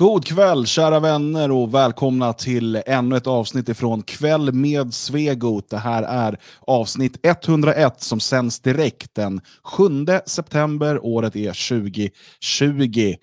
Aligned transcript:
God 0.00 0.24
kväll 0.24 0.66
kära 0.66 1.00
vänner 1.00 1.50
och 1.50 1.74
välkomna 1.74 2.32
till 2.32 2.82
ännu 2.86 3.16
ett 3.16 3.26
avsnitt 3.26 3.68
ifrån 3.68 4.02
Kväll 4.02 4.52
med 4.52 4.94
Svegot. 4.94 5.70
Det 5.70 5.76
här 5.76 6.02
är 6.02 6.38
avsnitt 6.60 7.18
101 7.22 8.00
som 8.02 8.20
sänds 8.20 8.60
direkt 8.60 9.14
den 9.14 9.40
7 9.62 9.84
september. 10.26 11.04
Året 11.04 11.36
är 11.36 11.68
2020. 12.48 13.14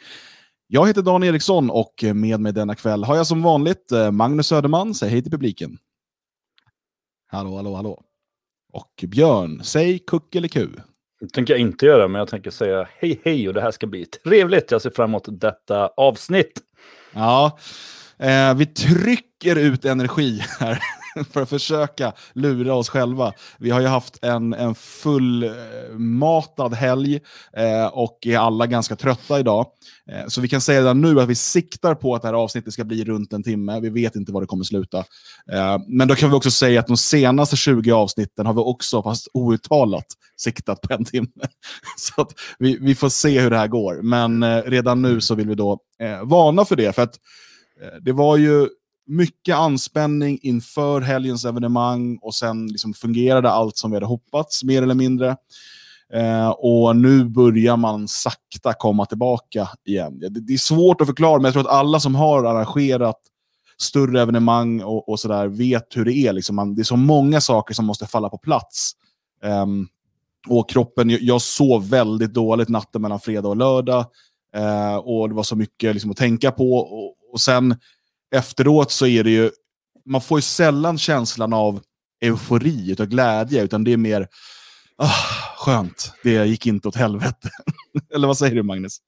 Jag 0.67 0.87
heter 0.87 1.01
Dan 1.01 1.23
Eriksson 1.23 1.69
och 1.69 2.03
med 2.13 2.39
mig 2.39 2.53
denna 2.53 2.75
kväll 2.75 3.03
har 3.03 3.15
jag 3.15 3.27
som 3.27 3.43
vanligt 3.43 3.91
eh, 3.91 4.11
Magnus 4.11 4.47
Söderman. 4.47 4.93
Säg 4.93 5.09
hej 5.09 5.21
till 5.21 5.31
publiken. 5.31 5.77
Hallå, 7.27 7.55
hallå, 7.55 7.75
hallå. 7.75 8.03
Och 8.73 9.03
Björn, 9.07 9.63
säg 9.63 9.99
kuck 9.99 10.35
eller 10.35 10.47
ku. 10.47 10.67
Det 11.19 11.27
tänker 11.27 11.53
jag 11.53 11.61
inte 11.61 11.85
göra, 11.85 12.07
men 12.07 12.19
jag 12.19 12.27
tänker 12.27 12.51
säga 12.51 12.87
hej 12.99 13.21
hej 13.23 13.47
och 13.47 13.53
det 13.53 13.61
här 13.61 13.71
ska 13.71 13.87
bli 13.87 14.05
trevligt. 14.05 14.71
Jag 14.71 14.81
ser 14.81 14.89
fram 14.89 15.09
emot 15.09 15.25
detta 15.27 15.87
avsnitt. 15.87 16.61
Ja, 17.17 17.57
eh, 18.19 18.53
vi 18.53 18.65
trycker 18.65 19.55
ut 19.55 19.85
energi 19.85 20.43
här. 20.59 20.79
för 21.31 21.41
att 21.41 21.49
försöka 21.49 22.13
lura 22.33 22.73
oss 22.73 22.89
själva. 22.89 23.33
Vi 23.59 23.69
har 23.69 23.81
ju 23.81 23.87
haft 23.87 24.23
en, 24.23 24.53
en 24.53 24.75
fullmatad 24.75 26.73
helg 26.73 27.19
eh, 27.53 27.85
och 27.85 28.27
är 28.27 28.37
alla 28.37 28.67
ganska 28.67 28.95
trötta 28.95 29.39
idag. 29.39 29.65
Eh, 30.11 30.27
så 30.27 30.41
vi 30.41 30.47
kan 30.47 30.61
säga 30.61 30.79
redan 30.79 31.01
nu 31.01 31.21
att 31.21 31.29
vi 31.29 31.35
siktar 31.35 31.95
på 31.95 32.15
att 32.15 32.21
det 32.21 32.27
här 32.27 32.35
avsnittet 32.35 32.73
ska 32.73 32.83
bli 32.83 33.03
runt 33.03 33.33
en 33.33 33.43
timme. 33.43 33.79
Vi 33.79 33.89
vet 33.89 34.15
inte 34.15 34.31
var 34.31 34.41
det 34.41 34.47
kommer 34.47 34.63
sluta. 34.63 34.97
Eh, 35.51 35.77
men 35.87 36.07
då 36.07 36.15
kan 36.15 36.29
vi 36.29 36.35
också 36.35 36.51
säga 36.51 36.79
att 36.79 36.87
de 36.87 36.97
senaste 36.97 37.55
20 37.55 37.91
avsnitten 37.91 38.45
har 38.45 38.53
vi 38.53 38.59
också, 38.59 39.03
fast 39.03 39.27
outtalat, 39.33 40.05
siktat 40.37 40.81
på 40.81 40.93
en 40.93 41.05
timme. 41.05 41.27
Så 41.97 42.21
att 42.21 42.33
vi, 42.59 42.77
vi 42.81 42.95
får 42.95 43.09
se 43.09 43.39
hur 43.39 43.49
det 43.49 43.57
här 43.57 43.67
går. 43.67 44.01
Men 44.01 44.43
eh, 44.43 44.61
redan 44.65 45.01
nu 45.01 45.21
så 45.21 45.35
vill 45.35 45.47
vi 45.47 45.55
då 45.55 45.79
eh, 45.99 46.23
varna 46.23 46.65
för 46.65 46.75
det. 46.75 46.95
För 46.95 47.01
att 47.01 47.15
eh, 47.81 48.01
det 48.01 48.11
var 48.11 48.37
ju 48.37 48.67
mycket 49.07 49.55
anspänning 49.55 50.39
inför 50.41 51.01
helgens 51.01 51.45
evenemang 51.45 52.17
och 52.21 52.35
sen 52.35 52.67
liksom 52.67 52.93
fungerade 52.93 53.51
allt 53.51 53.77
som 53.77 53.91
vi 53.91 53.95
hade 53.95 54.05
hoppats, 54.05 54.63
mer 54.63 54.81
eller 54.81 54.95
mindre. 54.95 55.35
Eh, 56.13 56.49
och 56.49 56.95
nu 56.95 57.25
börjar 57.25 57.77
man 57.77 58.07
sakta 58.07 58.73
komma 58.73 59.05
tillbaka 59.05 59.69
igen. 59.85 60.19
Det, 60.19 60.29
det, 60.29 60.53
är 60.53 60.57
svårt 60.57 61.01
att 61.01 61.07
förklara, 61.07 61.35
men 61.37 61.45
jag 61.45 61.53
tror 61.53 61.63
att 61.63 61.79
alla 61.79 61.99
som 61.99 62.15
har 62.15 62.43
arrangerat 62.43 63.19
större 63.81 64.21
evenemang 64.21 64.81
och, 64.81 65.09
och 65.09 65.19
sådär 65.19 65.47
vet 65.47 65.97
hur 65.97 66.05
det 66.05 66.13
är. 66.13 66.33
Liksom 66.33 66.55
man, 66.55 66.75
det 66.75 66.81
är 66.81 66.83
så 66.83 66.95
många 66.95 67.41
saker 67.41 67.73
som 67.73 67.85
måste 67.85 68.07
falla 68.07 68.29
på 68.29 68.37
plats. 68.37 68.91
Eh, 69.43 69.65
och 70.47 70.69
kroppen, 70.69 71.09
jag, 71.09 71.21
jag 71.21 71.41
sov 71.41 71.89
väldigt 71.89 72.33
dåligt 72.33 72.69
natten 72.69 73.01
mellan 73.01 73.19
fredag 73.19 73.49
och 73.49 73.57
lördag. 73.57 74.05
Eh, 74.55 74.95
och 74.95 75.29
det 75.29 75.35
var 75.35 75.43
så 75.43 75.55
mycket 75.55 75.93
liksom, 75.93 76.11
att 76.11 76.17
tänka 76.17 76.51
på. 76.51 76.73
Och, 76.73 77.15
och 77.33 77.41
sen 77.41 77.75
efteråt 78.35 78.91
så 78.91 79.07
är 79.07 79.23
det 79.23 79.31
ju, 79.31 79.51
man 80.05 80.21
får 80.21 80.37
ju 80.37 80.41
sällan 80.41 80.97
känslan 80.97 81.53
av 81.53 81.81
eufori, 82.21 82.95
av 82.99 83.05
glädje, 83.05 83.63
utan 83.63 83.83
det 83.83 83.93
är 83.93 83.97
mer, 83.97 84.27
ah, 84.95 85.13
skönt, 85.57 86.11
det 86.23 86.45
gick 86.45 86.65
inte 86.65 86.87
åt 86.87 86.95
helvete. 86.95 87.49
Eller 88.13 88.27
vad 88.27 88.37
säger 88.37 88.55
du 88.55 88.63
Magnus? 88.63 89.01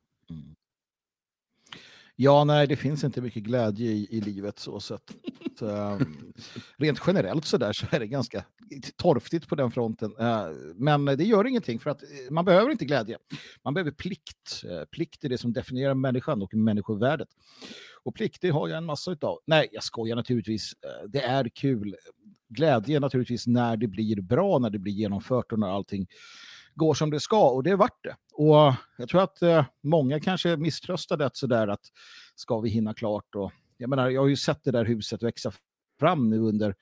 Ja, 2.22 2.44
nej, 2.44 2.68
det 2.68 2.76
finns 2.76 3.04
inte 3.04 3.22
mycket 3.22 3.44
glädje 3.44 3.92
i, 3.92 4.08
i 4.18 4.22
livet 4.22 4.60
så 4.60 4.80
sett. 4.80 5.12
Så, 5.60 5.66
um, 5.66 6.34
rent 6.78 7.02
generellt 7.08 7.46
så 7.46 7.58
där 7.58 7.74
så 7.74 7.86
är 7.92 8.00
det 8.00 8.08
ganska 8.08 8.44
torftigt 8.96 9.48
på 9.48 9.56
den 9.56 9.72
fronten. 9.72 10.12
Uh, 10.22 10.48
men 10.76 11.06
det 11.06 11.24
gör 11.24 11.48
ingenting 11.48 11.80
för 11.80 11.90
att 11.90 12.04
uh, 12.04 12.32
man 12.32 12.46
behöver 12.46 12.72
inte 12.72 12.86
glädje. 12.86 13.18
Man 13.64 13.74
behöver 13.74 13.92
plikt. 13.92 14.64
Uh, 14.66 14.86
plikt 14.86 15.24
är 15.24 15.30
det 15.30 15.38
som 15.38 15.54
definierar 15.54 15.94
människan 15.94 16.42
och 16.42 16.54
människovärdet. 16.54 17.30
Och 18.04 18.16
plikt 18.16 18.42
det 18.42 18.50
har 18.50 18.68
jag 18.68 18.78
en 18.78 18.86
massa 18.86 19.12
utav. 19.12 19.40
Nej, 19.46 19.70
jag 19.72 19.84
skojar 19.84 20.16
naturligtvis. 20.16 20.74
Eh, 20.74 21.10
det 21.10 21.22
är 21.22 21.50
kul. 21.50 21.96
Glädje 22.50 23.00
naturligtvis 23.00 23.48
när 23.48 23.78
det 23.78 23.88
blir 23.88 24.22
bra, 24.22 24.60
när 24.60 24.70
det 24.70 24.80
blir 24.80 24.94
genomfört 24.94 25.52
och 25.52 25.60
när 25.60 25.68
allting 25.68 26.08
går 26.76 26.94
som 26.94 27.10
det 27.10 27.20
ska 27.20 27.50
och 27.50 27.64
det 27.64 27.70
är 27.70 27.76
vart 27.76 28.04
det. 28.04 28.16
Och 28.34 28.74
jag 28.98 29.10
tror 29.10 29.22
att 29.22 29.42
eh, 29.42 29.66
många 29.84 30.20
kanske 30.20 30.58
misströstade 30.58 31.26
att 31.26 31.38
sådär 31.38 31.68
att 31.68 31.86
ska 32.36 32.60
vi 32.60 32.70
hinna 32.70 32.94
klart 32.94 33.36
och 33.36 33.52
jag 33.78 33.90
menar 33.90 34.10
jag 34.10 34.22
har 34.22 34.28
ju 34.28 34.36
sett 34.36 34.64
det 34.64 34.72
där 34.72 34.86
huset 34.86 35.24
växa 35.24 35.52
fram 36.00 36.30
nu 36.30 36.40
under 36.40 36.76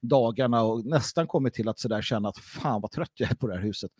dagarna 0.00 0.62
och 0.62 0.86
nästan 0.86 1.26
kommit 1.26 1.54
till 1.54 1.68
att 1.68 1.78
sådär 1.78 2.02
känna 2.02 2.28
att 2.28 2.38
fan 2.38 2.80
vad 2.80 2.90
trött 2.90 3.12
jag 3.14 3.30
är 3.30 3.34
på 3.34 3.46
det 3.46 3.54
här 3.54 3.62
huset. 3.62 3.90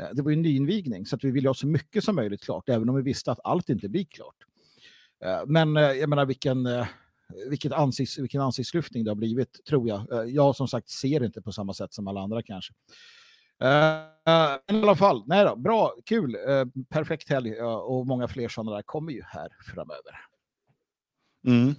Eh, 0.00 0.08
det 0.12 0.22
var 0.22 0.30
ju 0.30 0.36
en 0.36 0.42
nyinvigning 0.42 1.06
så 1.06 1.16
att 1.16 1.24
vi 1.24 1.30
ville 1.30 1.48
ha 1.48 1.54
så 1.54 1.66
mycket 1.66 2.04
som 2.04 2.16
möjligt 2.16 2.44
klart 2.44 2.68
även 2.68 2.88
om 2.88 2.96
vi 2.96 3.02
visste 3.02 3.32
att 3.32 3.40
allt 3.44 3.68
inte 3.68 3.88
blir 3.88 4.04
klart. 4.04 4.36
Eh, 5.24 5.40
men 5.46 5.76
eh, 5.76 5.82
jag 5.82 6.08
menar 6.08 6.26
vilken 6.26 6.66
eh, 6.66 6.86
vilket 7.48 7.72
ansikts, 7.72 8.18
vilken 8.18 8.40
ansiktslyftning 8.40 9.04
det 9.04 9.10
har 9.10 9.16
blivit, 9.16 9.64
tror 9.68 9.88
jag. 9.88 10.30
Jag 10.30 10.56
som 10.56 10.68
sagt 10.68 10.88
ser 10.88 11.24
inte 11.24 11.42
på 11.42 11.52
samma 11.52 11.74
sätt 11.74 11.92
som 11.92 12.08
alla 12.08 12.20
andra 12.20 12.42
kanske. 12.42 12.74
Men 14.68 14.80
i 14.80 14.82
alla 14.82 14.96
fall, 14.96 15.22
nej 15.26 15.44
då, 15.44 15.56
bra, 15.56 15.94
kul, 16.06 16.36
perfekt 16.88 17.28
helg 17.28 17.62
och 17.62 18.06
många 18.06 18.28
fler 18.28 18.48
sådana 18.48 18.76
där 18.76 18.82
kommer 18.82 19.12
ju 19.12 19.22
här 19.26 19.48
framöver. 19.74 20.20
Mm. 21.46 21.74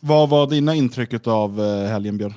Vad 0.00 0.28
var 0.28 0.46
dina 0.46 0.74
intryck 0.74 1.26
av 1.26 1.60
helgen, 1.86 2.18
Björn? 2.18 2.34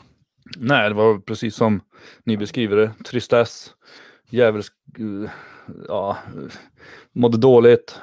Nej, 0.57 0.90
det 0.90 0.95
var 0.95 1.19
precis 1.19 1.56
som 1.56 1.81
ni 2.24 2.38
beskriver 2.38 2.75
det. 2.75 2.94
Tristess, 3.06 3.74
djävulsk, 4.30 4.74
ja, 5.88 6.18
mådde 7.12 7.38
dåligt, 7.38 8.00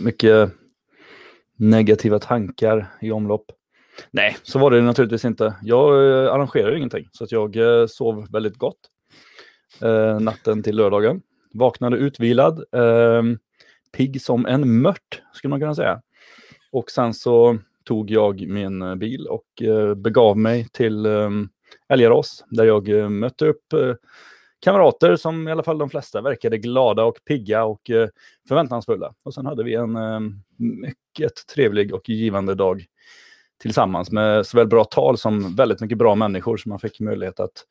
mycket 0.00 0.52
negativa 1.56 2.18
tankar 2.18 2.86
i 3.00 3.10
omlopp. 3.10 3.52
Nej, 4.10 4.36
så 4.42 4.58
var 4.58 4.70
det 4.70 4.82
naturligtvis 4.82 5.24
inte. 5.24 5.54
Jag 5.62 5.88
eh, 5.88 6.32
arrangerar 6.32 6.76
ingenting, 6.76 7.08
så 7.12 7.24
att 7.24 7.32
jag 7.32 7.56
eh, 7.56 7.86
sov 7.86 8.26
väldigt 8.32 8.56
gott 8.56 8.78
eh, 9.82 10.20
natten 10.20 10.62
till 10.62 10.76
lördagen. 10.76 11.22
Vaknade 11.52 11.96
utvilad, 11.96 12.64
eh, 12.72 13.22
pigg 13.96 14.22
som 14.22 14.46
en 14.46 14.82
mört 14.82 15.22
skulle 15.32 15.50
man 15.50 15.60
kunna 15.60 15.74
säga. 15.74 16.02
Och 16.72 16.90
sen 16.90 17.14
så 17.14 17.58
tog 17.84 18.10
jag 18.10 18.48
min 18.48 18.82
eh, 18.82 18.94
bil 18.94 19.26
och 19.26 19.62
eh, 19.62 19.94
begav 19.94 20.38
mig 20.38 20.68
till 20.72 21.06
eh, 21.06 21.30
Älgarås 21.88 22.44
där 22.48 22.64
jag 22.64 23.12
mötte 23.12 23.46
upp 23.46 23.72
eh, 23.72 23.94
kamrater 24.64 25.16
som 25.16 25.48
i 25.48 25.52
alla 25.52 25.62
fall 25.62 25.78
de 25.78 25.90
flesta 25.90 26.20
verkade 26.20 26.58
glada 26.58 27.04
och 27.04 27.18
pigga 27.24 27.64
och 27.64 27.90
eh, 27.90 28.08
förväntansfulla. 28.48 29.14
Och 29.24 29.34
sen 29.34 29.46
hade 29.46 29.64
vi 29.64 29.74
en 29.74 29.96
eh, 29.96 30.20
mycket 30.56 31.46
trevlig 31.54 31.94
och 31.94 32.08
givande 32.08 32.54
dag 32.54 32.84
tillsammans 33.62 34.10
med 34.10 34.46
såväl 34.46 34.66
bra 34.66 34.84
tal 34.84 35.18
som 35.18 35.56
väldigt 35.56 35.80
mycket 35.80 35.98
bra 35.98 36.14
människor 36.14 36.56
som 36.56 36.70
man 36.70 36.78
fick 36.78 37.00
möjlighet 37.00 37.40
att 37.40 37.64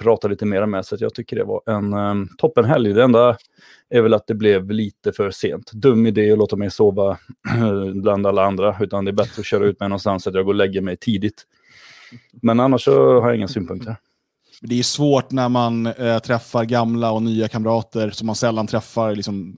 prata 0.00 0.28
lite 0.28 0.46
mer 0.46 0.66
med. 0.66 0.86
Så 0.86 0.96
jag 1.00 1.14
tycker 1.14 1.36
det 1.36 1.44
var 1.44 1.62
en 1.66 1.94
um, 1.94 2.28
toppenhelg. 2.38 2.92
Det 2.92 3.02
enda 3.02 3.36
är 3.90 4.02
väl 4.02 4.14
att 4.14 4.26
det 4.26 4.34
blev 4.34 4.70
lite 4.70 5.12
för 5.12 5.30
sent. 5.30 5.72
Dum 5.72 6.06
idé 6.06 6.32
att 6.32 6.38
låta 6.38 6.56
mig 6.56 6.70
sova 6.70 7.18
bland 7.94 8.26
alla 8.26 8.44
andra. 8.44 8.76
Utan 8.80 9.04
det 9.04 9.10
är 9.10 9.12
bättre 9.12 9.40
att 9.40 9.46
köra 9.46 9.64
ut 9.64 9.80
mig 9.80 9.88
någonstans 9.88 10.22
så 10.22 10.30
att 10.30 10.36
jag 10.36 10.44
går 10.44 10.52
och 10.52 10.56
lägger 10.56 10.80
mig 10.80 10.96
tidigt. 10.96 11.44
Men 12.42 12.60
annars 12.60 12.84
så 12.84 13.20
har 13.20 13.28
jag 13.28 13.36
inga 13.36 13.48
synpunkter. 13.48 13.96
Det 14.60 14.78
är 14.78 14.82
svårt 14.82 15.30
när 15.30 15.48
man 15.48 15.86
äh, 15.86 16.18
träffar 16.18 16.64
gamla 16.64 17.10
och 17.10 17.22
nya 17.22 17.48
kamrater 17.48 18.10
som 18.10 18.26
man 18.26 18.36
sällan 18.36 18.66
träffar. 18.66 19.14
Liksom, 19.14 19.54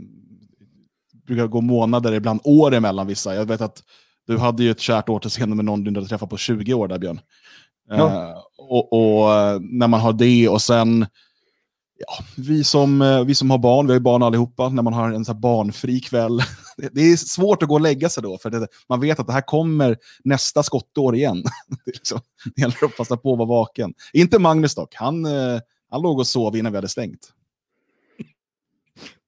brukar 1.26 1.46
gå 1.46 1.60
månader, 1.60 2.12
ibland 2.12 2.40
år 2.44 2.74
emellan 2.74 3.06
vissa. 3.06 3.34
Jag 3.34 3.44
vet 3.44 3.60
att 3.60 3.82
du 4.26 4.38
hade 4.38 4.62
ju 4.62 4.70
ett 4.70 4.80
kärt 4.80 5.08
återseende 5.08 5.56
med 5.56 5.64
någon 5.64 5.84
du 5.84 5.88
inte 5.88 6.00
hade 6.00 6.08
träffat 6.08 6.30
på 6.30 6.36
20 6.36 6.74
år 6.74 6.88
där 6.88 6.98
Björn. 6.98 7.20
Ja. 7.88 8.04
Uh, 8.04 8.38
och, 8.58 8.92
och, 8.92 9.32
eh, 9.34 9.60
när 9.60 9.88
man 9.88 10.00
har 10.00 10.12
det 10.12 10.48
och 10.48 10.62
sen, 10.62 11.06
ja, 11.98 12.24
vi, 12.36 12.64
som, 12.64 13.02
eh, 13.02 13.24
vi 13.24 13.34
som 13.34 13.50
har 13.50 13.58
barn, 13.58 13.86
vi 13.86 13.92
har 13.92 13.96
ju 13.98 14.02
barn 14.02 14.22
allihopa, 14.22 14.68
när 14.68 14.82
man 14.82 14.92
har 14.92 15.12
en 15.12 15.24
så 15.24 15.34
barnfri 15.34 16.00
kväll. 16.00 16.40
Det 16.92 17.00
är 17.00 17.16
svårt 17.16 17.62
att 17.62 17.68
gå 17.68 17.74
och 17.74 17.80
lägga 17.80 18.08
sig 18.08 18.22
då, 18.22 18.38
för 18.38 18.50
det, 18.50 18.68
man 18.88 19.00
vet 19.00 19.20
att 19.20 19.26
det 19.26 19.32
här 19.32 19.40
kommer 19.40 19.98
nästa 20.24 20.62
skottår 20.62 21.16
igen. 21.16 21.42
det, 21.84 21.92
liksom, 21.92 22.20
det 22.44 22.62
gäller 22.62 22.84
att 22.84 22.96
passa 22.96 23.16
på 23.16 23.32
att 23.32 23.38
vara 23.38 23.48
vaken. 23.48 23.94
Inte 24.12 24.38
Magnus 24.38 24.74
dock, 24.74 24.94
han, 24.94 25.24
eh, 25.24 25.60
han 25.90 26.02
låg 26.02 26.18
och 26.18 26.26
sov 26.26 26.56
innan 26.56 26.72
vi 26.72 26.76
hade 26.76 26.88
stängt. 26.88 27.32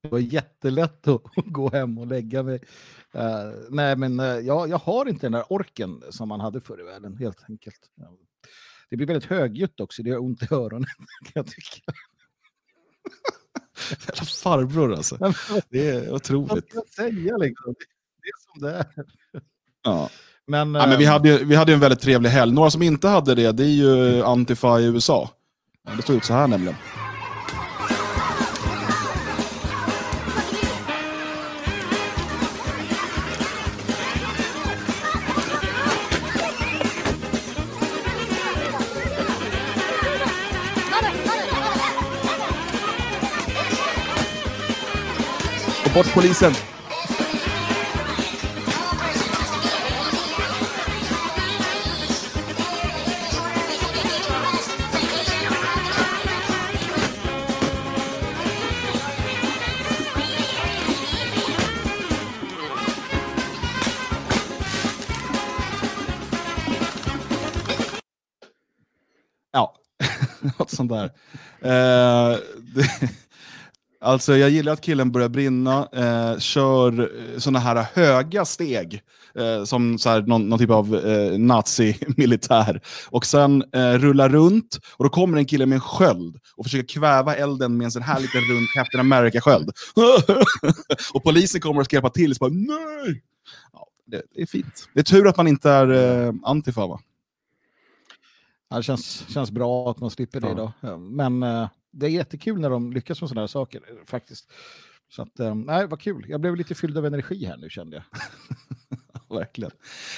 Det 0.02 0.08
var 0.08 0.18
jättelätt 0.18 1.08
att 1.08 1.22
gå 1.46 1.70
hem 1.70 1.98
och 1.98 2.06
lägga 2.06 2.42
mig. 2.42 2.60
Uh, 3.14 3.54
nej, 3.70 3.96
men 3.96 4.20
uh, 4.20 4.26
jag, 4.26 4.68
jag 4.68 4.78
har 4.78 5.08
inte 5.08 5.26
den 5.26 5.32
där 5.32 5.52
orken 5.52 6.02
som 6.10 6.28
man 6.28 6.40
hade 6.40 6.60
förr 6.60 6.80
i 6.80 6.84
världen, 6.84 7.16
helt 7.16 7.44
enkelt. 7.48 7.80
Det 8.90 8.96
blir 8.96 9.06
väldigt 9.06 9.30
högljutt 9.30 9.80
också, 9.80 10.02
det 10.02 10.10
gör 10.10 10.22
ont 10.22 10.42
i 10.42 10.46
öronen, 10.50 10.86
kan 11.24 11.32
jag 11.34 11.46
tycka. 11.46 11.92
Jävla 14.08 14.24
farbror 14.24 14.94
alltså. 14.94 15.32
Det 15.70 15.90
är 15.90 16.12
otroligt. 16.14 16.50
Vad 16.50 16.64
ska 16.64 16.76
jag 16.76 16.88
säga 16.88 17.36
liksom? 17.36 17.74
Det 18.22 18.28
är 18.28 18.52
som 18.52 18.62
det 18.62 18.78
är. 18.78 19.04
Ja. 19.84 20.10
Men, 20.46 20.74
ja, 20.74 20.86
men 20.86 20.98
vi, 20.98 21.04
ehm, 21.04 21.12
hade, 21.12 21.38
vi 21.38 21.54
hade 21.54 21.72
en 21.72 21.80
väldigt 21.80 22.00
trevlig 22.00 22.30
helg. 22.30 22.52
Några 22.52 22.70
som 22.70 22.82
inte 22.82 23.08
hade 23.08 23.34
det, 23.34 23.52
det 23.52 23.64
är 23.64 23.68
ju 23.68 24.22
Antifa 24.22 24.80
i 24.80 24.84
USA. 24.84 25.30
Det 25.96 26.02
såg 26.02 26.16
ut 26.16 26.24
så 26.24 26.34
här 26.34 26.46
nämligen. 26.46 26.76
Bort 45.94 46.14
polisen! 46.14 46.52
Ja, 69.52 69.74
något 70.58 70.70
sånt 70.70 70.90
där. 70.90 71.04
Uh, 71.64 72.38
det, 72.74 73.21
alltså 74.02 74.36
jag 74.36 74.50
gillar 74.50 74.72
att 74.72 74.80
killen 74.80 75.12
börjar 75.12 75.28
brinna, 75.28 75.88
eh, 75.92 76.38
kör 76.38 77.12
såna 77.38 77.58
här 77.58 77.86
höga 77.94 78.44
steg, 78.44 79.02
eh, 79.34 79.64
som 79.64 79.98
så 79.98 80.10
här, 80.10 80.22
någon, 80.22 80.48
någon 80.48 80.58
typ 80.58 80.70
av 80.70 80.96
eh, 80.96 81.38
nazi-militär. 81.38 82.80
Och 83.10 83.26
sen 83.26 83.64
eh, 83.72 83.92
rullar 83.92 84.28
runt, 84.28 84.78
och 84.96 85.04
då 85.04 85.10
kommer 85.10 85.38
en 85.38 85.46
kille 85.46 85.66
med 85.66 85.76
en 85.76 85.80
sköld 85.80 86.36
och 86.56 86.64
försöker 86.64 87.00
kväva 87.00 87.36
elden 87.36 87.76
med 87.76 87.84
en 87.84 87.90
sån 87.90 88.02
här 88.02 88.20
liten 88.20 88.40
rund 88.40 88.66
Captain 88.74 89.00
America-sköld. 89.00 89.70
och 91.14 91.22
polisen 91.24 91.60
kommer 91.60 91.80
och 91.80 91.84
ska 91.86 91.96
hjälpa 91.96 92.10
till, 92.10 92.34
så 92.34 92.38
bara 92.38 92.50
nej! 92.50 93.22
Ja, 93.72 93.88
det, 94.06 94.22
det 94.34 94.42
är 94.42 94.46
fint. 94.46 94.88
Det 94.94 95.00
är 95.00 95.04
tur 95.04 95.28
att 95.28 95.36
man 95.36 95.48
inte 95.48 95.70
är 95.70 95.88
eh, 96.26 96.32
antifa 96.42 96.86
va? 96.86 97.00
Ja, 98.70 98.76
det 98.76 98.82
känns, 98.82 99.24
känns 99.28 99.50
bra 99.50 99.90
att 99.90 100.00
man 100.00 100.10
slipper 100.10 100.40
det 100.40 100.48
Ja. 100.48 100.72
Ja, 100.80 100.96
Men 100.96 101.42
eh, 101.42 101.68
det 101.92 102.06
är 102.06 102.10
jättekul 102.10 102.60
när 102.60 102.70
de 102.70 102.92
lyckas 102.92 103.20
med 103.20 103.28
sådana 103.28 103.42
här 103.42 103.46
saker 103.46 103.82
faktiskt. 104.06 104.50
Så 105.16 105.22
att, 105.22 105.40
eh, 105.40 105.54
nej, 105.54 105.86
vad 105.86 106.00
kul. 106.00 106.24
Jag 106.28 106.40
blev 106.40 106.56
lite 106.56 106.74
fylld 106.74 106.98
av 106.98 107.06
energi 107.06 107.44
här 107.46 107.56
nu 107.56 107.70
kände 107.70 107.96
jag. 107.96 108.04
Verkligen. 109.38 109.70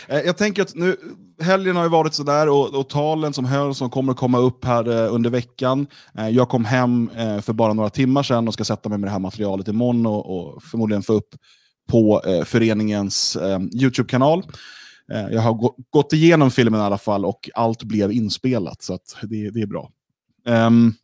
Eh, 0.08 0.20
jag 0.20 0.36
tänker 0.36 0.62
att 0.62 0.74
nu, 0.74 0.96
helgen 1.40 1.76
har 1.76 1.82
ju 1.82 1.88
varit 1.88 2.14
sådär 2.14 2.48
och, 2.48 2.74
och 2.74 2.88
talen 2.88 3.32
som 3.32 3.44
hölls 3.44 3.78
som 3.78 3.90
kommer 3.90 4.12
att 4.12 4.18
komma 4.18 4.38
upp 4.38 4.64
här 4.64 4.90
eh, 4.90 5.14
under 5.14 5.30
veckan. 5.30 5.86
Jag 6.30 6.48
kom 6.48 6.64
hem 6.64 7.10
för 7.42 7.52
bara 7.52 7.72
några 7.72 7.90
timmar 7.90 8.22
sedan 8.22 8.48
och 8.48 8.54
ska 8.54 8.64
sätta 8.64 8.88
mig 8.88 8.98
med 8.98 9.06
det 9.06 9.12
här 9.12 9.18
materialet 9.18 9.68
imorgon 9.68 10.06
och, 10.06 10.54
och 10.54 10.62
förmodligen 10.62 11.02
få 11.02 11.12
upp 11.12 11.28
på 11.88 12.22
föreningens 12.44 13.36
YouTube-kanal. 13.82 14.42
Jag 15.06 15.40
har 15.40 15.72
gått 15.90 16.12
igenom 16.12 16.50
filmen 16.50 16.80
i 16.80 16.82
alla 16.82 16.98
fall 16.98 17.24
och 17.24 17.50
allt 17.54 17.82
blev 17.82 18.12
inspelat 18.12 18.82
så 18.82 18.94
att 18.94 19.16
det, 19.22 19.50
det 19.50 19.60
är 19.60 19.66
bra. 19.66 19.90
Um, 20.48 20.94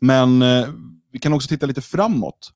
men 0.00 0.42
eh, 0.42 0.66
vi 1.12 1.18
kan 1.18 1.32
också 1.32 1.48
titta 1.48 1.66
lite 1.66 1.80
framåt. 1.80 2.50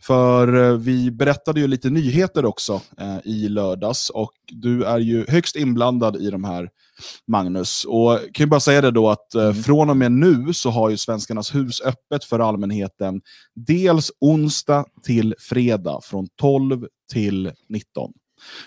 För 0.00 0.70
eh, 0.70 0.76
vi 0.76 1.10
berättade 1.10 1.60
ju 1.60 1.66
lite 1.66 1.90
nyheter 1.90 2.44
också 2.44 2.80
eh, 3.00 3.18
i 3.24 3.48
lördags 3.48 4.10
och 4.10 4.32
du 4.52 4.84
är 4.84 4.98
ju 4.98 5.24
högst 5.28 5.56
inblandad 5.56 6.16
i 6.16 6.30
de 6.30 6.44
här, 6.44 6.68
Magnus. 7.26 7.84
Och 7.84 8.18
kan 8.32 8.44
ju 8.44 8.46
bara 8.46 8.60
säga 8.60 8.80
det 8.80 8.90
då 8.90 9.08
att 9.10 9.34
eh, 9.34 9.42
Mm. 9.42 9.62
från 9.62 9.90
och 9.90 9.96
med 9.96 10.12
nu 10.12 10.52
så 10.52 10.70
har 10.70 10.90
ju 10.90 10.96
Svenskarnas 10.96 11.54
hus 11.54 11.80
öppet 11.80 12.24
för 12.24 12.38
allmänheten 12.38 13.20
dels 13.54 14.10
onsdag 14.20 14.84
till 15.02 15.34
fredag 15.38 16.00
från 16.04 16.26
12 16.40 16.86
till 17.12 17.52
19. 17.68 18.12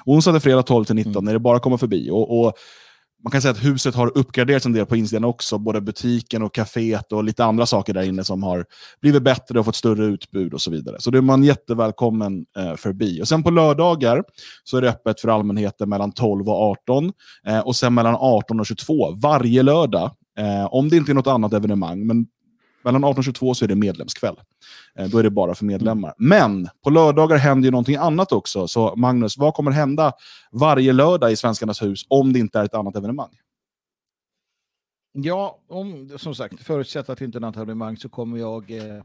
Onsdag 0.06 0.32
till 0.32 0.42
fredag 0.42 0.64
12 0.64 0.86
till 0.86 0.96
19 0.96 1.12
Mm. 1.14 1.26
när 1.26 1.34
det 1.34 1.40
bara 1.40 1.60
kommer 1.60 1.78
förbi. 1.78 2.10
Och, 2.10 2.40
och 2.46 2.54
man 3.24 3.32
kan 3.32 3.42
säga 3.42 3.52
att 3.52 3.64
huset 3.64 3.96
har 3.96 4.18
uppgraderats 4.18 4.66
en 4.66 4.74
del 4.74 4.86
på 4.86 4.96
insidan 4.96 5.24
också, 5.24 5.58
både 5.58 5.82
butiken 5.82 6.44
och 6.44 6.56
kaféet 6.56 7.12
och 7.12 7.24
lite 7.24 7.46
andra 7.46 7.66
saker 7.66 7.94
där 7.94 8.04
inne 8.04 8.24
som 8.24 8.44
har 8.44 8.66
blivit 9.02 9.24
bättre 9.24 9.60
och 9.60 9.66
fått 9.66 9.76
större 9.76 10.06
utbud 10.06 10.54
och 10.54 10.62
så 10.62 10.72
vidare. 10.72 10.96
Så 11.00 11.12
då 11.12 11.18
är 11.18 11.22
man 11.22 11.44
jättevälkommen 11.44 12.46
eh, 12.58 12.76
förbi. 12.76 13.22
Och 13.22 13.28
sen 13.28 13.44
på 13.44 13.50
lördagar 13.50 14.24
så 14.64 14.78
är 14.78 14.82
det 14.82 14.90
öppet 14.90 15.22
för 15.22 15.28
allmänheten 15.28 15.90
mellan 15.90 16.12
12 16.12 16.50
och 16.50 16.56
18 16.56 17.14
eh, 17.48 17.60
och 17.60 17.76
sen 17.76 17.94
mellan 17.94 18.16
18 18.20 18.60
och 18.60 18.66
22 18.66 19.12
varje 19.12 19.64
lördag. 19.64 20.12
Eh, 20.38 20.66
om 20.66 20.90
det 20.90 20.98
inte 20.98 21.12
är 21.12 21.14
något 21.14 21.28
annat 21.28 21.54
evenemang, 21.54 22.08
men 22.08 22.26
mellan 22.84 23.04
18 23.04 23.18
och 23.18 23.24
22 23.24 23.54
så 23.54 23.66
är 23.66 23.70
det 23.70 23.76
medlemskväll. 23.76 24.36
Eh, 24.96 25.08
då 25.08 25.18
är 25.18 25.24
det 25.24 25.30
bara 25.30 25.56
för 25.56 25.66
medlemmar. 25.66 26.14
Men 26.18 26.70
på 26.84 26.90
lördagar 26.90 27.38
händer 27.38 27.68
ju 27.68 27.72
någonting 27.72 27.96
annat 27.96 28.32
också. 28.32 28.68
Så 28.68 28.96
Magnus, 28.96 29.38
vad 29.38 29.54
kommer 29.54 29.72
hända 29.72 30.14
varje 30.52 30.94
lördag 30.94 31.32
i 31.32 31.36
Svenskarnas 31.36 31.82
hus 31.82 32.06
om 32.08 32.34
det 32.34 32.40
inte 32.40 32.60
är 32.60 32.66
ett 32.66 32.74
annat 32.74 32.96
evenemang? 32.96 33.38
Ja, 35.14 35.60
om, 35.68 36.18
som 36.18 36.36
sagt, 36.36 36.64
förutsatt 36.64 37.10
att 37.10 37.20
det 37.20 37.26
inte 37.26 37.38
är 37.38 37.40
något 37.40 37.58
evenemang 37.58 37.98
så 37.98 38.10
kommer 38.10 38.38
jag 38.38 38.72
eh, 38.72 39.04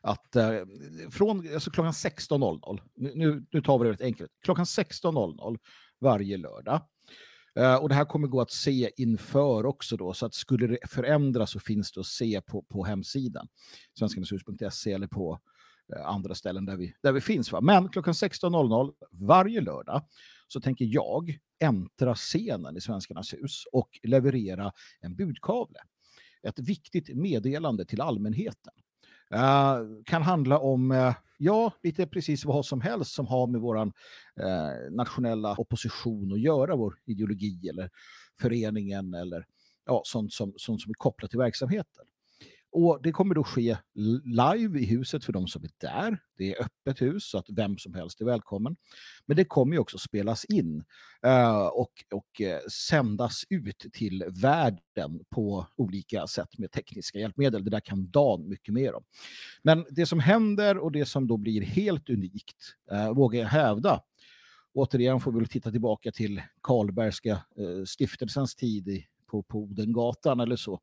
att 0.00 0.36
eh, 0.36 0.50
från 1.10 1.54
alltså 1.54 1.70
klockan 1.70 1.92
16.00, 1.92 2.80
nu, 2.94 3.44
nu 3.50 3.62
tar 3.62 3.78
vi 3.78 3.84
det 3.84 3.92
rätt 3.92 4.00
enkelt, 4.00 4.30
klockan 4.44 4.64
16.00 4.64 5.58
varje 6.00 6.36
lördag. 6.36 6.80
Eh, 7.56 7.74
och 7.74 7.88
det 7.88 7.94
här 7.94 8.04
kommer 8.04 8.28
gå 8.28 8.40
att 8.40 8.50
se 8.50 8.90
inför 8.96 9.66
också 9.66 9.96
då, 9.96 10.12
så 10.12 10.26
att 10.26 10.34
skulle 10.34 10.66
det 10.66 10.78
förändras 10.88 11.50
så 11.50 11.60
finns 11.60 11.92
det 11.92 12.00
att 12.00 12.06
se 12.06 12.40
på, 12.40 12.62
på 12.62 12.84
hemsidan, 12.84 13.48
svenskarnashus.se 13.98 14.92
eller 14.92 15.06
på 15.06 15.40
eh, 15.96 16.06
andra 16.06 16.34
ställen 16.34 16.66
där 16.66 16.76
vi, 16.76 16.94
där 17.02 17.12
vi 17.12 17.20
finns. 17.20 17.52
Va? 17.52 17.60
Men 17.60 17.88
klockan 17.88 18.14
16.00 18.14 18.92
varje 19.10 19.60
lördag 19.60 20.02
så 20.48 20.60
tänker 20.60 20.84
jag 20.84 21.38
äntra 21.58 22.14
scenen 22.14 22.76
i 22.76 22.80
Svenskarnas 22.80 23.34
hus 23.34 23.64
och 23.72 24.00
leverera 24.02 24.72
en 25.00 25.16
budkavle. 25.16 25.78
Ett 26.42 26.58
viktigt 26.58 27.16
meddelande 27.16 27.84
till 27.84 28.00
allmänheten. 28.00 28.72
Uh, 29.34 30.02
kan 30.04 30.22
handla 30.22 30.58
om, 30.58 30.90
uh, 30.90 31.14
ja, 31.36 31.72
lite 31.82 32.06
precis 32.06 32.44
vad 32.44 32.66
som 32.66 32.80
helst 32.80 33.14
som 33.14 33.26
har 33.26 33.46
med 33.46 33.60
vår 33.60 33.76
eh, 33.78 33.90
nationella 34.90 35.56
opposition 35.58 36.32
att 36.32 36.40
göra, 36.40 36.76
vår 36.76 36.94
ideologi 37.04 37.68
eller 37.68 37.90
föreningen 38.40 39.14
eller 39.14 39.46
ja, 39.86 40.02
sånt, 40.04 40.32
som, 40.32 40.52
sånt 40.56 40.80
som 40.80 40.90
är 40.90 40.94
kopplat 40.94 41.30
till 41.30 41.38
verksamheten. 41.38 42.04
Och 42.78 43.02
det 43.02 43.12
kommer 43.12 43.34
då 43.34 43.44
ske 43.44 43.76
live 44.24 44.80
i 44.80 44.84
huset 44.84 45.24
för 45.24 45.32
de 45.32 45.46
som 45.46 45.64
är 45.64 45.70
där. 45.78 46.18
Det 46.38 46.54
är 46.54 46.62
öppet 46.62 47.02
hus 47.02 47.24
så 47.24 47.38
att 47.38 47.46
vem 47.48 47.78
som 47.78 47.94
helst 47.94 48.20
är 48.20 48.24
välkommen. 48.24 48.76
Men 49.26 49.36
det 49.36 49.44
kommer 49.44 49.72
ju 49.72 49.78
också 49.78 49.98
spelas 49.98 50.44
in 50.44 50.84
eh, 51.22 51.66
och, 51.66 51.92
och 52.14 52.40
eh, 52.40 52.60
sändas 52.88 53.44
ut 53.50 53.86
till 53.92 54.24
världen 54.28 55.24
på 55.30 55.66
olika 55.76 56.26
sätt 56.26 56.58
med 56.58 56.72
tekniska 56.72 57.18
hjälpmedel. 57.18 57.64
Det 57.64 57.70
där 57.70 57.80
kan 57.80 58.10
Dan 58.10 58.48
mycket 58.48 58.74
mer 58.74 58.94
om. 58.94 59.04
Men 59.62 59.86
det 59.90 60.06
som 60.06 60.20
händer 60.20 60.78
och 60.78 60.92
det 60.92 61.06
som 61.06 61.26
då 61.26 61.36
blir 61.36 61.62
helt 61.62 62.10
unikt, 62.10 62.56
eh, 62.90 63.12
vågar 63.12 63.40
jag 63.40 63.48
hävda, 63.48 64.00
återigen 64.74 65.20
får 65.20 65.32
vi 65.32 65.38
väl 65.38 65.48
titta 65.48 65.70
tillbaka 65.70 66.12
till 66.12 66.42
Karlbergska 66.62 67.38
stiftelsens 67.86 68.54
tid 68.54 69.04
på, 69.26 69.42
på 69.42 69.58
Odengatan 69.58 70.40
eller 70.40 70.56
så, 70.56 70.80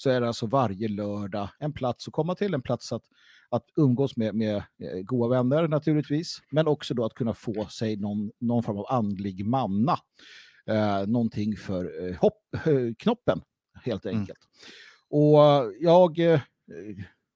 så 0.00 0.10
är 0.10 0.20
det 0.20 0.26
alltså 0.26 0.46
varje 0.46 0.88
lördag 0.88 1.48
en 1.58 1.72
plats 1.72 2.08
att 2.08 2.14
komma 2.14 2.34
till, 2.34 2.54
en 2.54 2.62
plats 2.62 2.92
att, 2.92 3.02
att 3.48 3.64
umgås 3.76 4.16
med, 4.16 4.34
med 4.34 4.56
eh, 4.56 5.00
goda 5.04 5.28
vänner 5.28 5.68
naturligtvis, 5.68 6.42
men 6.50 6.66
också 6.66 6.94
då 6.94 7.04
att 7.04 7.14
kunna 7.14 7.34
få 7.34 7.66
sig 7.66 7.96
någon, 7.96 8.30
någon 8.40 8.62
form 8.62 8.78
av 8.78 8.86
andlig 8.88 9.46
manna. 9.46 9.98
Eh, 10.66 11.06
någonting 11.06 11.56
för 11.56 12.08
eh, 12.08 12.16
hopp, 12.16 12.42
eh, 12.66 12.94
knoppen, 12.98 13.40
helt 13.84 14.04
Mm. 14.04 14.18
enkelt. 14.20 14.38
Och 15.10 15.44
eh, 15.44 15.70
jag, 15.80 16.18
eh, 16.18 16.40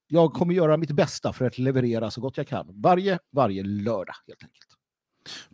jag 0.07 0.33
kommer 0.33 0.53
göra 0.53 0.77
mitt 0.77 0.91
bästa 0.91 1.33
för 1.33 1.45
att 1.45 1.57
leverera 1.57 2.11
så 2.11 2.21
gott 2.21 2.37
jag 2.37 2.47
kan. 2.47 2.67
Varje, 2.81 3.19
varje 3.31 3.63
lördag, 3.63 4.15
helt 4.27 4.43
enkelt. 4.43 4.67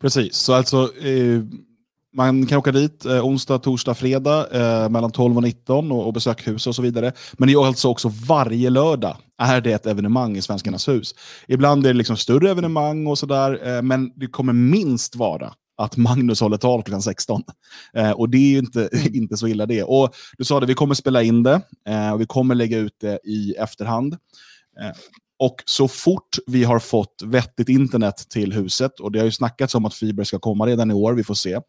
Precis, 0.02 0.36
så 0.36 0.54
alltså 0.54 0.98
eh, 0.98 1.42
man 2.14 2.46
kan 2.46 2.58
åka 2.58 2.72
dit 2.72 3.06
eh, 3.06 3.26
onsdag, 3.26 3.58
torsdag, 3.60 3.94
fredag 3.94 4.48
eh, 4.52 4.90
mellan 4.90 5.12
12 5.12 5.38
och 5.38 5.44
19 5.44 5.92
och, 5.92 6.08
och 6.08 6.14
besöka 6.14 6.52
hus 6.52 6.68
och 6.68 6.76
så 6.76 6.82
vidare. 6.82 7.12
Men 7.34 7.48
det 7.48 7.54
är 7.54 7.66
alltså 7.66 7.88
också 7.88 8.12
varje 8.28 8.70
lördag 8.70 9.18
är 9.42 9.62
det 9.62 9.72
ett 9.72 9.86
evenemang 9.86 10.38
i 10.38 10.42
Svenskarnas 10.42 10.88
hus. 10.88 11.16
Ibland 11.48 11.86
är 11.86 11.90
det 11.90 11.98
liksom 11.98 12.18
större 12.18 12.52
evenemang 12.52 13.08
och 13.08 13.18
sådär, 13.18 13.68
eh, 13.68 13.82
men 13.82 14.12
det 14.16 14.28
kommer 14.28 14.54
minst 14.54 15.16
vara 15.16 15.54
att 15.78 15.98
Magnus 15.98 16.42
håller 16.42 16.58
tal 16.58 16.84
klockan 16.84 17.02
16. 17.02 17.44
Eh, 17.94 18.12
och 18.12 18.30
det 18.30 18.38
är 18.38 18.52
ju 18.52 18.58
inte, 18.58 18.90
inte 19.14 19.38
så 19.38 19.48
illa 19.48 19.66
det. 19.66 19.84
Och 19.84 20.16
du 20.38 20.44
sa 20.44 20.60
det, 20.60 20.66
vi 20.66 20.74
kommer 20.74 20.96
spela 20.96 21.24
in 21.24 21.44
det 21.44 21.62
eh, 21.88 22.14
och 22.14 22.22
vi 22.22 22.26
kommer 22.26 22.56
lägga 22.56 22.78
ut 22.78 22.96
det 23.02 23.20
i 23.24 23.54
efterhand. 23.54 24.14
Eh, 24.82 24.92
och 25.42 25.64
så 25.66 25.88
fort 25.88 26.38
vi 26.48 26.64
har 26.64 26.80
fått 26.80 27.22
vettigt 27.26 27.70
internet 27.70 28.26
till 28.30 28.54
huset, 28.54 29.00
och 29.00 29.12
det 29.12 29.20
har 29.20 29.26
ju 29.26 29.32
snackats 29.32 29.76
om 29.76 29.86
att 29.86 29.94
fiber 29.94 30.24
ska 30.24 30.40
komma 30.40 30.66
redan 30.66 30.92
i 30.92 30.94
år, 30.94 31.14
vi 31.14 31.24
får 31.24 31.34
se. 31.34 31.60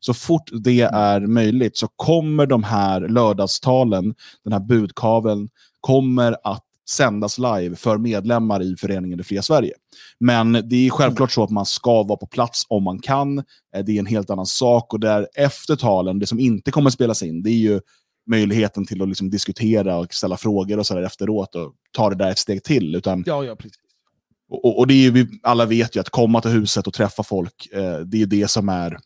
Så 0.00 0.14
fort 0.14 0.50
det 0.64 0.80
är 0.80 1.20
möjligt 1.20 1.76
så 1.76 1.88
kommer 1.96 2.46
de 2.46 2.62
här 2.62 3.00
lördagstalen, 3.00 4.14
den 4.44 4.52
här 4.52 4.60
budkaveln, 4.60 5.48
kommer 5.80 6.36
att 6.44 6.64
sändas 6.88 7.38
live 7.38 7.76
för 7.76 7.98
medlemmar 7.98 8.62
i 8.62 8.76
föreningen 8.76 9.18
Det 9.18 9.24
Fria 9.24 9.42
Sverige. 9.42 9.72
Men 10.20 10.52
det 10.52 10.86
är 10.86 10.90
självklart 10.90 11.32
så 11.32 11.44
att 11.44 11.50
man 11.50 11.66
ska 11.66 12.02
vara 12.02 12.16
på 12.16 12.26
plats 12.26 12.66
om 12.68 12.82
man 12.82 12.98
kan. 12.98 13.38
Eh, 13.38 13.84
Det 13.86 13.92
är 13.92 13.98
en 13.98 14.06
helt 14.06 14.30
annan 14.30 14.46
sak. 14.46 14.92
Och 14.92 15.00
där 15.00 15.28
efter 15.34 15.76
talen, 15.76 16.18
det 16.18 16.26
som 16.26 16.40
inte 16.40 16.70
kommer 16.70 16.90
spelas 16.90 17.22
in, 17.22 17.42
det 17.42 17.50
är 17.50 17.54
ju 17.58 17.80
möjligheten 18.26 18.86
till 18.86 19.02
att 19.02 19.08
liksom 19.08 19.30
diskutera 19.30 19.96
och 19.96 20.14
ställa 20.14 20.36
frågor 20.36 20.78
och 20.78 20.86
så 20.86 20.98
efteråt 20.98 21.54
och 21.54 21.74
ta 21.92 22.10
det 22.10 22.16
där 22.16 22.30
ett 22.30 22.38
steg 22.38 22.64
till. 22.64 22.94
Utan 22.94 23.24
Ja, 23.26 23.44
ja, 23.44 23.56
precis. 23.56 23.78
och, 24.50 24.78
och 24.78 24.86
det 24.86 25.06
är, 25.06 25.10
vi 25.10 25.28
alla 25.42 25.66
vet 25.66 25.96
ju 25.96 26.00
att 26.00 26.10
komma 26.10 26.40
till 26.40 26.50
huset 26.50 26.86
och 26.86 26.94
träffa 26.94 27.22
folk, 27.22 27.68
eh, 27.72 27.98
det 27.98 28.22
är 28.22 28.26
det 28.26 28.48
som 28.48 28.68
är 28.68 28.98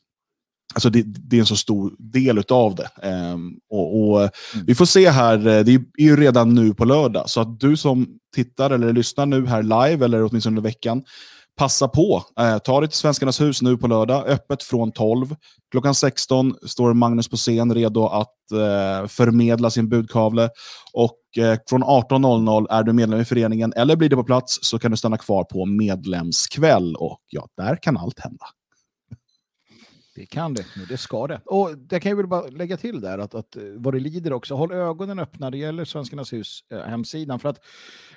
Alltså 0.74 0.90
det, 0.90 1.02
det, 1.02 1.36
är 1.36 1.40
en 1.40 1.46
så 1.46 1.56
stor 1.56 1.94
del 1.98 2.42
av 2.48 2.74
det. 2.74 3.08
Um, 3.08 3.58
och, 3.70 4.00
och 4.00 4.20
mm. 4.20 4.66
Vi 4.66 4.74
får 4.74 4.84
se 4.84 5.10
här, 5.10 5.46
eh, 5.46 5.64
det 5.64 5.74
är 5.74 5.82
ju 5.98 6.16
redan 6.16 6.54
nu 6.54 6.74
på 6.74 6.84
lördag, 6.84 7.30
så 7.30 7.40
att 7.40 7.60
du 7.60 7.76
som 7.76 8.08
tittar 8.34 8.70
eller 8.70 8.92
lyssnar 8.92 9.26
nu 9.26 9.46
här 9.46 9.62
live, 9.62 10.04
eller 10.04 10.24
åtminstone 10.24 10.58
under 10.58 10.62
veckan, 10.62 11.04
passa 11.56 11.88
på. 11.88 12.24
Eh, 12.40 12.58
ta 12.58 12.80
dig 12.80 12.88
till 12.88 12.98
Svenskarnas 12.98 13.40
hus 13.40 13.62
nu 13.62 13.76
på 13.76 13.86
lördag, 13.86 14.26
öppet 14.26 14.62
från 14.62 14.92
12. 14.92 15.36
Klockan 15.74 15.94
16 15.94 16.54
står 16.66 16.94
Magnus 16.94 17.28
på 17.28 17.36
scen 17.36 17.74
redo 17.74 18.06
att 18.06 18.52
eh, 18.52 19.06
förmedla 19.08 19.70
sin 19.70 19.88
budkavle. 19.88 20.48
Och 20.92 21.38
eh, 21.38 21.58
från 21.68 21.84
18.00 21.84 22.66
är 22.70 22.82
du 22.82 22.92
medlem 22.92 23.20
i 23.20 23.24
föreningen 23.24 23.72
eller 23.76 23.96
blir 23.96 24.08
det 24.08 24.16
på 24.16 24.24
plats 24.24 24.58
så 24.62 24.78
kan 24.78 24.90
du 24.90 24.96
stanna 24.96 25.16
kvar 25.16 25.44
på 25.44 25.66
medlemskväll. 25.66 26.96
Och 26.96 27.20
ja, 27.30 27.46
där 27.56 27.76
kan 27.82 27.96
allt 27.96 28.20
hända. 28.20 28.46
Det 30.14 30.26
kan 30.26 30.54
det, 30.54 30.64
det 30.88 30.96
ska 30.96 31.26
det. 31.26 31.40
Och 31.44 31.78
det 31.78 32.00
kan 32.00 32.10
jag 32.10 32.16
väl 32.16 32.26
bara 32.26 32.48
lägga 32.48 32.76
till 32.76 33.00
där 33.00 33.18
att, 33.18 33.34
att 33.34 33.56
eh, 33.56 33.62
vad 33.76 33.94
det 33.94 34.00
lider 34.00 34.32
också, 34.32 34.54
håll 34.54 34.72
ögonen 34.72 35.18
öppna, 35.18 35.50
det 35.50 35.58
gäller 35.58 35.84
Svenskarnas 35.84 36.32
hus 36.32 36.64
eh, 36.72 36.78
hemsidan. 36.78 37.40
För 37.40 37.48
att 37.48 37.60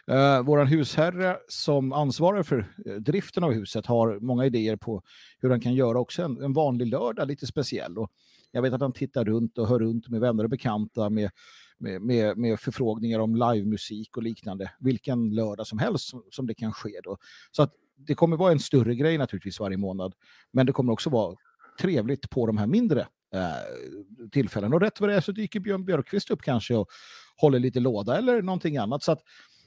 eh, 0.08 0.44
vår 0.44 0.66
husherre 0.66 1.38
som 1.48 1.94
ansvarar 1.94 2.44
för 2.44 2.74
eh, 2.86 2.94
driften 2.96 3.44
av 3.44 3.52
huset 3.52 3.86
har 3.86 4.20
många 4.20 4.46
idéer 4.46 4.76
på 4.76 5.04
hur 5.40 5.50
han 5.50 5.62
kan 5.62 5.74
göra 5.74 6.00
också 6.00 6.24
en, 6.24 6.44
en 6.44 6.54
vanlig 6.54 6.88
lördag 6.88 7.28
lite 7.28 7.48
speciell. 7.48 7.98
Och 7.98 8.12
jag 8.52 8.62
vet 8.62 8.74
att 8.74 8.82
han 8.82 8.94
tittar 8.94 9.26
runt 9.26 9.58
och 9.58 9.68
hör 9.68 9.80
runt 9.80 10.08
med 10.08 10.22
vänner 10.22 10.44
och 10.44 10.50
bekanta 10.50 11.10
med 11.10 11.32
med, 11.80 12.02
med, 12.02 12.38
med 12.38 12.60
förfrågningar 12.60 13.20
om 13.20 13.36
livemusik 13.36 14.18
och 14.18 14.24
liknande, 14.24 14.72
vilken 14.80 15.30
lördag 15.30 15.68
som 15.68 15.80
helst 15.80 16.10
som, 16.10 16.24
som 16.32 16.48
det 16.48 16.54
kan 16.54 16.74
ske. 16.74 17.00
Då. 17.04 17.18
Så 17.52 17.64
att 17.64 17.74
det 17.98 18.16
kommer 18.16 18.38
vara 18.38 18.52
en 18.52 18.60
större 18.60 18.96
grej 18.96 19.18
naturligtvis 19.18 19.60
varje 19.60 19.78
månad, 19.78 20.14
men 20.52 20.66
det 20.66 20.72
kommer 20.72 20.94
också 20.94 21.10
vara 21.10 21.36
trevligt 21.78 22.30
på 22.30 22.48
de 22.48 22.58
här 22.58 22.68
mindre 22.68 23.08
eh, 23.34 24.30
tillfällen. 24.32 24.74
Och 24.74 24.82
rätt 24.82 25.02
vad 25.02 25.10
det 25.10 25.16
är 25.16 25.22
så 25.22 25.32
dyker 25.32 25.60
Björn 25.60 25.86
Björkqvist 25.86 26.32
upp 26.32 26.42
kanske 26.42 26.76
och 26.76 26.90
håller 27.38 27.60
lite 27.60 27.80
låda 27.80 28.18
eller 28.18 28.42
någonting 28.42 28.78
annat. 28.78 29.04
Så 29.04 29.12
att 29.12 29.22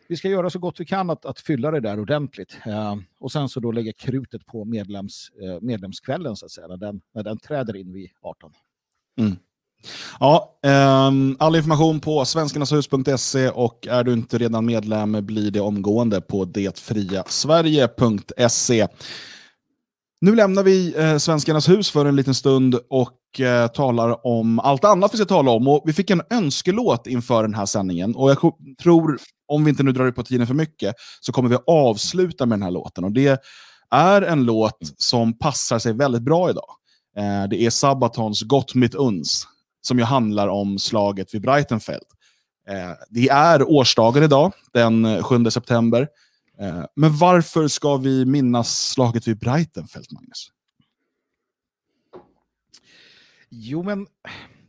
vi 0.08 0.16
ska 0.16 0.28
göra 0.28 0.50
så 0.50 0.58
gott 0.58 0.80
vi 0.80 0.84
kan 0.84 1.10
att, 1.10 1.24
att 1.24 1.40
fylla 1.40 1.70
det 1.70 1.80
där 1.80 2.00
ordentligt. 2.00 2.58
Eh, 2.66 2.96
och 3.20 3.32
sen 3.32 3.48
så 3.48 3.60
då 3.60 3.72
lägga 3.72 3.92
krutet 3.92 4.46
på 4.46 4.64
medlems, 4.64 5.30
eh, 5.42 5.60
medlemskvällen 5.60 6.36
så 6.36 6.46
att 6.46 6.52
säga, 6.52 6.66
när 6.66 6.76
den, 6.76 7.00
när 7.14 7.22
den 7.22 7.38
träder 7.38 7.76
in 7.76 7.92
vid 7.92 8.10
18. 8.22 8.52
Mm. 9.18 9.36
Ja, 10.20 10.58
um, 11.08 11.36
all 11.38 11.56
information 11.56 12.00
på 12.00 12.24
svenskarnashus.se 12.24 13.48
och 13.48 13.86
är 13.90 14.04
du 14.04 14.12
inte 14.12 14.38
redan 14.38 14.66
medlem 14.66 15.26
blir 15.26 15.50
det 15.50 15.60
omgående 15.60 16.20
på 16.20 16.44
detfriasverige.se. 16.44 18.86
Nu 20.22 20.34
lämnar 20.34 20.62
vi 20.62 20.94
eh, 20.96 21.16
Svenskarnas 21.16 21.68
hus 21.68 21.90
för 21.90 22.06
en 22.06 22.16
liten 22.16 22.34
stund 22.34 22.78
och 22.90 23.40
eh, 23.40 23.66
talar 23.66 24.26
om 24.26 24.58
allt 24.58 24.84
annat 24.84 25.14
vi 25.14 25.16
ska 25.16 25.26
tala 25.26 25.50
om. 25.50 25.68
Och 25.68 25.82
vi 25.84 25.92
fick 25.92 26.10
en 26.10 26.22
önskelåt 26.30 27.06
inför 27.06 27.42
den 27.42 27.54
här 27.54 27.66
sändningen 27.66 28.14
och 28.14 28.30
jag 28.30 28.38
tror, 28.82 29.18
om 29.48 29.64
vi 29.64 29.70
inte 29.70 29.82
nu 29.82 29.92
drar 29.92 30.06
ut 30.06 30.14
på 30.14 30.22
tiden 30.22 30.46
för 30.46 30.54
mycket, 30.54 30.94
så 31.20 31.32
kommer 31.32 31.48
vi 31.48 31.56
avsluta 31.66 32.46
med 32.46 32.58
den 32.58 32.62
här 32.62 32.70
låten. 32.70 33.04
Och 33.04 33.12
det 33.12 33.40
är 33.90 34.22
en 34.22 34.44
låt 34.44 34.78
som 34.96 35.38
passar 35.38 35.78
sig 35.78 35.92
väldigt 35.92 36.22
bra 36.22 36.50
idag. 36.50 36.70
Eh, 37.16 37.48
det 37.50 37.62
är 37.62 37.70
Sabatons 37.70 38.42
Gott 38.42 38.74
mitt 38.74 38.94
uns, 38.94 39.46
som 39.82 39.98
ju 39.98 40.04
handlar 40.04 40.48
om 40.48 40.78
slaget 40.78 41.34
vid 41.34 41.42
Breitenfeld. 41.42 42.06
Eh, 42.68 42.92
det 43.10 43.28
är 43.28 43.70
årsdagen 43.70 44.22
idag, 44.22 44.52
den 44.72 45.22
7 45.22 45.50
september. 45.50 46.08
Eh, 46.60 46.84
men 46.96 47.16
varför 47.16 47.68
ska 47.68 47.96
vi 47.96 48.24
minnas 48.26 48.90
slaget 48.90 49.28
vid 49.28 49.38
Breitenfeld, 49.38 50.06
Magnus? 50.12 50.52
Jo, 53.48 53.82
men 53.82 54.06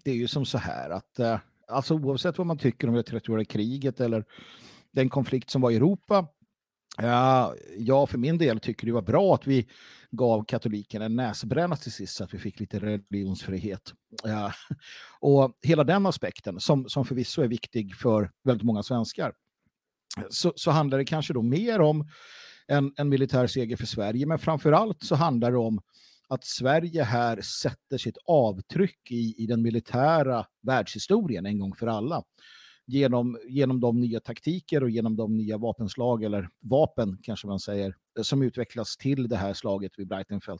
det 0.03 0.11
är 0.11 0.15
ju 0.15 0.27
som 0.27 0.45
så 0.45 0.57
här 0.57 0.89
att 0.89 1.19
eh, 1.19 1.39
alltså, 1.67 1.93
oavsett 1.93 2.37
vad 2.37 2.47
man 2.47 2.57
tycker 2.57 2.87
om 2.87 2.93
det 2.93 3.01
30-åriga 3.01 3.45
kriget 3.45 3.99
eller 3.99 4.25
den 4.91 5.09
konflikt 5.09 5.49
som 5.49 5.61
var 5.61 5.71
i 5.71 5.75
Europa, 5.75 6.27
ja, 6.97 7.55
jag 7.77 8.09
för 8.09 8.17
min 8.17 8.37
del 8.37 8.59
tycker 8.59 8.87
det 8.87 8.93
var 8.93 9.01
bra 9.01 9.35
att 9.35 9.47
vi 9.47 9.67
gav 10.11 10.45
katolikerna 10.45 11.05
en 11.05 11.15
näsbränna 11.15 11.75
till 11.75 11.91
sist 11.91 12.15
så 12.15 12.23
att 12.23 12.33
vi 12.33 12.37
fick 12.37 12.59
lite 12.59 12.79
religionsfrihet. 12.79 13.93
Ja. 14.23 14.53
Och 15.19 15.57
hela 15.61 15.83
den 15.83 16.05
aspekten, 16.05 16.59
som, 16.59 16.89
som 16.89 17.05
förvisso 17.05 17.41
är 17.41 17.47
viktig 17.47 17.95
för 17.95 18.31
väldigt 18.43 18.65
många 18.65 18.83
svenskar, 18.83 19.33
så, 20.29 20.53
så 20.55 20.71
handlar 20.71 20.97
det 20.97 21.05
kanske 21.05 21.33
då 21.33 21.41
mer 21.41 21.81
om 21.81 22.09
en, 22.67 22.93
en 22.97 23.09
militär 23.09 23.47
seger 23.47 23.77
för 23.77 23.85
Sverige, 23.85 24.25
men 24.25 24.39
framför 24.39 24.71
allt 24.71 25.03
så 25.03 25.15
handlar 25.15 25.51
det 25.51 25.57
om 25.57 25.81
att 26.29 26.43
Sverige 26.43 27.03
här 27.03 27.41
sätter 27.41 27.97
sitt 27.97 28.17
avtryck 28.25 29.11
i, 29.11 29.43
i 29.43 29.45
den 29.47 29.61
militära 29.61 30.45
världshistorien 30.61 31.45
en 31.45 31.59
gång 31.59 31.75
för 31.75 31.87
alla. 31.87 32.23
Genom, 32.85 33.39
genom 33.49 33.79
de 33.79 33.99
nya 33.99 34.19
taktiker 34.19 34.83
och 34.83 34.89
genom 34.89 35.15
de 35.15 35.37
nya 35.37 35.57
vapenslag, 35.57 36.23
eller 36.23 36.49
vapen 36.59 37.17
kanske 37.23 37.47
man 37.47 37.59
säger, 37.59 37.95
som 38.21 38.41
utvecklas 38.41 38.97
till 38.97 39.29
det 39.29 39.37
här 39.37 39.53
slaget 39.53 39.91
vid 39.97 40.07
Breitenfeld. 40.07 40.59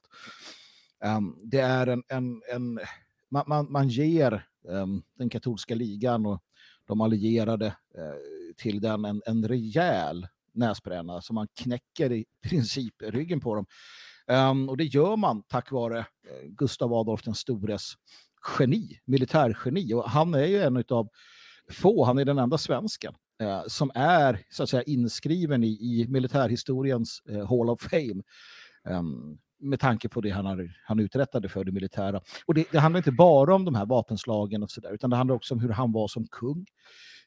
Um, 1.06 1.40
det 1.44 1.60
är 1.60 1.88
en, 1.88 2.04
en, 2.08 2.42
en 2.54 2.80
man, 3.32 3.44
man, 3.48 3.72
man 3.72 3.90
ger 3.90 4.46
um, 4.68 5.04
den 5.18 5.30
katolska 5.30 5.76
ligan 5.76 6.26
och 6.26 6.44
de 6.88 7.02
allierade 7.02 7.66
eh, 7.68 8.54
till 8.58 8.82
den 8.82 9.06
en, 9.06 9.22
en 9.26 9.48
rejäl 9.48 10.28
näsbränna 10.54 11.22
som 11.22 11.36
man 11.36 11.48
knäcker 11.48 12.12
i 12.12 12.26
princip 12.50 13.02
ryggen 13.02 13.40
på 13.40 13.56
dem. 13.56 13.66
Um, 14.28 14.70
och 14.70 14.78
det 14.78 14.84
gör 14.84 15.16
man 15.16 15.44
tack 15.44 15.72
vare 15.72 16.00
eh, 16.00 16.48
Gustav 16.48 16.94
Adolf 16.94 17.24
den 17.24 17.36
stores 17.36 17.94
geni, 18.60 19.00
militärgeni. 19.06 19.94
Och 19.94 20.10
han 20.10 20.34
är 20.34 20.46
ju 20.46 20.62
en 20.62 20.84
av 20.90 21.10
få, 21.72 22.06
han 22.06 22.18
är 22.18 22.26
den 22.26 22.38
enda 22.38 22.58
svensken 22.58 23.14
eh, 23.42 23.64
som 23.68 23.92
är 23.96 24.44
så 24.50 24.64
att 24.64 24.70
säga 24.70 24.84
inskriven 24.84 25.64
i, 25.64 25.68
i 25.68 26.06
militärhistoriens 26.10 27.22
eh, 27.30 27.50
Hall 27.50 27.70
of 27.70 27.82
Fame. 27.82 28.24
Um, 28.90 29.40
med 29.62 29.80
tanke 29.80 30.10
på 30.10 30.22
det 30.22 30.30
han, 30.30 30.46
har, 30.46 30.72
han 30.86 31.00
uträttade 31.00 31.50
för 31.50 31.64
det 31.64 31.72
militära. 31.72 32.22
Och 32.46 32.54
det, 32.54 32.66
det 32.72 32.80
handlar 32.80 32.98
inte 32.98 33.12
bara 33.12 33.56
om 33.56 33.66
de 33.66 33.76
här 33.76 33.86
vapenslagen 33.86 34.64
och 34.64 34.72
så 34.72 34.82
där, 34.82 34.94
utan 34.94 35.10
det 35.10 35.16
handlar 35.16 35.36
också 35.36 35.54
om 35.54 35.60
hur 35.60 35.70
han 35.70 35.92
var 35.92 36.08
som 36.08 36.28
kung 36.28 36.66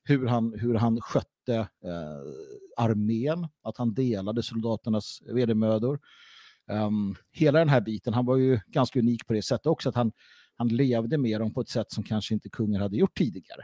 hur 0.04 0.26
han, 0.26 0.54
hur 0.58 0.74
han 0.74 1.00
skötte 1.00 1.54
eh, 1.56 2.20
armén, 2.76 3.48
att 3.62 3.78
han 3.78 3.94
delade 3.94 4.42
soldaternas 4.42 5.22
vedermödor. 5.26 6.00
Um, 6.70 7.16
hela 7.32 7.58
den 7.58 7.68
här 7.68 7.80
biten, 7.80 8.14
han 8.14 8.26
var 8.26 8.36
ju 8.36 8.60
ganska 8.66 8.98
unik 8.98 9.26
på 9.26 9.32
det 9.32 9.42
sättet 9.42 9.66
också, 9.66 9.88
att 9.88 9.94
han, 9.94 10.12
han 10.56 10.68
levde 10.68 11.18
med 11.18 11.40
dem 11.40 11.54
på 11.54 11.60
ett 11.60 11.68
sätt 11.68 11.92
som 11.92 12.04
kanske 12.04 12.34
inte 12.34 12.50
kungen 12.50 12.80
hade 12.80 12.96
gjort 12.96 13.18
tidigare. 13.18 13.62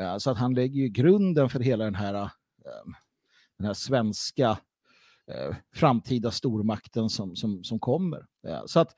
Uh, 0.00 0.18
så 0.18 0.30
att 0.30 0.38
han 0.38 0.54
lägger 0.54 0.80
ju 0.80 0.88
grunden 0.88 1.48
för 1.48 1.60
hela 1.60 1.84
den 1.84 1.94
här, 1.94 2.14
uh, 2.14 2.28
den 3.58 3.66
här 3.66 3.74
svenska 3.74 4.58
Eh, 5.34 5.56
framtida 5.74 6.30
stormakten 6.30 7.10
som, 7.10 7.36
som, 7.36 7.64
som 7.64 7.78
kommer. 7.78 8.18
Eh, 8.48 8.62
så 8.66 8.80
att 8.80 8.88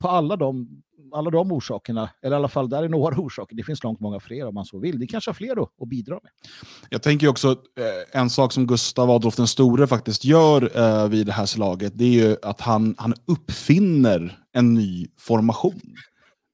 på 0.00 0.08
alla 0.08 0.36
de, 0.36 0.68
alla 1.14 1.30
de 1.30 1.52
orsakerna, 1.52 2.10
eller 2.22 2.36
i 2.36 2.38
alla 2.38 2.48
fall 2.48 2.68
där 2.68 2.82
är 2.82 2.88
några 2.88 3.16
orsaker, 3.20 3.56
det 3.56 3.62
finns 3.62 3.82
långt 3.82 4.00
många 4.00 4.20
fler 4.20 4.46
om 4.46 4.54
man 4.54 4.64
så 4.64 4.78
vill. 4.78 4.98
Det 4.98 5.06
kanske 5.06 5.28
har 5.28 5.34
fler 5.34 5.56
då, 5.56 5.70
att 5.82 5.88
bidra 5.88 6.14
med. 6.22 6.32
Jag 6.90 7.02
tänker 7.02 7.28
också, 7.28 7.50
eh, 7.50 8.20
en 8.20 8.30
sak 8.30 8.52
som 8.52 8.66
Gustav 8.66 9.10
Adolf 9.10 9.36
den 9.36 9.46
store 9.46 9.86
faktiskt 9.86 10.24
gör 10.24 10.78
eh, 10.78 11.08
vid 11.08 11.26
det 11.26 11.32
här 11.32 11.46
slaget, 11.46 11.92
det 11.96 12.04
är 12.04 12.28
ju 12.28 12.36
att 12.42 12.60
han, 12.60 12.94
han 12.98 13.14
uppfinner 13.26 14.38
en 14.52 14.74
ny 14.74 15.06
formation. 15.18 15.96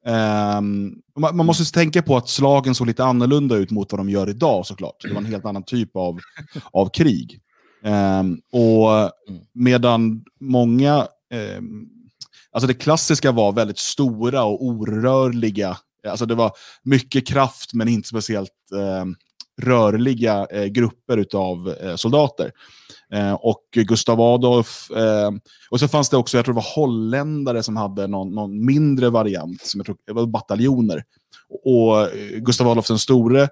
Ehm, 0.07 0.57
um, 0.59 1.03
man, 1.19 1.37
man, 1.37 1.47
måste 1.47 1.75
tänka 1.75 2.03
på 2.03 2.17
att 2.17 2.29
slagen 2.29 2.75
såg 2.75 2.87
lite 2.87 3.05
annorlunda 3.05 3.57
ut 3.57 3.71
mot 3.71 3.93
vad 3.93 3.99
de 3.99 4.11
gör 4.11 4.31
idag 4.31 4.67
såklart. 4.67 4.97
Det 5.03 5.13
var 5.13 5.21
en 5.21 5.27
helt 5.27 5.45
annan 5.45 5.63
typ 5.63 5.97
av, 5.97 6.19
av 6.73 6.89
krig. 6.89 7.41
Um, 7.83 8.41
och 8.53 8.93
mm. 9.29 9.43
medan 9.53 10.25
många 10.41 11.07
um, 11.59 11.91
Alltså 12.53 12.67
det 12.67 12.75
klassiska 12.75 13.33
var 13.33 13.53
väldigt 13.53 13.79
stora 13.79 14.45
och 14.45 14.65
orörliga. 14.65 15.77
Alltså 16.09 16.27
det 16.27 16.35
var 16.35 16.53
mycket 16.83 17.27
kraft 17.27 17.75
men 17.75 17.89
inte 17.89 18.09
speciellt 18.09 18.51
eh, 18.75 19.05
rörliga 19.63 20.47
eh, 20.51 20.67
grupper 20.67 21.27
av 21.35 21.75
eh, 21.81 21.97
soldater. 21.97 22.53
Eh, 23.13 23.33
och 23.33 23.63
Gustav 23.73 24.21
Adolf, 24.21 24.89
och 25.71 25.81
så 25.81 25.89
fanns 25.89 26.09
det 26.09 26.17
också, 26.17 26.39
jag 26.39 26.45
tror 26.45 26.55
det 26.55 26.61
var 26.61 26.75
holländare 26.75 27.63
som 27.63 27.77
hade 27.77 28.07
någon, 28.07 28.35
någon 28.35 28.67
mindre 28.67 29.11
variant, 29.11 29.63
som 29.63 29.79
jag 29.79 29.87
tror 29.87 29.97
det 30.07 30.13
var 30.13 30.27
bataljoner. 30.27 31.05
Och 31.65 32.09
Gustav 32.37 32.69
Adolf 32.69 32.87
den 32.87 32.99
store 32.99 33.49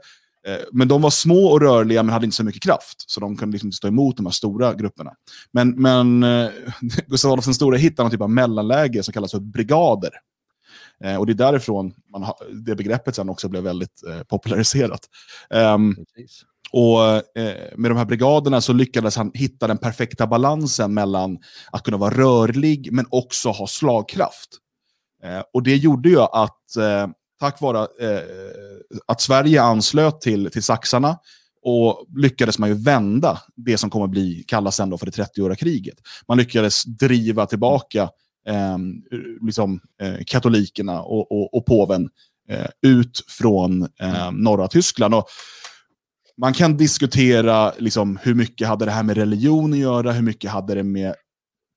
men 0.72 0.88
de 0.88 1.02
var 1.02 1.10
små 1.10 1.46
och 1.46 1.60
rörliga 1.60 2.02
men 2.02 2.12
hade 2.12 2.24
inte 2.24 2.36
så 2.36 2.44
mycket 2.44 2.62
kraft. 2.62 3.04
Så 3.10 3.20
de 3.20 3.36
kunde 3.36 3.52
liksom 3.52 3.66
inte 3.66 3.76
stå 3.76 3.88
emot 3.88 4.16
de 4.16 4.26
här 4.26 4.32
stora 4.32 4.74
grupperna. 4.74 5.12
Men, 5.52 5.70
men 5.70 6.22
eh, 6.22 6.50
Gustav 7.06 7.32
Adolf 7.32 7.44
den 7.44 7.54
store 7.54 7.78
hittade 7.78 8.02
någon 8.04 8.10
typ 8.10 8.20
av 8.20 8.30
mellanläge 8.30 9.02
som 9.02 9.12
kallas 9.12 9.30
för 9.30 9.40
brigader. 9.40 10.10
Eh, 11.04 11.16
och 11.16 11.26
det 11.26 11.32
är 11.32 11.34
därifrån 11.34 11.94
man 12.12 12.22
ha, 12.22 12.38
det 12.64 12.76
begreppet 12.76 13.16
sen 13.16 13.28
också 13.28 13.48
blev 13.48 13.62
väldigt 13.62 14.02
eh, 14.08 14.22
populariserat. 14.22 15.00
Um, 15.50 15.96
Och 16.72 17.02
eh, 17.38 17.76
med 17.76 17.90
de 17.90 17.96
här 17.96 18.04
brigaderna 18.04 18.60
så 18.60 18.72
lyckades 18.72 19.16
han 19.16 19.30
hitta 19.34 19.66
den 19.66 19.78
perfekta 19.78 20.26
balansen 20.26 20.94
mellan 20.94 21.38
att 21.72 21.82
kunna 21.82 21.96
vara 21.96 22.14
rörlig 22.14 22.88
men 22.92 23.06
också 23.10 23.50
ha 23.50 23.66
slagkraft. 23.66 24.48
Eh, 25.22 25.42
och 25.52 25.62
det 25.62 25.76
gjorde 25.76 26.08
ju 26.08 26.20
att 26.20 26.76
eh, 26.76 27.06
tack 27.40 27.60
vare 27.60 27.78
eh, 27.78 28.22
att 29.06 29.20
Sverige 29.20 29.62
anslöt 29.62 30.20
till, 30.20 30.50
till 30.50 30.62
saxarna 30.62 31.18
och 31.62 32.06
lyckades 32.16 32.58
man 32.58 32.68
ju 32.68 32.74
vända 32.74 33.42
det 33.56 33.78
som 33.78 33.90
kommer 33.90 34.04
att 34.04 34.10
bli, 34.10 34.44
kallas 34.46 34.76
sen 34.76 34.98
för 34.98 35.06
det 35.06 35.12
30-åriga 35.12 35.56
kriget. 35.56 35.98
Man 36.28 36.38
lyckades 36.38 36.84
driva 36.84 37.46
tillbaka 37.46 38.02
eh, 38.48 38.78
liksom, 39.46 39.80
eh, 40.02 40.24
katolikerna 40.26 41.02
och, 41.02 41.32
och, 41.32 41.54
och 41.54 41.66
påven 41.66 42.08
eh, 42.48 42.66
ut 42.82 43.24
från 43.28 43.82
eh, 43.82 44.32
norra 44.32 44.68
Tyskland. 44.68 45.14
Och 45.14 45.28
man 46.36 46.52
kan 46.52 46.76
diskutera 46.76 47.72
liksom, 47.78 48.18
hur 48.22 48.34
mycket 48.34 48.68
hade 48.68 48.84
det 48.84 48.90
här 48.90 49.02
med 49.02 49.16
religion 49.16 49.72
att 49.72 49.78
göra, 49.78 50.12
hur 50.12 50.22
mycket 50.22 50.50
hade 50.50 50.74
det 50.74 50.82
med 50.82 51.14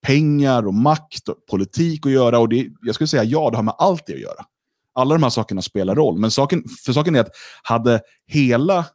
pengar 0.08 0.68
och 0.68 0.74
makt 0.74 1.28
och 1.28 1.46
politik 1.50 2.06
att 2.06 2.12
göra. 2.12 2.40
Och 2.40 2.50
det, 2.50 2.68
jag 2.82 2.96
skulle 2.96 3.08
säga 3.08 3.24
ja, 3.24 3.50
det 3.50 3.58
har 3.58 3.64
med 3.64 3.76
allt 3.78 4.06
det 4.06 4.14
att 4.14 4.20
göra. 4.20 4.46
Alla 4.94 5.16
de 5.16 5.24
här 5.24 5.30
sakerna 5.30 5.62
spelar 5.62 5.96
roll. 5.96 6.20
Men 6.20 6.32
saken, 6.32 6.64
för 6.86 6.94
saken 6.94 7.16
är 7.16 7.20
att 7.20 7.32
hade 7.64 8.02
hela 8.28 8.86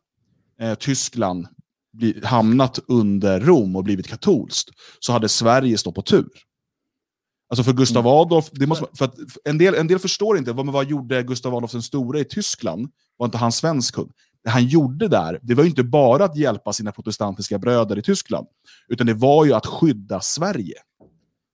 eh, 0.60 0.74
Tyskland 0.74 1.46
bli, 1.92 2.20
hamnat 2.24 2.78
under 2.88 3.40
Rom 3.40 3.76
och 3.76 3.84
blivit 3.84 4.08
katolskt 4.08 4.70
så 5.00 5.12
hade 5.12 5.28
Sverige 5.28 5.78
stått 5.78 5.94
på 5.94 6.02
tur. 6.02 6.28
Alltså 7.48 7.64
för 7.64 7.72
Gustav 7.72 8.06
mm. 8.06 8.12
Adolf, 8.12 8.50
det 8.52 8.66
måste, 8.66 8.86
för 8.98 9.04
att 9.04 9.14
en, 9.44 9.58
del, 9.58 9.74
en 9.74 9.86
del 9.86 9.98
förstår 9.98 10.38
inte, 10.38 10.52
vad, 10.52 10.72
vad 10.72 10.86
gjorde 10.86 11.22
Gustav 11.22 11.54
Adolf 11.54 11.72
den 11.72 11.82
store 11.82 12.20
i 12.20 12.24
Tyskland? 12.24 12.88
Var 13.16 13.26
inte 13.26 13.38
han 13.38 13.52
svensk 13.52 13.94
kung? 13.94 14.12
Det 14.44 14.50
han 14.50 14.66
gjorde 14.66 15.08
där, 15.08 15.38
det 15.42 15.54
var 15.54 15.64
inte 15.64 15.82
bara 15.82 16.24
att 16.24 16.36
hjälpa 16.36 16.72
sina 16.72 16.92
protestantiska 16.92 17.58
bröder 17.58 17.98
i 17.98 18.02
Tyskland, 18.02 18.46
utan 18.88 19.06
det 19.06 19.14
var 19.14 19.44
ju 19.44 19.52
att 19.52 19.66
skydda 19.66 20.20
Sverige. 20.20 20.74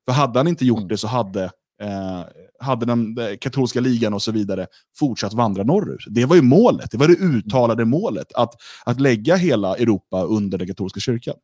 För 0.04 0.12
hade 0.12 0.38
han 0.38 0.48
inte 0.48 0.64
gjort 0.64 0.78
mm. 0.78 0.88
det 0.88 0.98
så 0.98 1.06
hade, 1.06 1.44
eh, 1.82 2.20
hade 2.62 2.86
den 2.86 3.18
eh, 3.18 3.36
katolska 3.40 3.80
ligan 3.80 4.14
och 4.14 4.22
så 4.22 4.32
vidare 4.32 4.66
fortsatt 4.98 5.32
vandra 5.32 5.62
norrut. 5.62 6.04
Det 6.06 6.24
var 6.24 6.36
ju 6.36 6.42
målet, 6.42 6.90
det 6.90 6.96
var 6.96 7.08
det 7.08 7.20
uttalade 7.20 7.84
målet, 7.84 8.32
att, 8.32 8.54
att 8.84 9.00
lägga 9.00 9.36
hela 9.36 9.76
Europa 9.76 10.22
under 10.22 10.58
den 10.58 10.66
katolska 10.66 11.00
kyrkan. 11.00 11.34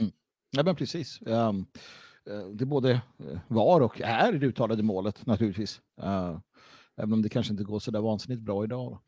Mm. 0.00 0.12
Ja, 0.50 0.62
men 0.62 0.76
precis. 0.76 1.20
Um, 1.26 1.66
det 2.54 2.64
både 2.64 2.90
eh, 2.90 3.00
var 3.48 3.80
och 3.80 4.00
är 4.00 4.32
det 4.32 4.46
uttalade 4.46 4.82
målet 4.82 5.26
naturligtvis. 5.26 5.80
Uh, 6.02 6.38
även 6.96 7.12
om 7.12 7.22
det 7.22 7.28
kanske 7.28 7.52
inte 7.52 7.64
går 7.64 7.78
så 7.78 7.90
där 7.90 8.00
vansinnigt 8.00 8.42
bra 8.42 8.64
idag. 8.64 8.90
Då. 8.90 9.00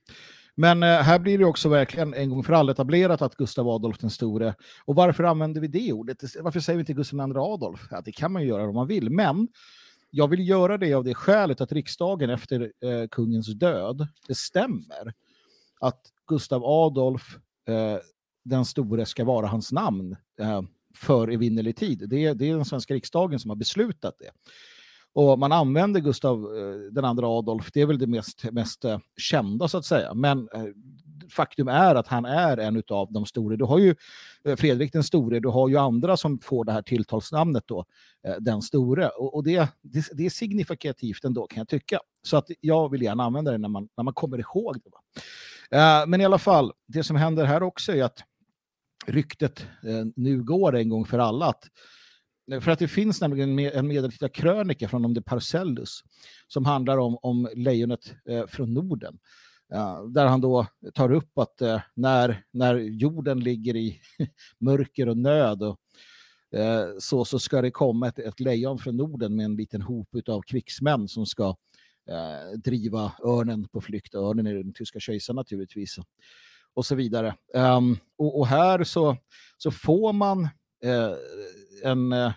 Men 0.55 0.83
här 0.83 1.18
blir 1.18 1.38
det 1.38 1.44
också 1.44 1.68
verkligen 1.68 2.14
en 2.14 2.31
gång 2.31 2.44
för 2.44 2.52
alla 2.52 2.72
etablerat 2.72 3.22
att 3.22 3.37
Gustav 3.37 3.68
Adolf 3.68 3.98
den 3.98 4.11
store. 4.11 4.55
Och 4.85 4.94
varför 4.94 5.24
använder 5.24 5.61
vi 5.61 5.68
det 5.68 5.92
ordet? 5.92 6.22
Varför 6.40 6.61
säger 6.61 6.76
vi 6.76 6.81
inte 6.81 6.92
Gustav 6.92 7.29
II 7.29 7.37
Adolf? 7.37 7.81
Ja, 7.90 8.00
det 8.05 8.12
kan 8.12 8.33
man 8.33 8.42
ju 8.42 8.48
göra 8.48 8.68
om 8.68 8.74
man 8.74 8.87
vill, 8.87 9.11
men 9.11 9.48
jag 10.10 10.28
vill 10.28 10.48
göra 10.48 10.78
det 10.78 10.94
av 10.94 11.04
det 11.04 11.14
skälet 11.14 11.60
att 11.60 11.72
riksdagen 11.72 12.30
efter 12.30 12.60
eh, 12.60 13.08
kungens 13.10 13.46
död 13.46 14.08
bestämmer 14.28 15.14
att 15.80 16.00
Gustav 16.26 16.64
Adolf 16.64 17.38
eh, 17.68 17.98
den 18.44 18.64
store 18.64 19.06
ska 19.06 19.24
vara 19.24 19.46
hans 19.46 19.72
namn 19.72 20.16
eh, 20.40 20.62
för 20.94 21.28
evinnerlig 21.28 21.76
tid. 21.76 22.08
Det, 22.08 22.32
det 22.32 22.50
är 22.50 22.56
den 22.56 22.64
svenska 22.64 22.94
riksdagen 22.94 23.38
som 23.38 23.50
har 23.50 23.56
beslutat 23.56 24.18
det. 24.18 24.30
Och 25.12 25.38
man 25.38 25.52
använder 25.52 26.00
Gustav 26.00 26.56
eh, 26.56 26.92
den 26.92 27.04
andra 27.04 27.26
Adolf, 27.26 27.70
det 27.72 27.80
är 27.80 27.86
väl 27.86 27.98
det 27.98 28.06
mest, 28.06 28.52
mest 28.52 28.84
eh, 28.84 28.98
kända 29.16 29.68
så 29.68 29.78
att 29.78 29.84
säga. 29.84 30.14
Men 30.14 30.48
eh, 30.54 30.64
faktum 31.30 31.68
är 31.68 31.94
att 31.94 32.08
han 32.08 32.24
är 32.24 32.56
en 32.56 32.82
av 32.88 33.12
de 33.12 33.26
stora. 33.26 33.56
Du 33.56 33.64
har 33.64 33.78
ju 33.78 33.94
eh, 34.44 34.56
Fredrik 34.56 34.92
den 34.92 35.04
store, 35.04 35.40
du 35.40 35.48
har 35.48 35.68
ju 35.68 35.76
andra 35.76 36.16
som 36.16 36.38
får 36.38 36.64
det 36.64 36.72
här 36.72 36.82
tilltalsnamnet 36.82 37.64
då, 37.66 37.84
eh, 38.26 38.34
den 38.40 38.62
store. 38.62 39.08
Och, 39.08 39.34
och 39.34 39.44
det, 39.44 39.68
det, 39.82 40.04
det, 40.12 40.26
är 40.26 40.30
signifikativt 40.30 41.24
ändå 41.24 41.46
kan 41.46 41.58
jag 41.58 41.68
tycka. 41.68 42.00
Så 42.22 42.36
att 42.36 42.50
jag 42.60 42.90
vill 42.90 43.02
gärna 43.02 43.24
använda 43.24 43.52
det 43.52 43.58
när 43.58 43.68
man, 43.68 43.88
när 43.96 44.04
man 44.04 44.14
kommer 44.14 44.38
ihåg 44.38 44.76
det. 44.84 44.90
Uh, 45.76 46.06
men 46.06 46.20
i 46.20 46.24
alla 46.24 46.38
fall, 46.38 46.72
det 46.86 47.04
som 47.04 47.16
händer 47.16 47.44
här 47.44 47.62
också 47.62 47.92
är 47.92 48.04
att 48.04 48.18
ryktet 49.06 49.66
uh, 49.86 50.04
nu 50.16 50.42
går 50.42 50.76
en 50.76 50.88
gång 50.88 51.04
för 51.04 51.18
alla 51.18 51.46
att 51.46 51.64
för 52.60 52.70
att 52.70 52.78
det 52.78 52.88
finns 52.88 53.20
nämligen 53.20 53.58
en 53.58 53.86
medeltida 53.86 54.28
krönika 54.28 54.88
från 54.88 55.04
om 55.04 55.14
de 55.14 55.22
Parcellus 55.22 56.02
som 56.46 56.64
handlar 56.64 56.98
om, 56.98 57.18
om 57.22 57.48
lejonet 57.54 58.14
eh, 58.28 58.46
från 58.46 58.74
Norden. 58.74 59.18
Där 60.09 60.26
han 60.26 60.40
då 60.40 60.66
tar 60.94 61.12
upp 61.12 61.38
att 61.38 61.62
eh, 61.62 61.81
när, 61.94 62.44
när 62.50 62.74
jorden 62.76 63.40
ligger 63.40 63.76
i 63.76 64.00
mörker 64.59 65.09
och 65.09 65.16
nöd 65.16 65.62
och, 65.62 65.79
eh, 66.59 66.88
så, 66.98 67.24
så 67.24 67.38
ska 67.38 67.62
det 67.62 67.70
komma 67.70 68.09
ett, 68.09 68.18
ett 68.18 68.40
lejon 68.40 68.79
från 68.79 68.96
Norden 68.96 69.37
med 69.37 69.44
en 69.44 69.57
liten 69.57 69.83
hop 69.83 70.09
av 70.29 70.42
krigsmän 70.42 71.09
som 71.09 71.26
ska 71.26 71.57
eh, 72.11 72.59
driva 72.59 73.12
örnen 73.24 73.68
på 73.68 73.81
flykt. 73.81 74.14
Örnen 74.14 74.46
är 74.46 74.55
den 74.55 74.72
tyska 74.72 75.00
kejsaren 75.00 75.37
naturligtvis. 75.37 75.96
Och 76.74 76.87
så 76.87 76.94
vidare. 76.94 77.35
Um, 77.55 77.98
och, 78.18 78.38
och, 78.38 78.46
här 78.46 78.85
så, 78.85 79.16
så 79.57 79.70
får 79.70 80.12
man 80.12 80.48
en, 81.83 82.12
eh, 82.12 82.33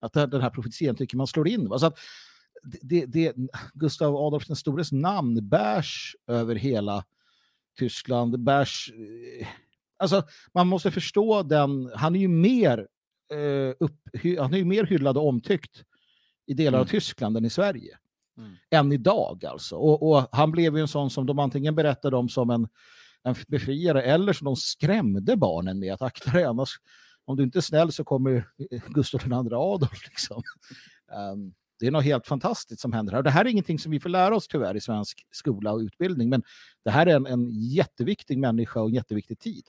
att 0.00 0.12
den 0.12 0.40
här 0.40 0.50
profetian 0.50 0.96
tycker 0.96 1.16
man 1.16 1.26
slår 1.26 1.48
in. 1.48 1.68
Så 1.78 1.86
att 1.86 1.98
det, 2.82 3.06
det, 3.06 3.34
Gustav 3.74 4.16
Adolf 4.16 4.46
den 4.46 4.56
stores 4.56 4.92
namn 4.92 5.48
bärs 5.48 6.16
över 6.26 6.54
hela 6.54 7.04
Tyskland, 7.78 8.40
bärs... 8.40 8.92
Eh, 9.40 9.46
alltså, 9.98 10.22
man 10.54 10.66
måste 10.66 10.90
förstå 10.90 11.42
den, 11.42 11.90
han 11.94 12.16
är 12.16 12.20
ju 12.20 12.28
mer, 12.28 12.78
eh, 13.30 13.74
upp, 13.80 14.00
han 14.38 14.54
är 14.54 14.58
ju 14.58 14.64
mer 14.64 14.84
hyllad 14.84 15.16
och 15.16 15.28
omtyckt 15.28 15.84
i 16.46 16.54
delar 16.54 16.78
mm. 16.78 16.80
av 16.80 16.86
Tyskland 16.86 17.36
än 17.36 17.44
i 17.44 17.50
Sverige. 17.50 17.98
Mm. 18.38 18.54
Än 18.70 18.92
idag 18.92 19.44
alltså. 19.44 19.76
Och, 19.76 20.10
och, 20.10 20.28
han 20.32 20.52
blev 20.52 20.76
ju 20.76 20.80
en 20.80 20.88
sån 20.88 21.10
som 21.10 21.26
de 21.26 21.38
antingen 21.38 21.74
berättade 21.74 22.16
om 22.16 22.28
som 22.28 22.50
en, 22.50 22.68
en 23.22 23.34
befriare 23.48 24.02
eller 24.02 24.32
som 24.32 24.44
de 24.44 24.56
skrämde 24.56 25.36
barnen 25.36 25.78
med 25.78 25.94
att 25.94 26.02
akta 26.02 26.30
dig 26.30 26.44
annars 26.44 26.70
om 27.24 27.36
du 27.36 27.42
inte 27.42 27.58
är 27.58 27.60
snäll 27.60 27.92
så 27.92 28.04
kommer 28.04 28.48
Gustav 28.88 29.20
II 29.26 29.32
Adolf. 29.32 30.06
Liksom. 30.08 30.42
Um, 31.32 31.54
det 31.80 31.86
är 31.86 31.90
något 31.90 32.04
helt 32.04 32.26
fantastiskt 32.26 32.80
som 32.80 32.92
händer 32.92 33.12
här. 33.12 33.22
Det 33.22 33.30
här 33.30 33.44
är 33.44 33.48
ingenting 33.48 33.78
som 33.78 33.92
vi 33.92 34.00
får 34.00 34.08
lära 34.08 34.36
oss 34.36 34.48
tyvärr 34.48 34.76
i 34.76 34.80
svensk 34.80 35.26
skola 35.30 35.72
och 35.72 35.78
utbildning, 35.78 36.28
men 36.28 36.42
det 36.84 36.90
här 36.90 37.06
är 37.06 37.16
en, 37.16 37.26
en 37.26 37.50
jätteviktig 37.50 38.38
människa 38.38 38.80
och 38.80 38.88
en 38.88 38.94
jätteviktig 38.94 39.38
tid. 39.38 39.64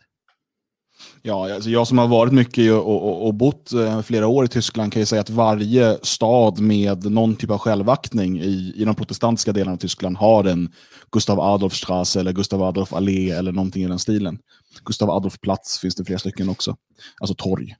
Ja, 1.21 1.53
alltså 1.53 1.69
jag 1.69 1.87
som 1.87 1.97
har 1.97 2.07
varit 2.07 2.33
mycket 2.33 2.73
och, 2.73 3.07
och, 3.07 3.27
och 3.27 3.33
bott 3.33 3.73
eh, 3.73 4.01
flera 4.01 4.27
år 4.27 4.45
i 4.45 4.47
Tyskland 4.47 4.93
kan 4.93 4.99
ju 4.99 5.05
säga 5.05 5.21
att 5.21 5.29
varje 5.29 5.97
stad 6.01 6.59
med 6.59 7.11
någon 7.11 7.35
typ 7.35 7.51
av 7.51 7.57
självaktning 7.57 8.39
i, 8.39 8.73
i 8.75 8.85
de 8.85 8.95
protestantiska 8.95 9.51
delarna 9.51 9.73
av 9.73 9.77
Tyskland 9.77 10.17
har 10.17 10.43
en 10.43 10.73
Gustav 11.11 11.39
Adolfstrasse 11.39 12.19
eller 12.19 12.33
Gustav 12.33 12.63
Adolf 12.63 12.93
Allé 12.93 13.31
eller 13.31 13.51
någonting 13.51 13.83
i 13.83 13.87
den 13.87 13.99
stilen. 13.99 14.39
Gustav 14.85 15.09
Adolf 15.09 15.39
Platz 15.41 15.79
finns 15.79 15.95
det 15.95 16.05
flera 16.05 16.19
stycken 16.19 16.49
också. 16.49 16.75
Alltså 17.19 17.35
torg. 17.35 17.75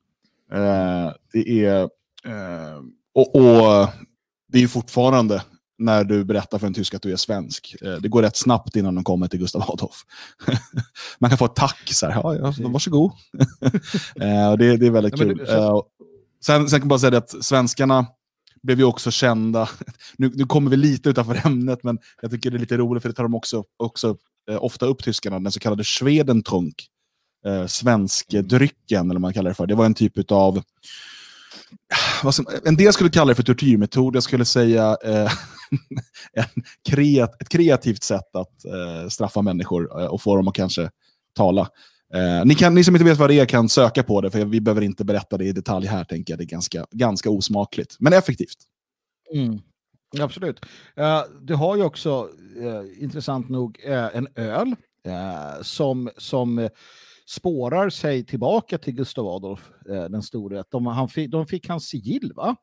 Eh, 0.51 1.11
det 1.33 1.65
är... 1.65 1.81
Eh, 2.25 2.81
och, 3.13 3.35
och, 3.35 3.87
det 4.47 4.63
är 4.63 4.67
fortfarande 4.67 5.43
när 5.77 6.03
du 6.03 6.23
berättar 6.23 6.59
för 6.59 6.67
en 6.67 6.73
tysk 6.73 6.93
att 6.93 7.01
du 7.01 7.11
är 7.11 7.15
svensk. 7.15 7.75
Eh, 7.81 7.93
det 7.93 8.07
går 8.07 8.21
rätt 8.21 8.37
snabbt 8.37 8.75
innan 8.75 8.95
de 8.95 9.03
kommer 9.03 9.27
till 9.27 9.39
Gustav 9.39 9.61
Adolf. 9.61 10.05
Man 11.19 11.29
kan 11.29 11.37
få 11.37 11.45
ett 11.45 11.55
tack, 11.55 11.89
så 11.93 12.05
här, 12.05 12.13
ja, 12.13 12.35
ja, 12.35 12.53
varsågod. 12.59 13.11
Eh, 14.15 14.53
det, 14.57 14.77
det 14.77 14.87
är 14.87 14.91
väldigt 14.91 15.15
kul. 15.15 15.49
Eh, 15.49 15.81
sen, 16.45 16.69
sen 16.69 16.79
kan 16.79 16.79
jag 16.79 16.87
bara 16.87 16.99
säga 16.99 17.17
att 17.17 17.45
svenskarna 17.45 18.05
blev 18.63 18.79
ju 18.79 18.85
också 18.85 19.11
kända, 19.11 19.69
nu, 20.17 20.31
nu 20.35 20.45
kommer 20.45 20.71
vi 20.71 20.77
lite 20.77 21.09
utanför 21.09 21.47
ämnet, 21.47 21.83
men 21.83 21.99
jag 22.21 22.31
tycker 22.31 22.51
det 22.51 22.57
är 22.57 22.59
lite 22.59 22.77
roligt 22.77 23.01
för 23.01 23.09
det 23.09 23.15
tar 23.15 23.23
de 23.23 23.35
också, 23.35 23.63
också 23.77 24.17
ofta 24.59 24.85
upp 24.85 25.03
tyskarna, 25.03 25.39
den 25.39 25.51
så 25.51 25.59
kallade 25.59 25.83
Schwedentrunk. 25.83 26.87
Eh, 27.45 27.65
svenskdrycken, 27.65 29.05
eller 29.05 29.13
vad 29.13 29.21
man 29.21 29.33
kallar 29.33 29.49
det 29.49 29.55
för. 29.55 29.67
Det 29.67 29.75
var 29.75 29.85
en 29.85 29.93
typ 29.93 30.31
av 30.31 30.63
en 32.65 32.75
del 32.75 32.93
skulle 32.93 33.09
kalla 33.09 33.29
det 33.29 33.35
för 33.35 33.43
tortyrmetod, 33.43 34.15
jag 34.15 34.23
skulle 34.23 34.45
säga 34.45 34.97
eh, 35.03 35.31
en 36.33 36.63
kreat, 36.89 37.41
ett 37.41 37.49
kreativt 37.49 38.03
sätt 38.03 38.35
att 38.35 38.65
eh, 38.65 39.09
straffa 39.09 39.41
människor 39.41 40.01
eh, 40.01 40.07
och 40.07 40.21
få 40.21 40.35
dem 40.35 40.47
att 40.47 40.53
kanske 40.53 40.89
tala. 41.35 41.69
Eh, 42.13 42.45
ni, 42.45 42.55
kan, 42.55 42.75
ni 42.75 42.83
som 42.83 42.95
inte 42.95 43.05
vet 43.05 43.17
vad 43.17 43.29
det 43.29 43.39
är 43.39 43.45
kan 43.45 43.69
söka 43.69 44.03
på 44.03 44.21
det, 44.21 44.31
för 44.31 44.45
vi 44.45 44.61
behöver 44.61 44.81
inte 44.81 45.05
berätta 45.05 45.37
det 45.37 45.45
i 45.45 45.51
detalj 45.51 45.87
här, 45.87 46.03
tänker 46.03 46.33
jag. 46.33 46.39
Det 46.39 46.43
är 46.43 46.49
ganska, 46.49 46.85
ganska 46.91 47.29
osmakligt, 47.29 47.95
men 47.99 48.13
effektivt. 48.13 48.57
Mm. 49.33 49.59
Absolut. 50.19 50.65
Eh, 50.95 51.21
du 51.41 51.55
har 51.55 51.75
ju 51.75 51.83
också, 51.83 52.29
eh, 52.61 53.03
intressant 53.03 53.49
nog, 53.49 53.79
eh, 53.83 54.15
en 54.15 54.27
öl 54.35 54.75
som, 55.61 56.09
som 56.17 56.69
spårar 57.27 57.89
sig 57.89 58.25
tillbaka 58.25 58.77
till 58.77 58.93
Gustav 58.93 59.27
Adolf 59.27 59.71
den 59.85 60.23
store. 60.23 60.63
De, 60.71 60.85
han 60.85 61.09
fick, 61.09 61.31
de 61.31 61.47
fick 61.47 61.69
hans 61.69 61.87
sigill, 61.87 62.31
va? 62.35 62.55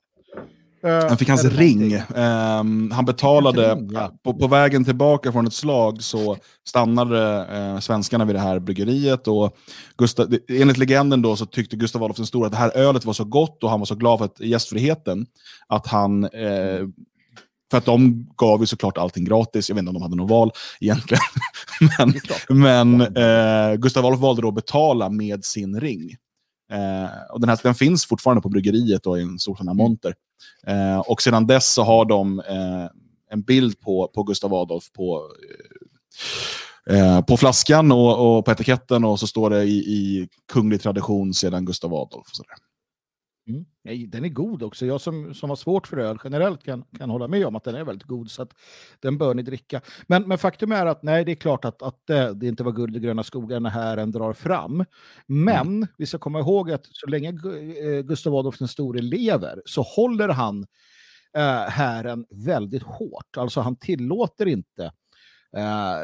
Eh, 0.84 1.08
Han 1.08 1.18
fick 1.18 1.28
hans 1.28 1.44
ring. 1.44 1.92
Ehm, 1.92 2.90
han 2.90 3.04
betalade, 3.04 3.86
ja. 3.90 4.12
på, 4.22 4.34
på 4.34 4.46
vägen 4.46 4.84
tillbaka 4.84 5.32
från 5.32 5.46
ett 5.46 5.52
slag 5.52 6.02
så 6.02 6.36
stannade 6.68 7.46
eh, 7.52 7.78
svenskarna 7.78 8.24
vid 8.24 8.34
det 8.34 8.40
här 8.40 8.58
bryggeriet. 8.58 9.28
Och 9.28 9.56
Gustav, 9.96 10.36
enligt 10.48 10.76
legenden 10.76 11.22
då 11.22 11.36
så 11.36 11.46
tyckte 11.46 11.76
Gustav 11.76 12.02
Adolf 12.02 12.16
den 12.16 12.26
store 12.26 12.46
att 12.46 12.52
det 12.52 12.58
här 12.58 12.76
ölet 12.76 13.04
var 13.04 13.12
så 13.12 13.24
gott 13.24 13.64
och 13.64 13.70
han 13.70 13.80
var 13.80 13.86
så 13.86 13.94
glad 13.94 14.18
för 14.18 14.24
att, 14.24 14.40
gästfriheten 14.40 15.26
att 15.66 15.86
han 15.86 16.24
eh, 16.24 16.80
för 17.74 17.78
att 17.78 17.84
de 17.84 18.26
gav 18.36 18.60
ju 18.60 18.66
såklart 18.66 18.98
allting 18.98 19.24
gratis. 19.24 19.68
Jag 19.68 19.76
vet 19.76 19.80
inte 19.80 19.88
om 19.88 19.94
de 19.94 20.02
hade 20.02 20.16
något 20.16 20.30
val 20.30 20.50
egentligen. 20.80 21.22
men 22.48 22.98
men 22.98 23.00
eh, 23.00 23.76
Gustav 23.76 24.06
Adolf 24.06 24.20
valde 24.20 24.42
då 24.42 24.48
att 24.48 24.54
betala 24.54 25.08
med 25.08 25.44
sin 25.44 25.80
ring. 25.80 26.10
Eh, 26.72 27.32
och 27.32 27.40
den, 27.40 27.48
här, 27.48 27.58
den 27.62 27.74
finns 27.74 28.06
fortfarande 28.06 28.42
på 28.42 28.48
bryggeriet 28.48 29.06
och 29.06 29.18
i 29.18 29.22
en 29.22 29.38
stor 29.38 29.56
sån 29.56 29.68
här 29.68 29.74
monter. 29.74 30.14
Eh, 30.66 30.98
och 30.98 31.22
sedan 31.22 31.46
dess 31.46 31.72
så 31.72 31.82
har 31.82 32.04
de 32.04 32.40
eh, 32.40 32.86
en 33.30 33.42
bild 33.42 33.80
på, 33.80 34.10
på 34.14 34.22
Gustav 34.22 34.54
Adolf 34.54 34.92
på, 34.92 35.22
eh, 36.90 37.20
på 37.20 37.36
flaskan 37.36 37.92
och, 37.92 38.36
och 38.36 38.44
på 38.44 38.50
etiketten 38.50 39.04
och 39.04 39.20
så 39.20 39.26
står 39.26 39.50
det 39.50 39.64
i, 39.64 39.76
i 39.76 40.28
kunglig 40.52 40.82
tradition 40.82 41.34
sedan 41.34 41.64
Gustav 41.64 41.94
Adolf. 41.94 42.26
Och 42.30 42.36
sådär. 42.36 42.56
Mm. 43.84 43.98
Nej, 43.98 44.06
den 44.06 44.24
är 44.24 44.28
god 44.28 44.62
också. 44.62 44.86
Jag 44.86 45.00
som, 45.00 45.34
som 45.34 45.50
har 45.50 45.56
svårt 45.56 45.86
för 45.86 45.96
öl 45.96 46.18
generellt 46.24 46.64
kan, 46.64 46.84
kan 46.98 47.10
hålla 47.10 47.28
med 47.28 47.46
om 47.46 47.56
att 47.56 47.64
den 47.64 47.74
är 47.74 47.84
väldigt 47.84 48.08
god. 48.08 48.30
Så 48.30 48.42
att 48.42 48.54
den 49.00 49.18
bör 49.18 49.34
ni 49.34 49.42
dricka. 49.42 49.80
Men, 50.06 50.28
men 50.28 50.38
faktum 50.38 50.72
är 50.72 50.86
att 50.86 51.02
nej, 51.02 51.24
det 51.24 51.32
är 51.32 51.36
klart 51.36 51.64
att, 51.64 51.82
att 51.82 52.06
det, 52.06 52.34
det 52.34 52.46
inte 52.46 52.64
var 52.64 52.72
guld 52.72 52.96
i 52.96 53.00
gröna 53.00 53.22
skogar 53.22 53.60
när 53.60 53.70
hären 53.70 54.10
drar 54.10 54.32
fram. 54.32 54.84
Men 55.26 55.86
vi 55.98 56.06
ska 56.06 56.18
komma 56.18 56.40
ihåg 56.40 56.70
att 56.70 56.86
så 56.86 57.06
länge 57.06 57.28
eh, 57.28 58.00
Gustav 58.00 58.34
Adolf 58.34 58.58
den 58.58 58.68
store 58.68 59.00
lever 59.00 59.62
så 59.64 59.82
håller 59.82 60.28
han 60.28 60.66
eh, 61.36 61.68
hären 61.68 62.26
väldigt 62.30 62.82
hårt. 62.82 63.36
Alltså 63.36 63.60
han 63.60 63.76
tillåter 63.76 64.46
inte 64.46 64.84
eh, 64.84 64.90
Eh, 65.56 66.02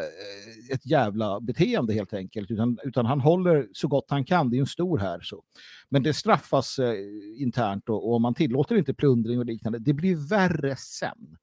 ett 0.72 0.86
jävla 0.86 1.40
beteende 1.40 1.94
helt 1.94 2.14
enkelt, 2.14 2.50
utan, 2.50 2.78
utan 2.84 3.06
han 3.06 3.20
håller 3.20 3.68
så 3.72 3.88
gott 3.88 4.06
han 4.08 4.24
kan. 4.24 4.50
Det 4.50 4.54
är 4.54 4.58
ju 4.58 4.60
en 4.60 4.66
stor 4.66 4.98
här. 4.98 5.20
Så. 5.20 5.42
Men 5.88 6.02
det 6.02 6.14
straffas 6.14 6.78
eh, 6.78 6.94
internt 7.36 7.88
och, 7.88 8.12
och 8.12 8.20
man 8.20 8.34
tillåter 8.34 8.76
inte 8.76 8.94
plundring 8.94 9.38
och 9.38 9.44
liknande. 9.44 9.78
Det 9.78 9.92
blir 9.92 10.28
värre 10.28 10.76
sen. 10.76 11.36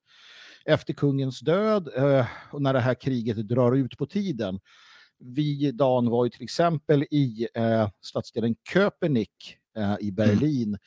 Efter 0.65 0.93
kungens 0.93 1.39
död 1.39 1.89
eh, 1.95 2.25
och 2.51 2.61
när 2.61 2.73
det 2.73 2.79
här 2.79 2.93
kriget 2.93 3.47
drar 3.47 3.75
ut 3.75 3.97
på 3.97 4.05
tiden. 4.05 4.59
Vi, 5.19 5.71
Dan, 5.71 6.09
var 6.09 6.25
ju 6.25 6.29
till 6.29 6.43
exempel 6.43 7.03
i 7.03 7.47
eh, 7.53 7.89
stadsdelen 8.01 8.55
Köpenick 8.73 9.57
eh, 9.77 9.95
i 9.99 10.11
Berlin. 10.11 10.77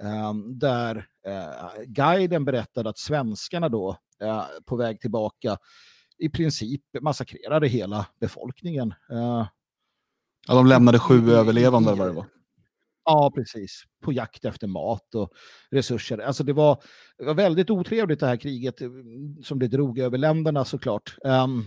eh, 0.00 0.34
där 0.34 1.06
eh, 1.26 1.82
guiden 1.86 2.44
berättade 2.44 2.90
att 2.90 2.98
svenskarna 2.98 3.68
då 3.68 3.96
eh, 4.22 4.44
på 4.66 4.76
väg 4.76 5.00
tillbaka 5.00 5.56
i 6.20 6.28
princip 6.28 6.82
massakrerade 7.00 7.68
hela 7.68 8.06
befolkningen. 8.20 8.94
Eh, 9.10 9.46
Ja, 10.48 10.54
de 10.54 10.66
lämnade 10.66 10.98
sju 10.98 11.32
överlevande 11.32 11.90
eller 11.90 11.98
vad 11.98 12.08
det 12.08 12.12
var. 12.12 12.26
Ja, 13.04 13.32
precis. 13.34 13.82
På 14.02 14.12
jakt 14.12 14.44
efter 14.44 14.66
mat 14.66 15.14
och 15.14 15.32
resurser. 15.70 16.18
Alltså 16.18 16.44
det 16.44 16.52
var, 16.52 16.82
det 17.18 17.24
var 17.24 17.34
väldigt 17.34 17.70
otrevligt 17.70 18.20
det 18.20 18.26
här 18.26 18.36
kriget 18.36 18.80
eh, 18.80 18.90
som 19.42 19.58
det 19.58 19.68
drog 19.68 19.98
över 19.98 20.18
länderna 20.18 20.64
såklart. 20.64 21.16
Ehm, 21.24 21.64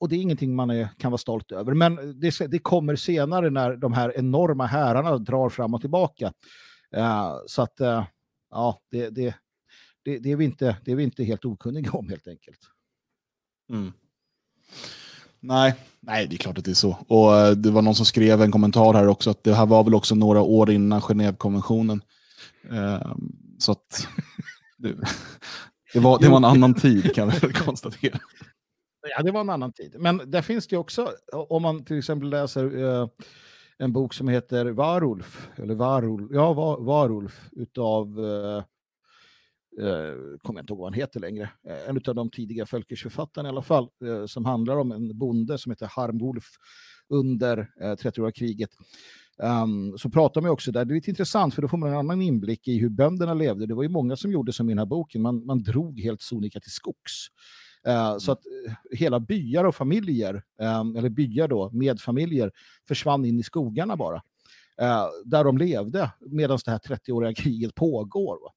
och 0.00 0.08
det 0.08 0.16
är 0.16 0.20
ingenting 0.20 0.54
man 0.54 0.70
är, 0.70 0.88
kan 0.98 1.10
vara 1.10 1.18
stolt 1.18 1.52
över. 1.52 1.74
Men 1.74 2.20
det, 2.20 2.50
det 2.50 2.58
kommer 2.58 2.96
senare 2.96 3.50
när 3.50 3.76
de 3.76 3.92
här 3.92 4.18
enorma 4.18 4.66
härarna 4.66 5.18
drar 5.18 5.48
fram 5.48 5.74
och 5.74 5.80
tillbaka. 5.80 6.32
Eh, 6.96 7.34
så 7.46 7.62
att, 7.62 7.80
eh, 7.80 8.04
ja, 8.50 8.80
det, 8.90 9.10
det, 9.10 9.34
det, 10.04 10.18
det, 10.18 10.32
är 10.32 10.36
vi 10.36 10.44
inte, 10.44 10.76
det 10.84 10.92
är 10.92 10.96
vi 10.96 11.02
inte 11.02 11.24
helt 11.24 11.44
okunniga 11.44 11.90
om 11.90 12.08
helt 12.08 12.28
enkelt. 12.28 12.60
Mm. 13.70 13.92
Nej, 15.40 15.74
nej, 16.00 16.26
det 16.26 16.34
är 16.36 16.38
klart 16.38 16.58
att 16.58 16.64
det 16.64 16.70
är 16.70 16.74
så. 16.74 16.96
Och 17.08 17.36
eh, 17.36 17.50
det 17.50 17.70
var 17.70 17.82
någon 17.82 17.94
som 17.94 18.06
skrev 18.06 18.42
en 18.42 18.52
kommentar 18.52 18.94
här 18.94 19.08
också 19.08 19.30
att 19.30 19.44
det 19.44 19.54
här 19.54 19.66
var 19.66 19.84
väl 19.84 19.94
också 19.94 20.14
några 20.14 20.40
år 20.42 20.70
innan 20.70 21.00
Genèvekonventionen. 21.00 22.00
Eh, 22.70 23.12
så 23.58 23.72
att 23.72 24.08
det, 25.92 26.00
var, 26.00 26.18
det 26.18 26.28
var 26.28 26.36
en 26.36 26.44
annan 26.44 26.74
tid 26.74 27.14
kan 27.14 27.30
vi 27.30 27.52
konstatera. 27.52 28.18
Ja, 29.16 29.22
det 29.22 29.30
var 29.30 29.40
en 29.40 29.50
annan 29.50 29.72
tid. 29.72 29.96
Men 29.98 30.22
där 30.30 30.42
finns 30.42 30.66
det 30.66 30.76
också, 30.76 31.12
om 31.32 31.62
man 31.62 31.84
till 31.84 31.98
exempel 31.98 32.30
läser 32.30 32.84
eh, 33.02 33.08
en 33.78 33.92
bok 33.92 34.14
som 34.14 34.28
heter 34.28 34.66
Varulf, 34.66 35.48
eller 35.56 35.74
Varulf, 35.74 36.30
ja, 36.30 36.52
Va- 36.52 36.76
Varulf, 36.80 37.48
utav, 37.52 38.18
eh, 39.80 40.38
kommer 40.42 40.58
jag 40.58 40.62
inte 40.62 40.72
ihåg 40.72 40.78
vad 40.78 40.86
han 40.86 41.00
heter 41.00 41.20
längre, 41.20 41.50
eh, 41.68 41.88
en 41.88 42.00
av 42.08 42.14
de 42.14 42.30
tidiga 42.30 42.66
Fölkersförfattarna 42.66 43.48
i 43.48 43.52
alla 43.52 43.62
fall, 43.62 43.88
eh, 44.04 44.26
som 44.26 44.44
handlar 44.44 44.76
om 44.76 44.92
en 44.92 45.18
bonde 45.18 45.58
som 45.58 45.72
heter 45.72 45.86
Harmwulf 45.86 46.44
under 47.08 47.58
eh, 47.80 47.92
30-åriga 47.92 48.32
kriget. 48.32 48.70
Um, 49.42 49.98
så 49.98 50.10
pratar 50.10 50.40
man 50.40 50.50
också 50.50 50.72
där, 50.72 50.84
det 50.84 50.92
är 50.92 50.94
lite 50.94 51.10
intressant 51.10 51.54
för 51.54 51.62
då 51.62 51.68
får 51.68 51.76
man 51.78 51.88
en 51.90 51.96
annan 51.96 52.22
inblick 52.22 52.68
i 52.68 52.78
hur 52.78 52.88
bönderna 52.88 53.34
levde. 53.34 53.66
Det 53.66 53.74
var 53.74 53.82
ju 53.82 53.88
många 53.88 54.16
som 54.16 54.32
gjorde 54.32 54.52
som 54.52 54.68
i 54.68 54.72
den 54.72 54.78
här 54.78 54.86
boken, 54.86 55.22
man, 55.22 55.46
man 55.46 55.62
drog 55.62 56.00
helt 56.00 56.22
sonika 56.22 56.60
till 56.60 56.70
skogs. 56.72 57.26
Eh, 57.86 58.16
Så 58.18 58.32
att 58.32 58.40
eh, 58.46 58.74
hela 58.98 59.20
byar 59.20 59.64
och 59.64 59.74
familjer, 59.74 60.42
eh, 60.60 60.80
eller 60.96 61.08
byar 61.08 61.48
då, 61.48 61.70
med 61.70 62.00
familjer, 62.00 62.52
försvann 62.88 63.24
in 63.24 63.38
i 63.40 63.42
skogarna 63.42 63.96
bara. 63.96 64.22
Eh, 64.80 65.06
Där 65.24 65.44
de 65.44 65.58
levde 65.58 66.10
medan 66.30 66.58
det 66.64 66.70
här 66.70 66.78
30-åriga 66.78 67.34
kriget 67.42 67.74
pågår. 67.74 68.38
Va? 68.42 68.50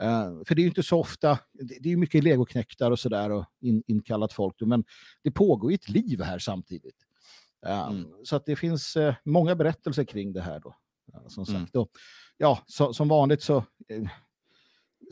Eh, 0.00 0.30
För 0.46 0.54
det 0.54 0.60
är 0.60 0.62
ju 0.62 0.68
inte 0.68 0.82
så 0.82 1.00
ofta, 1.00 1.38
det 1.52 1.64
det 1.80 1.88
är 1.88 1.90
ju 1.90 1.96
mycket 1.96 2.24
legoknäktar 2.24 2.90
och 2.90 2.98
sådär 2.98 3.30
och 3.30 3.44
in, 3.60 3.82
inkallat 3.86 4.32
folk, 4.32 4.54
men 4.60 4.84
det 5.22 5.30
pågår 5.30 5.70
ju 5.70 5.74
ett 5.74 5.88
liv 5.88 6.22
här 6.22 6.38
samtidigt. 6.38 6.96
Eh, 7.66 7.88
Mm. 7.88 8.06
Så 8.24 8.36
att 8.36 8.46
det 8.46 8.56
finns 8.56 8.96
eh, 8.96 9.14
många 9.24 9.54
berättelser 9.56 10.04
kring 10.04 10.32
det 10.32 10.40
här 10.42 10.60
då. 10.60 10.76
Som 11.28 11.44
Mm. 11.48 11.60
sagt. 11.60 11.76
Och, 11.76 11.90
ja, 12.36 12.62
så, 12.66 12.92
som 12.94 13.08
vanligt 13.08 13.42
så 13.42 13.64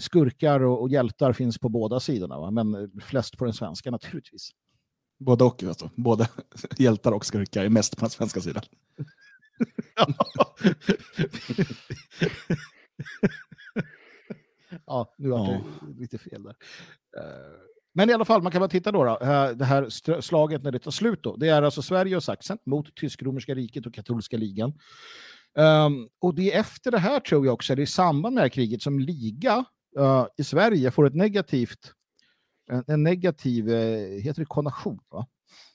skurkar 0.01 0.61
och, 0.61 0.81
och 0.83 0.88
hjältar 0.90 1.33
finns 1.33 1.59
på 1.59 1.68
båda 1.68 2.01
sidorna, 2.01 2.38
va? 2.40 2.51
men 2.51 2.90
flest 3.01 3.38
på 3.38 3.44
den 3.44 3.55
svenska 3.55 3.90
naturligtvis. 3.90 4.51
Både 5.18 5.44
och. 5.44 5.62
Alltså. 5.62 5.90
Både 5.97 6.29
hjältar 6.79 7.12
och 7.12 7.27
skurkar 7.27 7.64
är 7.64 7.68
mest 7.68 7.97
på 7.97 8.01
den 8.01 8.11
svenska 8.11 8.40
sidan. 8.40 8.62
ja, 15.38 15.42
nu 15.47 15.53
var 15.53 15.59
det 15.59 15.64
Ja. 15.92 16.01
lite 16.01 16.18
fel 16.18 16.42
där. 16.42 16.55
Eh, 17.18 17.25
Men 17.97 18.11
i 18.11 18.12
alla 18.12 18.25
fall, 18.25 18.42
man 18.42 18.53
kan 18.53 18.61
bara 18.61 18.68
titta 18.68 18.92
då. 18.92 19.05
då. 19.05 19.18
Eh, 19.23 19.51
Det 19.51 19.64
här 19.64 20.20
slaget 20.20 20.62
när 20.62 20.73
det 20.73 20.79
tar 20.79 20.90
slut 20.90 21.23
då. 21.23 21.37
Det 21.37 21.49
är 21.49 21.62
alltså 21.62 21.83
Sverige 21.83 22.16
och 22.16 22.25
Sachsen 22.25 22.59
mot 22.66 22.94
Tysk-romerska 22.94 23.55
riket 23.55 23.87
och 23.87 23.94
katolska 23.94 24.37
ligan. 24.37 24.73
Ehm, 25.59 26.09
och 26.20 26.35
det 26.35 26.53
är 26.55 26.61
efter 26.61 26.90
det 26.90 26.99
här 26.99 27.20
tror 27.20 27.47
jag 27.47 27.55
också, 27.55 27.75
det 27.75 27.81
är 27.83 27.85
i 27.85 27.87
samband 27.87 28.35
med 28.35 28.40
det 28.42 28.44
här 28.44 28.49
kriget 28.49 28.83
som 28.83 28.99
liga 28.99 29.64
eh, 29.99 30.27
i 30.38 30.44
Sverige 30.44 30.90
får 30.90 31.07
ett 31.07 31.14
negativt, 31.14 31.92
en, 32.70 32.85
en 32.87 33.03
negativ, 33.03 33.68
heter 34.20 34.40
det 34.42 34.47
konation? 34.47 34.99
Va? 35.11 35.27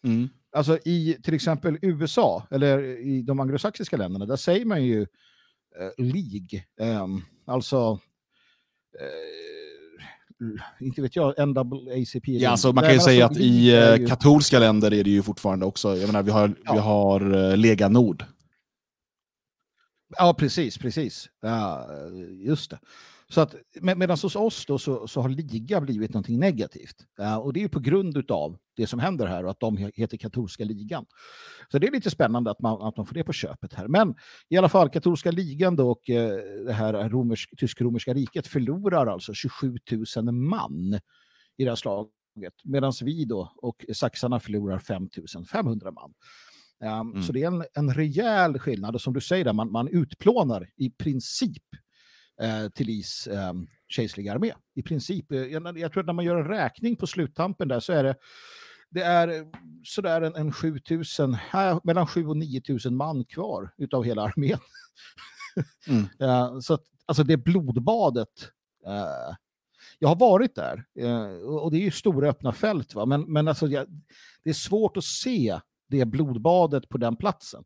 Mm. 0.04 0.30
Alltså 0.52 0.78
i 0.86 1.18
till 1.24 1.34
exempel 1.34 1.78
USA, 1.82 2.48
eller 2.52 2.80
i 3.08 3.22
de 3.22 3.40
anglosaxiska 3.40 3.98
länderna, 3.98 4.26
där 4.26 4.36
säger 4.36 4.66
man 4.66 4.84
ju 4.84 5.02
eh, 5.02 6.06
League. 6.06 6.64
ehm, 6.80 7.22
alltså, 7.46 8.00
eh, 9.00 10.86
inte 10.86 11.02
vet 11.02 11.16
jag, 11.16 11.48
NAACP. 11.48 12.28
Ja, 12.28 12.50
alltså, 12.50 12.72
man 12.74 12.84
kan 12.84 12.92
ju 12.94 12.98
men 12.98 13.04
säga 13.06 13.26
alltså, 13.26 13.40
att 13.42 13.46
i 13.46 13.76
eh, 13.76 13.96
ju- 13.96 14.08
katolska 14.08 14.60
länder 14.60 14.94
är 14.94 15.04
det 15.04 15.10
ju 15.10 15.24
fortfarande 15.24 15.66
också, 15.66 15.98
jag 15.98 16.08
menar, 16.08 16.24
vi 16.24 16.32
har, 16.32 16.56
Ja. 16.66 16.74
vi 16.74 16.80
har 16.80 17.50
eh, 17.52 17.58
Lega 17.58 17.90
Nord. 17.90 18.26
Ja, 20.18 20.34
precis, 20.38 20.78
precis. 20.78 21.30
Ja, 21.42 21.88
just 22.46 22.70
det. 22.72 22.80
Så 23.34 23.42
att, 23.42 23.56
med, 23.82 23.98
medan 23.98 24.18
hos 24.22 24.36
oss 24.36 24.66
då 24.66 24.78
så, 24.78 25.08
så 25.08 25.22
har 25.22 25.30
liga 25.30 25.82
blivit 25.82 26.14
någonting 26.14 26.40
negativt. 26.40 26.96
Ja, 27.18 27.38
och 27.38 27.54
det 27.54 27.60
är 27.60 27.62
ju 27.62 27.70
på 27.70 27.80
grund 27.80 28.32
av 28.32 28.58
det 28.76 28.88
som 28.88 29.00
händer 29.00 29.28
här 29.28 29.44
och 29.46 29.52
att 29.52 29.60
de 29.60 29.78
he- 29.78 29.92
heter 29.96 30.18
katolska 30.18 30.64
ligan. 30.64 31.06
Så 31.72 31.80
det 31.80 31.88
är 31.88 31.92
lite 31.92 32.10
spännande 32.10 32.52
att 32.52 32.62
man, 32.62 32.82
att 32.82 32.98
man 32.98 33.06
får 33.06 33.16
det 33.16 33.24
på 33.24 33.34
köpet 33.34 33.74
här. 33.74 33.88
Men 33.88 34.16
i 34.50 34.58
alla 34.58 34.70
fall, 34.70 34.90
katolska 34.90 35.32
ligan 35.32 35.76
då 35.76 35.92
och 35.92 36.10
eh, 36.10 36.38
det 36.66 36.74
här 36.74 37.10
romersk, 37.10 37.54
tysk-romerska 37.58 38.14
riket 38.14 38.48
förlorar 38.48 39.08
alltså 39.08 39.34
27 39.34 39.78
000 40.16 40.32
man 40.32 41.00
i 41.58 41.64
det 41.64 41.72
här 41.72 41.76
slaget. 41.76 42.10
Medan 42.64 42.94
vi 43.02 43.26
då 43.26 43.54
och 43.56 43.86
saxarna 43.94 44.40
förlorar 44.40 44.80
5 44.80 45.10
500 45.52 45.92
man. 45.92 46.14
Um, 47.02 47.10
Mm. 47.12 47.24
Så 47.24 47.32
det 47.34 47.44
är 47.44 47.48
en, 47.48 47.64
en 47.74 47.94
rejäl 47.94 48.60
skillnad 48.60 48.96
och 48.96 49.02
som 49.02 49.14
du 49.14 49.22
säger, 49.22 49.46
där, 49.46 49.54
man, 49.54 49.72
man 49.72 49.88
utplånar 49.88 50.70
i 50.78 50.90
princip 50.90 51.64
eh, 52.42 52.70
till 52.70 52.90
Is 52.90 53.28
eh, 53.28 53.54
kejserliga 53.88 54.34
armé. 54.34 54.54
I 54.76 54.82
princip. 54.82 55.32
Eh, 55.32 55.44
jag, 55.44 55.78
jag 55.78 55.92
tror 55.92 56.02
att 56.02 56.08
när 56.08 56.14
man 56.14 56.26
gör 56.26 56.38
en 56.38 56.48
räkning 56.48 56.96
på 56.96 57.08
sluttampen 57.08 57.68
där 57.68 57.80
så 57.80 57.94
är 57.94 58.04
det 58.04 58.16
det 58.90 59.02
är 59.02 59.28
eh, 59.28 59.46
sådär 59.84 60.22
en, 60.22 60.36
en 60.36 60.52
7000, 60.52 61.38
äh, 61.54 61.80
mellan 61.84 62.08
7 62.08 62.28
och 62.28 62.38
9000 62.38 62.96
man 62.96 63.26
kvar 63.26 63.74
utav 63.78 64.04
hela 64.04 64.22
armén. 64.22 64.60
Mm. 65.88 66.06
Ja, 66.18 66.62
så 66.62 66.74
att, 66.74 66.84
alltså 67.06 67.24
det 67.24 67.38
blodbadet 67.38 68.52
Eh, 68.86 69.36
jag 70.00 70.10
har 70.10 70.16
varit 70.16 70.56
där 70.56 70.86
och 71.46 71.72
det 71.72 71.78
är 71.78 71.82
ju 71.82 71.92
stora 71.92 72.30
öppna 72.30 72.52
fält, 72.52 72.96
va? 72.96 73.06
men, 73.06 73.22
men 73.22 73.48
alltså, 73.48 73.68
jag, 73.68 73.88
det 74.44 74.50
är 74.50 74.54
svårt 74.54 74.98
att 74.98 75.04
se 75.04 75.60
det 75.88 76.06
blodbadet 76.06 76.90
på 76.90 76.98
den 76.98 77.16
platsen. 77.16 77.64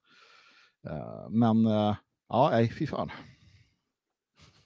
Men 1.29 1.65
ja, 2.29 2.49
nej, 2.51 2.73
fy 2.79 2.87
fan. 2.87 3.11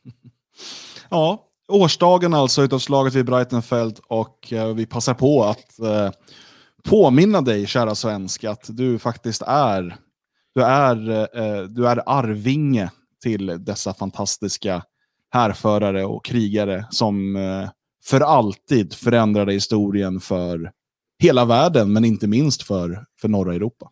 Ja, 1.09 1.43
årsdagen 1.67 2.33
alltså 2.33 2.61
utav 2.61 2.79
slaget 2.79 3.13
vid 3.13 3.25
Breitenfeld 3.25 3.99
och 4.07 4.53
eh, 4.53 4.73
vi 4.73 4.85
passar 4.85 5.13
på 5.13 5.43
att 5.43 5.79
eh, 5.79 6.11
påminna 6.83 7.41
dig, 7.41 7.67
kära 7.67 7.95
svensk, 7.95 8.43
att 8.43 8.65
du 8.69 8.99
faktiskt 8.99 9.41
är, 9.47 9.97
du 10.55 10.63
är, 10.63 11.09
eh, 11.37 11.63
du 11.63 11.87
är 11.87 12.03
arvinge 12.05 12.91
till 13.23 13.65
dessa 13.65 13.93
fantastiska 13.93 14.83
härförare 15.29 16.05
och 16.05 16.25
krigare 16.25 16.85
som 16.89 17.35
eh, 17.35 17.69
för 18.03 18.21
alltid 18.21 18.93
förändrade 18.93 19.53
historien 19.53 20.19
för 20.19 20.71
hela 21.19 21.45
världen, 21.45 21.93
men 21.93 22.05
inte 22.05 22.27
minst 22.27 22.63
för, 22.63 23.05
för 23.21 23.27
norra 23.27 23.55
Europa. 23.55 23.91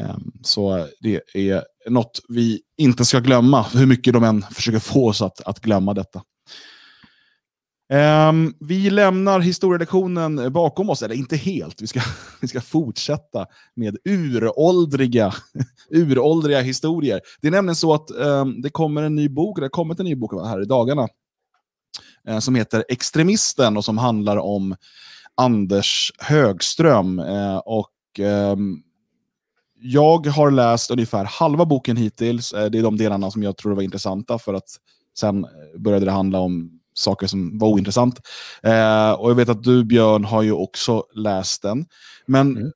Ehm, 0.00 0.32
så 0.42 0.86
det 1.00 1.22
är 1.34 1.64
något 1.88 2.20
vi 2.28 2.60
inte 2.78 3.04
ska 3.04 3.20
glömma, 3.20 3.62
hur 3.62 3.86
mycket 3.86 4.12
de 4.12 4.24
än 4.24 4.42
försöker 4.42 4.78
få 4.78 5.08
oss 5.08 5.22
att, 5.22 5.40
att 5.40 5.60
glömma 5.60 5.94
detta. 5.94 6.22
Um, 7.92 8.54
vi 8.60 8.90
lämnar 8.90 9.40
historielektionen 9.40 10.52
bakom 10.52 10.90
oss, 10.90 11.02
eller 11.02 11.14
inte 11.14 11.36
helt. 11.36 11.82
Vi 11.82 11.86
ska, 11.86 12.00
vi 12.40 12.48
ska 12.48 12.60
fortsätta 12.60 13.46
med 13.74 13.96
uråldriga, 14.04 15.34
uråldriga 15.90 16.60
historier. 16.60 17.20
Det 17.40 17.46
är 17.46 17.52
nämligen 17.52 17.76
så 17.76 17.94
att 17.94 18.10
um, 18.10 18.62
det 18.62 18.70
kommer 18.70 19.02
en 19.02 19.14
ny 19.14 19.28
bok, 19.28 19.58
det 19.58 19.64
har 19.64 19.68
kommit 19.68 20.00
en 20.00 20.06
ny 20.06 20.14
bok 20.14 20.32
här 20.46 20.62
i 20.62 20.64
dagarna, 20.64 21.08
uh, 22.28 22.38
som 22.38 22.54
heter 22.54 22.84
Extremisten 22.88 23.76
och 23.76 23.84
som 23.84 23.98
handlar 23.98 24.36
om 24.36 24.76
Anders 25.34 26.12
Högström. 26.18 27.18
Uh, 27.18 27.56
och 27.56 28.20
um, 28.20 28.82
jag 29.80 30.26
har 30.26 30.50
läst 30.50 30.90
ungefär 30.90 31.24
halva 31.24 31.64
boken 31.64 31.96
hittills. 31.96 32.54
Uh, 32.54 32.64
det 32.64 32.78
är 32.78 32.82
de 32.82 32.96
delarna 32.96 33.30
som 33.30 33.42
jag 33.42 33.56
tror 33.56 33.74
var 33.74 33.82
intressanta 33.82 34.38
för 34.38 34.54
att 34.54 34.68
sen 35.18 35.46
började 35.78 36.04
det 36.04 36.12
handla 36.12 36.38
om 36.38 36.76
saker 36.98 37.26
som 37.26 37.58
var 37.58 37.68
ointressant. 37.68 38.20
Eh, 38.62 39.12
och 39.12 39.30
jag 39.30 39.34
vet 39.34 39.48
att 39.48 39.62
du 39.62 39.84
Björn 39.84 40.24
har 40.24 40.42
ju 40.42 40.52
också 40.52 41.04
läst 41.14 41.62
den. 41.62 41.86
Men 42.26 42.56
mm. 42.56 42.72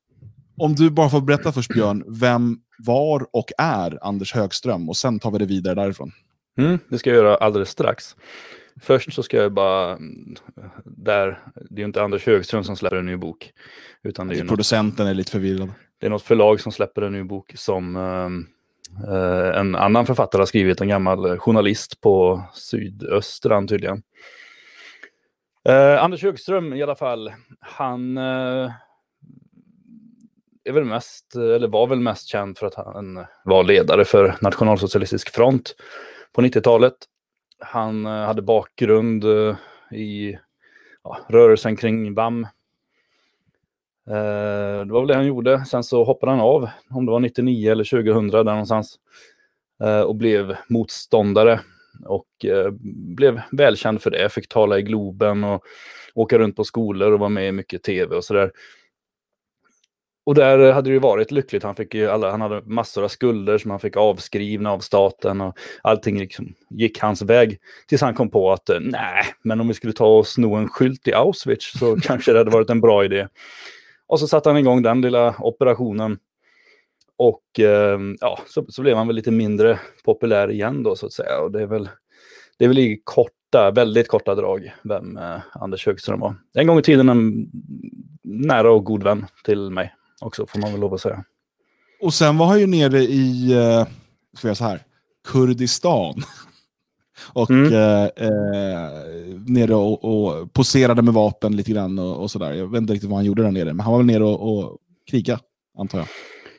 om 0.57 0.75
du 0.75 0.89
bara 0.89 1.09
får 1.09 1.21
berätta 1.21 1.51
först 1.51 1.73
Björn, 1.73 2.03
vem 2.07 2.57
var 2.77 3.27
och 3.33 3.51
är 3.57 4.07
Anders 4.07 4.33
Högström? 4.33 4.89
Och 4.89 4.97
sen 4.97 5.19
tar 5.19 5.31
vi 5.31 5.37
det 5.37 5.45
vidare 5.45 5.75
därifrån. 5.75 6.11
Mm, 6.57 6.79
det 6.89 6.97
ska 6.97 7.09
jag 7.09 7.17
göra 7.17 7.35
alldeles 7.35 7.69
strax. 7.69 8.15
Först 8.81 9.13
så 9.13 9.23
ska 9.23 9.37
jag 9.37 9.53
bara, 9.53 9.97
där, 10.85 11.39
det 11.69 11.75
är 11.75 11.79
ju 11.79 11.85
inte 11.85 12.03
Anders 12.03 12.25
Högström 12.25 12.63
som 12.63 12.75
släpper 12.75 12.97
en 12.97 13.05
ny 13.05 13.15
bok. 13.15 13.51
Utan 14.03 14.27
det 14.27 14.33
är, 14.33 14.35
det 14.35 14.43
är 14.43 14.47
producenten 14.47 15.05
något, 15.05 15.11
är 15.11 15.13
lite 15.13 15.31
förvirrad. 15.31 15.69
Det 16.01 16.07
är 16.07 16.09
något 16.09 16.21
förlag 16.23 16.59
som 16.59 16.71
släpper 16.71 17.01
en 17.01 17.13
ny 17.13 17.23
bok 17.23 17.51
som 17.55 17.95
eh, 17.95 19.13
eh 19.13 19.59
en 19.59 19.75
annan 19.75 20.05
författare 20.05 20.41
har 20.41 20.45
skrivit, 20.45 20.81
en 20.81 20.87
gammal 20.87 21.25
eh, 21.25 21.37
journalist 21.37 22.01
på 22.01 22.43
Sydöstran 22.53 23.67
tydligen. 23.67 24.03
Eh, 25.65 26.03
Anders 26.03 26.23
Högström 26.23 26.73
i 26.73 26.83
alla 26.83 26.95
fall, 26.95 27.33
han 27.59 28.17
eh, 28.17 28.71
är 30.63 30.71
väl 30.71 30.85
mest, 30.85 31.35
eller 31.35 31.67
var 31.67 31.87
väl 31.87 31.99
mest 31.99 32.27
känd 32.27 32.57
för 32.57 32.67
att 32.67 32.75
han 32.75 33.25
var 33.45 33.63
ledare 33.63 34.05
för 34.05 34.35
Nationalsocialistisk 34.41 35.35
front 35.35 35.75
på 36.31 36.41
90-talet. 36.41 36.95
Han 37.59 38.05
eh, 38.05 38.11
hade 38.11 38.41
bakgrund 38.41 39.25
i 39.91 40.37
ja, 41.03 41.19
rörelsen 41.29 41.75
kring 41.75 42.13
VAM 42.13 42.47
Eh, 44.11 44.85
det 44.85 44.93
var 44.93 45.01
väl 45.01 45.07
det 45.07 45.15
han 45.15 45.25
gjorde. 45.25 45.65
Sen 45.65 45.83
så 45.83 46.03
hoppade 46.03 46.31
han 46.31 46.41
av, 46.41 46.69
om 46.89 47.05
det 47.05 47.11
var 47.11 47.19
99 47.19 47.71
eller 47.71 47.83
2000 47.83 48.27
där 48.27 48.43
någonstans. 48.43 48.99
Eh, 49.83 50.01
och 50.01 50.15
blev 50.15 50.55
motståndare. 50.69 51.59
Och 52.05 52.45
eh, 52.45 52.71
blev 53.15 53.41
välkänd 53.51 54.01
för 54.01 54.11
det. 54.11 54.29
Fick 54.29 54.47
tala 54.47 54.79
i 54.79 54.81
Globen 54.81 55.43
och 55.43 55.63
åka 56.13 56.37
runt 56.37 56.55
på 56.55 56.63
skolor 56.63 57.11
och 57.11 57.19
vara 57.19 57.29
med 57.29 57.47
i 57.47 57.51
mycket 57.51 57.83
tv 57.83 58.15
och 58.15 58.23
sådär. 58.23 58.51
Och 60.23 60.35
där 60.35 60.71
hade 60.71 60.89
det 60.89 60.93
ju 60.93 60.99
varit 60.99 61.31
lyckligt. 61.31 61.63
Han, 61.63 61.75
fick 61.75 61.95
alla, 61.95 62.31
han 62.31 62.41
hade 62.41 62.61
massor 62.65 63.03
av 63.03 63.07
skulder 63.07 63.57
som 63.57 63.71
han 63.71 63.79
fick 63.79 63.97
avskrivna 63.97 64.71
av 64.71 64.79
staten 64.79 65.41
och 65.41 65.57
allting 65.81 66.19
liksom 66.19 66.53
gick 66.69 66.99
hans 66.99 67.21
väg. 67.21 67.59
Tills 67.87 68.01
han 68.01 68.13
kom 68.13 68.29
på 68.29 68.51
att 68.51 68.69
eh, 68.69 68.79
nej, 68.79 69.25
men 69.43 69.61
om 69.61 69.67
vi 69.67 69.73
skulle 69.73 69.93
ta 69.93 70.17
och 70.17 70.27
sno 70.27 70.55
en 70.55 70.69
skylt 70.69 71.07
i 71.07 71.13
Auschwitz 71.13 71.79
så 71.79 71.99
kanske 72.03 72.31
det 72.31 72.37
hade 72.37 72.51
varit 72.51 72.69
en 72.69 72.81
bra 72.81 73.05
idé. 73.05 73.27
Och 74.11 74.19
så 74.19 74.27
satte 74.27 74.49
han 74.49 74.57
igång 74.57 74.81
den 74.81 75.01
lilla 75.01 75.35
operationen. 75.39 76.17
Och 77.17 77.59
eh, 77.59 77.99
ja, 78.19 78.39
så, 78.47 78.65
så, 78.69 78.81
blev 78.81 78.97
han 78.97 79.07
väl 79.07 79.15
lite 79.15 79.31
mindre 79.31 79.79
populär 80.03 80.51
igen 80.51 80.83
då 80.83 80.95
så 80.95 81.05
att 81.05 81.13
säga. 81.13 81.39
Och 81.39 81.51
det 81.51 81.61
är 81.61 81.65
väl, 81.65 81.89
det 82.57 82.65
är 82.65 82.67
väl 82.67 82.79
i 82.79 83.01
korta, 83.03 83.71
väldigt 83.71 84.07
korta 84.07 84.35
drag 84.35 84.73
vem 84.83 85.17
eh, 85.17 85.39
Anders 85.53 85.85
Högström 85.85 86.19
var. 86.19 86.35
En 86.53 86.67
gång 86.67 86.79
i 86.79 86.81
tiden 86.81 87.09
en 87.09 87.49
nära 88.23 88.71
och 88.71 88.83
god 88.83 89.03
vän 89.03 89.25
till 89.43 89.69
mig 89.69 89.93
också 90.21 90.45
får 90.47 90.59
man 90.59 90.71
väl 90.71 90.81
lov 90.81 90.93
att 90.93 91.01
säga. 91.01 91.23
Och 92.01 92.13
sen 92.13 92.37
var 92.37 92.45
han 92.45 92.59
ju 92.59 92.67
nere 92.67 92.99
i, 92.99 93.53
eh, 93.53 93.87
ska 94.37 94.47
jag 94.47 94.57
säga 94.57 94.69
här, 94.69 94.79
Kurdistan 95.27 96.15
och 97.33 97.51
mm. 97.51 97.73
eh, 97.73 98.03
eh, 98.03 98.91
nere 99.47 99.75
och, 99.75 100.05
och, 100.05 100.53
poserade 100.53 101.01
med 101.01 101.13
vapen 101.13 101.55
lite 101.55 101.71
grann 101.71 101.99
och, 101.99 102.21
och 102.21 102.31
sådär. 102.31 102.53
Jag 102.53 102.71
vet 102.71 102.81
inte 102.81 102.93
riktigt 102.93 103.09
vad 103.09 103.17
han 103.17 103.25
gjorde 103.25 103.43
där 103.43 103.51
nere, 103.51 103.73
men 103.73 103.79
han 103.79 103.91
var 103.91 103.99
väl 103.99 104.07
nere 104.07 104.23
och, 104.23 104.57
och 104.57 104.77
kriga, 105.11 105.39
antar 105.77 105.97
jag. 105.97 106.07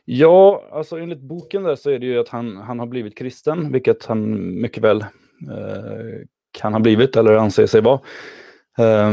Ja, 0.04 0.64
alltså 0.72 0.98
enligt 0.98 1.20
boken 1.20 1.62
där 1.62 1.76
så 1.76 1.90
är 1.90 1.98
det 1.98 2.06
ju 2.06 2.18
att 2.18 2.28
han, 2.28 2.56
han 2.56 2.78
har 2.78 2.86
blivit 2.86 3.18
kristen, 3.18 3.72
vilket 3.72 4.04
han 4.04 4.60
mycket 4.60 4.82
väl 4.82 5.00
eh, 5.00 6.26
kan 6.58 6.72
ha 6.72 6.80
blivit 6.80 7.16
eller 7.16 7.36
anser 7.36 7.66
sig 7.66 7.80
vara. 7.80 8.00
Eh, 8.78 9.12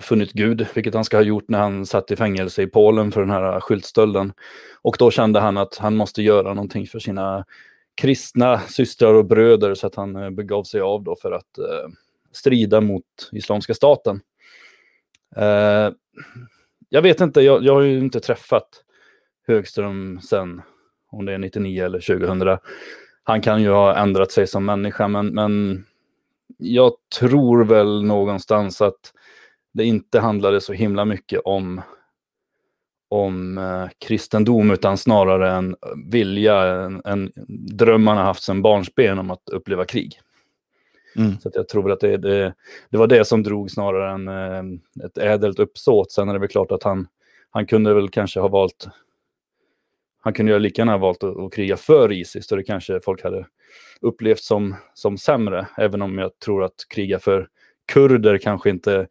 funnit 0.00 0.32
Gud, 0.32 0.66
vilket 0.74 0.94
han 0.94 1.04
ska 1.04 1.16
ha 1.16 1.24
gjort 1.24 1.48
när 1.48 1.58
han 1.58 1.86
satt 1.86 2.10
i 2.10 2.16
fängelse 2.16 2.62
i 2.62 2.66
Polen 2.66 3.12
för 3.12 3.20
den 3.20 3.30
här 3.30 3.60
skyltstölden. 3.60 4.32
Och 4.82 4.96
då 4.98 5.10
kände 5.10 5.40
han 5.40 5.56
att 5.56 5.76
han 5.76 5.96
måste 5.96 6.22
göra 6.22 6.54
någonting 6.54 6.86
för 6.86 6.98
sina 6.98 7.44
kristna 7.94 8.60
systrar 8.60 9.14
och 9.14 9.24
bröder 9.24 9.74
så 9.74 9.86
att 9.86 9.94
han 9.94 10.16
eh, 10.16 10.30
begav 10.30 10.64
sig 10.64 10.80
av 10.80 11.02
då 11.02 11.16
för 11.22 11.32
att 11.32 11.58
eh, 11.58 11.88
strida 12.32 12.80
mot 12.80 13.04
Islamiska 13.32 13.74
staten. 13.74 14.20
Eh, 15.36 15.90
jag 16.88 17.02
vet 17.02 17.20
inte, 17.20 17.40
jag, 17.40 17.64
jag 17.64 17.74
har 17.74 17.82
ju 17.82 17.98
inte 17.98 18.20
träffat 18.20 18.68
Högström 19.46 20.20
sen, 20.20 20.62
om 21.10 21.24
det 21.24 21.32
är 21.32 21.38
99 21.38 21.84
eller 21.84 22.00
2000. 22.00 22.58
Han 23.22 23.40
kan 23.40 23.62
ju 23.62 23.70
ha 23.70 23.96
ändrat 23.96 24.32
sig 24.32 24.46
som 24.46 24.64
människa, 24.64 25.08
men, 25.08 25.26
men 25.26 25.84
jag 26.58 26.92
tror 27.18 27.64
väl 27.64 28.04
någonstans 28.04 28.80
att 28.80 29.12
det 29.72 29.84
inte 29.84 30.20
handlade 30.20 30.60
så 30.60 30.72
himla 30.72 31.04
mycket 31.04 31.40
om 31.44 31.82
om 33.14 33.58
eh, 33.58 33.88
kristendom 33.98 34.70
utan 34.70 34.98
snarare 34.98 35.50
en 35.50 35.76
vilja, 36.06 36.62
en, 36.62 37.02
en 37.04 37.32
dröm 37.76 38.04
man 38.04 38.16
har 38.16 38.24
haft 38.24 38.42
sedan 38.42 38.62
barnsben 38.62 39.18
om 39.18 39.30
att 39.30 39.48
uppleva 39.52 39.84
krig. 39.84 40.20
Mm. 41.16 41.38
Så 41.40 41.50
jag 41.54 41.68
tror 41.68 41.92
att 41.92 42.00
det, 42.00 42.16
det, 42.16 42.54
det, 42.90 42.98
var 42.98 43.06
det 43.06 43.24
som 43.24 43.42
drog 43.42 43.70
snarare 43.70 44.12
än 44.12 44.28
eh, 44.28 45.06
ett 45.06 45.18
ädelt 45.18 45.58
uppsåt. 45.58 46.12
Sen 46.12 46.28
är 46.28 46.32
det 46.32 46.38
väl 46.38 46.48
klart 46.48 46.72
att 46.72 46.82
han, 46.82 47.06
han 47.50 47.66
kunde 47.66 47.94
väl 47.94 48.08
kanske 48.08 48.40
ha 48.40 48.48
valt 48.48 48.88
han 50.20 50.32
kunde 50.32 50.52
ju 50.52 50.58
lika 50.58 50.82
gärna 50.82 50.92
ha 50.92 50.98
valt 50.98 51.24
att, 51.24 51.36
att 51.36 51.52
kriga 51.52 51.76
för 51.76 52.12
Isis, 52.12 52.46
så 52.46 52.56
det 52.56 52.62
kanske 52.62 53.00
folk 53.00 53.22
hade 53.22 53.46
upplevt 54.00 54.40
som, 54.40 54.76
som 54.94 55.18
sämre. 55.18 55.66
Även 55.76 56.02
om 56.02 56.18
jag 56.18 56.38
tror 56.38 56.64
att 56.64 56.74
kriga 56.88 57.18
för 57.18 57.48
kurder 57.92 58.38
kanske 58.38 58.70
inte... 58.70 59.06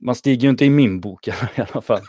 Man 0.00 0.14
stiger 0.14 0.42
ju 0.42 0.50
inte 0.50 0.64
i 0.64 0.70
min 0.70 1.00
bok 1.00 1.28
i 1.28 1.32
alla 1.56 1.82
fall. 1.82 2.00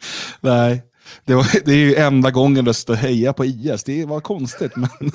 Nej, 0.40 0.82
det, 1.24 1.34
var, 1.34 1.64
det 1.64 1.72
är 1.72 1.76
ju 1.76 1.94
enda 1.94 2.30
gången 2.30 2.64
du 2.64 2.74
står 2.74 2.94
heja 2.94 3.32
på 3.32 3.44
IS. 3.44 3.84
Det 3.84 4.04
var 4.04 4.20
konstigt. 4.20 4.76
Men 4.76 4.90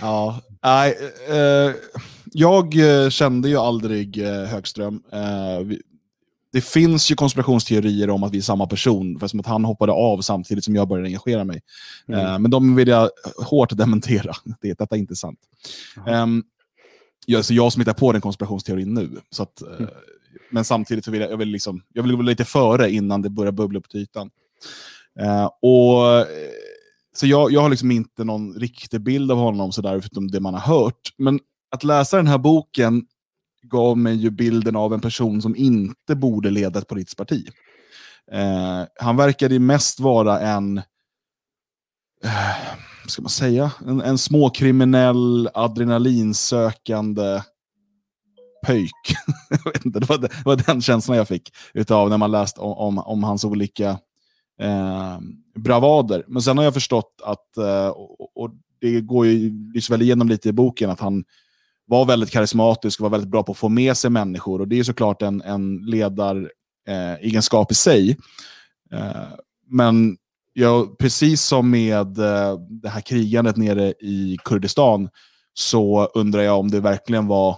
ja, 0.00 0.40
nej, 0.62 0.98
eh, 1.28 1.74
jag 2.32 2.74
eh, 3.04 3.10
kände 3.10 3.48
ju 3.48 3.56
aldrig 3.56 4.26
eh, 4.26 4.44
Högström. 4.44 5.02
Eh, 5.12 5.58
vi, 5.64 5.80
det 6.52 6.60
finns 6.60 7.10
ju 7.10 7.14
konspirationsteorier 7.14 8.10
om 8.10 8.22
att 8.22 8.32
vi 8.32 8.38
är 8.38 8.42
samma 8.42 8.66
person, 8.66 9.20
för 9.20 9.26
som 9.26 9.40
att 9.40 9.46
han 9.46 9.64
hoppade 9.64 9.92
av 9.92 10.20
samtidigt 10.20 10.64
som 10.64 10.74
jag 10.74 10.88
började 10.88 11.06
engagera 11.06 11.44
mig. 11.44 11.62
Mm. 12.08 12.20
Eh, 12.20 12.38
men 12.38 12.50
de 12.50 12.76
vill 12.76 12.88
jag 12.88 13.10
hårt 13.36 13.76
dementera. 13.76 14.34
Det, 14.60 14.78
detta 14.78 14.94
är 14.94 14.98
inte 14.98 15.16
sant. 15.16 15.38
Um, 16.06 16.44
jag, 17.26 17.44
så 17.44 17.54
jag 17.54 17.72
som 17.72 17.80
hittar 17.80 17.92
på 17.92 18.12
den 18.12 18.20
konspirationsteorin 18.20 18.94
nu. 18.94 19.10
Så 19.30 19.42
att, 19.42 19.62
mm 19.62 19.88
men 20.50 20.64
samtidigt 20.64 21.04
så 21.04 21.10
vill 21.10 21.20
jag, 21.20 21.30
jag, 21.30 21.36
vill 21.36 21.48
liksom, 21.48 21.82
jag 21.92 22.02
vill 22.02 22.16
gå 22.16 22.22
lite 22.22 22.44
före 22.44 22.90
innan 22.90 23.22
det 23.22 23.30
börjar 23.30 23.52
bubbla 23.52 23.78
upp 23.78 23.88
till 23.88 24.00
ytan. 24.00 24.30
Eh, 25.20 25.50
och 25.62 26.18
eh, 26.18 26.26
så 27.14 27.26
jag, 27.26 27.52
jag 27.52 27.60
har 27.60 27.70
liksom 27.70 27.90
inte 27.90 28.24
någon 28.24 28.54
riktig 28.54 29.00
bild 29.00 29.32
av 29.32 29.38
honom 29.38 29.72
sådär, 29.72 30.00
förutom 30.00 30.30
det 30.30 30.40
man 30.40 30.54
har 30.54 30.60
hört. 30.60 31.14
Men 31.18 31.40
att 31.70 31.84
läsa 31.84 32.16
den 32.16 32.26
här 32.26 32.38
boken 32.38 33.06
gav 33.62 33.98
mig 33.98 34.14
ju 34.14 34.30
bilden 34.30 34.76
av 34.76 34.94
en 34.94 35.00
person 35.00 35.42
som 35.42 35.56
inte 35.56 36.16
borde 36.16 36.50
leda 36.50 36.78
ett 36.78 36.88
politiskt 36.88 37.18
parti. 37.18 37.48
Eh, 38.32 38.82
han 39.00 39.16
verkade 39.16 39.58
mest 39.58 40.00
vara 40.00 40.40
en, 40.40 40.78
eh, 42.24 42.56
ska 43.06 43.22
man 43.22 43.30
säga, 43.30 43.72
en, 43.86 44.00
en 44.00 44.18
småkriminell, 44.18 45.48
adrenalinsökande 45.54 47.42
pöjk. 48.66 49.16
det, 49.84 50.08
var, 50.08 50.18
det 50.18 50.30
var 50.44 50.56
den 50.56 50.82
känslan 50.82 51.16
jag 51.16 51.28
fick 51.28 51.54
utav 51.74 52.10
när 52.10 52.18
man 52.18 52.30
läst 52.30 52.58
om, 52.58 52.72
om, 52.72 52.98
om 52.98 53.24
hans 53.24 53.44
olika 53.44 53.98
eh, 54.60 55.18
bravader. 55.54 56.24
Men 56.28 56.42
sen 56.42 56.56
har 56.58 56.64
jag 56.64 56.74
förstått 56.74 57.20
att, 57.24 57.56
eh, 57.56 57.88
och, 57.88 58.42
och, 58.42 58.50
det 58.80 59.00
går 59.00 59.26
ju 59.26 59.52
liksom 59.74 59.92
väl 59.92 60.02
igenom 60.02 60.28
lite 60.28 60.48
i 60.48 60.52
boken, 60.52 60.90
att 60.90 61.00
han 61.00 61.24
var 61.86 62.04
väldigt 62.04 62.30
karismatisk 62.30 63.00
och 63.00 63.02
var 63.02 63.10
väldigt 63.10 63.30
bra 63.30 63.42
på 63.42 63.52
att 63.52 63.58
få 63.58 63.68
med 63.68 63.96
sig 63.96 64.10
människor. 64.10 64.60
Och 64.60 64.68
det 64.68 64.78
är 64.78 64.84
såklart 64.84 65.22
en, 65.22 65.42
en 65.42 65.76
ledaregenskap 65.76 67.70
eh, 67.70 67.72
i 67.72 67.74
sig. 67.74 68.16
Eh, 68.92 69.32
men 69.66 70.16
ja, 70.52 70.86
precis 70.98 71.42
som 71.42 71.70
med 71.70 72.18
eh, 72.18 72.58
det 72.58 72.88
här 72.88 73.00
krigandet 73.00 73.56
nere 73.56 73.88
i 74.00 74.36
Kurdistan 74.44 75.08
så 75.54 76.04
undrar 76.04 76.42
jag 76.42 76.58
om 76.58 76.70
det 76.70 76.80
verkligen 76.80 77.26
var 77.26 77.56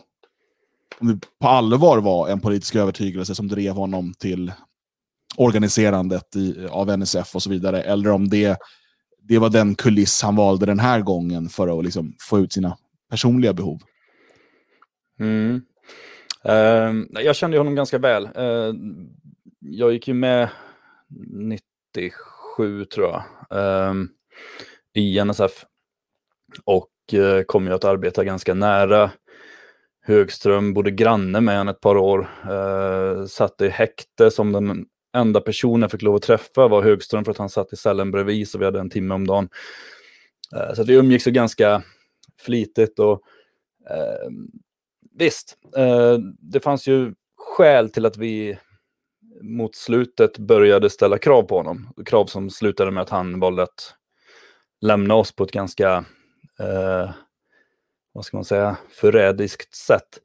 om 0.98 1.08
det 1.08 1.26
på 1.40 1.48
allvar 1.48 1.98
var 1.98 2.28
en 2.28 2.40
politisk 2.40 2.76
övertygelse 2.76 3.34
som 3.34 3.48
drev 3.48 3.74
honom 3.74 4.14
till 4.14 4.52
organiserandet 5.36 6.36
i, 6.36 6.66
av 6.70 6.98
NSF 6.98 7.34
och 7.34 7.42
så 7.42 7.50
vidare. 7.50 7.82
Eller 7.82 8.10
om 8.10 8.28
det, 8.28 8.58
det 9.22 9.38
var 9.38 9.50
den 9.50 9.74
kuliss 9.74 10.22
han 10.22 10.36
valde 10.36 10.66
den 10.66 10.78
här 10.78 11.00
gången 11.00 11.48
för 11.48 11.78
att 11.78 11.84
liksom 11.84 12.14
få 12.20 12.38
ut 12.38 12.52
sina 12.52 12.76
personliga 13.10 13.52
behov. 13.52 13.80
Mm. 15.20 15.62
Uh, 16.48 17.22
jag 17.22 17.36
kände 17.36 17.58
honom 17.58 17.74
ganska 17.74 17.98
väl. 17.98 18.28
Uh, 18.38 18.74
jag 19.60 19.92
gick 19.92 20.08
ju 20.08 20.14
med 20.14 20.48
97 21.08 22.84
tror 22.84 23.06
jag 23.10 23.22
uh, 23.52 24.04
i 24.94 25.24
NSF 25.24 25.64
och 26.64 26.90
eh, 27.12 27.42
kom 27.42 27.66
ju 27.66 27.72
att 27.72 27.84
arbeta 27.84 28.24
ganska 28.24 28.54
nära 28.54 29.10
Högström, 30.06 30.74
bodde 30.74 30.90
granne 30.90 31.40
med 31.40 31.58
honom 31.58 31.74
ett 31.74 31.80
par 31.80 31.96
år. 31.96 32.28
Eh, 32.50 33.26
satt 33.26 33.60
i 33.60 33.68
häkte 33.68 34.30
som 34.30 34.52
den 34.52 34.86
enda 35.16 35.40
personen 35.40 35.82
jag 35.82 35.90
fick 35.90 36.02
lov 36.02 36.14
att 36.14 36.22
träffa 36.22 36.68
var 36.68 36.82
Högström 36.82 37.24
för 37.24 37.30
att 37.30 37.38
han 37.38 37.50
satt 37.50 37.72
i 37.72 37.76
cellen 37.76 38.10
bredvid 38.10 38.48
så 38.48 38.58
vi 38.58 38.64
hade 38.64 38.80
en 38.80 38.90
timme 38.90 39.14
om 39.14 39.26
dagen. 39.26 39.48
Eh, 40.56 40.74
så 40.74 40.82
att 40.82 40.88
vi 40.88 40.94
umgicks 40.94 41.26
ju 41.26 41.30
ganska 41.30 41.82
flitigt 42.40 42.98
och 42.98 43.22
eh, 43.90 44.30
visst, 45.18 45.56
eh, 45.76 46.18
det 46.38 46.60
fanns 46.60 46.86
ju 46.86 47.14
skäl 47.36 47.90
till 47.90 48.06
att 48.06 48.16
vi 48.16 48.58
mot 49.42 49.74
slutet 49.74 50.38
började 50.38 50.90
ställa 50.90 51.18
krav 51.18 51.42
på 51.42 51.56
honom. 51.56 51.92
Krav 52.06 52.26
som 52.26 52.50
slutade 52.50 52.90
med 52.90 53.02
att 53.02 53.10
han 53.10 53.40
valde 53.40 53.62
att 53.62 53.94
lämna 54.80 55.14
oss 55.14 55.36
på 55.36 55.44
ett 55.44 55.52
ganska, 55.52 56.04
eh, 56.58 57.10
vad 58.14 58.24
ska 58.24 58.36
man 58.36 58.44
säga, 58.44 58.76
förrädiskt 58.90 59.74
sätt. 59.74 60.20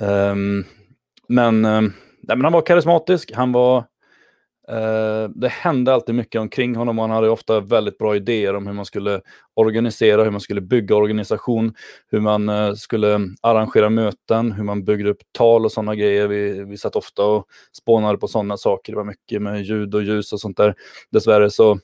Um, 0.00 0.64
men, 1.28 1.64
um, 1.64 1.92
nej, 2.22 2.36
men 2.36 2.44
han 2.44 2.52
var 2.52 2.62
karismatisk, 2.62 3.32
han 3.34 3.52
var 3.52 3.84
Uh, 4.72 5.30
det 5.34 5.48
hände 5.48 5.94
alltid 5.94 6.14
mycket 6.14 6.40
omkring 6.40 6.76
honom 6.76 6.98
och 6.98 7.04
han 7.04 7.14
hade 7.14 7.30
ofta 7.30 7.60
väldigt 7.60 7.98
bra 7.98 8.16
idéer 8.16 8.54
om 8.54 8.66
hur 8.66 8.74
man 8.74 8.84
skulle 8.84 9.20
organisera, 9.54 10.24
hur 10.24 10.30
man 10.30 10.40
skulle 10.40 10.60
bygga 10.60 10.96
organisation, 10.96 11.74
hur 12.10 12.20
man 12.20 12.48
uh, 12.48 12.74
skulle 12.74 13.20
arrangera 13.40 13.90
möten, 13.90 14.52
hur 14.52 14.64
man 14.64 14.84
byggde 14.84 15.10
upp 15.10 15.22
tal 15.32 15.64
och 15.64 15.72
sådana 15.72 15.94
grejer. 15.94 16.28
Vi, 16.28 16.64
vi 16.64 16.76
satt 16.76 16.96
ofta 16.96 17.24
och 17.24 17.46
spånade 17.72 18.18
på 18.18 18.28
sådana 18.28 18.56
saker. 18.56 18.92
Det 18.92 18.96
var 18.96 19.04
mycket 19.04 19.42
med 19.42 19.62
ljud 19.62 19.94
och 19.94 20.02
ljus 20.02 20.32
och 20.32 20.40
sånt 20.40 20.56
där. 20.56 20.74
Dessvärre 21.10 21.50
så 21.50 21.78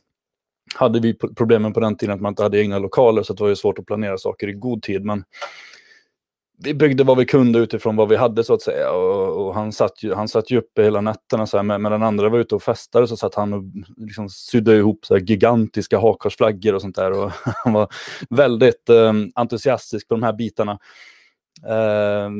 hade 0.75 1.01
vi 1.01 1.15
problemen 1.15 1.73
på 1.73 1.81
den 1.81 1.97
tiden 1.97 2.15
att 2.15 2.21
man 2.21 2.33
inte 2.33 2.43
hade 2.43 2.61
egna 2.61 2.79
lokaler 2.79 3.23
så 3.23 3.33
det 3.35 3.43
var 3.43 3.49
ju 3.49 3.57
svårt 3.57 3.79
att 3.79 3.87
planera 3.87 4.19
saker 4.19 4.49
i 4.49 4.53
god 4.53 4.83
tid. 4.83 5.05
Men 5.05 5.25
vi 6.59 6.75
byggde 6.75 7.05
vad 7.05 7.19
vi 7.19 7.25
kunde 7.25 7.59
utifrån 7.59 7.97
vad 7.97 8.09
vi 8.09 8.17
hade 8.17 8.45
så 8.45 8.55
att 8.55 8.63
säga. 8.63 8.93
Och, 8.93 9.47
och 9.47 9.55
han, 9.55 9.73
satt 9.73 10.03
ju, 10.03 10.15
han 10.15 10.29
satt 10.29 10.51
ju 10.51 10.59
uppe 10.59 10.83
hela 10.83 11.01
nätterna 11.01 11.47
så 11.47 11.57
här, 11.57 11.65
med, 11.65 11.81
medan 11.81 12.03
andra 12.03 12.29
var 12.29 12.39
ute 12.39 12.55
och 12.55 12.63
festade 12.63 13.09
så 13.09 13.17
satt 13.17 13.35
han 13.35 13.53
och 13.53 13.63
liksom 13.97 14.29
sydde 14.29 14.77
ihop 14.77 15.07
så 15.07 15.15
här, 15.15 15.21
gigantiska 15.21 15.99
hakkorsflaggor 15.99 16.75
och 16.75 16.81
sånt 16.81 16.97
där. 16.97 17.13
Och 17.13 17.33
han 17.65 17.73
var 17.73 17.89
väldigt 18.31 18.89
eh, 18.89 19.13
entusiastisk 19.35 20.09
på 20.09 20.15
de 20.15 20.23
här 20.23 20.33
bitarna. 20.33 20.79
Eh, 21.69 22.31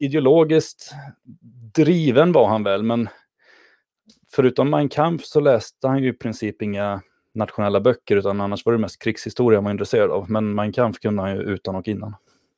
ideologiskt 0.00 0.90
driven 1.74 2.32
var 2.32 2.48
han 2.48 2.64
väl, 2.64 2.82
men 2.82 3.08
förutom 4.30 4.70
Mein 4.70 4.88
Kampf 4.88 5.24
så 5.24 5.40
läste 5.40 5.88
han 5.88 6.02
ju 6.02 6.08
i 6.08 6.12
princip 6.12 6.62
inga 6.62 7.02
nationella 7.34 7.80
böcker, 7.80 8.16
utan 8.16 8.40
annars 8.40 8.66
var 8.66 8.72
det 8.72 8.78
mest 8.78 9.02
krigshistoria 9.02 9.56
han 9.56 9.64
var 9.64 9.70
intresserad 9.70 10.10
av. 10.10 10.30
Men 10.30 10.72
kunde 10.72 11.22
han 11.22 11.36
ju 11.36 11.42
utan 11.42 11.74
och 11.74 11.88
innan. 11.88 12.14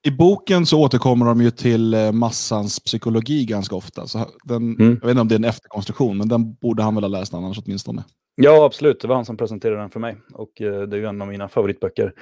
I 0.07 0.11
boken 0.11 0.67
så 0.67 0.81
återkommer 0.81 1.27
de 1.27 1.41
ju 1.41 1.51
till 1.51 1.95
eh, 1.95 2.13
massans 2.13 2.81
psykologi 2.81 3.45
ganska 3.45 3.77
ofta. 3.77 4.07
Så 4.07 4.27
den, 4.45 4.77
mm. 4.77 4.99
Jag 5.03 5.07
vet 5.07 5.11
inte 5.11 5.21
om 5.21 5.29
det 5.29 5.35
är 5.35 5.39
en 5.39 5.45
efterkonstruktion, 5.45 6.19
men 6.19 6.29
den 6.29 6.55
borde 6.55 6.83
han 6.83 6.95
väl 6.95 7.05
ha 7.05 7.09
läst 7.09 7.35
annars 7.35 7.59
åtminstone. 7.65 8.05
Ja, 8.37 8.65
absolut. 8.65 9.01
Det 9.01 9.09
var 9.09 9.17
han 9.17 9.25
som 9.25 9.37
presenterade 9.37 9.81
den 9.81 9.91
för 9.91 10.01
mig. 10.01 10.17
Och 10.35 10.63
eh, 10.63 10.83
det 10.83 10.97
är 10.97 11.01
ju 11.01 11.07
en 11.07 11.23
av 11.23 11.29
mina 11.29 11.49
favoritböcker 11.49 12.13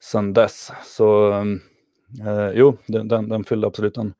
sedan 0.00 0.32
dess. 0.32 0.70
Så 0.84 1.32
eh, 2.26 2.50
jo, 2.54 2.76
den, 2.86 3.08
den, 3.08 3.28
den 3.28 3.44
fyllde 3.44 3.66
absolut 3.66 3.96
en, 3.96 4.14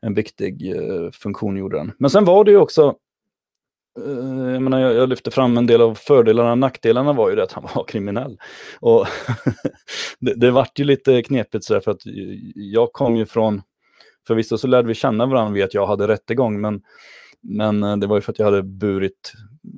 en 0.00 0.14
viktig 0.14 0.76
eh, 0.76 1.10
funktion, 1.12 1.56
gjorde 1.56 1.76
den. 1.76 1.92
Men 1.98 2.10
sen 2.10 2.24
var 2.24 2.44
det 2.44 2.50
ju 2.50 2.56
också 2.56 2.94
Eh, 2.94 3.09
Eh, 3.98 4.52
jag, 4.52 4.62
menar, 4.62 4.78
jag, 4.80 4.94
jag 4.94 5.08
lyfte 5.08 5.30
fram 5.30 5.56
en 5.56 5.66
del 5.66 5.80
av 5.80 5.94
fördelarna, 5.94 6.54
nackdelarna 6.54 7.12
var 7.12 7.30
ju 7.30 7.36
det 7.36 7.42
att 7.42 7.52
han 7.52 7.68
var 7.74 7.84
kriminell. 7.84 8.38
Och 8.80 9.06
det, 10.20 10.34
det 10.34 10.50
vart 10.50 10.78
ju 10.78 10.84
lite 10.84 11.22
knepigt 11.22 11.64
sådär 11.64 11.80
för 11.80 11.90
att 11.90 12.02
jag 12.54 12.92
kom 12.92 13.16
ju 13.16 13.26
från, 13.26 13.62
förvisso 14.26 14.58
så 14.58 14.66
lärde 14.66 14.88
vi 14.88 14.94
känna 14.94 15.26
varandra 15.26 15.54
via 15.54 15.64
att 15.64 15.74
jag 15.74 15.86
hade 15.86 16.08
rättegång, 16.08 16.60
men, 16.60 16.82
men 17.40 17.82
eh, 17.82 17.96
det 17.96 18.06
var 18.06 18.16
ju 18.16 18.20
för 18.20 18.32
att 18.32 18.38
jag 18.38 18.46
hade 18.46 18.62
burit 18.62 19.32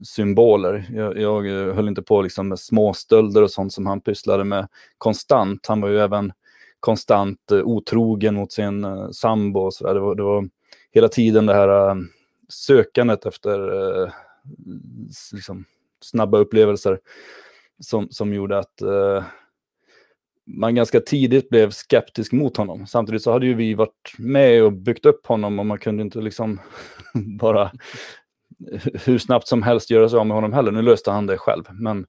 symboler. 0.04 0.88
Jag, 0.92 1.18
jag 1.18 1.46
eh, 1.46 1.74
höll 1.74 1.88
inte 1.88 2.02
på 2.02 2.22
liksom 2.22 2.48
med 2.48 2.58
småstölder 2.58 3.42
och 3.42 3.50
sånt 3.50 3.72
som 3.72 3.86
han 3.86 4.00
pysslade 4.00 4.44
med 4.44 4.68
konstant. 4.98 5.66
Han 5.66 5.80
var 5.80 5.88
ju 5.88 5.98
även 5.98 6.32
konstant 6.80 7.52
otrogen 7.64 8.34
mot 8.34 8.52
sin 8.52 8.86
sambo 9.12 9.60
och 9.60 9.74
sådär. 9.74 9.94
Det 9.94 10.00
var, 10.00 10.14
det 10.14 10.22
var 10.22 10.48
hela 10.92 11.08
tiden 11.08 11.46
det 11.46 11.54
här 11.54 11.96
sökandet 12.52 13.26
efter 13.26 13.58
eh, 14.04 14.12
liksom, 15.32 15.64
snabba 16.00 16.38
upplevelser 16.38 16.98
som, 17.82 18.08
som 18.10 18.34
gjorde 18.34 18.58
att 18.58 18.82
eh, 18.82 19.24
man 20.46 20.74
ganska 20.74 21.00
tidigt 21.00 21.48
blev 21.48 21.70
skeptisk 21.70 22.32
mot 22.32 22.56
honom. 22.56 22.86
Samtidigt 22.86 23.22
så 23.22 23.32
hade 23.32 23.46
ju 23.46 23.54
vi 23.54 23.74
varit 23.74 24.14
med 24.18 24.62
och 24.62 24.72
byggt 24.72 25.06
upp 25.06 25.26
honom 25.26 25.58
och 25.58 25.66
man 25.66 25.78
kunde 25.78 26.02
inte 26.02 26.20
liksom 26.20 26.60
bara 27.38 27.72
hur 29.04 29.18
snabbt 29.18 29.48
som 29.48 29.62
helst 29.62 29.90
göra 29.90 30.08
sig 30.08 30.18
av 30.18 30.26
med 30.26 30.34
honom 30.34 30.52
heller. 30.52 30.72
Nu 30.72 30.82
löste 30.82 31.10
han 31.10 31.26
det 31.26 31.38
själv. 31.38 31.64
Men, 31.70 32.06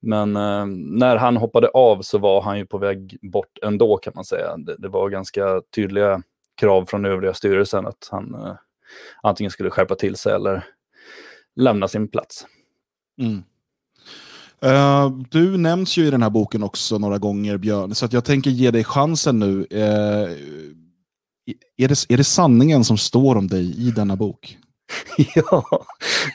men 0.00 0.36
eh, 0.36 0.66
när 0.98 1.16
han 1.16 1.36
hoppade 1.36 1.68
av 1.68 2.02
så 2.02 2.18
var 2.18 2.42
han 2.42 2.58
ju 2.58 2.66
på 2.66 2.78
väg 2.78 3.18
bort 3.22 3.58
ändå 3.62 3.96
kan 3.96 4.12
man 4.16 4.24
säga. 4.24 4.56
Det, 4.56 4.76
det 4.78 4.88
var 4.88 5.08
ganska 5.08 5.62
tydliga 5.74 6.22
krav 6.56 6.84
från 6.84 7.04
övriga 7.04 7.34
styrelsen 7.34 7.86
att 7.86 8.08
han 8.10 8.34
eh, 8.34 8.54
antingen 9.22 9.50
skulle 9.50 9.70
skärpa 9.70 9.94
till 9.94 10.16
sig 10.16 10.32
eller 10.32 10.64
lämna 11.56 11.88
sin 11.88 12.08
plats. 12.08 12.46
Mm. 13.20 13.42
Uh, 14.64 15.18
du 15.30 15.56
nämns 15.56 15.96
ju 15.96 16.06
i 16.06 16.10
den 16.10 16.22
här 16.22 16.30
boken 16.30 16.62
också 16.62 16.98
några 16.98 17.18
gånger, 17.18 17.58
Björn, 17.58 17.94
så 17.94 18.04
att 18.04 18.12
jag 18.12 18.24
tänker 18.24 18.50
ge 18.50 18.70
dig 18.70 18.84
chansen 18.84 19.38
nu. 19.38 19.66
Uh, 19.72 20.32
är, 21.76 21.88
det, 21.88 22.06
är 22.08 22.16
det 22.16 22.24
sanningen 22.24 22.84
som 22.84 22.98
står 22.98 23.36
om 23.36 23.48
dig 23.48 23.88
i 23.88 23.90
denna 23.90 24.16
bok? 24.16 24.58
ja, 25.34 25.86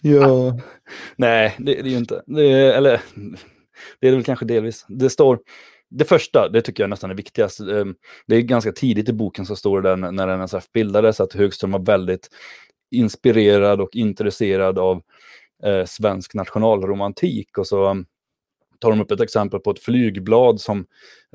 ja. 0.02 0.60
nej 1.16 1.56
det, 1.58 1.74
det 1.74 1.80
är 1.80 1.92
ju 1.92 1.98
inte. 1.98 2.24
Det 2.28 2.52
är, 2.52 2.74
eller, 2.74 3.02
det 4.00 4.08
är 4.08 4.12
det 4.12 4.18
väl 4.18 4.24
kanske 4.24 4.46
delvis. 4.46 4.86
Det 4.88 5.10
står, 5.10 5.40
det 5.90 6.06
första, 6.06 6.50
det 6.50 6.62
tycker 6.62 6.84
jag 6.84 6.90
nästan 6.90 7.12
är 7.12 7.16
viktigast. 7.16 7.60
Ehm, 7.60 7.96
det 8.28 8.36
är 8.36 8.42
ganska 8.42 8.72
tidigt 8.72 9.10
i 9.10 9.14
boken 9.14 9.46
så 9.46 9.56
står 9.56 9.82
det 9.82 9.90
där 9.90 10.12
när 10.12 10.28
NSF 10.28 10.72
bildades 10.74 11.20
att 11.20 11.34
Högström 11.34 11.72
var 11.72 11.80
väldigt 11.80 12.30
inspirerad 12.92 13.82
och 13.82 13.96
intresserad 13.96 14.80
av 14.80 15.02
eh, 15.64 15.86
svensk 15.86 16.34
nationalromantik. 16.34 17.58
Och 17.58 17.68
så 17.68 17.90
um, 17.90 18.06
tar 18.80 18.90
de 18.90 19.02
upp 19.02 19.12
ett 19.12 19.22
exempel 19.22 19.60
på 19.60 19.72
ett 19.72 19.84
flygblad 19.84 20.62
som 20.62 20.86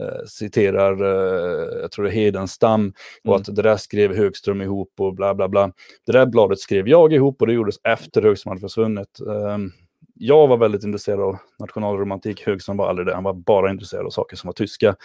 eh, 0.00 0.26
citerar, 0.26 1.03
eh, 1.03 1.80
jag 1.80 1.90
tror 1.90 2.05
det 2.05 2.11
är 2.11 2.14
Hedenstam, 2.14 2.92
och 3.24 3.34
mm. 3.34 3.40
att 3.40 3.57
det 3.57 3.62
där 3.62 3.76
skrev 3.76 4.16
Högström 4.16 4.62
ihop 4.62 4.92
och 4.98 5.14
bla 5.14 5.34
bla 5.34 5.48
bla. 5.48 5.72
Det 6.07 6.12
där 6.12 6.26
bladet 6.26 6.59
skrev 6.59 6.88
jag 6.88 7.12
ihop 7.12 7.40
och 7.40 7.46
det 7.46 7.53
gjordes 7.53 7.76
efter 7.84 8.22
Högström 8.22 8.50
hade 8.50 8.61
försvunnit. 8.61 9.20
Um, 9.20 9.72
jag 10.14 10.48
var 10.48 10.56
väldigt 10.56 10.84
intresserad 10.84 11.20
av 11.20 11.38
nationalromantik. 11.58 12.46
Högström 12.46 12.76
var 12.76 12.88
aldrig 12.88 13.06
det. 13.06 13.14
Han 13.14 13.24
var 13.24 13.32
bara 13.32 13.70
intresserad 13.70 14.06
av 14.06 14.10
saker 14.10 14.36
som 14.36 14.48
var 14.48 14.52
tyska. 14.52 14.96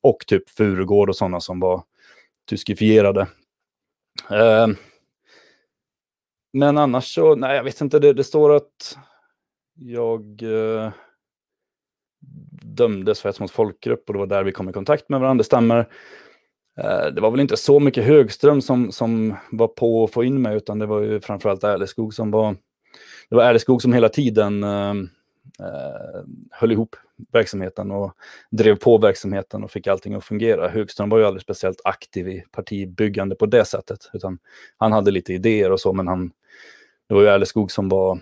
Och 0.00 0.24
typ 0.26 0.50
Furugård 0.50 1.08
och 1.08 1.16
sådana 1.16 1.40
som 1.40 1.60
var 1.60 1.82
tyskifierade. 2.46 3.20
Eh, 4.30 4.66
men 6.52 6.78
annars 6.78 7.14
så, 7.14 7.34
nej 7.34 7.56
jag 7.56 7.64
vet 7.64 7.80
inte, 7.80 7.98
det, 7.98 8.12
det 8.12 8.24
står 8.24 8.56
att 8.56 8.98
jag 9.74 10.42
eh, 10.42 10.90
dömdes 12.62 13.20
för 13.20 13.28
hets 13.28 13.40
mot 13.40 13.50
folkgrupp 13.50 14.08
och 14.08 14.12
det 14.12 14.18
var 14.18 14.26
där 14.26 14.44
vi 14.44 14.52
kom 14.52 14.68
i 14.68 14.72
kontakt 14.72 15.08
med 15.08 15.20
varandra, 15.20 15.40
det 15.40 15.44
stämmer. 15.44 15.78
Eh, 16.78 17.06
det 17.14 17.20
var 17.20 17.30
väl 17.30 17.40
inte 17.40 17.56
så 17.56 17.80
mycket 17.80 18.04
Högström 18.04 18.62
som, 18.62 18.92
som 18.92 19.36
var 19.50 19.68
på 19.68 20.04
att 20.04 20.12
få 20.12 20.24
in 20.24 20.42
mig, 20.42 20.56
utan 20.56 20.78
det 20.78 20.86
var 20.86 21.00
ju 21.00 21.20
framförallt 21.20 21.64
Ärleskog 21.64 22.14
som 22.14 22.30
var... 22.30 22.56
Det 23.30 23.36
var 23.36 23.44
Ärleskog 23.44 23.82
som 23.82 23.92
hela 23.92 24.08
tiden 24.08 24.64
eh, 24.64 24.94
eh, 25.60 26.24
höll 26.50 26.72
ihop 26.72 26.96
verksamheten 27.32 27.90
och 27.90 28.12
drev 28.50 28.76
på 28.76 28.98
verksamheten 28.98 29.64
och 29.64 29.70
fick 29.70 29.86
allting 29.86 30.14
att 30.14 30.24
fungera. 30.24 30.68
Högström 30.68 31.08
var 31.08 31.18
ju 31.18 31.24
aldrig 31.24 31.42
speciellt 31.42 31.80
aktiv 31.84 32.28
i 32.28 32.44
partibyggande 32.50 33.34
på 33.34 33.46
det 33.46 33.64
sättet, 33.64 34.10
utan 34.12 34.38
han 34.76 34.92
hade 34.92 35.10
lite 35.10 35.32
idéer 35.32 35.72
och 35.72 35.80
så, 35.80 35.92
men 35.92 36.08
han, 36.08 36.32
det 37.08 37.14
var 37.14 37.22
ju 37.22 37.28
Erleskog 37.28 37.70
som 37.72 37.88
var 37.88 38.20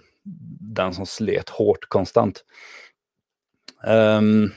den 0.60 0.94
som 0.94 1.06
slet 1.06 1.48
hårt 1.48 1.88
konstant. 1.88 2.44
Um, 3.86 4.52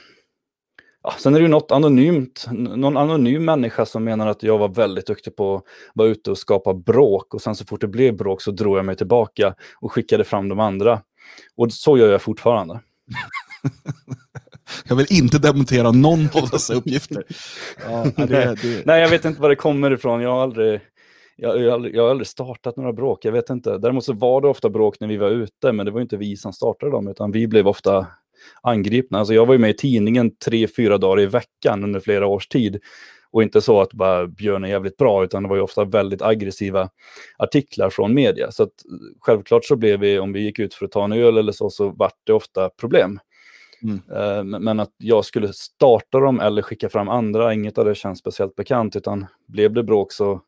ja, 1.04 1.14
sen 1.20 1.36
är 1.36 1.40
det 1.40 1.44
ju 1.44 1.50
något 1.50 1.72
anonymt, 1.72 2.46
någon 2.52 2.98
anonym 2.98 3.46
människa 3.46 3.86
som 3.86 4.04
menar 4.04 4.28
att 4.28 4.44
jag 4.44 4.58
var 4.58 4.70
väldigt 4.70 5.08
duktig 5.08 5.36
på 5.36 5.56
att 5.56 5.64
vara 5.94 6.08
ute 6.08 6.32
och 6.32 6.38
skapa 6.38 6.74
bråk 6.74 7.34
och 7.34 7.42
sen 7.42 7.56
så 7.56 7.66
fort 7.66 7.82
det 7.82 7.88
blev 7.88 8.18
bråk 8.18 8.42
så 8.42 8.52
drog 8.52 8.78
jag 8.78 8.86
mig 8.86 8.96
tillbaka 8.96 9.56
och 9.82 9.92
skickade 9.92 10.24
fram 10.24 10.50
de 10.50 10.60
andra. 10.60 11.02
Och 11.56 11.74
så 11.74 11.98
gör 11.98 12.12
jag 12.12 12.22
fortfarande. 12.22 12.80
jag 14.86 14.96
vill 14.96 15.08
inte 15.10 15.40
dementera 15.40 15.92
någon 15.92 16.30
av 16.34 16.50
dessa 16.52 16.74
uppgifter. 16.74 17.24
Ja, 17.88 18.26
det, 18.26 18.56
det... 18.62 18.86
Nej, 18.86 19.02
jag 19.02 19.10
vet 19.10 19.26
inte 19.26 19.42
var 19.42 19.50
det 19.50 19.56
kommer 19.56 19.92
ifrån. 19.92 20.22
Jag 20.22 20.30
har 20.30 20.44
aldrig 20.44 20.82
jag, 21.36 21.62
jag, 21.62 21.96
jag, 21.96 22.04
har 22.04 22.10
aldrig 22.10 22.28
startat 22.28 22.78
några 22.78 22.94
bråk, 22.94 23.26
jag 23.26 23.32
vet 23.32 23.50
inte. 23.50 23.78
Däremot 23.78 24.06
så 24.06 24.14
var 24.14 24.42
det 24.42 24.48
ofta 24.48 24.70
bråk 24.70 25.00
när 25.00 25.08
vi 25.08 25.18
var 25.18 25.30
ute, 25.30 25.72
men 25.72 25.86
det 25.86 25.92
var 25.92 26.02
inte 26.02 26.18
vi 26.18 26.38
som 26.38 26.54
startade 26.54 26.92
dem, 26.92 27.08
utan 27.08 27.32
vi 27.32 27.48
blev 27.48 27.68
ofta 27.68 28.08
angripna. 28.62 29.20
Alltså 29.20 29.34
jag 29.34 29.46
var 29.46 29.54
ju 29.54 29.60
med 29.60 29.70
i 29.70 29.74
tidningen 29.74 30.36
tre, 30.46 30.68
fyra 30.68 30.98
dagar 30.98 31.22
i 31.22 31.26
veckan 31.26 31.84
under 31.84 32.00
flera 32.00 32.28
års 32.28 32.48
tid. 32.48 32.80
Och 33.32 33.44
inte 33.44 33.62
så 33.62 33.82
att 33.82 33.94
bara 33.94 34.28
Björn 34.28 34.64
är 34.64 34.68
jävligt 34.68 34.98
bra, 34.98 35.24
utan 35.24 35.44
det 35.44 35.50
var 35.50 35.56
ju 35.56 35.62
ofta 35.62 35.86
väldigt 35.86 36.22
aggressiva 36.22 36.90
artiklar 37.38 37.90
från 37.90 38.14
media. 38.14 38.52
Så 38.52 38.68
självklart 39.20 39.66
så 39.66 39.76
blev 39.76 40.00
vi, 40.00 40.20
om 40.20 40.34
vi 40.34 40.40
gick 40.40 40.60
ut 40.60 40.74
för 40.74 40.86
att 40.86 40.92
ta 40.92 41.04
en 41.04 41.12
öl 41.12 41.38
eller 41.38 41.52
så, 41.52 41.70
så 41.70 41.90
vart 41.90 42.18
det 42.24 42.34
ofta 42.34 42.70
problem. 42.70 43.20
Mm. 43.84 44.02
Uh, 44.12 44.60
men 44.60 44.80
att 44.80 44.94
jag 44.98 45.26
skulle 45.26 45.54
starta 45.54 46.20
dem 46.20 46.40
eller 46.40 46.62
skicka 46.62 46.90
fram 46.90 47.10
andra, 47.10 47.54
inget 47.54 47.78
av 47.78 47.86
det 47.86 47.96
känns 47.96 48.20
speciellt 48.20 48.56
bekant, 48.56 48.96
utan 48.96 49.26
blev 49.48 49.74
det 49.74 49.84
bråk 49.84 50.12
så 50.12 50.42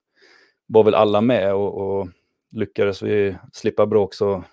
var 0.68 0.84
väl 0.84 0.96
alla 0.96 1.22
med 1.22 1.54
och, 1.54 2.00
och 2.00 2.10
lyckades 2.52 3.02
vi 3.02 3.36
slippa 3.54 3.86
bråk 3.86 4.14
så... 4.14 4.44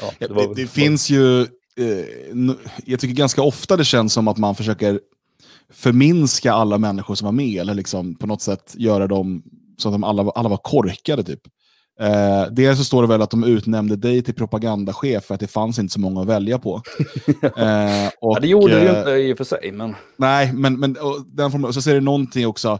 Ja, 0.00 0.12
det, 0.18 0.34
det, 0.34 0.54
det 0.54 0.66
finns 0.66 1.10
ju, 1.10 1.46
eh, 1.78 2.54
jag 2.84 3.00
tycker 3.00 3.14
ganska 3.14 3.42
ofta 3.42 3.76
det 3.76 3.84
känns 3.84 4.12
som 4.12 4.28
att 4.28 4.38
man 4.38 4.54
försöker 4.54 5.00
förminska 5.72 6.52
alla 6.52 6.78
människor 6.78 7.14
som 7.14 7.24
var 7.24 7.32
med, 7.32 7.60
eller 7.60 7.74
liksom 7.74 8.14
på 8.14 8.26
något 8.26 8.42
sätt 8.42 8.74
göra 8.76 9.06
dem 9.06 9.42
så 9.76 9.88
att 9.88 9.94
de 9.94 10.04
alla, 10.04 10.30
alla 10.30 10.48
var 10.48 10.56
korkade. 10.56 11.22
typ. 11.22 11.40
Eh, 12.00 12.52
dels 12.52 12.78
så 12.78 12.84
står 12.84 13.02
det 13.02 13.08
väl 13.08 13.22
att 13.22 13.30
de 13.30 13.44
utnämnde 13.44 13.96
dig 13.96 14.22
till 14.22 14.34
propagandachef 14.34 15.24
för 15.24 15.34
att 15.34 15.40
det 15.40 15.46
fanns 15.46 15.78
inte 15.78 15.92
så 15.92 16.00
många 16.00 16.20
att 16.20 16.26
välja 16.26 16.58
på. 16.58 16.82
Eh, 17.42 18.08
och, 18.20 18.36
ja, 18.36 18.40
det 18.40 18.46
gjorde 18.46 18.74
det 18.74 18.82
ju 18.82 18.88
eh, 18.88 18.98
inte 18.98 19.10
i 19.10 19.32
och 19.32 19.36
för 19.36 19.44
sig. 19.44 19.72
Men... 19.72 19.94
Nej, 20.16 20.52
men, 20.52 20.80
men 20.80 20.96
den 21.26 21.50
formen, 21.50 21.72
så 21.72 21.82
ser 21.82 21.94
det 21.94 22.00
någonting 22.00 22.46
också 22.46 22.78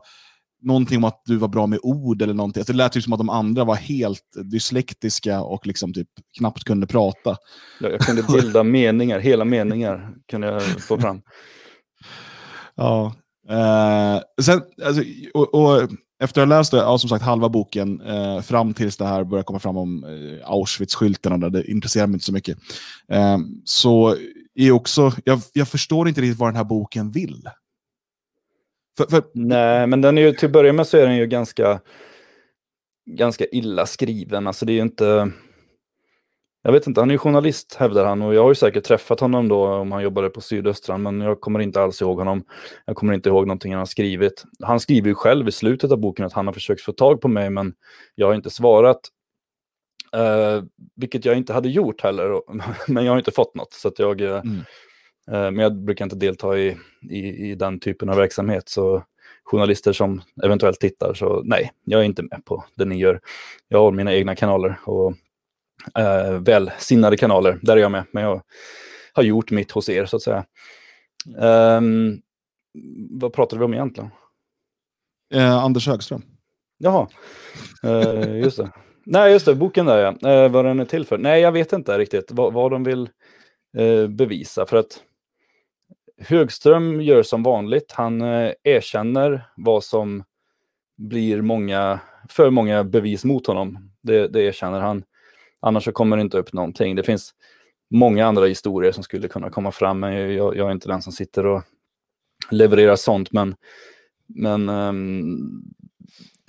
någonting 0.63 0.97
om 0.97 1.05
att 1.05 1.23
du 1.25 1.37
var 1.37 1.49
bra 1.49 1.67
med 1.67 1.79
ord 1.83 2.23
eller 2.23 2.35
någonting. 2.35 2.61
Alltså 2.61 2.73
det 2.73 2.77
lät 2.77 2.93
typ 2.93 3.05
som 3.05 3.13
att 3.13 3.19
de 3.19 3.31
andra 3.31 3.65
var 3.65 3.75
helt 3.75 4.37
dyslektiska 4.45 5.43
och 5.43 5.67
liksom 5.67 5.95
typ 5.95 6.09
knappt 6.39 6.65
kunde 6.65 6.87
prata. 6.87 7.37
Ja, 7.81 7.89
jag 7.89 8.01
kunde 8.01 8.23
bilda 8.23 8.63
meningar, 8.63 9.19
hela 9.19 9.45
meningar 9.45 10.15
kunde 10.31 10.47
jag 10.47 10.63
få 10.63 10.99
fram. 10.99 11.23
Ja. 12.81 13.15
Eh, 13.49 14.21
sen, 14.43 14.63
alltså, 14.85 15.03
och, 15.35 15.55
och, 15.55 15.89
efter 16.21 16.43
att 16.43 16.49
ha 16.49 16.57
läst 16.59 16.73
ja, 16.73 16.99
som 16.99 17.09
sagt 17.09 17.25
halva 17.25 17.49
boken, 17.49 18.01
eh, 18.01 18.41
fram 18.41 18.75
tills 18.75 18.97
det 18.97 19.07
här 19.07 19.25
börjar 19.25 19.43
komma 19.43 19.59
fram 19.59 19.77
om 19.77 20.05
eh, 20.05 20.51
Auschwitz-skyltarna, 20.51 21.51
det 21.51 21.71
intresserar 21.71 22.07
mig 22.07 22.15
inte 22.15 22.25
så 22.25 22.33
mycket, 22.33 22.59
eh, 23.13 23.39
så 23.65 24.17
är 24.55 24.73
också, 24.73 25.13
jag, 25.25 25.41
jag 25.53 25.69
förstår 25.69 26.09
inte 26.09 26.21
riktigt 26.21 26.39
vad 26.39 26.49
den 26.49 26.57
här 26.57 26.65
boken 26.65 27.11
vill. 27.11 27.49
För, 28.99 29.07
för... 29.07 29.23
Nej, 29.33 29.87
men 29.87 30.01
den 30.01 30.19
är 30.19 30.23
ju, 30.23 30.33
till 30.33 30.47
att 30.47 30.53
börja 30.53 30.73
med 30.73 30.87
så 30.87 30.97
är 30.97 31.07
den 31.07 31.17
ju 31.17 31.27
ganska, 31.27 31.81
ganska 33.07 33.47
illa 33.47 33.87
skriven. 33.87 34.47
Alltså 34.47 34.67
det 34.67 34.73
är 34.73 34.75
ju 34.75 34.83
inte... 34.83 35.31
Jag 36.63 36.73
vet 36.73 36.87
inte, 36.87 37.01
han 37.01 37.11
är 37.11 37.15
ju 37.15 37.19
journalist 37.19 37.75
hävdar 37.75 38.05
han 38.05 38.23
och 38.23 38.35
jag 38.35 38.43
har 38.43 38.49
ju 38.49 38.55
säkert 38.55 38.85
träffat 38.85 39.21
honom 39.21 39.49
då 39.49 39.67
om 39.67 39.93
han 39.93 40.03
jobbade 40.03 40.31
på 40.31 40.41
Sydöstran 40.41 41.03
men 41.03 41.21
jag 41.21 41.41
kommer 41.41 41.61
inte 41.61 41.83
alls 41.83 42.03
ihåg 42.03 42.19
honom. 42.19 42.45
Jag 42.85 42.97
kommer 42.97 43.15
inte 43.15 43.29
ihåg 43.29 43.47
någonting 43.47 43.73
han 43.73 43.79
har 43.79 43.87
skrivit. 43.87 44.45
Han 44.63 44.81
skriver 44.81 45.09
ju 45.09 45.15
själv 45.15 45.49
i 45.49 45.53
slutet 45.53 45.93
av 45.93 45.99
boken 45.99 46.27
att 46.27 46.33
han 46.33 46.47
har 46.47 46.55
försökt 46.55 46.83
få 46.83 46.93
tag 46.93 47.21
på 47.21 47.29
mig 47.29 47.51
men 47.51 47.75
jag 48.15 48.27
har 48.27 48.35
inte 48.35 48.51
svarat. 48.51 49.01
Uh, 50.17 50.65
vilket 50.97 51.25
jag 51.25 51.37
inte 51.37 51.53
hade 51.53 51.69
gjort 51.69 52.03
heller, 52.03 52.41
men 52.93 53.05
jag 53.05 53.13
har 53.13 53.19
inte 53.19 53.31
fått 53.31 53.55
något. 53.55 53.73
Så 53.73 53.89
att 53.89 53.99
jag, 53.99 54.21
uh, 54.21 54.31
mm. 54.31 54.65
Eh, 55.33 55.51
men 55.51 55.59
jag 55.59 55.77
brukar 55.77 56.05
inte 56.05 56.17
delta 56.17 56.59
i, 56.59 56.77
i, 57.11 57.51
i, 57.51 57.55
den 57.55 57.81
typen 57.81 58.09
av 58.09 58.17
verksamhet. 58.17 58.69
Så 58.69 59.05
journalister 59.45 59.93
som 59.93 60.23
eventuellt 60.45 60.81
tittar, 60.81 61.15
så 61.15 61.43
nej, 61.45 61.73
jag 61.85 62.01
är 62.01 62.05
inte 62.05 62.23
med 62.23 62.45
på 62.45 62.65
det 62.75 62.85
ni 62.85 62.99
gör. 62.99 63.21
Jag 63.69 63.79
har 63.79 63.93
mina 63.93 64.15
egna 64.15 64.37
kanaler 64.37 64.81
och 64.85 65.15
eh, 65.99 66.33
välsinnade 66.33 67.17
kanaler, 67.17 67.59
där 67.63 67.77
är 67.77 67.81
jag 67.81 67.91
med. 67.91 68.05
Men 68.13 68.23
jag 68.23 68.43
har 69.13 69.23
gjort 69.23 69.51
mitt 69.51 69.71
hos 69.71 69.89
er, 69.89 70.07
så 70.07 70.17
att 70.17 70.23
säga. 70.23 70.45
Um, 71.39 72.21
vad 73.11 73.33
pratade 73.33 73.59
vi 73.59 73.65
om 73.65 73.75
egentligen? 73.75 74.11
Eh, 75.35 75.65
Anders 75.65 75.87
Högström. 75.87 76.23
Jaha, 76.79 77.09
eh, 77.83 78.37
just 78.37 78.57
det. 78.57 78.71
Nej, 79.07 79.33
just 79.33 79.47
det, 79.47 79.55
boken 79.55 79.87
där 79.87 79.99
ja. 79.99 80.31
Eh, 80.31 80.51
vad 80.51 80.65
den 80.65 80.81
är 80.81 80.85
till 80.85 81.05
för. 81.05 81.19
Nej, 81.19 81.41
jag 81.41 81.53
vet 81.53 81.73
inte 81.73 81.99
riktigt 81.99 82.31
vad, 82.31 82.53
vad 82.53 82.71
de 82.71 82.85
vill 82.85 83.09
eh, 83.79 84.07
bevisa. 84.07 84.67
För 84.67 84.77
att 84.77 85.03
Högström 86.21 87.01
gör 87.01 87.23
som 87.23 87.43
vanligt. 87.43 87.93
Han 87.93 88.21
eh, 88.21 88.53
erkänner 88.65 89.49
vad 89.57 89.85
som 89.85 90.25
blir 90.97 91.43
många, 91.43 92.01
för 92.29 92.51
många 92.51 92.85
bevis 92.85 93.25
mot 93.25 93.47
honom. 93.47 93.91
Det, 94.03 94.29
det 94.29 94.43
erkänner 94.43 94.81
han. 94.81 95.05
Annars 95.61 95.85
så 95.85 95.93
kommer 95.93 96.17
det 96.17 96.21
inte 96.21 96.39
upp 96.39 96.53
någonting. 96.53 96.97
Det 96.97 97.03
finns 97.03 97.35
många 97.91 98.27
andra 98.27 98.47
historier 98.47 98.93
som 98.93 99.05
skulle 99.05 99.29
kunna 99.29 99.51
komma 99.51 99.73
fram, 99.73 100.01
men 100.01 100.13
jag, 100.35 100.57
jag 100.57 100.69
är 100.69 100.73
inte 100.73 100.89
den 100.89 101.03
som 101.03 101.13
sitter 101.13 101.47
och 101.47 101.63
levererar 102.51 102.97
sånt. 102.97 103.33
Men, 103.33 103.55
men 104.27 104.69
um, 104.69 105.63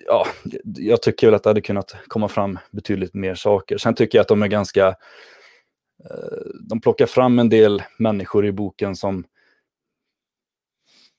ja, 0.08 0.28
jag 0.64 1.02
tycker 1.02 1.28
väl 1.28 1.34
att 1.34 1.44
det 1.44 1.50
hade 1.50 1.62
kunnat 1.62 1.96
komma 2.08 2.28
fram 2.28 2.60
betydligt 2.72 3.14
mer 3.14 3.36
saker. 3.36 3.78
Sen 3.78 3.96
tycker 3.96 4.18
jag 4.18 4.22
att 4.22 4.28
de 4.28 4.44
är 4.44 4.48
ganska... 4.48 4.88
Uh, 4.90 6.52
de 6.70 6.82
plockar 6.82 7.06
fram 7.06 7.40
en 7.40 7.50
del 7.50 7.84
människor 7.98 8.46
i 8.46 8.52
boken 8.52 8.96
som 8.96 9.24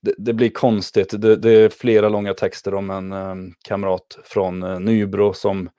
det, 0.03 0.15
det, 0.19 0.33
blir 0.33 0.51
konstigt. 0.51 1.21
Det, 1.21 1.37
det, 1.37 1.51
är 1.51 1.69
flera 1.69 2.09
långa 2.09 2.35
texter 2.35 2.75
om 2.75 2.91
en 2.91 3.13
um, 3.13 3.55
kamrat 3.63 4.19
från 4.25 4.63
uh, 4.63 4.81
Nybro 4.81 5.33
som 5.33 5.71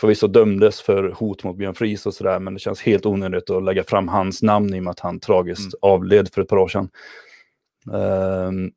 förvisso 0.00 0.26
dömdes 0.26 0.80
för 0.80 1.10
hot 1.10 1.44
mot 1.44 1.56
Björn 1.56 1.74
Fries 1.74 2.06
och 2.06 2.14
sådär, 2.14 2.38
men 2.38 2.54
det 2.54 2.60
känns 2.60 2.82
helt 2.82 3.06
onödigt 3.06 3.50
att 3.50 3.64
lägga 3.64 3.84
fram 3.84 4.08
hans 4.08 4.42
namn 4.42 4.74
i 4.74 4.78
och 4.78 4.84
med 4.84 4.90
att 4.90 5.00
han 5.00 5.20
tragiskt 5.20 5.74
mm. 5.74 5.78
avled 5.80 6.34
för 6.34 6.42
ett 6.42 6.48
par 6.48 6.56
år 6.56 6.68
sedan. 6.68 6.88
Um, 7.92 8.72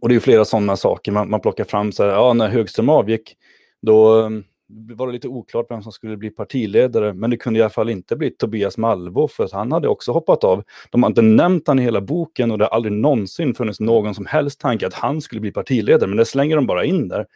och 0.00 0.08
det 0.08 0.14
är 0.14 0.20
flera 0.20 0.44
sådana 0.44 0.76
saker 0.76 1.12
man, 1.12 1.30
man 1.30 1.40
plockar 1.40 1.64
fram. 1.64 1.92
Så 1.92 2.02
här, 2.02 2.10
ja, 2.10 2.32
när 2.32 2.48
Högström 2.48 2.88
avgick, 2.88 3.36
då 3.82 4.14
um, 4.14 4.44
var 4.68 5.06
det 5.06 5.12
lite 5.12 5.28
oklart 5.28 5.66
vem 5.70 5.82
som 5.82 5.92
skulle 5.92 6.16
bli 6.16 6.30
partiledare, 6.30 7.12
men 7.12 7.30
det 7.30 7.36
kunde 7.36 7.58
i 7.58 7.62
alla 7.62 7.70
fall 7.70 7.90
inte 7.90 8.16
bli 8.16 8.30
Tobias 8.30 8.78
Malvo, 8.78 9.28
för 9.28 9.44
att 9.44 9.52
han 9.52 9.72
hade 9.72 9.88
också 9.88 10.12
hoppat 10.12 10.44
av. 10.44 10.64
De 10.90 11.02
har 11.02 11.10
inte 11.10 11.22
nämnt 11.22 11.68
han 11.68 11.78
i 11.78 11.82
hela 11.82 12.00
boken 12.00 12.50
och 12.50 12.58
det 12.58 12.64
har 12.64 12.70
aldrig 12.70 12.92
någonsin 12.92 13.54
funnits 13.54 13.80
någon 13.80 14.14
som 14.14 14.26
helst 14.26 14.60
tanke 14.60 14.86
att 14.86 14.94
han 14.94 15.20
skulle 15.20 15.40
bli 15.40 15.52
partiledare, 15.52 16.08
men 16.08 16.16
det 16.16 16.24
slänger 16.24 16.56
de 16.56 16.66
bara 16.66 16.84
in 16.84 17.08
där. 17.08 17.26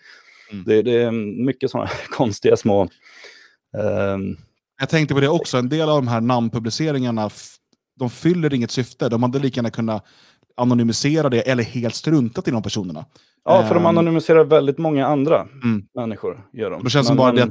Mm. 0.53 0.65
Det, 0.65 0.83
det, 0.83 1.03
är 1.03 1.11
mycket 1.45 1.71
sådana 1.71 1.91
konstiga 2.11 2.57
små... 2.57 2.89
Um... 4.15 4.37
Jag 4.81 4.89
tänkte 4.89 5.15
på 5.15 5.21
det 5.21 5.29
också, 5.29 5.59
en 5.59 5.69
del 5.69 5.89
av 5.89 5.97
de 5.97 6.09
här 6.09 6.21
namnpubliceringarna, 6.21 7.31
de 7.99 8.11
fyller 8.11 8.55
inget 8.55 8.71
syfte. 8.71 9.09
De 9.09 9.23
hade 9.23 9.39
lika 9.39 9.59
gärna 9.59 9.71
kunnat 9.71 10.05
anonymisera 10.61 11.29
det 11.29 11.41
eller 11.41 11.65
helt 11.65 11.95
struntat 11.95 12.49
i 12.49 12.51
de 12.51 12.63
personerna. 12.63 13.05
Ja, 13.45 13.63
för 13.67 13.75
de 13.75 13.81
Ehm. 13.81 13.87
anonymiserar 13.87 14.45
väldigt 14.45 14.79
många 14.79 15.07
andra 15.07 15.47
Mm. 15.65 15.83
människor. 15.95 16.41
Gör 16.53 16.71
de. 16.71 16.85
Det 16.85 16.91
känns 16.91 17.07
som 17.07 17.17
Men- 17.17 17.23
bara 17.23 17.33
det 17.33 17.43
att 17.43 17.51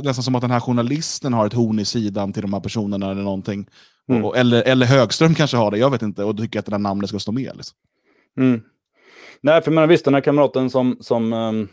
det, 0.00 0.02
nästan 0.04 0.22
som 0.22 0.34
att 0.34 0.40
den 0.40 0.50
här 0.50 0.60
journalisten 0.60 1.32
har 1.32 1.46
ett 1.46 1.52
horn 1.52 1.78
i 1.78 1.84
sidan 1.84 2.32
till 2.32 2.42
de 2.42 2.52
här 2.52 2.60
personerna 2.60 3.10
eller 3.10 3.22
någonting. 3.22 3.66
Mm. 4.08 4.24
Och, 4.24 4.36
eller, 4.36 4.62
eller 4.62 4.86
Högström 4.86 5.34
kanske 5.34 5.56
har 5.56 5.70
det, 5.70 5.78
jag 5.78 5.90
vet 5.90 6.02
inte, 6.02 6.24
och 6.24 6.38
tycker 6.38 6.58
att 6.58 6.64
det 6.64 6.70
där 6.70 6.78
namnet 6.78 7.08
ska 7.08 7.18
stå 7.18 7.32
med. 7.32 7.52
Liksom. 7.56 7.76
Mm. 8.40 8.60
Nej, 9.40 9.62
för 9.62 9.70
jag 9.70 9.74
menar, 9.74 9.86
visst, 9.88 10.04
den 10.04 10.14
här 10.14 10.20
kamraten 10.20 10.70
som, 10.70 10.96
som 11.00 11.32
um, 11.32 11.68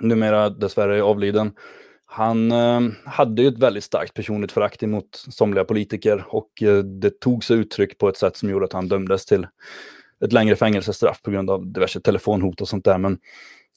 numera 0.00 0.50
dessvärre 0.50 0.96
är 0.96 1.00
avliden, 1.00 1.52
han 2.16 2.52
ehm, 2.52 2.94
hade 3.04 3.42
ju 3.42 3.48
ett 3.48 3.58
väldigt 3.58 3.84
starkt 3.84 4.14
personligt 4.14 4.52
förakt 4.52 4.82
emot 4.82 5.24
somliga 5.30 5.64
politiker 5.64 6.24
och 6.28 6.62
eh, 6.62 6.78
det 6.78 7.20
tog 7.20 7.44
sig 7.44 7.56
uttryck 7.56 7.98
på 7.98 8.08
ett 8.08 8.16
sätt 8.16 8.36
som 8.36 8.50
gjorde 8.50 8.64
att 8.64 8.72
han 8.72 8.88
dömdes 8.88 9.26
till 9.26 9.46
ett 10.24 10.32
längre 10.32 10.56
fängelsestraff 10.56 11.22
på 11.22 11.30
grund 11.30 11.50
av 11.50 11.72
diverse 11.72 12.00
telefonhot 12.00 12.60
och 12.60 12.68
sånt 12.68 12.84
där. 12.84 12.98
Men, 12.98 13.18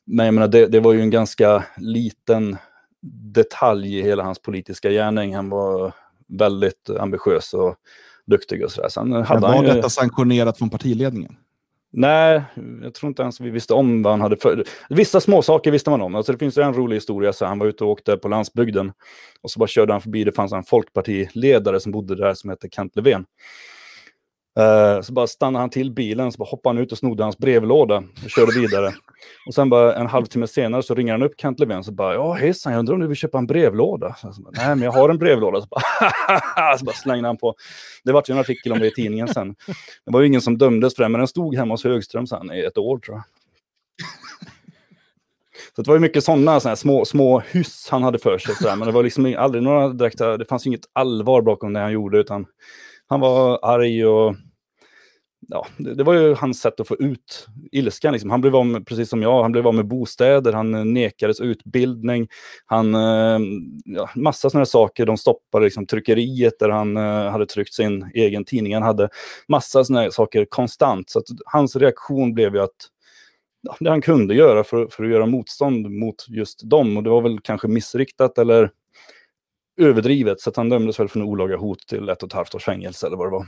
men 0.06 0.26
jag 0.26 0.36
menar, 0.36 0.48
det, 0.48 0.68
det 0.68 0.80
var 0.80 0.94
ju 0.94 1.02
en 1.02 1.10
ganska 1.10 1.64
liten 1.78 2.58
detalj 3.34 3.98
i 3.98 4.02
hela 4.02 4.24
hans 4.24 4.42
politiska 4.42 4.92
gärning. 4.92 5.36
Han 5.36 5.50
var 5.50 5.94
väldigt 6.28 6.90
ambitiös 7.00 7.54
och 7.54 7.76
duktig 8.26 8.66
och 8.66 8.72
sådär. 8.72 8.90
Sen 8.90 9.10
Men 9.10 9.24
hade 9.24 9.42
var 9.42 9.50
han 9.50 9.66
ju... 9.66 9.72
detta 9.74 9.90
sanktionerat 9.90 10.58
från 10.58 10.70
partiledningen? 10.70 11.36
Nej, 11.92 12.42
jag 12.84 12.94
tror 12.94 13.08
inte 13.08 13.22
ens 13.22 13.42
vi 13.42 13.50
visste 13.50 13.74
om 13.74 14.04
vad 14.04 14.14
han 14.14 14.22
hade 14.22 14.38
för... 14.38 14.64
Vissa 14.90 15.22
små 15.22 15.42
saker 15.42 15.72
visste 15.72 15.90
man 15.90 16.02
om. 16.02 16.16
Alltså 16.16 16.32
det 16.32 16.38
finns 16.38 16.58
en 16.58 16.74
rolig 16.74 16.96
historia. 16.96 17.34
Så 17.34 17.46
han 17.46 17.60
var 17.60 17.68
ute 17.68 17.84
och 17.84 17.90
åkte 17.90 18.18
på 18.18 18.28
landsbygden. 18.28 18.92
Och 19.42 19.52
så 19.52 19.60
bara 19.60 19.68
körde 19.68 19.94
han 19.94 20.02
förbi. 20.02 20.24
Det 20.24 20.32
fanns 20.32 20.54
en 20.54 20.64
folkpartiledare 20.64 21.80
som 21.80 21.92
bodde 21.92 22.16
där 22.16 22.34
som 22.34 22.50
hette 22.50 22.70
Kent 22.72 22.96
Löfven. 22.96 23.26
Eh, 24.58 25.02
så 25.02 25.14
bara 25.14 25.28
stannade 25.28 25.64
han 25.64 25.70
till 25.70 25.92
bilen, 25.92 26.32
så 26.32 26.38
bara 26.38 26.50
hoppade 26.50 26.76
han 26.76 26.84
ut 26.84 26.92
och 26.92 26.98
snodde 26.98 27.24
hans 27.24 27.38
brevlåda 27.38 28.04
och 28.24 28.30
körde 28.30 28.60
vidare. 28.60 28.94
Och 29.48 29.54
sen 29.54 29.70
bara 29.70 29.96
en 29.96 30.08
halvtimme 30.08 30.48
senare 30.48 30.84
så 30.84 30.96
ringer 30.96 31.12
han 31.12 31.24
upp 31.24 31.34
Kent 31.38 31.60
Löfven 31.60 31.84
så 31.84 31.92
bara 31.92 32.14
ja 32.14 32.34
hejsan 32.34 32.74
jag 32.74 32.80
undrar 32.80 32.94
om 32.94 33.00
du 33.00 33.08
vill 33.08 33.18
köpa 33.18 33.38
en 33.38 33.48
brevlåda? 33.48 34.16
Så 34.22 34.42
bara, 34.42 34.52
Nej 34.56 34.68
men 34.68 34.82
jag 34.82 34.92
har 34.92 35.10
en 35.10 35.18
brevlåda. 35.18 35.62
Så 35.62 35.68
bara, 35.68 36.78
så 36.78 36.86
bara 36.86 36.96
slängde 36.96 37.28
han 37.28 37.38
på. 37.38 37.56
Det 38.04 38.12
vart 38.12 38.30
ju 38.30 38.34
en 38.34 38.40
artikel 38.40 38.72
om 38.72 38.80
det 38.80 38.88
i 38.88 38.94
tidningen 38.94 39.28
sen. 39.28 39.56
Det 40.06 40.12
var 40.12 40.22
ju 40.22 40.28
ingen 40.28 40.42
som 40.42 40.58
dömdes 40.58 40.96
för 40.96 41.04
det 41.04 41.10
men 41.10 41.20
den 41.20 41.28
stod 41.28 41.56
hemma 41.56 41.74
hos 41.74 41.84
Högström 41.84 42.28
sen 42.28 42.52
i 42.52 42.60
ett 42.60 42.78
år 42.78 43.00
tror 43.00 43.18
jag. 43.18 43.24
Så 45.76 45.82
det 45.82 45.88
var 45.88 45.96
ju 45.96 46.02
mycket 46.02 46.24
sådana 46.24 46.60
såna 46.60 46.76
små, 46.76 47.06
små 47.06 47.40
hyss 47.40 47.88
han 47.92 48.04
hade 48.04 48.20
för 48.20 48.38
sig. 48.38 48.56
Så. 48.56 48.76
Men 48.76 48.88
det 48.88 48.92
var 48.92 49.04
liksom 49.04 49.36
aldrig 49.38 49.64
några 49.64 49.90
direkta, 49.90 50.38
det 50.38 50.46
fanns 50.46 50.68
inget 50.68 50.86
allvar 50.94 51.42
bakom 51.42 51.74
det 51.74 51.80
han 51.80 51.92
gjorde 51.92 52.20
utan 52.20 52.46
han 53.08 53.20
var 53.20 53.60
arg 53.62 54.06
och 54.06 54.36
ja, 55.48 55.68
det, 55.78 55.94
det 55.94 56.04
var 56.04 56.14
ju 56.14 56.34
hans 56.34 56.62
sätt 56.62 56.80
att 56.80 56.88
få 56.88 56.96
ut 56.96 57.48
ilskan. 57.72 58.14
Liksom. 58.14 58.30
Han 58.30 58.42
blev 58.42 58.56
av 58.56 58.66
med, 58.66 58.88
precis 58.88 59.10
som 59.10 59.22
jag, 59.22 59.42
han 59.42 59.52
blev 59.52 59.68
av 59.68 59.76
med 59.76 59.88
bostäder, 59.88 60.54
han 60.54 60.76
eh, 60.76 60.86
nekades 60.86 61.40
utbildning, 61.40 62.28
han, 62.66 62.96
eh, 62.96 63.40
ja, 63.86 64.10
massa 64.16 64.50
sådana 64.50 64.66
saker. 64.66 65.06
De 65.06 65.18
stoppade 65.18 65.66
liksom, 65.66 65.86
tryckeriet 65.86 66.60
där 66.60 66.70
han 66.70 66.98
eh, 66.98 67.32
hade 67.32 67.46
tryckt 67.46 67.74
sin 67.74 68.12
egen 68.14 68.46
tidning. 68.46 68.74
Han 68.74 68.84
hade 68.84 69.10
massa 69.48 69.84
sådana 69.84 70.12
saker 70.12 70.46
konstant. 70.46 71.10
Så 71.10 71.20
att 71.20 71.26
hans 71.46 71.76
reaktion 71.76 72.34
blev 72.34 72.56
ju 72.56 72.62
att 72.62 72.90
ja, 73.62 73.76
det 73.80 73.90
han 73.90 74.02
kunde 74.02 74.36
göra 74.36 74.64
för, 74.64 74.88
för 74.88 75.04
att 75.04 75.10
göra 75.10 75.26
motstånd 75.26 75.92
mot 75.92 76.26
just 76.30 76.70
dem. 76.70 76.98
Och 76.98 77.04
det 77.04 77.10
var 77.10 77.22
väl 77.22 77.40
kanske 77.40 77.68
missriktat 77.68 78.38
eller 78.38 78.72
överdrivet. 79.78 80.42
Så 80.42 80.50
att 80.50 80.56
han 80.56 80.70
dömdes 80.70 81.00
väl 81.00 81.08
för 81.08 81.20
en 81.20 81.26
olaga 81.26 81.58
hot 81.58 81.88
till 81.88 82.10
ett 82.10 82.24
och 82.24 82.30
ett 82.30 82.34
halvt 82.34 82.56
års 82.56 82.64
fängelse 82.64 83.08
eller 83.08 83.18
vad 83.18 83.28
det 83.28 83.32
var. 83.32 83.48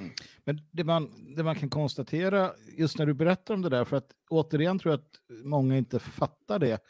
Mm. 0.00 0.10
Men 0.46 0.60
det 0.70 0.84
man, 0.84 1.34
det 1.36 1.42
man 1.42 1.54
kan 1.54 1.70
konstatera 1.70 2.50
just 2.78 2.98
när 2.98 3.06
du 3.06 3.14
berättar 3.14 3.54
om 3.54 3.62
det 3.62 3.68
där, 3.68 3.84
för 3.84 3.96
att 3.96 4.10
återigen 4.30 4.78
tror 4.78 4.92
jag 4.92 5.00
att 5.00 5.44
många 5.44 5.78
inte 5.78 5.98
fattar 5.98 6.58
det. 6.58 6.82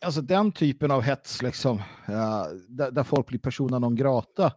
Alltså 0.00 0.20
den 0.20 0.52
typen 0.52 0.90
av 0.90 1.02
hets, 1.02 1.42
liksom, 1.42 1.78
uh, 2.08 2.44
där, 2.68 2.90
där 2.90 3.02
folk 3.04 3.26
blir 3.26 3.38
persona 3.38 3.78
non 3.78 3.96
grata, 3.96 4.52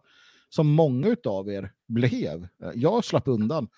som 0.48 0.68
många 0.68 1.16
av 1.24 1.48
er 1.48 1.72
blev. 1.88 2.48
Eh, 2.62 2.70
jag 2.74 3.04
slapp 3.04 3.28
undan. 3.28 3.68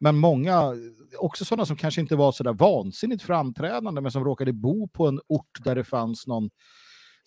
Men 0.00 0.16
många, 0.16 0.74
också 1.18 1.44
sådana 1.44 1.66
som 1.66 1.76
kanske 1.76 2.00
inte 2.00 2.16
var 2.16 2.32
så 2.32 2.44
där 2.44 2.52
vansinnigt 2.52 3.22
framträdande, 3.22 4.00
men 4.00 4.10
som 4.10 4.24
råkade 4.24 4.52
bo 4.52 4.88
på 4.88 5.08
en 5.08 5.20
ort 5.28 5.64
där 5.64 5.74
det 5.74 5.84
fanns 5.84 6.26
någon 6.26 6.50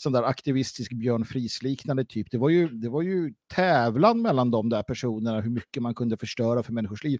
sån 0.01 0.13
där 0.13 0.23
aktivistisk 0.23 0.91
Björn 0.91 1.25
Fries-liknande 1.25 2.05
typ. 2.05 2.31
Det 2.31 2.37
var, 2.37 2.49
ju, 2.49 2.67
det 2.67 2.89
var 2.89 3.01
ju 3.01 3.33
tävlan 3.53 4.21
mellan 4.21 4.51
de 4.51 4.69
där 4.69 4.83
personerna, 4.83 5.41
hur 5.41 5.49
mycket 5.49 5.83
man 5.83 5.95
kunde 5.95 6.17
förstöra 6.17 6.63
för 6.63 6.73
människors 6.73 7.03
liv. 7.03 7.19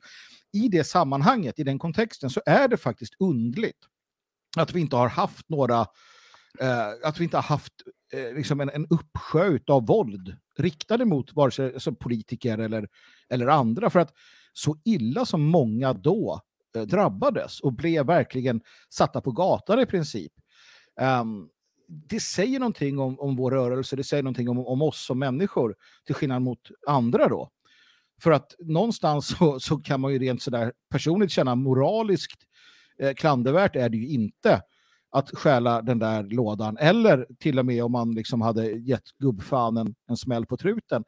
I 0.53 0.67
det 0.67 0.83
sammanhanget, 0.83 1.59
i 1.59 1.63
den 1.63 1.79
kontexten, 1.79 2.29
så 2.29 2.41
är 2.45 2.67
det 2.67 2.77
faktiskt 2.77 3.13
undligt 3.19 3.77
att 4.57 4.73
vi 4.73 4.79
inte 4.79 4.95
har 4.95 5.09
haft 5.09 5.49
några, 5.49 5.79
eh, 6.59 6.87
att 7.03 7.19
vi 7.19 7.23
inte 7.23 7.37
har 7.37 7.43
haft 7.43 7.73
eh, 8.13 8.35
liksom 8.35 8.61
en, 8.61 8.69
en 8.69 8.87
uppsjö 8.89 9.59
av 9.67 9.85
våld 9.85 10.35
riktade 10.57 11.05
mot 11.05 11.33
vare 11.33 11.51
sig 11.51 11.73
alltså, 11.73 11.93
politiker 11.93 12.57
eller, 12.57 12.87
eller 13.29 13.47
andra. 13.47 13.89
För 13.89 13.99
att 13.99 14.13
så 14.53 14.77
illa 14.85 15.25
som 15.25 15.41
många 15.41 15.93
då 15.93 16.41
eh, 16.75 16.81
drabbades 16.81 17.59
och 17.59 17.73
blev 17.73 18.05
verkligen 18.05 18.61
satta 18.89 19.21
på 19.21 19.31
gatan 19.31 19.79
i 19.79 19.85
princip. 19.85 20.31
Um, 21.01 21.49
det 21.91 22.19
säger 22.19 22.59
någonting 22.59 22.99
om, 22.99 23.19
om 23.19 23.35
vår 23.35 23.51
rörelse, 23.51 23.95
det 23.95 24.03
säger 24.03 24.23
någonting 24.23 24.49
om, 24.49 24.67
om 24.67 24.81
oss 24.81 25.05
som 25.05 25.19
människor, 25.19 25.75
till 26.05 26.15
skillnad 26.15 26.41
mot 26.41 26.59
andra 26.87 27.27
då. 27.27 27.49
För 28.21 28.31
att 28.31 28.55
någonstans 28.59 29.37
så, 29.37 29.59
så 29.59 29.77
kan 29.77 30.01
man 30.01 30.13
ju 30.13 30.19
rent 30.19 30.41
sådär 30.41 30.73
personligt 30.89 31.31
känna 31.31 31.55
moraliskt 31.55 32.41
eh, 32.99 33.13
klandervärt 33.13 33.75
är 33.75 33.89
det 33.89 33.97
ju 33.97 34.07
inte 34.07 34.61
att 35.11 35.29
stjäla 35.29 35.81
den 35.81 35.99
där 35.99 36.23
lådan, 36.23 36.77
eller 36.77 37.27
till 37.39 37.59
och 37.59 37.65
med 37.65 37.83
om 37.83 37.91
man 37.91 38.11
liksom 38.11 38.41
hade 38.41 38.71
gett 38.71 39.17
gubbfan 39.19 39.77
en, 39.77 39.95
en 40.09 40.17
smäll 40.17 40.45
på 40.45 40.57
truten. 40.57 41.03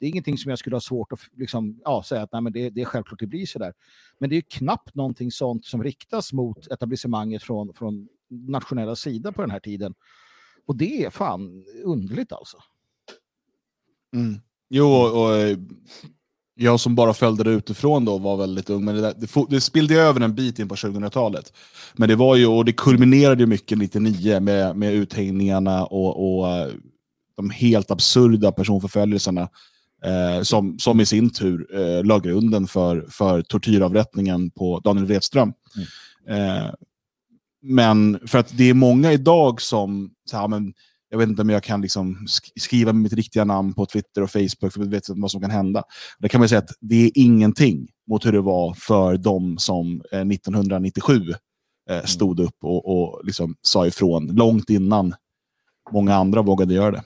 Det 0.00 0.06
är 0.06 0.10
ingenting 0.10 0.38
som 0.38 0.50
jag 0.50 0.58
skulle 0.58 0.76
ha 0.76 0.80
svårt 0.80 1.12
att 1.12 1.20
liksom, 1.36 1.80
ja, 1.84 2.02
säga 2.02 2.22
att 2.22 2.32
nej, 2.32 2.42
men 2.42 2.52
det, 2.52 2.70
det 2.70 2.80
är 2.80 2.84
självklart 2.84 3.20
det 3.20 3.26
blir 3.26 3.46
så 3.46 3.58
där. 3.58 3.72
Men 4.18 4.30
det 4.30 4.34
är 4.34 4.36
ju 4.36 4.42
knappt 4.42 4.94
någonting 4.94 5.30
sånt 5.30 5.64
som 5.66 5.82
riktas 5.82 6.32
mot 6.32 6.66
etablissemanget 6.66 7.42
från, 7.42 7.74
från 7.74 8.08
nationella 8.30 8.96
sida 8.96 9.32
på 9.32 9.40
den 9.40 9.50
här 9.50 9.60
tiden. 9.60 9.94
Och 10.68 10.76
det 10.76 11.04
är 11.04 11.10
fan 11.10 11.64
underligt 11.84 12.32
alltså. 12.32 12.56
Mm. 14.14 14.40
Jo, 14.70 14.86
och, 14.86 15.24
och 15.24 15.36
eh, 15.36 15.58
jag 16.54 16.80
som 16.80 16.94
bara 16.94 17.14
följde 17.14 17.44
det 17.44 17.50
utifrån 17.50 18.04
då 18.04 18.18
var 18.18 18.36
väldigt 18.36 18.70
ung, 18.70 18.84
men 18.84 18.94
det, 18.94 19.00
där, 19.00 19.14
det, 19.18 19.46
det 19.50 19.60
spillde 19.60 19.94
över 19.94 20.20
en 20.20 20.34
bit 20.34 20.58
in 20.58 20.68
på 20.68 20.74
2000-talet. 20.74 21.52
Men 21.96 22.08
det 22.08 22.16
var 22.16 22.36
ju, 22.36 22.46
och 22.46 22.64
det 22.64 22.72
kulminerade 22.72 23.42
ju 23.42 23.46
mycket 23.46 23.78
99 23.78 24.40
med, 24.40 24.76
med 24.76 24.94
uthängningarna 24.94 25.84
och, 25.84 26.38
och 26.38 26.48
eh, 26.48 26.68
de 27.36 27.50
helt 27.50 27.90
absurda 27.90 28.52
personförföljelserna 28.52 29.48
eh, 30.04 30.42
som, 30.42 30.78
som 30.78 31.00
i 31.00 31.06
sin 31.06 31.30
tur 31.30 31.80
eh, 31.80 32.04
la 32.04 32.18
grunden 32.18 32.66
för, 32.66 33.06
för 33.10 33.42
tortyravrättningen 33.42 34.50
på 34.50 34.80
Daniel 34.80 35.06
Wretström. 35.06 35.52
Eh, 36.28 36.66
men 37.62 38.20
för 38.26 38.38
att 38.38 38.56
det 38.58 38.70
är 38.70 38.74
många 38.74 39.12
idag 39.12 39.60
som, 39.60 40.14
så 40.30 40.36
här, 40.36 40.48
men, 40.48 40.74
jag 41.10 41.18
vet 41.18 41.28
inte 41.28 41.42
om 41.42 41.50
jag 41.50 41.62
kan 41.62 41.80
liksom 41.80 42.16
sk- 42.16 42.52
skriva 42.60 42.92
mitt 42.92 43.12
riktiga 43.12 43.44
namn 43.44 43.74
på 43.74 43.86
Twitter 43.86 44.22
och 44.22 44.30
Facebook 44.30 44.72
för 44.72 44.80
jag 44.80 44.86
vet 44.86 45.08
inte 45.08 45.20
vad 45.20 45.30
som 45.30 45.40
kan 45.40 45.50
hända. 45.50 45.82
Det 46.18 46.28
kan 46.28 46.40
man 46.40 46.48
säga 46.48 46.58
att 46.58 46.70
det 46.80 46.94
är 47.06 47.10
ingenting 47.14 47.88
mot 48.06 48.26
hur 48.26 48.32
det 48.32 48.40
var 48.40 48.74
för 48.74 49.16
de 49.16 49.58
som 49.58 50.02
eh, 50.12 50.20
1997 50.20 51.14
eh, 51.90 52.04
stod 52.04 52.40
upp 52.40 52.56
och, 52.62 52.86
och 53.00 53.24
liksom 53.24 53.56
sa 53.62 53.86
ifrån 53.86 54.26
långt 54.26 54.70
innan 54.70 55.14
många 55.92 56.14
andra 56.14 56.42
vågade 56.42 56.74
göra 56.74 56.90
det. 56.90 57.02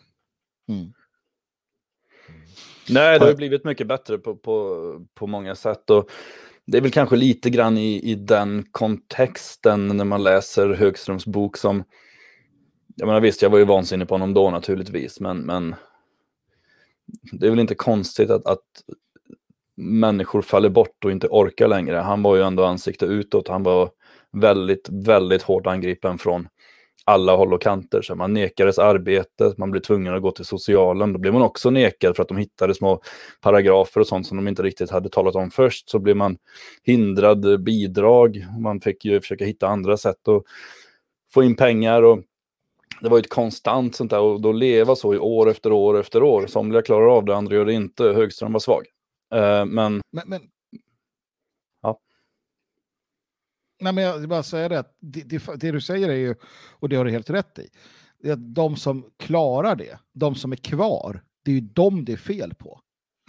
Nej, 2.88 3.18
det 3.18 3.24
har 3.24 3.30
ju 3.30 3.36
blivit 3.36 3.64
mycket 3.64 3.86
bättre 3.86 4.18
på, 4.18 4.36
på, 4.36 5.06
på 5.14 5.26
många 5.26 5.54
sätt. 5.54 5.90
Och 5.90 6.10
det 6.66 6.78
är 6.78 6.82
väl 6.82 6.90
kanske 6.90 7.16
lite 7.16 7.50
grann 7.50 7.78
i, 7.78 8.10
i 8.10 8.14
den 8.14 8.64
kontexten 8.70 9.88
när 9.88 10.04
man 10.04 10.22
läser 10.22 10.74
Högströms 10.74 11.26
bok 11.26 11.56
som... 11.56 11.84
Jag 12.96 13.06
menar 13.06 13.20
visst, 13.20 13.42
jag 13.42 13.50
var 13.50 13.58
ju 13.58 13.64
vansinnig 13.64 14.08
på 14.08 14.14
honom 14.14 14.34
då 14.34 14.50
naturligtvis, 14.50 15.20
men, 15.20 15.38
men 15.38 15.74
det 17.32 17.46
är 17.46 17.50
väl 17.50 17.60
inte 17.60 17.74
konstigt 17.74 18.30
att, 18.30 18.46
att 18.46 18.66
människor 19.76 20.42
faller 20.42 20.68
bort 20.68 21.04
och 21.04 21.10
inte 21.10 21.28
orkar 21.30 21.68
längre. 21.68 21.96
Han 21.96 22.22
var 22.22 22.36
ju 22.36 22.42
ändå 22.42 22.64
ansikte 22.64 23.06
utåt. 23.06 23.48
Han 23.48 23.62
var 23.62 23.90
väldigt, 24.32 24.88
väldigt 24.90 25.42
hårt 25.42 25.66
angripen 25.66 26.18
från 26.18 26.48
alla 27.04 27.36
håll 27.36 27.54
och 27.54 27.62
kanter. 27.62 28.02
Så 28.02 28.14
man 28.14 28.32
nekades 28.32 28.78
arbete, 28.78 29.54
man 29.56 29.70
blev 29.70 29.80
tvungen 29.80 30.14
att 30.14 30.22
gå 30.22 30.30
till 30.30 30.44
socialen. 30.44 31.12
Då 31.12 31.18
blev 31.18 31.32
man 31.32 31.42
också 31.42 31.70
nekad 31.70 32.16
för 32.16 32.22
att 32.22 32.28
de 32.28 32.36
hittade 32.36 32.74
små 32.74 33.00
paragrafer 33.40 34.00
och 34.00 34.06
sånt 34.06 34.26
som 34.26 34.36
de 34.36 34.48
inte 34.48 34.62
riktigt 34.62 34.90
hade 34.90 35.08
talat 35.08 35.34
om 35.34 35.50
först. 35.50 35.90
Så 35.90 35.98
blev 35.98 36.16
man 36.16 36.38
hindrad 36.82 37.62
bidrag. 37.62 38.46
Man 38.58 38.80
fick 38.80 39.04
ju 39.04 39.20
försöka 39.20 39.44
hitta 39.44 39.68
andra 39.68 39.96
sätt 39.96 40.28
att 40.28 40.42
få 41.34 41.42
in 41.42 41.56
pengar. 41.56 42.02
Och 42.02 42.22
det 43.00 43.08
var 43.08 43.16
ju 43.16 43.20
ett 43.20 43.30
konstant 43.30 43.96
sånt 43.96 44.10
där 44.10 44.20
och 44.20 44.40
då 44.40 44.52
leva 44.52 44.96
så 44.96 45.14
i 45.14 45.18
år 45.18 45.50
efter 45.50 45.72
år 45.72 46.00
efter 46.00 46.22
år. 46.22 46.46
Somliga 46.46 46.82
klarar 46.82 47.16
av 47.16 47.24
det, 47.24 47.36
andra 47.36 47.56
gör 47.56 47.64
det 47.64 47.72
inte. 47.72 48.04
Högström 48.04 48.52
var 48.52 48.60
svag. 48.60 48.86
Eh, 49.34 49.64
men 49.64 50.02
Men, 50.12 50.24
men, 50.26 50.40
Ja. 51.82 51.98
Nej, 53.82 53.92
men 53.92 54.04
jag 54.04 54.18
vill 54.18 54.28
bara 54.28 54.42
säga 54.42 54.68
det, 54.68 54.78
att 54.78 54.96
det, 55.00 55.22
det, 55.22 55.42
det 55.56 55.70
du 55.70 55.80
säger 55.80 56.08
är 56.08 56.14
ju, 56.14 56.34
och 56.80 56.88
det 56.88 56.96
har 56.96 57.04
du 57.04 57.10
helt 57.10 57.30
rätt 57.30 57.58
i, 57.58 57.68
det 58.22 58.28
är 58.28 58.32
att 58.32 58.54
de 58.54 58.76
som 58.76 59.04
klarar 59.18 59.76
det, 59.76 59.98
de 60.14 60.34
som 60.34 60.52
är 60.52 60.56
kvar, 60.56 61.22
det 61.44 61.50
är 61.50 61.54
ju 61.54 61.60
de 61.60 62.04
det 62.04 62.12
är 62.12 62.16
fel 62.16 62.54
på. 62.54 62.80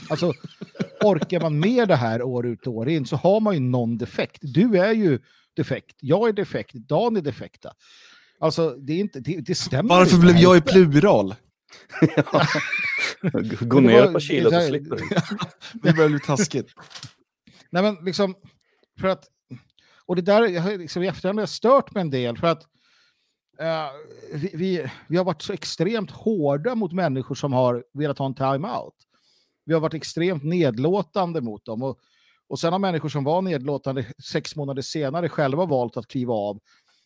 Alltså, 0.09 0.33
orkar 1.03 1.41
man 1.41 1.59
med 1.59 1.87
det 1.87 1.95
här 1.95 2.21
år 2.21 2.47
ut 2.47 2.67
och 2.67 2.73
år 2.73 2.89
in 2.89 3.05
så 3.05 3.15
har 3.15 3.39
man 3.39 3.53
ju 3.53 3.59
någon 3.59 3.97
defekt. 3.97 4.39
Du 4.41 4.79
är 4.79 4.93
ju 4.93 5.19
defekt, 5.55 5.97
jag 5.99 6.29
är 6.29 6.33
defekt, 6.33 6.73
Dan 6.73 7.17
är 7.17 7.21
defekta. 7.21 7.73
Alltså, 8.39 8.69
det, 8.69 8.93
är 8.93 8.99
inte, 8.99 9.19
det, 9.19 9.41
det 9.41 9.55
stämmer 9.55 9.89
Varför 9.89 10.17
blev 10.17 10.37
jag 10.37 10.57
i 10.57 10.61
plural? 10.61 11.35
Gå 13.61 13.79
ner 13.79 14.03
ett 14.03 14.13
par 14.13 14.19
kilo 14.19 14.51
så 14.51 14.61
slipper 14.61 14.95
du. 14.95 15.03
Det 15.79 15.93
börjar 15.93 16.09
bli 16.09 16.19
taskigt. 16.19 16.67
Nej, 17.69 17.83
men 17.83 18.05
liksom, 18.05 18.35
för 18.99 19.07
att, 19.07 19.25
och 20.05 20.15
det 20.15 20.21
där 20.21 20.47
jag 20.47 20.61
har 20.61 20.77
liksom 20.77 21.03
i 21.03 21.07
efterhand 21.07 21.39
har 21.39 21.45
stört 21.45 21.93
mig 21.93 22.01
en 22.01 22.09
del 22.09 22.37
för 22.37 22.47
att 22.47 22.67
Uh, 23.61 23.89
vi, 24.33 24.51
vi, 24.53 24.91
vi 25.07 25.17
har 25.17 25.23
varit 25.25 25.41
så 25.41 25.53
extremt 25.53 26.11
hårda 26.11 26.75
mot 26.75 26.93
människor 26.93 27.35
som 27.35 27.53
har 27.53 27.83
velat 27.93 28.17
ha 28.17 28.25
en 28.25 28.35
time-out. 28.35 28.93
Vi 29.65 29.73
har 29.73 29.81
varit 29.81 29.93
extremt 29.93 30.43
nedlåtande 30.43 31.41
mot 31.41 31.65
dem. 31.65 31.83
Och, 31.83 31.99
och 32.47 32.59
sen 32.59 32.73
har 32.73 32.79
människor 32.79 33.09
som 33.09 33.23
var 33.23 33.41
nedlåtande 33.41 34.05
sex 34.31 34.55
månader 34.55 34.81
senare 34.81 35.29
själva 35.29 35.65
valt 35.65 35.97
att 35.97 36.07
kliva 36.07 36.33
av. 36.33 36.59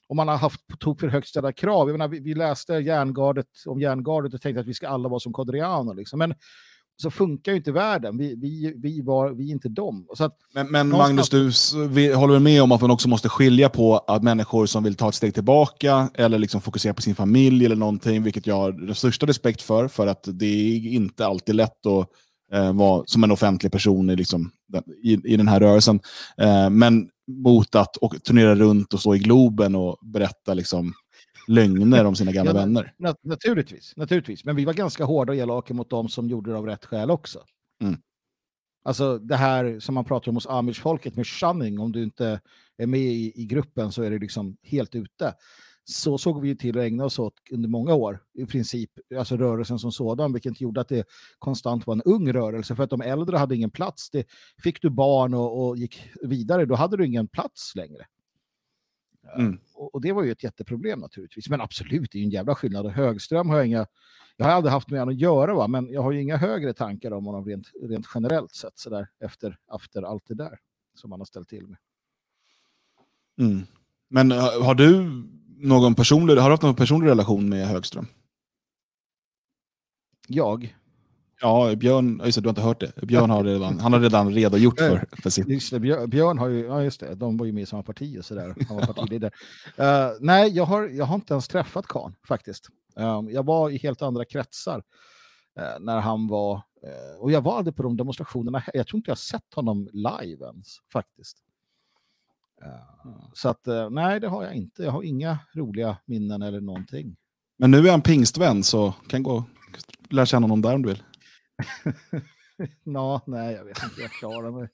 Och 0.09 0.15
man 0.15 0.27
har 0.27 0.37
haft 0.37 0.67
på 0.67 0.77
tok 0.77 0.99
för 0.99 1.07
högt 1.07 1.27
ställda 1.27 1.53
krav. 1.53 1.89
Jag 1.89 1.93
menar, 1.93 2.07
vi, 2.07 2.19
vi 2.19 2.33
läste 2.33 2.73
järngardet, 2.73 3.47
om 3.65 3.81
järngardet 3.81 4.33
och 4.33 4.41
tänkte 4.41 4.59
att 4.59 4.67
vi 4.67 4.73
ska 4.73 4.87
alla 4.87 5.09
vara 5.09 5.19
som 5.19 5.33
Kodriano. 5.33 5.93
Liksom. 5.93 6.19
Men 6.19 6.33
så 7.01 7.11
funkar 7.11 7.51
ju 7.51 7.57
inte 7.57 7.71
världen. 7.71 8.17
Vi, 8.17 8.35
vi, 8.35 8.73
vi, 8.77 9.01
var, 9.01 9.29
vi 9.29 9.47
är 9.47 9.51
inte 9.51 9.69
dem. 9.69 10.07
Så 10.15 10.23
att, 10.23 10.37
Men, 10.53 10.71
men 10.71 10.89
Någonstans- 10.89 11.33
Magnus, 11.33 11.71
du 11.71 11.87
vi 11.87 12.13
håller 12.13 12.33
väl 12.33 12.43
med 12.43 12.63
om 12.63 12.71
att 12.71 12.81
man 12.81 12.91
också 12.91 13.09
måste 13.09 13.29
skilja 13.29 13.69
på 13.69 13.97
att 13.97 14.23
människor 14.23 14.65
som 14.65 14.83
vill 14.83 14.95
ta 14.95 15.09
ett 15.09 15.15
steg 15.15 15.33
tillbaka 15.33 16.09
eller 16.13 16.39
liksom 16.39 16.61
fokusera 16.61 16.93
på 16.93 17.01
sin 17.01 17.15
familj 17.15 17.65
eller 17.65 17.75
någonting, 17.75 18.23
vilket 18.23 18.47
jag 18.47 18.55
har 18.55 18.71
den 18.71 18.95
största 18.95 19.25
respekt 19.25 19.61
för, 19.61 19.87
för 19.87 20.07
att 20.07 20.27
det 20.33 20.45
är 20.45 20.87
inte 20.87 21.25
alltid 21.25 21.55
lätt 21.55 21.85
att 21.85 22.07
eh, 22.53 22.73
vara 22.73 23.03
som 23.05 23.23
en 23.23 23.31
offentlig 23.31 23.71
person 23.71 24.09
i, 24.09 24.15
liksom, 24.15 24.51
i, 25.03 25.33
i 25.33 25.37
den 25.37 25.47
här 25.47 25.59
rörelsen. 25.59 25.99
Eh, 26.41 26.69
men 26.69 27.09
mot 27.31 27.75
att 27.75 27.97
och, 27.97 28.23
turnera 28.23 28.55
runt 28.55 28.93
och 28.93 28.99
stå 28.99 29.15
i 29.15 29.19
Globen 29.19 29.75
och 29.75 29.97
berätta 30.01 30.53
liksom, 30.53 30.93
lögner 31.47 32.05
om 32.05 32.15
sina 32.15 32.31
gamla 32.31 32.51
Ja, 32.51 32.57
vänner. 32.59 32.93
Nat- 32.97 33.19
naturligtvis, 33.23 33.93
naturligtvis. 33.95 34.45
Men 34.45 34.55
vi 34.55 34.65
var 34.65 34.73
ganska 34.73 35.05
hårda 35.05 35.33
och 35.33 35.37
elaka 35.37 35.73
mot 35.73 35.89
dem 35.89 36.09
som 36.09 36.29
gjorde 36.29 36.51
det 36.51 36.57
av 36.57 36.65
rätt 36.65 36.85
skäl 36.85 37.11
också. 37.11 37.39
Mm. 37.81 37.99
Alltså 38.83 39.17
det 39.17 39.35
här 39.35 39.79
som 39.79 39.95
man 39.95 40.05
pratar 40.05 40.29
om 40.29 40.35
hos 40.35 40.47
amish-folket 40.47 41.15
med 41.15 41.27
shunning, 41.27 41.79
om 41.79 41.91
du 41.91 42.03
inte 42.03 42.41
är 42.77 42.87
med 42.87 42.99
i, 42.99 43.41
i 43.41 43.45
gruppen 43.45 43.91
så 43.91 44.03
är 44.03 44.11
du 44.11 44.19
liksom 44.19 44.57
helt 44.63 44.95
ute. 44.95 45.33
Så 45.89 46.17
såg 46.17 46.41
vi 46.41 46.55
till 46.55 46.77
att 46.77 46.83
ägna 46.83 47.05
oss 47.05 47.19
åt 47.19 47.33
under 47.51 47.69
många 47.69 47.93
år, 47.93 48.19
i 48.33 48.45
princip, 48.45 48.89
alltså 49.17 49.37
rörelsen 49.37 49.79
som 49.79 49.91
sådan, 49.91 50.33
vilket 50.33 50.61
gjorde 50.61 50.81
att 50.81 50.87
det 50.89 51.07
konstant 51.39 51.87
var 51.87 51.93
en 51.93 52.01
ung 52.01 52.33
rörelse, 52.33 52.75
för 52.75 52.83
att 52.83 52.89
de 52.89 53.01
äldre 53.01 53.37
hade 53.37 53.55
ingen 53.55 53.71
plats. 53.71 54.09
Det, 54.09 54.27
fick 54.63 54.81
du 54.81 54.89
barn 54.89 55.33
och, 55.33 55.67
och 55.67 55.77
gick 55.77 56.09
vidare, 56.21 56.65
då 56.65 56.75
hade 56.75 56.97
du 56.97 57.05
ingen 57.05 57.27
plats 57.27 57.75
längre. 57.75 58.05
Mm. 59.35 59.59
Och, 59.73 59.95
och 59.95 60.01
det 60.01 60.11
var 60.11 60.23
ju 60.23 60.31
ett 60.31 60.43
jätteproblem 60.43 60.99
naturligtvis. 60.99 61.49
Men 61.49 61.61
absolut, 61.61 62.11
det 62.11 62.17
är 62.17 62.19
ju 62.19 62.25
en 62.25 62.31
jävla 62.31 62.55
skillnad. 62.55 62.85
Och 62.85 62.91
Högström 62.91 63.49
har 63.49 63.57
jag 63.57 63.67
inga... 63.67 63.85
Jag 64.37 64.45
har 64.45 64.53
aldrig 64.53 64.71
haft 64.71 64.89
med 64.89 64.99
honom 64.99 65.15
att 65.15 65.21
göra, 65.21 65.55
va? 65.55 65.67
men 65.67 65.91
jag 65.91 66.01
har 66.01 66.11
ju 66.11 66.21
inga 66.21 66.37
högre 66.37 66.73
tankar 66.73 67.11
om 67.11 67.25
honom 67.25 67.45
rent, 67.45 67.71
rent 67.81 68.07
generellt 68.15 68.55
sett, 68.55 68.79
så 68.79 68.89
där, 68.89 69.07
efter, 69.19 69.57
efter 69.75 70.01
allt 70.01 70.23
det 70.27 70.35
där 70.35 70.59
som 70.95 71.11
han 71.11 71.19
har 71.19 71.25
ställt 71.25 71.49
till 71.49 71.67
med. 71.67 71.77
Mm. 73.39 73.61
Men 74.09 74.31
eh, 74.31 74.63
har 74.63 74.75
du 74.75 75.03
någon 75.57 75.95
personlig, 75.95 76.35
har 76.35 76.49
du 76.49 76.53
haft 76.53 76.63
någon 76.63 76.75
personlig 76.75 77.09
relation 77.09 77.49
med 77.49 77.67
Högström? 77.67 78.07
Jag, 80.27 80.75
Ja, 81.41 81.75
Björn, 81.75 82.21
just 82.25 82.37
det, 82.37 82.41
du 82.41 82.47
har 82.47 82.51
inte 82.51 82.61
hört 82.61 82.79
det. 82.79 83.07
Björn 83.07 83.29
har 83.29 83.43
redan, 83.43 83.79
han 83.79 83.93
har 83.93 83.99
redan 83.99 84.33
redogjort 84.33 84.79
för, 84.79 85.05
för 85.21 85.29
sin... 85.29 85.49
just 85.49 85.71
det, 85.71 85.79
Björn, 85.79 86.37
har 86.37 86.47
ju, 86.47 86.65
ja 86.65 86.83
just 86.83 86.99
det, 86.99 87.15
de 87.15 87.37
var 87.37 87.45
ju 87.45 87.51
med 87.51 87.63
i 87.63 87.65
samma 87.65 87.83
parti 87.83 88.19
och 88.19 88.25
sådär. 88.25 88.55
Han 88.67 88.77
var 88.77 88.85
partiledare. 88.85 89.31
Eh, 89.77 90.09
nej, 90.19 90.49
jag 90.55 90.65
har, 90.65 90.87
jag 90.87 91.05
har 91.05 91.15
inte 91.15 91.33
ens 91.33 91.47
träffat 91.47 91.87
Kahn 91.87 92.15
faktiskt. 92.27 92.67
Um, 92.95 93.29
jag 93.29 93.45
var 93.45 93.69
i 93.69 93.77
helt 93.77 94.01
andra 94.01 94.25
kretsar 94.25 94.83
eh, 95.59 95.79
när 95.79 95.99
han 95.99 96.27
var, 96.27 96.55
eh, 96.55 97.19
och 97.19 97.31
jag 97.31 97.41
var 97.41 97.57
aldrig 97.57 97.75
på 97.75 97.83
de 97.83 97.97
demonstrationerna. 97.97 98.63
Jag 98.73 98.87
tror 98.87 98.97
inte 98.97 99.11
jag 99.11 99.17
sett 99.17 99.53
honom 99.55 99.89
live 99.93 100.45
ens 100.45 100.77
faktiskt. 100.93 101.37
Eh, 102.61 103.11
så 103.33 103.49
att 103.49 103.67
nej, 103.91 104.19
det 104.19 104.27
har 104.27 104.43
jag 104.43 104.53
inte. 104.53 104.83
Jag 104.83 104.91
har 104.91 105.03
inga 105.03 105.39
roliga 105.53 105.97
minnen 106.05 106.41
eller 106.41 106.61
någonting. 106.61 107.15
Men 107.57 107.71
nu 107.71 107.87
är 107.87 107.91
han 107.91 108.01
pingstvän, 108.01 108.63
så 108.63 108.93
kan 109.07 109.23
gå 109.23 109.43
lära 110.09 110.25
känna 110.25 110.43
honom 110.43 110.61
där 110.61 110.75
om 110.75 110.81
du 110.81 110.89
vill. 110.89 111.03
Nå, 112.83 113.21
nej, 113.27 113.55
jag 113.55 113.65
vet 113.65 113.83
inte. 113.83 114.01
Jag 114.01 114.11
klarar 114.11 114.51
mig. 114.51 114.69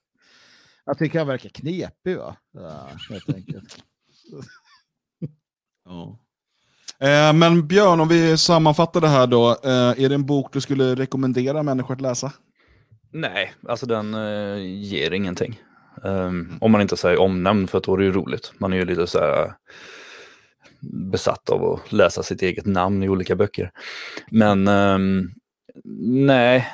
Jag 0.86 0.98
tycker 0.98 1.20
han 1.20 1.28
verkar 1.28 1.50
knepig, 1.50 2.18
va? 2.18 2.36
Ja, 2.52 2.90
helt 3.10 3.30
enkelt. 3.30 3.84
Eh, 7.00 7.34
men 7.34 7.68
Björn, 7.68 8.00
om 8.00 8.08
vi 8.08 8.38
sammanfattar 8.38 9.02
det 9.02 9.08
här 9.08 9.28
då. 9.28 9.50
Eh, 9.50 10.04
är 10.04 10.10
det 10.10 10.16
en 10.16 10.26
bok 10.26 10.54
du 10.54 10.62
skulle 10.62 10.96
rekommendera 10.96 11.64
människor 11.64 11.94
att 11.94 12.02
läsa? 12.02 12.34
Nej, 13.12 13.54
alltså 13.68 13.86
den 13.86 14.14
eh, 14.14 14.58
ger 14.82 15.12
ingenting. 15.12 15.62
Ehm, 16.04 16.58
om 16.62 16.72
man 16.72 16.82
inte 16.82 16.98
säger 16.98 17.22
omnämnd, 17.22 17.70
för 17.70 17.78
att 17.78 17.84
då 17.84 17.94
är 17.94 17.98
det 17.98 18.04
ju 18.04 18.12
roligt. 18.12 18.54
Man 18.58 18.74
är 18.74 18.78
ju 18.78 18.86
lite 18.86 19.08
så 19.08 19.20
här 19.20 19.54
besatt 21.12 21.50
av 21.50 21.64
att 21.64 21.92
läsa 21.92 22.24
sitt 22.24 22.42
eget 22.42 22.66
namn 22.66 23.04
i 23.04 23.10
olika 23.10 23.36
böcker. 23.36 23.72
Men 24.32 24.68
ehm, 24.68 25.32
nej, 25.84 26.68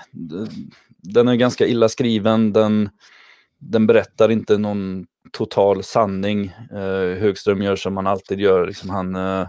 den 1.02 1.28
är 1.28 1.36
ganska 1.36 1.68
illa 1.68 1.90
skriven. 1.90 2.54
Den, 2.54 2.90
den 3.58 3.88
berättar 3.88 4.32
inte 4.32 4.58
någon 4.58 5.06
total 5.32 5.84
sanning. 5.84 6.46
Eh, 6.72 7.20
Högström 7.20 7.62
gör 7.62 7.76
som 7.76 7.98
han 7.98 8.08
alltid 8.08 8.40
gör. 8.40 8.68
Liksom 8.68 8.90
han, 8.90 9.16
eh, 9.16 9.48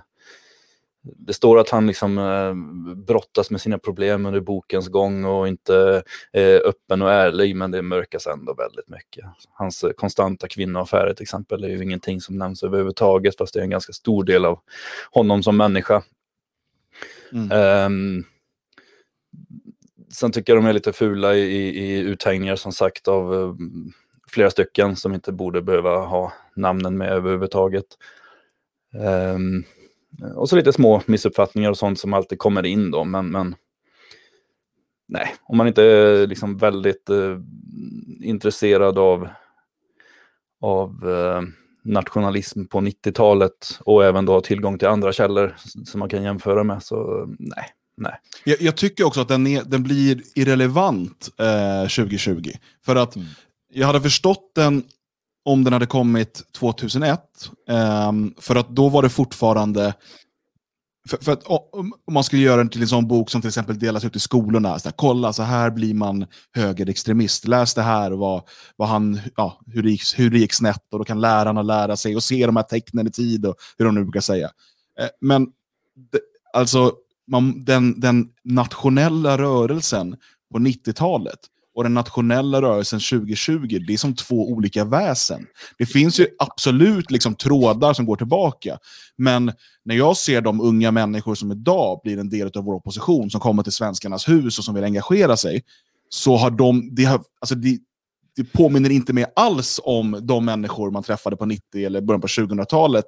det 1.02 1.32
står 1.32 1.58
att 1.58 1.70
han 1.70 1.86
liksom 1.86 2.18
eh, 2.18 2.54
brottas 2.94 3.50
med 3.50 3.60
sina 3.60 3.78
problem 3.78 4.26
under 4.26 4.40
bokens 4.40 4.88
gång 4.88 5.24
och 5.24 5.48
inte 5.48 6.02
är 6.32 6.66
öppen 6.66 7.02
och 7.02 7.10
ärlig, 7.10 7.56
men 7.56 7.70
det 7.70 7.82
mörkas 7.82 8.26
ändå 8.26 8.54
väldigt 8.54 8.88
mycket. 8.88 9.24
Hans 9.50 9.84
eh, 9.84 9.90
konstanta 9.90 10.48
kvinnoaffärer 10.48 11.14
till 11.14 11.22
exempel 11.22 11.64
är 11.64 11.68
ju 11.68 11.82
ingenting 11.82 12.20
som 12.20 12.38
nämns 12.38 12.62
överhuvudtaget, 12.62 13.36
fast 13.36 13.54
det 13.54 13.60
är 13.60 13.64
en 13.64 13.70
ganska 13.70 13.92
stor 13.92 14.24
del 14.24 14.44
av 14.44 14.58
honom 15.10 15.42
som 15.42 15.56
människa. 15.56 16.02
Mm. 17.32 17.50
Ehm, 17.52 18.24
sen 20.12 20.32
tycker 20.32 20.52
jag 20.52 20.62
de 20.62 20.68
är 20.68 20.72
lite 20.72 20.92
fula 20.92 21.34
i, 21.34 21.40
i, 21.40 21.84
i 21.84 21.98
uthängningar 21.98 22.56
som 22.56 22.72
sagt 22.72 23.08
av 23.08 23.34
eh, 23.34 23.54
flera 24.28 24.50
stycken 24.50 24.96
som 24.96 25.14
inte 25.14 25.32
borde 25.32 25.62
behöva 25.62 25.98
ha 25.98 26.32
namnen 26.56 26.98
med 26.98 27.12
överhuvudtaget. 27.12 27.86
Um, 29.34 29.64
och 30.36 30.48
så 30.48 30.56
lite 30.56 30.72
små 30.72 31.02
missuppfattningar 31.06 31.70
och 31.70 31.78
sånt 31.78 31.98
som 31.98 32.14
alltid 32.14 32.38
kommer 32.38 32.66
in 32.66 32.90
då, 32.90 33.04
men, 33.04 33.30
men 33.30 33.56
nej, 35.08 35.34
om 35.42 35.56
man 35.56 35.68
inte 35.68 35.82
är 35.82 36.20
eh, 36.20 36.26
liksom 36.26 36.56
väldigt 36.56 37.10
eh, 37.10 37.38
intresserad 38.20 38.98
av, 38.98 39.28
av 40.60 41.08
eh, 41.08 41.42
nationalism 41.84 42.64
på 42.64 42.80
90-talet 42.80 43.78
och 43.80 44.04
även 44.04 44.26
då 44.26 44.32
har 44.32 44.40
tillgång 44.40 44.78
till 44.78 44.88
andra 44.88 45.12
källor 45.12 45.54
som 45.86 45.98
man 45.98 46.08
kan 46.08 46.22
jämföra 46.22 46.64
med, 46.64 46.82
så 46.82 47.20
eh, 47.22 47.26
nej, 47.38 47.66
nej. 48.00 48.12
Jag, 48.44 48.60
jag 48.62 48.76
tycker 48.76 49.04
också 49.04 49.20
att 49.20 49.28
den, 49.28 49.46
är, 49.46 49.64
den 49.64 49.82
blir 49.82 50.22
irrelevant 50.34 51.28
eh, 51.38 51.82
2020. 51.88 52.50
För 52.84 52.96
att 52.96 53.16
Mm. 53.16 53.28
jag 53.72 53.86
hade 53.86 54.00
förstått 54.00 54.52
den 54.54 54.82
om 55.44 55.64
den 55.64 55.72
hade 55.72 55.86
kommit 55.86 56.42
2001. 56.58 57.20
ehm, 57.68 58.34
för 58.38 58.56
att 58.56 58.68
då 58.68 58.88
var 58.88 59.02
det 59.02 59.08
fortfarande... 59.10 59.94
För, 61.08 61.16
för 61.16 61.32
att 61.32 61.42
om 61.46 61.92
man 62.10 62.24
skulle 62.24 62.42
göra 62.42 62.56
den 62.56 62.68
till 62.68 62.82
en 62.82 62.88
sån 62.88 63.08
bok 63.08 63.30
som 63.30 63.40
till 63.40 63.48
exempel 63.48 63.78
delas 63.78 64.04
ut 64.04 64.16
i 64.16 64.20
skolorna. 64.20 64.78
Så 64.78 64.88
här, 64.88 64.94
Kolla, 64.96 65.32
så 65.32 65.42
här 65.42 65.70
blir 65.70 65.94
man 65.94 66.26
högerextremist. 66.54 67.48
Läs 67.48 67.74
det 67.74 67.82
här 67.82 68.12
och 68.12 68.18
vad, 68.18 68.42
vad 68.76 68.88
han, 68.88 69.20
ja, 69.36 69.60
hur, 69.66 69.82
det 69.82 69.90
gick, 69.90 70.02
hur 70.16 70.30
det 70.30 70.38
gick 70.38 70.52
snett. 70.52 70.82
Och 70.92 70.98
då 70.98 71.04
kan 71.04 71.20
lärarna 71.20 71.62
lära 71.62 71.96
sig 71.96 72.16
och 72.16 72.22
se 72.24 72.46
de 72.46 72.56
här 72.56 72.62
tecknen 72.62 73.06
i 73.06 73.10
tid. 73.10 73.46
Och 73.46 73.54
hur 73.78 73.84
de 73.84 73.94
nu 73.94 74.02
brukar 74.02 74.20
säga. 74.20 74.50
Eh, 75.00 75.08
men 75.20 75.46
det, 76.12 76.20
alltså, 76.52 76.92
man, 77.30 77.64
den, 77.64 78.00
den 78.00 78.28
nationella 78.44 79.38
rörelsen 79.38 80.16
på 80.52 80.58
90-talet 80.58 81.38
och 81.74 81.82
den 81.82 81.94
nationella 81.94 82.62
rörelsen 82.62 83.00
2020, 83.00 83.78
det 83.86 83.92
är 83.92 83.96
som 83.96 84.14
två 84.14 84.48
olika 84.48 84.84
väsen. 84.84 85.46
Det 85.78 85.86
finns 85.86 86.20
ju 86.20 86.26
absolut 86.38 87.10
liksom 87.10 87.34
trådar 87.34 87.92
som 87.92 88.06
går 88.06 88.16
tillbaka, 88.16 88.78
men 89.16 89.52
när 89.84 89.94
jag 89.94 90.16
ser 90.16 90.40
de 90.40 90.60
unga 90.60 90.90
människor 90.90 91.34
som 91.34 91.52
idag 91.52 92.00
blir 92.04 92.18
en 92.18 92.30
del 92.30 92.50
av 92.54 92.64
vår 92.64 92.74
opposition, 92.74 93.30
som 93.30 93.40
kommer 93.40 93.62
till 93.62 93.72
svenskarnas 93.72 94.28
hus 94.28 94.58
och 94.58 94.64
som 94.64 94.74
vill 94.74 94.84
engagera 94.84 95.36
sig, 95.36 95.62
så 96.08 96.36
har 96.36 96.50
de, 96.50 96.94
det 96.94 97.04
har, 97.04 97.20
alltså 97.40 97.54
det, 97.54 97.78
det 98.36 98.44
påminner 98.44 98.90
inte 98.90 99.12
mig 99.12 99.24
alls 99.36 99.80
om 99.84 100.18
de 100.22 100.44
människor 100.44 100.90
man 100.90 101.02
träffade 101.02 101.36
på 101.36 101.46
90 101.46 101.86
eller 101.86 102.00
början 102.00 102.20
på 102.20 102.26
2000-talet. 102.26 103.04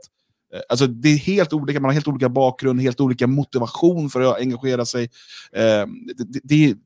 Eh, 0.55 0.61
alltså, 0.69 0.87
det 0.87 1.09
är 1.09 1.17
helt 1.17 1.53
olika, 1.53 1.81
man 1.81 1.89
har 1.89 1.93
helt 1.93 2.09
olika 2.09 2.29
bakgrund, 2.29 2.81
helt 2.81 3.01
olika 3.01 3.27
motivation 3.27 4.11
för 4.11 4.21
att 4.21 4.41
engagera 4.41 4.85
sig. 4.85 5.05
Eh, 5.53 5.87
det, 6.17 6.41
det, 6.43 6.77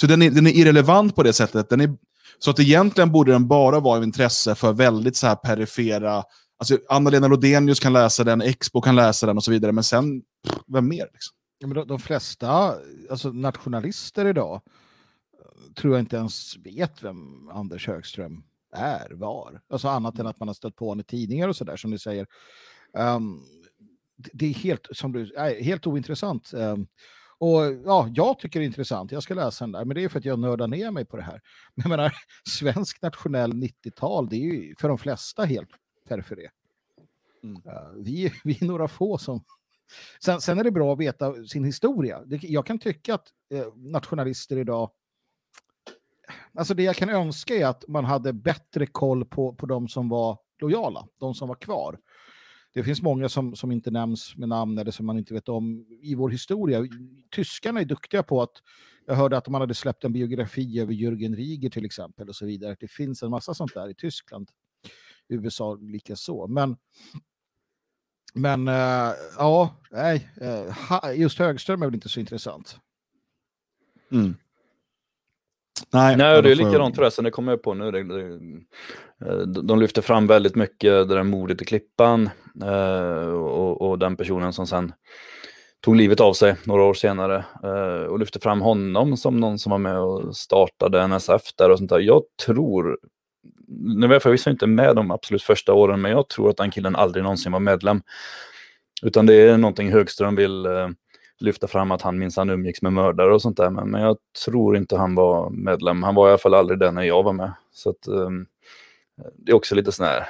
så 0.00 0.06
den 0.06 0.22
är, 0.22 0.30
den 0.30 0.46
är 0.46 0.50
irrelevant 0.50 1.16
på 1.16 1.22
det 1.22 1.32
sättet. 1.32 1.68
Den 1.68 1.80
är, 1.80 1.96
så 2.38 2.50
att 2.50 2.60
egentligen 2.60 3.12
borde 3.12 3.32
den 3.32 3.48
bara 3.48 3.80
vara 3.80 3.96
av 3.96 4.04
intresse 4.04 4.54
för 4.54 4.72
väldigt 4.72 5.16
så 5.16 5.26
här 5.26 5.36
perifera... 5.36 6.24
Alltså 6.60 6.78
Anna-Lena 6.88 7.28
Lodenius 7.28 7.80
kan 7.80 7.92
läsa 7.92 8.24
den, 8.24 8.42
Expo 8.42 8.80
kan 8.80 8.96
läsa 8.96 9.26
den 9.26 9.36
och 9.36 9.44
så 9.44 9.50
vidare, 9.50 9.72
men 9.72 9.84
sen, 9.84 10.22
vem 10.66 10.88
mer? 10.88 11.08
Liksom? 11.12 11.34
Ja, 11.58 11.66
men 11.66 11.74
de, 11.74 11.88
de, 11.88 11.98
flesta 11.98 12.74
alltså 13.10 13.28
nationalister 13.32 14.26
idag 14.26 14.54
eh, 14.54 15.72
tror 15.72 15.94
jag 15.94 16.02
inte 16.02 16.16
ens 16.16 16.56
vet 16.56 17.02
vem 17.02 17.48
Anders 17.48 17.86
Högström 17.86 18.42
är, 18.76 19.10
var. 19.10 19.60
Alltså 19.70 19.88
annat 19.88 20.18
än 20.18 20.26
att 20.26 20.40
man 20.40 20.48
har 20.48 20.54
stött 20.54 20.76
på 20.76 20.88
honom 20.88 21.00
i 21.00 21.04
tidningar 21.04 21.48
och 21.48 21.56
sådär 21.56 21.76
som 21.76 21.90
du 21.90 21.98
säger. 21.98 22.26
Um, 22.92 23.44
det 24.16 24.46
är 24.46 24.54
helt, 24.54 24.86
som 24.90 25.12
du, 25.12 25.34
äh, 25.34 25.64
helt 25.64 25.86
ointressant. 25.86 26.54
Um, 26.54 26.86
och 27.38 27.60
ja, 27.84 28.08
jag 28.14 28.38
tycker 28.38 28.60
det 28.60 28.64
är 28.64 28.66
intressant. 28.66 29.12
Jag 29.12 29.22
ska 29.22 29.34
läsa 29.34 29.64
den 29.64 29.72
där, 29.72 29.84
men 29.84 29.94
det 29.94 30.04
är 30.04 30.08
för 30.08 30.18
att 30.18 30.24
jag 30.24 30.38
nördar 30.38 30.68
ner 30.68 30.90
mig 30.90 31.04
på 31.04 31.16
det 31.16 31.22
här. 31.22 31.40
Men 31.74 31.82
jag 31.90 31.90
menar, 31.90 32.12
svensk 32.48 33.02
nationell 33.02 33.52
90-tal, 33.52 34.28
det 34.28 34.36
är 34.36 34.40
ju 34.40 34.74
för 34.78 34.88
de 34.88 34.98
flesta 34.98 35.44
helt 35.44 35.70
periferi. 36.08 36.46
Mm. 37.42 37.56
Uh, 37.56 38.04
vi, 38.04 38.32
vi 38.44 38.58
är 38.60 38.66
några 38.66 38.88
få 38.88 39.18
som... 39.18 39.44
Sen, 40.24 40.40
sen 40.40 40.58
är 40.58 40.64
det 40.64 40.70
bra 40.70 40.92
att 40.92 40.98
veta 40.98 41.44
sin 41.44 41.64
historia. 41.64 42.22
Det, 42.26 42.42
jag 42.42 42.66
kan 42.66 42.78
tycka 42.78 43.14
att 43.14 43.28
eh, 43.54 43.66
nationalister 43.76 44.56
idag 44.56 44.90
Alltså 46.54 46.74
det 46.74 46.82
jag 46.82 46.96
kan 46.96 47.10
önska 47.10 47.54
är 47.54 47.66
att 47.66 47.88
man 47.88 48.04
hade 48.04 48.32
bättre 48.32 48.86
koll 48.86 49.24
på, 49.24 49.54
på 49.54 49.66
de 49.66 49.88
som 49.88 50.08
var 50.08 50.38
lojala, 50.60 51.06
de 51.18 51.34
som 51.34 51.48
var 51.48 51.54
kvar. 51.54 51.98
Det 52.78 52.84
finns 52.84 53.02
många 53.02 53.28
som, 53.28 53.56
som 53.56 53.72
inte 53.72 53.90
nämns 53.90 54.36
med 54.36 54.48
namn 54.48 54.78
eller 54.78 54.90
som 54.90 55.06
man 55.06 55.18
inte 55.18 55.34
vet 55.34 55.48
om 55.48 55.86
i 56.02 56.14
vår 56.14 56.30
historia. 56.30 56.88
Tyskarna 57.30 57.80
är 57.80 57.84
duktiga 57.84 58.22
på 58.22 58.42
att, 58.42 58.52
jag 59.06 59.14
hörde 59.14 59.36
att 59.36 59.48
man 59.48 59.60
hade 59.60 59.74
släppt 59.74 60.04
en 60.04 60.12
biografi 60.12 60.80
över 60.80 60.92
Jürgen 60.92 61.36
Rieger 61.36 61.70
till 61.70 61.84
exempel 61.84 62.28
och 62.28 62.36
så 62.36 62.46
vidare. 62.46 62.76
Det 62.80 62.88
finns 62.88 63.22
en 63.22 63.30
massa 63.30 63.54
sånt 63.54 63.74
där 63.74 63.88
i 63.88 63.94
Tyskland. 63.94 64.50
USA 65.28 65.74
lika 65.74 66.16
så. 66.16 66.46
Men, 66.46 66.76
men 68.34 68.68
äh, 68.68 69.12
ja, 69.36 69.76
nej, 69.90 70.28
eh, 70.40 71.20
just 71.20 71.38
Högström 71.38 71.82
är 71.82 71.86
väl 71.86 71.94
inte 71.94 72.08
så 72.08 72.20
intressant. 72.20 72.78
Mm. 74.10 74.34
Nej, 75.90 76.16
Nej 76.16 76.42
det 76.42 76.50
är 76.50 76.54
likadant 76.54 76.96
förresten, 76.96 77.24
det 77.24 77.30
kommer 77.30 77.52
jag 77.52 77.62
på 77.62 77.74
nu. 77.74 77.90
Det, 77.90 78.02
det, 78.04 78.38
eh, 79.26 79.38
de 79.38 79.80
lyfter 79.80 80.02
fram 80.02 80.26
väldigt 80.26 80.54
mycket 80.54 81.08
det 81.08 81.14
där 81.14 81.22
mordet 81.22 81.62
i 81.62 81.64
Klippan 81.64 82.30
eh, 82.62 83.28
och, 83.28 83.82
och, 83.82 83.98
den 83.98 84.16
personen 84.16 84.52
som 84.52 84.66
sen 84.66 84.92
tog 85.84 85.96
livet 85.96 86.20
av 86.20 86.32
sig 86.32 86.56
några 86.64 86.82
år 86.82 86.94
senare 86.94 87.44
eh, 87.62 88.02
och 88.02 88.18
lyfter 88.18 88.40
fram 88.40 88.60
honom 88.60 89.16
som 89.16 89.36
någon 89.36 89.58
som 89.58 89.70
var 89.70 89.78
med 89.78 89.98
och 89.98 90.36
startade 90.36 91.02
NSF 91.06 91.42
där 91.58 91.70
och 91.70 91.78
sånt 91.78 91.90
där. 91.90 92.00
Jag 92.00 92.22
tror, 92.46 92.98
nu 93.68 94.06
var 94.06 94.14
jag 94.14 94.22
förvisso 94.22 94.50
inte 94.50 94.66
med 94.66 94.96
de 94.96 95.10
absolut 95.10 95.42
första 95.42 95.72
åren, 95.72 96.00
men 96.00 96.10
jag 96.10 96.28
tror 96.28 96.50
att 96.50 96.56
den 96.56 96.70
killen 96.70 96.96
aldrig 96.96 97.22
någonsin 97.22 97.52
var 97.52 97.60
medlem. 97.60 98.02
Utan 99.02 99.26
det 99.26 99.34
är 99.34 99.58
någonting 99.58 99.92
Högström 99.92 100.36
vill 100.36 100.66
lyfta 101.40 101.66
fram 101.66 101.90
att 101.90 102.02
han 102.02 102.18
minsann 102.18 102.50
umgicks 102.50 102.82
med 102.82 102.92
mördare 102.92 103.34
och 103.34 103.42
sånt 103.42 103.56
där. 103.56 103.70
Men, 103.70 103.90
men 103.90 104.02
jag 104.02 104.16
tror 104.44 104.76
inte 104.76 104.96
han 104.96 105.14
var 105.14 105.50
medlem. 105.50 106.02
Han 106.02 106.14
var 106.14 106.28
i 106.28 106.30
alla 106.30 106.38
fall 106.38 106.54
aldrig 106.54 106.78
det 106.78 106.90
när 106.90 107.02
jag 107.02 107.22
var 107.22 107.32
med. 107.32 107.52
Så 107.72 107.90
att, 107.90 108.08
um, 108.08 108.46
det 109.36 109.52
är 109.52 109.56
också 109.56 109.74
lite 109.74 109.92
sån 109.92 110.06
här 110.06 110.28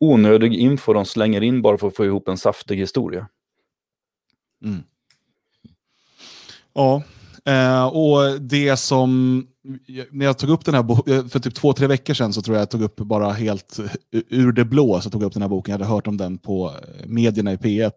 onödig 0.00 0.54
info 0.54 0.92
de 0.92 1.04
slänger 1.04 1.42
in 1.42 1.62
bara 1.62 1.78
för 1.78 1.88
att 1.88 1.96
få 1.96 2.04
ihop 2.04 2.28
en 2.28 2.38
saftig 2.38 2.76
historia. 2.76 3.28
Mm. 4.64 4.82
Ja, 6.74 7.02
eh, 7.44 7.86
och 7.86 8.40
det 8.40 8.76
som... 8.76 9.46
När 10.10 10.26
jag 10.26 10.38
tog 10.38 10.50
upp 10.50 10.64
den 10.64 10.74
här 10.74 10.82
boken, 10.82 11.14
eh, 11.14 11.26
för 11.26 11.38
typ 11.38 11.54
två, 11.54 11.72
tre 11.72 11.86
veckor 11.86 12.14
sedan 12.14 12.32
så 12.32 12.42
tror 12.42 12.56
jag 12.56 12.62
jag 12.62 12.70
tog 12.70 12.82
upp 12.82 12.96
bara 12.96 13.30
helt 13.32 13.78
eh, 13.78 13.86
ur 14.28 14.52
det 14.52 14.64
blå, 14.64 15.00
så 15.00 15.10
tog 15.10 15.22
jag 15.22 15.26
upp 15.26 15.32
den 15.32 15.42
här 15.42 15.48
boken. 15.48 15.72
Jag 15.72 15.78
hade 15.78 15.94
hört 15.94 16.06
om 16.06 16.16
den 16.16 16.38
på 16.38 16.68
eh, 16.68 17.06
medierna 17.06 17.52
i 17.52 17.56
P1. 17.56 17.92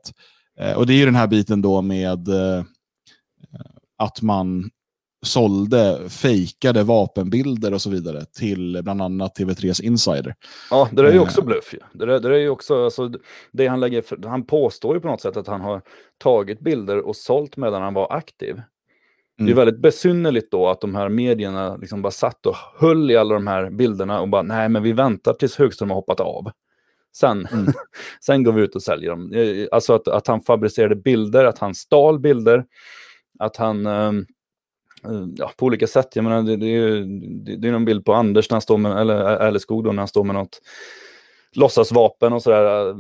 Eh, 0.60 0.78
och 0.78 0.88
det 0.88 0.94
är 0.94 0.98
ju 0.98 1.06
den 1.06 1.16
här 1.16 1.28
biten 1.28 1.62
då 1.62 1.82
med 1.82 2.28
eh, 2.28 2.64
att 3.98 4.22
man 4.22 4.70
sålde 5.26 6.10
fejkade 6.10 6.84
vapenbilder 6.84 7.74
och 7.74 7.82
så 7.82 7.90
vidare 7.90 8.26
till 8.26 8.80
bland 8.84 9.02
annat 9.02 9.40
TV3s 9.40 9.84
Insider. 9.84 10.36
Ja, 10.70 10.90
det 10.92 11.02
är 11.02 11.14
ju 11.14 11.20
också 11.20 11.42
eh. 11.42 11.46
bluff. 11.46 11.76
Det, 11.94 12.06
där, 12.06 12.20
det 12.20 12.36
är 12.36 12.40
ju 12.40 12.50
också, 12.50 12.84
alltså, 12.84 13.12
det 13.52 13.68
han, 13.68 13.80
lägger, 13.80 14.28
han 14.28 14.46
påstår 14.46 14.96
ju 14.96 15.02
på 15.02 15.08
något 15.08 15.22
sätt 15.22 15.38
att 15.38 15.48
han 15.48 15.62
har 15.62 15.82
tagit 16.18 16.60
bilder 16.60 17.08
och 17.08 17.16
sålt 17.16 17.58
medan 17.58 17.82
han 17.82 17.94
var 17.94 18.14
aktiv. 18.14 18.52
Mm. 18.52 18.66
Det 19.36 19.44
är 19.44 19.54
mm. 19.54 19.56
väldigt 19.56 19.82
besynnerligt 19.82 20.52
då 20.52 20.68
att 20.68 20.82
de 20.82 20.96
här 20.96 21.10
medierna 21.10 21.76
liksom 21.76 22.02
bara 22.02 22.12
satt 22.12 22.46
och 22.46 22.56
höll 22.80 23.12
i 23.12 23.18
alla 23.18 23.34
de 23.34 23.48
här 23.48 23.70
bilderna 23.70 24.22
och 24.22 24.30
bara 24.30 24.42
nej 24.42 24.70
men 24.70 24.84
vi 24.84 24.92
väntar 24.92 25.34
tills 25.34 25.56
Högström 25.56 25.90
har 25.90 25.96
hoppat 25.96 26.20
av. 26.20 26.52
Sen, 27.20 27.48
mm. 27.52 27.74
sen 28.26 28.44
går 28.44 28.52
vi 28.52 28.62
ut 28.62 28.76
och 28.76 28.84
säljer 28.84 29.10
dem. 29.10 29.34
Eh, 29.34 29.68
alltså 29.72 29.94
att, 29.94 30.08
att 30.08 30.28
han 30.28 30.42
fabricerade 30.42 30.96
bilder, 30.96 31.46
att 31.46 31.60
han 31.60 31.76
stal 31.76 32.20
bilder, 32.20 32.66
att 33.40 33.58
han 33.58 33.86
um, 33.86 34.26
ja, 35.38 35.52
på 35.58 35.66
olika 35.66 35.88
sätt. 35.88 36.16
Jag 36.16 36.24
menar, 36.24 36.42
det, 36.42 36.56
det, 36.56 36.68
är, 36.68 36.90
det, 37.46 37.56
det 37.56 37.68
är 37.68 37.72
någon 37.72 37.86
bild 37.86 38.06
på 38.06 38.14
Anders 38.14 38.50
när 38.50 38.56
han 38.56 38.62
står 38.62 38.78
med, 38.78 38.98
eller 39.02 39.16
Ärleskog 39.16 39.84
då, 39.84 39.92
när 39.92 40.02
han 40.02 40.08
står 40.08 40.24
med 40.24 40.36
något 40.36 40.62
låtsasvapen 41.56 42.34
och 42.34 42.44
sådär. 42.44 42.96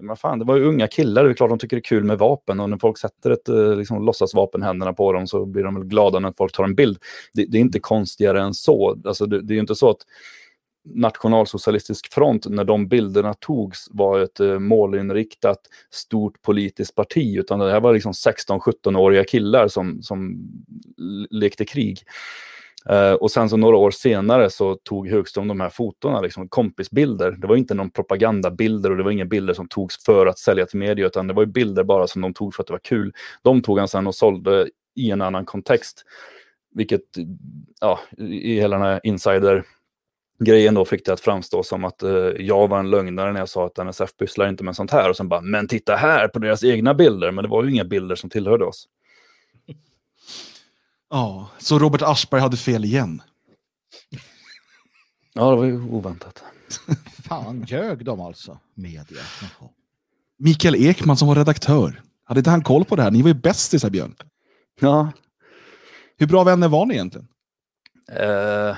Men 0.00 0.16
fan, 0.16 0.38
det 0.38 0.44
var 0.44 0.56
ju 0.56 0.64
unga 0.64 0.88
killar, 0.88 1.24
det 1.24 1.30
är 1.30 1.34
klart 1.34 1.50
de 1.50 1.58
tycker 1.58 1.76
det 1.76 1.80
är 1.80 1.84
kul 1.84 2.04
med 2.04 2.18
vapen 2.18 2.60
och 2.60 2.70
när 2.70 2.78
folk 2.78 2.98
sätter 2.98 3.30
ett 3.30 3.78
liksom, 3.78 4.04
låtsasvapen 4.04 4.62
händerna 4.62 4.92
på 4.92 5.12
dem 5.12 5.26
så 5.26 5.46
blir 5.46 5.64
de 5.64 5.74
väl 5.74 5.84
glada 5.84 6.18
när 6.18 6.32
folk 6.36 6.52
tar 6.52 6.64
en 6.64 6.74
bild. 6.74 6.98
Det, 7.32 7.44
det 7.44 7.58
är 7.58 7.60
inte 7.60 7.80
konstigare 7.80 8.42
än 8.42 8.54
så. 8.54 9.00
Alltså, 9.04 9.26
det, 9.26 9.42
det 9.42 9.52
är 9.52 9.54
ju 9.54 9.60
inte 9.60 9.74
så 9.74 9.90
att 9.90 10.00
nationalsocialistisk 10.84 12.12
front 12.12 12.46
när 12.48 12.64
de 12.64 12.88
bilderna 12.88 13.34
togs 13.34 13.88
var 13.90 14.20
ett 14.20 14.40
eh, 14.40 14.58
målinriktat 14.58 15.58
stort 15.90 16.42
politiskt 16.42 16.94
parti 16.94 17.36
utan 17.38 17.58
det 17.58 17.70
här 17.70 17.80
var 17.80 17.92
liksom 17.92 18.12
16-17-åriga 18.12 19.24
killar 19.24 19.68
som, 19.68 20.02
som 20.02 20.38
lekte 21.30 21.64
krig. 21.64 21.98
Uh, 22.90 23.12
och 23.12 23.30
sen 23.30 23.48
så 23.48 23.56
några 23.56 23.76
år 23.76 23.90
senare 23.90 24.50
så 24.50 24.74
tog 24.74 25.08
Högström 25.08 25.48
de 25.48 25.60
här 25.60 25.68
fotona, 25.68 26.20
liksom 26.20 26.48
kompisbilder. 26.48 27.30
Det 27.30 27.46
var 27.46 27.56
inte 27.56 27.74
någon 27.74 27.90
propagandabilder 27.90 28.90
och 28.90 28.96
det 28.96 29.02
var 29.02 29.10
inga 29.10 29.24
bilder 29.24 29.54
som 29.54 29.68
togs 29.68 30.04
för 30.04 30.26
att 30.26 30.38
sälja 30.38 30.66
till 30.66 30.78
media 30.78 31.06
utan 31.06 31.26
det 31.26 31.34
var 31.34 31.46
bilder 31.46 31.84
bara 31.84 32.06
som 32.06 32.22
de 32.22 32.34
tog 32.34 32.54
för 32.54 32.62
att 32.62 32.66
det 32.66 32.72
var 32.72 32.80
kul. 32.84 33.12
De 33.42 33.62
tog 33.62 33.78
han 33.78 33.88
sen 33.88 34.06
och 34.06 34.14
sålde 34.14 34.68
i 34.96 35.10
en 35.10 35.22
annan 35.22 35.44
kontext. 35.44 36.04
Vilket, 36.74 37.02
ja, 37.80 38.00
i 38.18 38.54
hela 38.54 38.76
den 38.76 38.86
här 38.86 39.00
insider 39.02 39.64
grejen 40.44 40.74
då 40.74 40.84
fick 40.84 41.06
det 41.06 41.12
att 41.12 41.20
framstå 41.20 41.62
som 41.62 41.84
att 41.84 42.02
eh, 42.02 42.10
jag 42.38 42.68
var 42.68 42.78
en 42.78 42.90
lögnare 42.90 43.32
när 43.32 43.40
jag 43.40 43.48
sa 43.48 43.66
att 43.66 43.78
NSF 43.78 44.16
pysslar 44.16 44.48
inte 44.48 44.64
med 44.64 44.76
sånt 44.76 44.90
här. 44.90 45.10
Och 45.10 45.16
sen 45.16 45.28
bara, 45.28 45.40
men 45.40 45.68
titta 45.68 45.96
här 45.96 46.28
på 46.28 46.38
deras 46.38 46.64
egna 46.64 46.94
bilder. 46.94 47.30
Men 47.30 47.44
det 47.44 47.48
var 47.48 47.64
ju 47.64 47.70
inga 47.70 47.84
bilder 47.84 48.16
som 48.16 48.30
tillhörde 48.30 48.64
oss. 48.64 48.88
Ja, 51.10 51.48
så 51.58 51.78
Robert 51.78 52.02
Aschberg 52.02 52.40
hade 52.40 52.56
fel 52.56 52.84
igen. 52.84 53.22
Ja, 55.34 55.50
det 55.50 55.56
var 55.56 55.64
ju 55.64 55.82
oväntat. 55.82 56.44
Fan, 57.28 57.64
ljög 57.68 58.04
de 58.04 58.20
alltså? 58.20 58.58
Media. 58.74 59.22
Jaha. 59.40 59.70
Mikael 60.38 60.74
Ekman 60.74 61.16
som 61.16 61.28
var 61.28 61.34
redaktör. 61.34 62.02
Hade 62.24 62.40
inte 62.40 62.50
han 62.50 62.62
koll 62.62 62.84
på 62.84 62.96
det 62.96 63.02
här? 63.02 63.10
Ni 63.10 63.22
var 63.22 63.28
ju 63.28 63.34
bästisar, 63.34 63.90
Björn. 63.90 64.14
Ja. 64.80 65.12
Hur 66.18 66.26
bra 66.26 66.44
vänner 66.44 66.68
var 66.68 66.86
ni 66.86 66.94
egentligen? 66.94 67.28
Uh, 68.20 68.76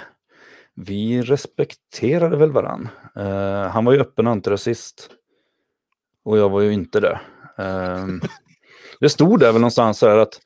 vi 0.75 1.23
respekterade 1.23 2.37
väl 2.37 2.53
varann. 2.53 2.89
Uh, 3.19 3.69
han 3.69 3.85
var 3.85 3.93
ju 3.93 4.01
öppen 4.01 4.27
antirasist. 4.27 5.11
Och 6.25 6.39
jag 6.39 6.49
var 6.49 6.61
ju 6.61 6.73
inte 6.73 7.01
det. 7.01 7.21
Uh, 7.61 8.07
det 9.01 9.09
stod 9.09 9.41
där 9.41 9.53
väl 9.53 9.61
någonstans 9.61 10.03
här 10.03 10.17
att 10.17 10.41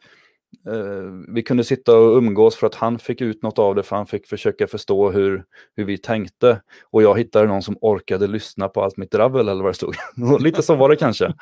uh, 0.68 1.22
vi 1.28 1.42
kunde 1.42 1.64
sitta 1.64 1.96
och 1.96 2.16
umgås 2.16 2.56
för 2.56 2.66
att 2.66 2.74
han 2.74 2.98
fick 2.98 3.20
ut 3.20 3.42
något 3.42 3.58
av 3.58 3.74
det, 3.74 3.82
för 3.82 3.96
han 3.96 4.06
fick 4.06 4.26
försöka 4.26 4.66
förstå 4.66 5.10
hur, 5.10 5.44
hur 5.76 5.84
vi 5.84 5.98
tänkte. 5.98 6.62
Och 6.90 7.02
jag 7.02 7.18
hittade 7.18 7.46
någon 7.46 7.62
som 7.62 7.78
orkade 7.80 8.26
lyssna 8.26 8.68
på 8.68 8.82
allt 8.82 8.96
mitt 8.96 9.10
dravel, 9.10 9.48
eller 9.48 9.62
vad 9.62 9.70
det 9.70 9.76
stod. 9.76 9.94
Lite 10.40 10.62
så 10.62 10.74
var 10.74 10.88
det 10.88 10.96
kanske. 10.96 11.34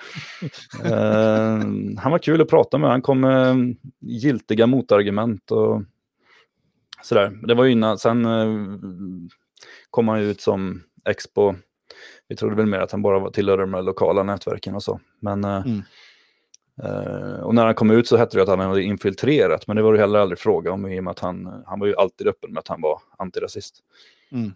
Ehm, 0.84 1.96
han 1.96 2.12
var 2.12 2.18
kul 2.18 2.40
att 2.40 2.48
prata 2.48 2.78
med, 2.78 2.90
han 2.90 3.02
kom 3.02 3.20
med 3.20 3.76
giltiga 4.00 4.66
motargument. 4.66 5.50
Och, 5.50 5.82
sådär. 7.06 7.38
Det 7.46 7.54
var 7.54 7.64
ju 7.64 7.72
innan, 7.72 7.98
sen 7.98 8.24
eh, 8.24 8.68
kom 9.90 10.08
han 10.08 10.20
ut 10.20 10.40
som 10.40 10.82
expo. 11.04 11.54
Vi 12.28 12.36
trodde 12.36 12.56
väl 12.56 12.66
mer 12.66 12.78
att 12.78 12.92
han 12.92 13.02
bara 13.02 13.30
tillhörde 13.30 13.62
de 13.62 13.74
här 13.74 13.82
lokala 13.82 14.22
nätverken 14.22 14.74
och 14.74 14.82
så. 14.82 15.00
Men 15.20 15.44
eh, 15.44 15.66
mm. 15.66 15.82
Eh, 16.82 17.40
och 17.40 17.54
när 17.54 17.64
han 17.64 17.74
kom 17.74 17.90
ut 17.90 18.08
så 18.08 18.16
hette 18.16 18.36
det 18.36 18.42
att 18.42 18.48
han 18.48 18.60
hade 18.60 18.82
infiltrerat, 18.82 19.66
men 19.66 19.76
det 19.76 19.82
var 19.82 19.92
det 19.92 19.98
heller 19.98 20.18
aldrig 20.18 20.38
fråga 20.38 20.72
om 20.72 20.86
i 20.86 21.00
och 21.00 21.04
med 21.04 21.10
att 21.10 21.18
han, 21.18 21.62
han 21.66 21.80
var 21.80 21.86
ju 21.86 21.96
alltid 21.96 22.28
öppen 22.28 22.52
med 22.52 22.60
att 22.60 22.68
han 22.68 22.80
var 22.80 23.00
antirasist. 23.18 23.80
Mm. 24.32 24.54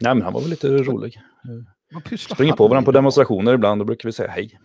Nej, 0.00 0.14
men 0.14 0.22
han 0.22 0.32
var 0.32 0.40
väl 0.40 0.50
lite 0.50 0.68
rolig. 0.68 1.20
Springer 2.18 2.52
på 2.52 2.68
varandra 2.68 2.86
på 2.86 2.92
demonstrationer 2.92 3.54
ibland, 3.54 3.80
då 3.80 3.84
brukar 3.84 4.08
vi 4.08 4.12
säga 4.12 4.30
hej. 4.30 4.60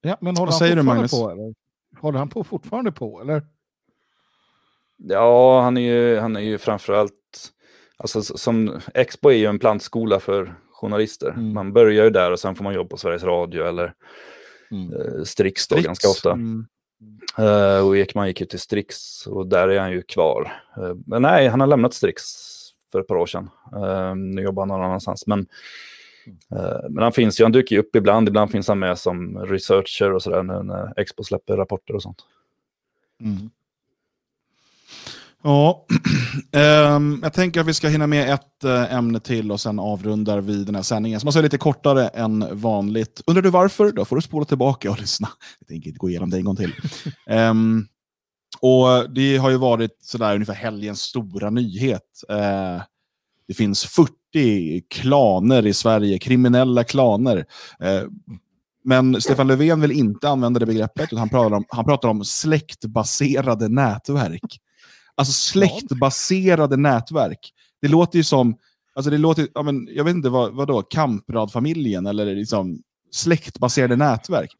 Ja, 0.00 0.16
men 0.20 0.36
håller 0.36 0.40
Vad 0.40 0.52
han 0.52 0.58
säger 0.58 0.76
du, 0.76 0.82
Magnus? 0.82 1.10
På, 1.10 1.30
eller? 1.30 1.54
Håller 2.00 2.18
han 2.18 2.28
på 2.28 2.44
fortfarande 2.44 2.92
på, 2.92 3.20
eller? 3.20 3.42
Ja, 4.96 5.60
han 5.62 5.76
är 5.76 5.80
ju, 5.80 6.18
han 6.18 6.36
är 6.36 6.40
ju 6.40 6.58
framförallt, 6.58 7.12
alltså 7.96 8.22
som 8.22 8.80
Expo 8.94 9.28
är 9.30 9.34
ju 9.36 9.46
en 9.46 9.58
plantskola 9.58 10.20
för 10.20 10.54
journalister. 10.72 11.28
Mm. 11.30 11.52
Man 11.54 11.72
börjar 11.72 12.04
ju 12.04 12.10
där 12.10 12.32
och 12.32 12.40
sen 12.40 12.54
får 12.54 12.64
man 12.64 12.74
jobb 12.74 12.90
på 12.90 12.96
Sveriges 12.96 13.22
Radio 13.24 13.64
eller 13.66 13.94
Mm. 14.70 14.92
eh, 14.92 15.22
Strix 15.24 15.68
då 15.68 15.74
Strix. 15.74 15.86
ganska 15.86 16.08
ofta. 16.08 16.32
Mm. 16.32 16.66
Eh, 17.38 17.86
och 17.86 17.96
Ekman 17.96 18.26
gick 18.28 18.40
ju 18.40 18.46
till 18.46 18.60
Strix 18.60 19.26
och 19.26 19.46
där 19.46 19.68
är 19.68 19.80
han 19.80 19.92
ju 19.92 20.02
kvar. 20.02 20.52
Eh, 20.76 20.94
men 21.06 21.22
nej, 21.22 21.48
han 21.48 21.60
har 21.60 21.66
lämnat 21.66 21.94
Strix 21.94 22.22
för 22.92 23.00
ett 23.00 23.06
par 23.06 23.16
år 23.16 23.26
sedan. 23.26 23.50
Eh, 23.76 24.14
nu 24.14 24.42
jobbar 24.42 24.62
han 24.62 24.68
någon 24.68 24.82
annanstans. 24.84 25.26
Men, 25.26 25.46
eh, 26.52 26.88
men 26.90 27.02
han 27.02 27.12
finns 27.12 27.40
ju, 27.40 27.44
han 27.44 27.52
dyker 27.52 27.76
ju 27.76 27.80
upp 27.80 27.96
ibland. 27.96 28.28
Ibland 28.28 28.50
finns 28.50 28.68
han 28.68 28.78
med 28.78 28.98
som 28.98 29.38
researcher 29.46 30.12
och 30.12 30.22
sådär 30.22 30.42
när, 30.42 30.62
när 30.62 31.00
Expo 31.00 31.24
släpper 31.24 31.56
rapporter 31.56 31.94
och 31.94 32.02
sånt. 32.02 32.18
Mm. 33.20 33.50
Ja, 35.46 35.86
ehm, 36.52 37.20
jag 37.22 37.32
tänker 37.32 37.60
att 37.60 37.66
vi 37.66 37.74
ska 37.74 37.88
hinna 37.88 38.06
med 38.06 38.34
ett 38.34 38.64
eh, 38.64 38.94
ämne 38.94 39.20
till 39.20 39.52
och 39.52 39.60
sen 39.60 39.78
avrundar 39.78 40.40
vi 40.40 40.64
den 40.64 40.74
här 40.74 40.82
sändningen 40.82 41.20
som 41.20 41.28
alltså 41.28 41.38
är 41.38 41.42
lite 41.42 41.58
kortare 41.58 42.08
än 42.08 42.44
vanligt. 42.52 43.20
Undrar 43.26 43.42
du 43.42 43.50
varför? 43.50 43.92
Då 43.92 44.04
får 44.04 44.16
du 44.16 44.22
spola 44.22 44.44
tillbaka 44.44 44.90
och 44.90 45.00
lyssna. 45.00 45.28
Jag 45.58 45.68
tänker 45.68 45.88
inte 45.88 45.98
gå 45.98 46.10
igenom 46.10 46.30
det 46.30 46.36
en 46.36 46.44
gång 46.44 46.56
till. 46.56 46.72
Ehm, 47.26 47.86
och 48.60 49.10
Det 49.14 49.36
har 49.36 49.50
ju 49.50 49.56
varit 49.56 49.96
sådär 50.00 50.34
ungefär 50.34 50.54
helgens 50.54 51.00
stora 51.00 51.50
nyhet. 51.50 52.22
Eh, 52.28 52.82
det 53.48 53.54
finns 53.54 53.84
40 53.84 54.82
klaner 54.90 55.66
i 55.66 55.74
Sverige, 55.74 56.18
kriminella 56.18 56.84
klaner. 56.84 57.44
Eh, 57.80 58.02
men 58.84 59.20
Stefan 59.20 59.46
Löfven 59.46 59.80
vill 59.80 59.92
inte 59.92 60.28
använda 60.28 60.60
det 60.60 60.66
begreppet, 60.66 61.04
utan 61.04 61.18
han 61.18 61.28
pratar 61.28 61.56
om, 61.56 61.64
han 61.68 61.84
pratar 61.84 62.08
om 62.08 62.24
släktbaserade 62.24 63.68
nätverk. 63.68 64.60
Alltså 65.16 65.32
släktbaserade 65.32 66.76
nätverk. 66.76 67.52
Det 67.82 67.88
låter 67.88 68.18
ju 68.18 68.24
som, 68.24 68.56
alltså 68.94 69.10
det 69.10 69.18
låter, 69.18 69.48
ja, 69.54 69.62
men, 69.62 69.88
jag 69.90 70.04
vet 70.04 70.14
inte 70.14 70.28
vad, 70.28 70.54
vad 70.54 70.68
då, 70.68 70.82
Kamprad-familjen 70.82 72.06
eller 72.06 72.34
liksom 72.34 72.82
släktbaserade 73.12 73.96
nätverk. 73.96 74.50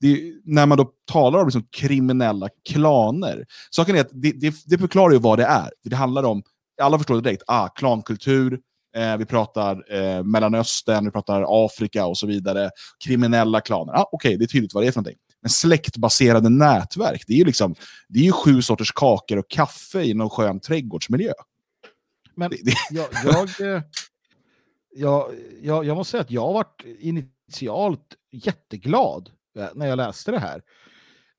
Är, 0.00 0.32
när 0.44 0.66
man 0.66 0.78
då 0.78 0.90
talar 1.12 1.38
om 1.38 1.46
liksom 1.46 1.66
kriminella 1.70 2.48
klaner. 2.68 3.44
Saken 3.70 3.96
är 3.96 4.00
att 4.00 4.10
det, 4.12 4.32
det, 4.32 4.54
det 4.66 4.78
förklarar 4.78 5.12
ju 5.12 5.18
vad 5.18 5.38
det 5.38 5.44
är. 5.44 5.70
Det 5.84 5.96
handlar 5.96 6.22
om, 6.22 6.42
alla 6.82 6.98
förstår 6.98 7.14
det 7.14 7.20
direkt, 7.20 7.42
ah, 7.46 7.68
klankultur, 7.68 8.60
eh, 8.96 9.16
vi 9.16 9.24
pratar 9.24 9.94
eh, 9.94 10.22
Mellanöstern, 10.22 11.04
vi 11.04 11.10
pratar 11.10 11.64
Afrika 11.66 12.06
och 12.06 12.18
så 12.18 12.26
vidare. 12.26 12.70
Kriminella 13.04 13.60
klaner. 13.60 13.92
Ah, 13.92 14.08
Okej, 14.12 14.36
det 14.36 14.44
är 14.44 14.48
tydligt 14.48 14.74
vad 14.74 14.82
det 14.82 14.88
är 14.88 14.92
för 14.92 15.00
någonting. 15.00 15.18
Men 15.46 15.50
släktbaserade 15.50 16.48
nätverk, 16.48 17.24
det 17.26 17.32
är 17.32 17.36
ju 17.36 17.44
liksom, 17.44 17.74
det 18.08 18.18
är 18.18 18.22
ju 18.22 18.32
sju 18.32 18.62
sorters 18.62 18.92
kakor 18.92 19.38
och 19.38 19.50
kaffe 19.50 20.02
i 20.02 20.14
någon 20.14 20.30
skön 20.30 20.60
trädgårdsmiljö. 20.60 21.32
Men 22.34 22.50
Det, 22.50 22.56
det, 22.64 22.74
jag, 22.90 23.06
jag, 23.24 23.74
eh, 23.74 23.82
jag, 24.94 25.34
jag, 25.62 25.84
jag 25.84 25.96
måste 25.96 26.10
säga 26.10 26.20
att 26.20 26.30
jag 26.30 26.52
varit 26.52 26.84
initialt 26.98 28.14
jätteglad 28.32 29.30
eh, 29.58 29.68
när 29.74 29.86
jag 29.86 29.96
läste 29.96 30.30
det 30.30 30.38
här. 30.38 30.62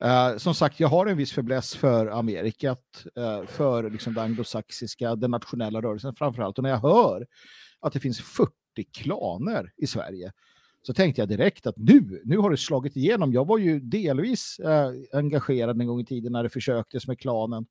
Eh, 0.02 0.38
som 0.38 0.54
sagt, 0.54 0.80
jag 0.80 0.88
har 0.88 1.06
en 1.06 1.16
viss 1.16 1.32
fäbless 1.32 1.76
för 1.76 2.06
Amerikat, 2.06 3.06
eh, 3.16 3.44
för 3.46 3.90
liksom 3.90 4.14
det 4.14 4.22
anglosaxiska, 4.22 5.16
den 5.16 5.30
nationella 5.30 5.80
rörelsen 5.80 6.14
framförallt. 6.14 6.58
Och 6.58 6.62
när 6.62 6.70
jag 6.70 6.80
hör 6.80 7.26
att 7.80 7.92
det 7.92 8.00
finns 8.00 8.20
40 8.20 8.52
klaner 8.92 9.72
i 9.76 9.86
Sverige 9.86 10.32
så 10.82 10.94
tänkte 10.94 11.20
jag 11.20 11.28
direkt 11.28 11.66
att 11.66 11.76
nu, 11.76 12.22
nu 12.24 12.38
har 12.38 12.50
det 12.50 12.56
slagit 12.56 12.96
igenom. 12.96 13.32
Jag 13.32 13.46
var 13.46 13.58
ju 13.58 13.80
delvis 13.80 14.58
eh, 14.58 14.90
engagerad 15.12 15.80
en 15.80 15.86
gång 15.86 16.00
i 16.00 16.04
tiden 16.04 16.32
när 16.32 16.42
det 16.42 16.48
försöktes 16.48 17.06
med 17.08 17.18
klanen 17.20 17.66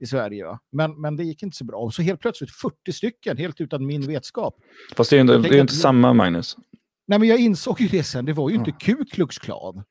i 0.00 0.06
Sverige. 0.06 0.44
Va? 0.44 0.60
Men, 0.72 1.00
men 1.00 1.16
det 1.16 1.24
gick 1.24 1.42
inte 1.42 1.56
så 1.56 1.64
bra. 1.64 1.76
Och 1.78 1.94
så 1.94 2.02
helt 2.02 2.20
plötsligt 2.20 2.50
40 2.50 2.92
stycken, 2.92 3.36
helt 3.36 3.60
utan 3.60 3.86
min 3.86 4.06
vetskap. 4.06 4.56
Fast 4.96 5.10
det 5.10 5.16
är 5.16 5.18
ju 5.18 5.20
inte, 5.20 5.48
det 5.48 5.56
är 5.56 5.60
inte 5.60 5.72
att- 5.72 5.80
samma 5.80 6.12
Magnus. 6.12 6.56
Nej, 7.06 7.18
men 7.18 7.28
jag 7.28 7.38
insåg 7.40 7.80
ju 7.80 7.88
det 7.88 8.04
sen. 8.04 8.24
Det 8.24 8.32
var 8.32 8.50
ju 8.50 8.56
inte 8.56 8.72
Ku 8.72 9.04
Klux 9.04 9.38
Klan. 9.38 9.82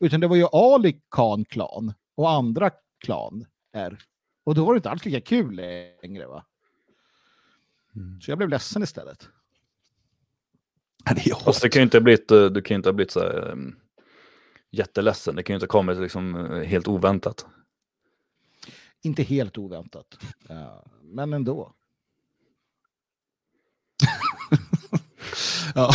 Utan 0.00 0.20
det 0.20 0.26
var 0.26 0.36
ju 0.36 0.46
Ali 0.52 1.00
Khan 1.10 1.44
Klan 1.44 1.94
och 2.16 2.30
andra 2.30 2.70
klan 3.04 3.46
är. 3.72 3.98
Och 4.44 4.54
då 4.54 4.64
var 4.64 4.74
det 4.74 4.76
inte 4.78 4.90
alls 4.90 5.04
lika 5.04 5.20
kul 5.20 5.54
längre. 5.54 6.26
va? 6.26 6.44
Så 8.22 8.30
jag 8.30 8.38
blev 8.38 8.50
ledsen 8.50 8.82
istället. 8.82 9.28
Det 11.14 11.30
är 11.30 11.34
Fast 11.34 11.62
det 11.62 11.68
kan 11.68 11.80
ju 11.80 11.84
inte 11.84 11.96
ha 11.96 12.02
blivit, 12.02 12.30
eh, 12.30 12.44
du 12.44 12.62
kan 12.62 12.74
ju 12.74 12.76
inte 12.76 12.88
ha 12.88 12.94
blivit 12.94 13.10
så 13.10 13.20
här, 13.20 13.50
um, 13.50 13.76
jätteledsen. 14.72 15.36
Det 15.36 15.42
kan 15.42 15.54
ju 15.54 15.56
inte 15.56 15.64
ha 15.64 15.68
kommit 15.68 15.98
liksom, 15.98 16.34
eh, 16.34 16.62
helt 16.62 16.88
oväntat. 16.88 17.46
Inte 19.02 19.22
helt 19.22 19.58
oväntat. 19.58 20.06
Ja, 20.48 20.84
men 21.02 21.32
ändå. 21.32 21.72
Ja, 25.74 25.90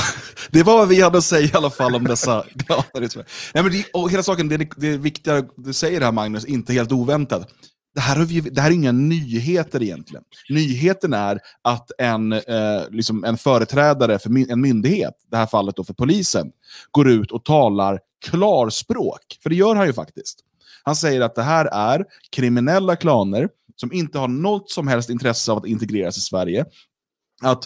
det 0.52 0.64
var 0.64 0.78
vad 0.78 0.88
vi 0.88 1.02
hade 1.02 1.18
att 1.18 1.24
säga 1.24 1.48
i 1.48 1.52
alla 1.54 1.70
fall 1.70 1.96
om 1.96 2.04
dessa 2.04 2.44
Sverige. 2.94 3.26
Nej, 3.54 3.64
men 3.64 3.72
det, 3.72 3.86
och 3.94 4.12
hela 4.12 4.24
saken, 4.24 4.50
det, 4.50 4.58
det 4.78 4.88
är 4.88 4.98
viktiga 4.98 5.46
du 5.56 5.74
säger 5.74 6.02
här 6.02 6.12
Magnus, 6.12 6.46
inte 6.46 6.74
helt 6.74 6.92
oväntat. 6.92 7.54
Det 7.96 8.02
här, 8.02 8.16
har 8.16 8.26
vi, 8.26 8.42
det 8.42 8.62
här 8.62 8.70
är 8.70 8.74
inga 8.76 8.92
nyheter 8.92 9.84
egentligen. 9.84 10.24
Nyheten 10.50 11.14
är 11.14 11.40
att 11.62 11.92
en, 11.98 12.32
eh, 12.34 12.40
liksom 12.90 13.24
en 13.24 13.38
företrädare 13.38 14.20
för 14.20 14.30
my- 14.30 14.48
en 14.50 14.62
myndighet, 14.62 15.14
i 15.24 15.28
det 15.32 15.38
här 15.38 15.46
fallet 15.46 15.76
då 15.76 15.84
för 15.84 15.94
polisen, 15.94 16.52
går 16.92 17.10
ut 17.10 17.32
och 17.32 17.46
talar 17.46 18.00
klarspråk. 18.26 19.38
För 19.44 19.50
det 19.50 19.56
gör 19.56 19.76
han 19.76 19.88
ju 19.88 19.94
faktiskt. 19.94 20.40
Han 20.84 20.96
säger 20.96 21.22
att 21.22 21.36
det 21.36 21.44
här 21.44 21.66
är 21.66 22.06
kriminella 22.32 22.96
klaner 22.96 23.50
som 23.76 23.94
inte 23.94 24.20
har 24.20 24.28
något 24.28 24.70
som 24.72 24.88
helst 24.88 25.10
intresse 25.10 25.52
av 25.52 25.58
att 25.58 25.66
integreras 25.66 26.18
i 26.18 26.22
Sverige. 26.22 26.66
Att, 27.44 27.64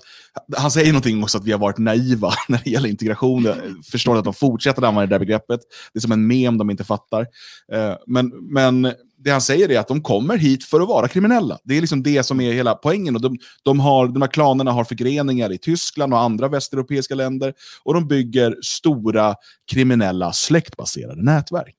han 0.57 0.71
säger 0.71 0.91
någonting 0.91 1.23
också 1.23 1.37
att 1.37 1.43
vi 1.45 1.51
har 1.51 1.59
varit 1.59 1.77
naiva 1.77 2.33
när 2.47 2.61
det 2.63 2.69
gäller 2.69 2.89
integration. 2.89 3.43
Jag 3.43 3.55
förstår 3.91 4.17
att 4.17 4.23
de 4.23 4.33
fortsätter 4.33 4.81
använda 4.81 5.01
det 5.07 5.13
där 5.15 5.19
begreppet. 5.19 5.59
Det 5.93 5.99
är 5.99 6.01
som 6.01 6.11
en 6.11 6.27
mem 6.27 6.57
de 6.57 6.69
inte 6.69 6.83
fattar. 6.83 7.27
Eh, 7.73 7.95
Men, 8.07 8.27
men 8.53 8.93
det 9.25 9.31
han 9.31 9.41
säger 9.41 9.71
är 9.71 9.79
att 9.79 9.87
de 9.87 10.01
kommer 10.01 10.37
hit 10.37 10.63
för 10.63 10.81
att 10.81 10.87
vara 10.87 11.07
kriminella. 11.07 11.59
Det 11.63 11.77
är 11.77 11.81
liksom 11.81 12.03
det 12.03 12.23
som 12.23 12.41
är 12.41 12.53
hela 12.53 12.75
poängen. 12.75 13.15
Och 13.15 13.21
de, 13.21 13.37
de, 13.63 13.79
har, 13.79 14.07
de 14.07 14.21
här 14.21 14.29
klanerna 14.29 14.71
har 14.71 14.83
förgreningar 14.83 15.51
i 15.51 15.57
Tyskland 15.57 16.13
och 16.13 16.19
andra 16.19 16.47
västeuropeiska 16.47 17.15
länder. 17.15 17.53
Och 17.83 17.93
de 17.93 18.07
bygger 18.07 18.57
stora 18.61 19.35
kriminella 19.71 20.33
släktbaserade 20.33 21.23
nätverk. 21.23 21.75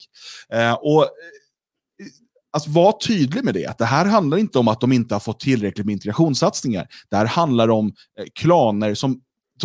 Eh, 0.53 0.73
Och 0.73 1.03
eh, 1.03 1.09
alltså, 2.53 2.71
att 2.71 2.75
vara 2.75 2.93
tydlig 3.07 3.45
med 3.45 3.55
det. 3.55 3.67
Att 3.67 3.79
det 3.79 3.85
här 3.85 4.05
handlar 4.05 4.39
inte 4.39 4.59
om 4.59 4.69
att 4.69 4.81
de 4.81 4.93
inte 4.93 5.15
har 5.15 5.21
fått 5.21 5.41
tillräckligt 5.41 5.87
med 5.87 5.93
integrationssatsningar. 5.93 6.87
Det 7.11 7.17
här 7.17 7.27
handlar 7.27 7.69
om 7.69 7.87
eh, 7.87 8.25
klaner 8.35 8.95
som, 8.95 9.21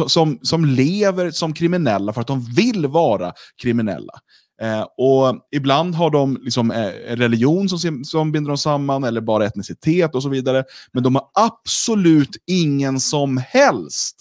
som, 0.07 0.39
som 0.41 0.65
lever 0.65 1.32
som 1.32 1.53
kriminella 1.53 2.13
för 2.13 2.21
att 2.21 2.27
de 2.27 2.45
vill 2.45 2.88
vara 2.88 3.34
kriminella. 3.61 4.13
Eh, 4.62 4.86
och 4.97 5.47
Ibland 5.51 5.95
har 5.95 6.09
de 6.09 6.39
liksom, 6.41 6.72
eh, 6.72 7.16
religion 7.16 7.70
som, 7.70 8.03
som 8.03 8.32
binder 8.32 8.49
dem 8.49 8.57
samman, 8.57 9.03
eller 9.03 9.22
bara 9.22 9.45
etnicitet 9.45 10.16
och 10.16 10.24
så 10.24 10.30
vidare. 10.30 10.64
Men 10.91 11.03
de 11.03 11.16
har 11.16 11.28
absolut 11.34 12.38
ingen 12.47 12.99
som 12.99 13.38
helst 13.38 14.18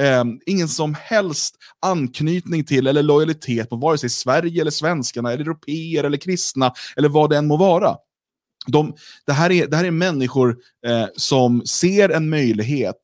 eh, 0.00 0.24
ingen 0.46 0.68
som 0.68 0.96
helst 1.00 1.56
anknytning 1.82 2.64
till 2.64 2.86
eller 2.86 3.02
lojalitet 3.02 3.68
på 3.68 3.76
vare 3.76 3.98
sig 3.98 4.10
Sverige, 4.10 4.60
eller 4.60 4.70
svenskarna, 4.70 5.32
eller 5.32 5.44
europeer, 5.44 6.04
eller 6.04 6.18
kristna, 6.18 6.72
eller 6.96 7.08
vad 7.08 7.30
det 7.30 7.36
än 7.36 7.46
må 7.46 7.56
vara. 7.56 7.96
De, 8.66 8.94
det, 9.26 9.32
här 9.32 9.52
är, 9.52 9.66
det 9.66 9.76
här 9.76 9.84
är 9.84 9.90
människor 9.90 10.56
eh, 10.86 11.06
som 11.16 11.66
ser 11.66 12.08
en 12.08 12.28
möjlighet 12.28 12.96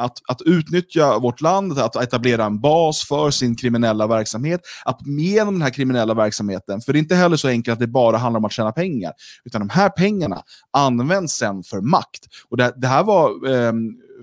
att, 0.00 0.18
att 0.28 0.42
utnyttja 0.42 1.18
vårt 1.18 1.40
land, 1.40 1.78
att 1.78 1.96
etablera 1.96 2.44
en 2.44 2.60
bas 2.60 3.04
för 3.04 3.30
sin 3.30 3.56
kriminella 3.56 4.06
verksamhet, 4.06 4.60
att 4.84 5.00
genom 5.06 5.54
den 5.54 5.62
här 5.62 5.70
kriminella 5.70 6.14
verksamheten, 6.14 6.80
för 6.80 6.92
det 6.92 6.98
är 6.98 7.00
inte 7.00 7.14
heller 7.14 7.36
så 7.36 7.48
enkelt 7.48 7.72
att 7.72 7.80
det 7.80 7.86
bara 7.86 8.18
handlar 8.18 8.38
om 8.38 8.44
att 8.44 8.52
tjäna 8.52 8.72
pengar, 8.72 9.12
utan 9.44 9.60
de 9.60 9.68
här 9.68 9.88
pengarna 9.88 10.42
används 10.70 11.34
sen 11.34 11.62
för 11.62 11.80
makt. 11.80 12.26
Och 12.48 12.56
det, 12.56 12.74
det 12.76 12.86
här 12.86 13.04
var, 13.04 13.48
eh, 13.50 13.72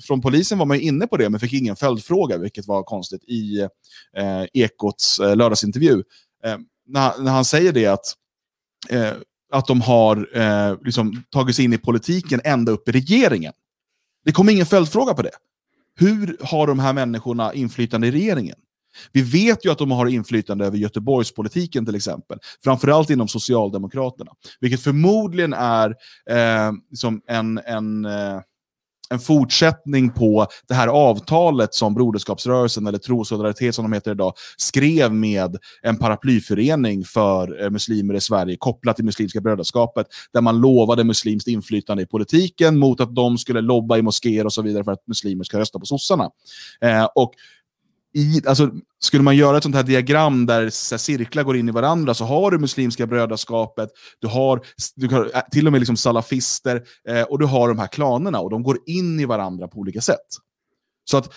från 0.07 0.21
polisen 0.21 0.57
var 0.57 0.65
man 0.65 0.77
ju 0.77 0.83
inne 0.83 1.07
på 1.07 1.17
det, 1.17 1.29
men 1.29 1.39
fick 1.39 1.53
ingen 1.53 1.75
följdfråga, 1.75 2.37
vilket 2.37 2.67
var 2.67 2.83
konstigt, 2.83 3.23
i 3.23 3.59
eh, 4.17 4.43
Ekots 4.53 5.19
eh, 5.19 5.35
lördagsintervju. 5.35 6.03
Eh, 6.43 6.57
när, 6.87 7.23
när 7.23 7.31
han 7.31 7.45
säger 7.45 7.71
det 7.71 7.87
att 7.87 8.13
eh, 8.89 9.13
att 9.51 9.67
de 9.67 9.81
har 9.81 10.37
eh, 10.37 10.77
liksom, 10.83 11.23
tagit 11.29 11.55
sig 11.55 11.65
in 11.65 11.73
i 11.73 11.77
politiken 11.77 12.41
ända 12.43 12.71
upp 12.71 12.89
i 12.89 12.91
regeringen. 12.91 13.53
Det 14.25 14.31
kom 14.31 14.49
ingen 14.49 14.65
följdfråga 14.65 15.13
på 15.13 15.21
det. 15.21 15.31
Hur 15.97 16.37
har 16.41 16.67
de 16.67 16.79
här 16.79 16.93
människorna 16.93 17.53
inflytande 17.53 18.07
i 18.07 18.11
regeringen? 18.11 18.55
Vi 19.11 19.21
vet 19.21 19.65
ju 19.65 19.71
att 19.71 19.77
de 19.77 19.91
har 19.91 20.05
inflytande 20.05 20.65
över 20.65 20.77
Göteborgspolitiken 20.77 21.85
till 21.85 21.95
exempel, 21.95 22.39
framförallt 22.63 23.09
inom 23.09 23.27
Socialdemokraterna, 23.27 24.31
vilket 24.59 24.81
förmodligen 24.81 25.53
är 25.53 25.89
eh, 26.29 26.71
som 26.93 27.21
en, 27.27 27.57
en 27.57 28.05
eh, 28.05 28.41
en 29.09 29.19
fortsättning 29.19 30.09
på 30.09 30.47
det 30.67 30.73
här 30.73 30.87
avtalet 30.87 31.73
som 31.73 31.93
Broderskapsrörelsen, 31.93 32.87
eller 32.87 32.97
Trosolidaritet 32.97 33.75
som 33.75 33.85
de 33.85 33.93
heter 33.93 34.11
idag, 34.11 34.33
skrev 34.57 35.13
med 35.13 35.57
en 35.81 35.97
paraplyförening 35.97 37.03
för 37.03 37.63
eh, 37.63 37.69
muslimer 37.69 38.13
i 38.13 38.21
Sverige 38.21 38.57
kopplat 38.59 38.95
till 38.95 39.05
Muslimska 39.05 39.41
brödraskapet, 39.41 40.07
där 40.33 40.41
man 40.41 40.59
lovade 40.59 41.03
muslimskt 41.03 41.47
inflytande 41.47 42.03
i 42.03 42.05
politiken 42.05 42.77
mot 42.77 43.01
att 43.01 43.15
de 43.15 43.37
skulle 43.37 43.61
lobba 43.61 43.97
i 43.97 44.01
moskéer 44.01 44.45
och 44.45 44.53
så 44.53 44.61
vidare 44.61 44.83
för 44.83 44.91
att 44.91 45.07
muslimer 45.07 45.43
ska 45.43 45.59
rösta 45.59 45.79
på 45.79 45.85
sossarna. 45.85 46.29
Eh, 46.81 47.07
och 47.15 47.33
i, 48.13 48.41
alltså, 48.47 48.71
skulle 48.99 49.23
man 49.23 49.35
göra 49.35 49.57
ett 49.57 49.63
sånt 49.63 49.75
här 49.75 49.83
diagram 49.83 50.45
där 50.45 50.69
cirklar 50.97 51.43
går 51.43 51.57
in 51.57 51.69
i 51.69 51.71
varandra 51.71 52.13
så 52.13 52.25
har 52.25 52.51
du 52.51 52.57
Muslimska 52.57 53.07
brödraskapet, 53.07 53.89
du 54.19 54.27
har, 54.27 54.61
du 54.95 55.07
har 55.07 55.31
äh, 55.33 55.41
till 55.51 55.67
och 55.67 55.71
med 55.71 55.81
liksom 55.81 55.97
salafister 55.97 56.83
eh, 57.07 57.21
och 57.21 57.39
du 57.39 57.45
har 57.45 57.67
de 57.67 57.79
här 57.79 57.87
klanerna 57.87 58.39
och 58.39 58.49
de 58.49 58.63
går 58.63 58.77
in 58.85 59.19
i 59.19 59.25
varandra 59.25 59.67
på 59.67 59.79
olika 59.79 60.01
sätt. 60.01 60.27
Så 61.09 61.17
att 61.17 61.33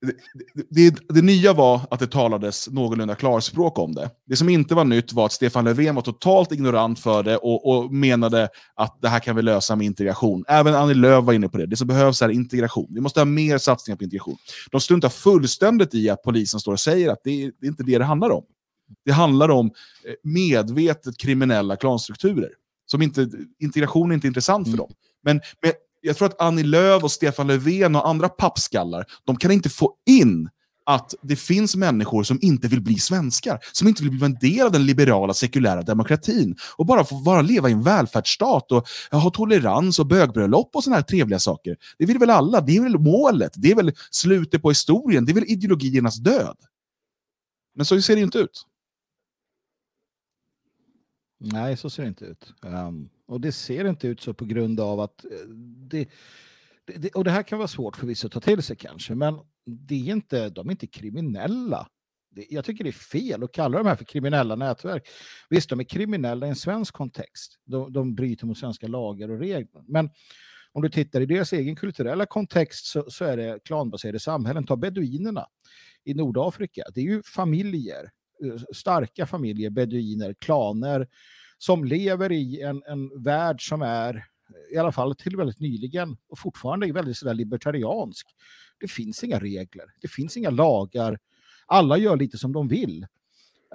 det, 0.00 0.66
det, 0.70 0.96
det, 1.08 1.22
nya 1.22 1.52
var 1.52 1.80
att 1.90 2.00
det 2.00 2.06
talades 2.06 2.68
någorlunda 2.70 3.14
klarspråk 3.14 3.78
om 3.78 3.94
det. 3.94 4.10
Det 4.26 4.36
som 4.36 4.48
inte 4.48 4.74
var 4.74 4.84
nytt 4.84 5.12
var 5.12 5.26
att 5.26 5.32
Stefan 5.32 5.64
Löfven 5.64 5.94
var 5.94 6.02
totalt 6.02 6.52
ignorant 6.52 6.98
för 6.98 7.22
det 7.22 7.36
och, 7.36 7.68
och 7.68 7.92
menade 7.92 8.48
att 8.74 8.98
det 9.02 9.08
här 9.08 9.20
kan 9.20 9.36
vi 9.36 9.42
lösa 9.42 9.76
med 9.76 9.86
integration. 9.86 10.44
Även 10.48 10.74
Annie 10.74 10.94
Lööf 10.94 11.24
var 11.24 11.32
inne 11.32 11.48
på 11.48 11.58
det. 11.58 11.66
Det 11.66 11.76
som 11.76 11.88
behövs 11.88 12.22
är 12.22 12.28
integration. 12.28 12.86
Vi 12.90 13.00
måste 13.00 13.20
ha 13.20 13.24
mer 13.24 13.58
satsningar 13.58 13.96
på 13.96 14.04
integration. 14.04 14.36
De 14.70 14.80
struntar 14.80 15.08
fullständigt 15.08 15.94
i 15.94 16.10
att 16.10 16.22
polisen 16.22 16.60
står 16.60 16.72
och 16.72 16.80
säger 16.80 17.08
att 17.08 17.20
det, 17.24 17.50
det 17.60 17.66
är 17.66 17.68
inte 17.68 17.82
det 17.82 17.98
det 17.98 18.04
handlar 18.04 18.30
om. 18.30 18.44
Det 19.04 19.12
handlar 19.12 19.48
om 19.48 19.66
eh, 20.04 20.12
medvetet 20.22 21.18
kriminella 21.18 21.76
klanstrukturer. 21.76 22.50
Som 22.86 23.02
inte, 23.02 23.28
integration 23.58 24.10
är 24.10 24.14
inte 24.14 24.26
intressant 24.26 24.66
för 24.66 24.74
mm. 24.74 24.78
dem. 24.78 24.90
Men, 25.22 25.40
men 25.62 25.72
jag 26.00 26.16
tror 26.16 26.28
att 26.28 26.40
Annie 26.40 26.62
Lööf 26.62 27.02
och 27.02 27.12
Stefan 27.12 27.46
Löfven 27.46 27.96
och 27.96 28.08
andra 28.08 28.28
pappskallar, 28.28 29.04
de 29.24 29.36
kan 29.36 29.50
inte 29.50 29.68
få 29.68 29.94
in 30.06 30.48
att 30.86 31.14
det 31.22 31.36
finns 31.36 31.76
människor 31.76 32.22
som 32.22 32.38
inte 32.42 32.68
vill 32.68 32.80
bli 32.80 32.98
svenskar, 32.98 33.58
som 33.72 33.88
inte 33.88 34.02
vill 34.02 34.12
bli 34.12 34.24
en 34.24 34.34
del 34.34 34.66
av 34.66 34.72
den 34.72 34.86
liberala 34.86 35.34
sekulära 35.34 35.82
demokratin 35.82 36.56
och 36.76 36.86
bara 36.86 37.04
få 37.04 37.14
bara 37.14 37.42
leva 37.42 37.68
i 37.68 37.72
en 37.72 37.82
välfärdsstat 37.82 38.72
och 38.72 38.88
ha 39.10 39.30
tolerans 39.30 39.98
och 39.98 40.06
bögbröllop 40.06 40.76
och 40.76 40.84
sådana 40.84 40.96
här 40.96 41.02
trevliga 41.02 41.38
saker. 41.38 41.76
Det 41.98 42.06
vill 42.06 42.18
väl 42.18 42.30
alla? 42.30 42.60
Det 42.60 42.76
är 42.76 42.82
väl 42.82 42.98
målet? 42.98 43.52
Det 43.56 43.70
är 43.70 43.74
väl 43.74 43.92
slutet 44.10 44.62
på 44.62 44.68
historien? 44.68 45.24
Det 45.24 45.32
är 45.32 45.34
väl 45.34 45.44
ideologiernas 45.50 46.16
död? 46.16 46.56
Men 47.74 47.86
så 47.86 48.02
ser 48.02 48.16
det 48.16 48.22
inte 48.22 48.38
ut. 48.38 48.66
Nej, 51.40 51.76
så 51.76 51.90
ser 51.90 52.02
det 52.02 52.08
inte 52.08 52.24
ut. 52.24 52.52
Um, 52.62 53.08
och 53.30 53.40
det 53.40 53.52
ser 53.52 53.84
inte 53.84 54.08
ut 54.08 54.20
så 54.20 54.34
på 54.34 54.44
grund 54.44 54.80
av 54.80 55.00
att 55.00 55.24
eh, 55.24 55.30
det, 55.90 56.08
det, 56.86 57.14
och 57.14 57.24
det 57.24 57.30
här 57.30 57.42
kan 57.42 57.58
vara 57.58 57.68
svårt 57.68 57.96
för 57.96 58.06
vissa 58.06 58.26
att 58.26 58.32
ta 58.32 58.40
till 58.40 58.62
sig 58.62 58.76
kanske, 58.76 59.14
men 59.14 59.38
det 59.66 59.94
är 59.94 60.12
inte, 60.12 60.48
de 60.48 60.68
är 60.68 60.70
inte 60.70 60.86
kriminella. 60.86 61.88
Det, 62.30 62.46
jag 62.50 62.64
tycker 62.64 62.84
det 62.84 62.90
är 62.90 62.92
fel 62.92 63.42
att 63.42 63.52
kalla 63.52 63.78
de 63.78 63.86
här 63.86 63.96
för 63.96 64.04
kriminella 64.04 64.56
nätverk. 64.56 65.08
Visst, 65.48 65.70
de 65.70 65.80
är 65.80 65.84
kriminella 65.84 66.46
i 66.46 66.48
en 66.48 66.56
svensk 66.56 66.94
kontext. 66.94 67.58
De, 67.64 67.92
de 67.92 68.14
bryter 68.14 68.46
mot 68.46 68.58
svenska 68.58 68.86
lagar 68.86 69.28
och 69.28 69.38
regler. 69.38 69.82
Men 69.88 70.10
om 70.72 70.82
du 70.82 70.88
tittar 70.88 71.20
i 71.20 71.26
deras 71.26 71.52
egen 71.52 71.76
kulturella 71.76 72.26
kontext 72.26 72.86
så, 72.86 73.10
så 73.10 73.24
är 73.24 73.36
det 73.36 73.58
klanbaserade 73.64 74.20
samhällen. 74.20 74.66
Ta 74.66 74.76
beduinerna 74.76 75.46
i 76.04 76.14
Nordafrika. 76.14 76.82
Det 76.94 77.00
är 77.00 77.04
ju 77.04 77.22
familjer 77.22 78.10
eh, 78.44 78.62
starka 78.74 79.26
familjer, 79.26 79.70
beduiner, 79.70 80.34
klaner 80.34 81.08
som 81.60 81.84
lever 81.84 82.32
i 82.32 82.60
en, 82.60 82.82
en 82.86 83.22
värld 83.22 83.68
som 83.68 83.82
är, 83.82 84.26
i 84.72 84.76
alla 84.76 84.92
fall 84.92 85.14
till 85.14 85.36
väldigt 85.36 85.60
nyligen, 85.60 86.16
och 86.28 86.38
fortfarande 86.38 86.88
är 86.88 86.92
väldigt 86.92 87.16
sådär 87.16 87.34
libertariansk. 87.34 88.26
Det 88.80 88.88
finns 88.88 89.24
inga 89.24 89.38
regler, 89.38 89.84
det 90.00 90.08
finns 90.08 90.36
inga 90.36 90.50
lagar. 90.50 91.18
Alla 91.66 91.96
gör 91.96 92.16
lite 92.16 92.38
som 92.38 92.52
de 92.52 92.68
vill. 92.68 93.06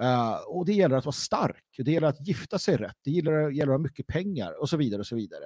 Uh, 0.02 0.34
och 0.46 0.66
det 0.66 0.72
gäller 0.72 0.96
att 0.96 1.04
vara 1.04 1.12
stark, 1.12 1.64
det 1.78 1.92
gäller 1.92 2.08
att 2.08 2.28
gifta 2.28 2.58
sig 2.58 2.76
rätt, 2.76 2.96
det 3.04 3.10
gäller, 3.10 3.50
gäller 3.50 3.72
att 3.72 3.78
ha 3.78 3.82
mycket 3.82 4.06
pengar 4.06 4.60
och 4.60 4.68
så 4.68 4.76
vidare. 4.76 5.00
och 5.00 5.06
så 5.06 5.16
vidare. 5.16 5.44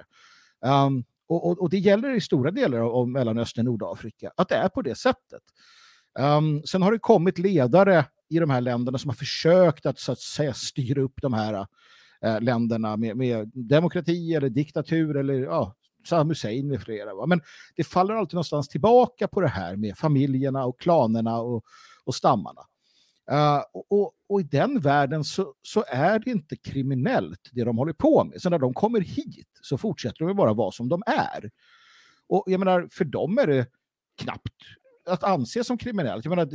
Um, 0.85 1.03
och, 1.27 1.47
och, 1.47 1.61
och, 1.61 1.69
det 1.69 1.79
gäller 1.79 2.15
i 2.15 2.21
stora 2.21 2.51
delar 2.51 2.77
av 2.77 3.09
Mellanöstern 3.09 3.67
och 3.67 3.71
Nordafrika 3.73 4.31
att 4.37 4.49
det 4.49 4.55
är 4.55 4.69
på 4.69 4.81
det 4.81 4.95
sättet. 4.95 5.41
Um, 6.19 6.63
sen 6.63 6.81
har 6.81 6.91
det 6.91 6.99
kommit 6.99 7.37
ledare 7.37 8.05
i 8.29 8.39
de 8.39 8.49
här 8.49 8.61
länderna 8.61 8.97
som 8.97 9.09
har 9.09 9.15
försökt 9.15 9.85
att, 9.85 9.99
så 9.99 10.11
att 10.11 10.19
säga, 10.19 10.53
styra 10.53 11.01
upp 11.01 11.21
de 11.21 11.33
här 11.33 11.67
Eh, 12.23 12.41
länderna 12.41 12.97
med, 12.97 13.17
med, 13.17 13.51
demokrati 13.53 14.33
eller 14.33 14.49
diktatur 14.49 15.17
eller 15.17 15.33
ja, 15.33 15.75
Saddam 16.05 16.29
Hussein 16.29 16.67
med 16.67 16.81
flera. 16.81 17.15
Va? 17.15 17.25
Men 17.25 17.41
det 17.75 17.83
faller 17.83 18.13
alltid 18.13 18.33
någonstans 18.33 18.67
tillbaka 18.67 19.27
på 19.27 19.41
det 19.41 19.47
här 19.47 19.75
med 19.75 19.97
familjerna 19.97 20.65
och 20.65 20.79
klanerna 20.79 21.39
och, 21.41 21.63
och 22.03 22.15
stammarna. 22.15 22.61
Uh, 23.31 23.63
och, 23.89 24.13
och, 24.29 24.41
i 24.41 24.43
den 24.43 24.79
världen 24.79 25.23
så, 25.23 25.53
så, 25.61 25.83
är 25.87 26.19
det 26.19 26.31
inte 26.31 26.55
kriminellt 26.55 27.49
det 27.51 27.63
de 27.63 27.77
håller 27.77 27.93
på 27.93 28.23
med. 28.23 28.41
Så 28.41 28.49
när 28.49 28.59
de 28.59 28.73
kommer 28.73 29.01
hit 29.01 29.59
så 29.61 29.77
fortsätter 29.77 30.25
de 30.25 30.35
bara 30.35 30.53
vara 30.53 30.71
som 30.71 30.89
de 30.89 31.03
är. 31.05 31.51
Och 32.27 32.43
jag 32.47 32.59
menar, 32.59 32.87
för 32.91 33.05
dem 33.05 33.37
är 33.37 33.47
det 33.47 33.67
knappt 34.17 34.55
att 35.05 35.23
anse 35.23 35.63
som 35.63 35.77
kriminellt. 35.77 36.25
Jag 36.25 36.29
menar, 36.29 36.49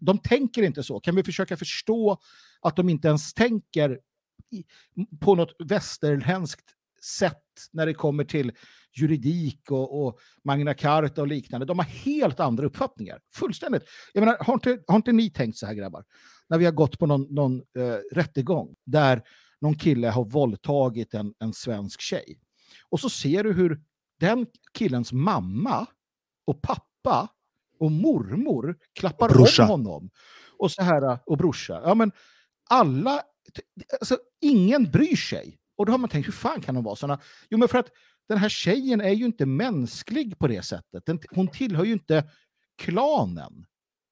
de 0.00 0.18
tänker 0.18 0.62
inte 0.62 0.82
så. 0.82 1.00
Kan 1.00 1.16
vi 1.16 1.22
försöka 1.22 1.56
förstå 1.56 2.18
att 2.60 2.76
de 2.76 2.88
inte 2.88 3.08
ens 3.08 3.34
tänker 3.34 3.98
på 5.20 5.34
något 5.34 5.56
västerländskt 5.58 6.64
sätt 7.04 7.42
när 7.72 7.86
det 7.86 7.94
kommer 7.94 8.24
till 8.24 8.52
juridik 8.96 9.70
och, 9.70 10.06
och 10.06 10.18
Magna 10.44 10.74
Carta 10.74 11.20
och 11.20 11.28
liknande. 11.28 11.66
De 11.66 11.78
har 11.78 11.86
helt 11.86 12.40
andra 12.40 12.66
uppfattningar. 12.66 13.20
Fullständigt. 13.34 13.82
Jag 14.12 14.20
menar, 14.20 14.36
har 14.40 14.54
inte, 14.54 14.78
har 14.86 14.96
inte 14.96 15.12
ni 15.12 15.30
tänkt 15.30 15.58
så 15.58 15.66
här 15.66 15.74
grabbar? 15.74 16.04
När 16.48 16.58
vi 16.58 16.64
har 16.64 16.72
gått 16.72 16.98
på 16.98 17.06
någon, 17.06 17.34
någon 17.34 17.56
uh, 17.56 17.96
rättegång 18.12 18.74
där 18.86 19.22
någon 19.60 19.74
kille 19.74 20.08
har 20.08 20.24
våldtagit 20.24 21.14
en, 21.14 21.34
en 21.38 21.52
svensk 21.52 22.00
tjej. 22.00 22.40
Och 22.88 23.00
så 23.00 23.10
ser 23.10 23.44
du 23.44 23.52
hur 23.52 23.80
den 24.20 24.46
killens 24.72 25.12
mamma 25.12 25.86
och 26.46 26.62
pappa 26.62 27.28
och 27.80 27.92
mormor 27.92 28.76
klappar 28.94 29.28
brorsa. 29.28 29.62
om 29.62 29.68
honom. 29.68 30.10
Och 30.58 30.70
så 30.70 30.82
här, 30.82 31.18
och 31.26 31.38
brorsa. 31.38 31.80
Ja, 31.84 31.94
men 31.94 32.12
alla, 32.70 33.22
alltså, 34.00 34.18
ingen 34.40 34.90
bryr 34.90 35.16
sig. 35.16 35.58
Och 35.76 35.86
då 35.86 35.92
har 35.92 35.98
man 35.98 36.10
tänkt, 36.10 36.26
hur 36.26 36.32
fan 36.32 36.60
kan 36.60 36.74
de 36.74 36.84
vara 36.84 36.96
sådana? 36.96 37.20
Jo, 37.50 37.58
men 37.58 37.68
för 37.68 37.78
att 37.78 37.90
den 38.28 38.38
här 38.38 38.48
tjejen 38.48 39.00
är 39.00 39.12
ju 39.12 39.24
inte 39.24 39.46
mänsklig 39.46 40.38
på 40.38 40.46
det 40.46 40.62
sättet. 40.62 41.06
Den, 41.06 41.20
hon 41.30 41.48
tillhör 41.48 41.84
ju 41.84 41.92
inte 41.92 42.30
klanen. 42.78 43.66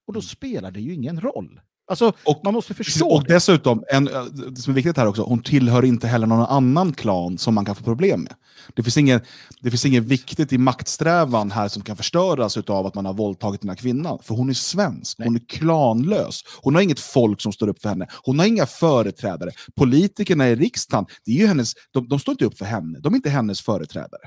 Och 0.06 0.12
då 0.12 0.20
mm. 0.20 0.22
spelar 0.22 0.70
det 0.70 0.80
ju 0.80 0.94
ingen 0.94 1.20
roll. 1.20 1.60
Alltså, 1.88 2.12
och, 2.24 2.40
man 2.44 2.54
måste 2.54 2.74
förstå 2.74 3.08
Och 3.08 3.24
det. 3.24 3.34
dessutom, 3.34 3.84
en, 3.92 4.08
eh, 4.08 4.24
det 4.24 4.60
som 4.60 4.70
är 4.70 4.74
viktigt 4.74 4.96
här 4.96 5.06
också, 5.06 5.22
hon 5.22 5.42
tillhör 5.42 5.84
inte 5.84 6.06
heller 6.06 6.26
någon 6.26 6.46
annan 6.46 6.92
klan 6.92 7.38
som 7.38 7.54
man 7.54 7.64
kan 7.64 7.74
få 7.74 7.84
problem 7.84 8.20
med. 8.20 8.34
Det 8.74 8.82
finns 8.82 8.96
inget, 8.96 9.22
det 9.60 9.70
finns 9.70 9.86
inget 9.86 10.04
viktigt 10.04 10.52
i 10.52 10.58
maktsträvan 10.58 11.50
här 11.50 11.68
som 11.68 11.82
kan 11.82 11.96
förstöras 11.96 12.56
av 12.56 12.86
att 12.86 12.94
man 12.94 13.06
har 13.06 13.12
våldtagit 13.12 13.60
den 13.60 13.68
här 13.68 13.76
kvinnan. 13.76 14.18
För 14.22 14.34
hon 14.34 14.50
är 14.50 14.54
svensk, 14.54 15.18
Nej. 15.18 15.28
hon 15.28 15.36
är 15.36 15.46
klanlös. 15.48 16.40
Hon 16.62 16.74
har 16.74 16.82
inget 16.82 17.00
folk 17.00 17.40
som 17.40 17.52
står 17.52 17.68
upp 17.68 17.82
för 17.82 17.88
henne. 17.88 18.06
Hon 18.24 18.38
har 18.38 18.46
inga 18.46 18.66
företrädare. 18.66 19.50
Politikerna 19.76 20.48
i 20.48 20.54
riksdagen, 20.56 21.06
det 21.24 21.30
är 21.30 21.36
ju 21.36 21.46
hennes, 21.46 21.72
de, 21.92 22.08
de 22.08 22.18
står 22.18 22.32
inte 22.32 22.44
upp 22.44 22.58
för 22.58 22.64
henne. 22.64 22.98
De 23.00 23.12
är 23.14 23.16
inte 23.16 23.30
hennes 23.30 23.60
företrädare. 23.60 24.22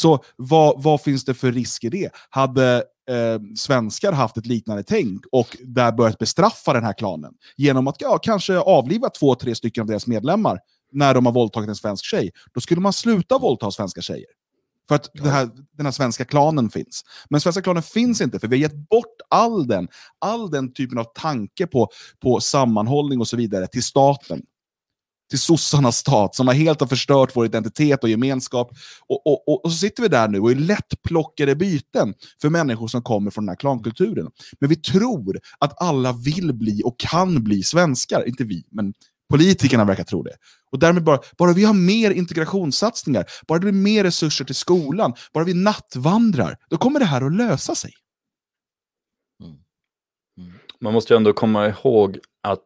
Så 0.00 0.24
vad, 0.36 0.82
vad 0.82 1.00
finns 1.00 1.24
det 1.24 1.34
för 1.34 1.52
risk 1.52 1.84
i 1.84 1.88
det? 1.88 2.10
Hade 2.30 2.84
eh, 3.10 3.40
svenskar 3.56 4.12
haft 4.12 4.36
ett 4.36 4.46
liknande 4.46 4.82
tänk 4.82 5.24
och 5.32 5.56
där 5.64 5.92
börjat 5.92 6.18
bestraffa 6.18 6.72
den 6.72 6.84
här 6.84 6.92
klanen 6.92 7.34
genom 7.56 7.88
att 7.88 7.96
ja, 8.00 8.18
kanske 8.18 8.58
avliva 8.58 9.08
två, 9.10 9.34
tre 9.34 9.54
stycken 9.54 9.80
av 9.80 9.86
deras 9.86 10.06
medlemmar 10.06 10.58
när 10.92 11.14
de 11.14 11.26
har 11.26 11.32
våldtagit 11.32 11.68
en 11.68 11.76
svensk 11.76 12.04
tjej, 12.04 12.30
då 12.54 12.60
skulle 12.60 12.80
man 12.80 12.92
sluta 12.92 13.38
våldta 13.38 13.70
svenska 13.70 14.00
tjejer. 14.00 14.26
För 14.88 14.94
att 14.94 15.10
ja. 15.12 15.24
här, 15.24 15.50
den 15.76 15.86
här 15.86 15.92
svenska 15.92 16.24
klanen 16.24 16.70
finns. 16.70 17.04
Men 17.30 17.40
svenska 17.40 17.62
klanen 17.62 17.82
finns 17.82 18.20
inte, 18.20 18.38
för 18.38 18.48
vi 18.48 18.56
har 18.56 18.60
gett 18.60 18.88
bort 18.88 19.16
all 19.30 19.66
den, 19.66 19.88
all 20.18 20.50
den 20.50 20.72
typen 20.72 20.98
av 20.98 21.04
tanke 21.04 21.66
på, 21.66 21.88
på 22.22 22.40
sammanhållning 22.40 23.20
och 23.20 23.28
så 23.28 23.36
vidare 23.36 23.66
till 23.66 23.82
staten 23.82 24.42
till 25.32 25.38
sossarnas 25.38 25.96
stat 25.96 26.34
som 26.34 26.46
har 26.46 26.54
helt 26.54 26.80
har 26.80 26.86
förstört 26.86 27.36
vår 27.36 27.46
identitet 27.46 28.02
och 28.02 28.08
gemenskap. 28.08 28.70
Och, 29.08 29.26
och, 29.26 29.48
och, 29.48 29.64
och, 29.64 29.72
så 29.72 29.78
sitter 29.78 30.02
vi 30.02 30.08
där 30.08 30.28
nu 30.28 30.40
och 30.40 30.50
är 30.50 30.54
lättplockade 30.54 31.56
byten 31.56 32.14
för 32.42 32.50
människor 32.50 32.88
som 32.88 33.02
kommer 33.02 33.30
från 33.30 33.44
den 33.44 33.48
här 33.48 33.56
klankulturen. 33.56 34.30
Men 34.60 34.68
vi 34.68 34.76
tror 34.76 35.40
att 35.58 35.82
alla 35.82 36.12
vill 36.12 36.52
bli 36.54 36.82
och 36.84 36.98
kan 36.98 37.44
bli 37.44 37.62
svenskar. 37.62 38.28
Inte 38.28 38.44
vi, 38.44 38.64
men 38.70 38.94
politikerna 39.30 39.84
verkar 39.84 40.04
tro 40.04 40.22
det. 40.22 40.36
Och 40.70 40.78
därmed 40.78 41.04
bara, 41.04 41.18
bara 41.38 41.52
vi 41.52 41.64
har 41.64 41.74
mer 41.74 42.10
integrationssatsningar, 42.10 43.24
bara 43.46 43.58
det 43.58 43.64
blir 43.64 43.82
mer 43.82 44.04
resurser 44.04 44.44
till 44.44 44.54
skolan, 44.54 45.14
bara 45.32 45.44
vi 45.44 45.54
nattvandrar, 45.54 46.56
då 46.70 46.76
kommer 46.76 47.00
det 47.00 47.06
här 47.06 47.26
att 47.26 47.36
lösa 47.36 47.74
sig. 47.74 47.92
Mm. 49.44 49.52
mm. 50.38 50.58
Man 50.80 50.92
måste 50.92 51.14
ju 51.14 51.16
ändå 51.16 51.32
komma 51.32 51.68
ihåg 51.68 52.18
att 52.42 52.64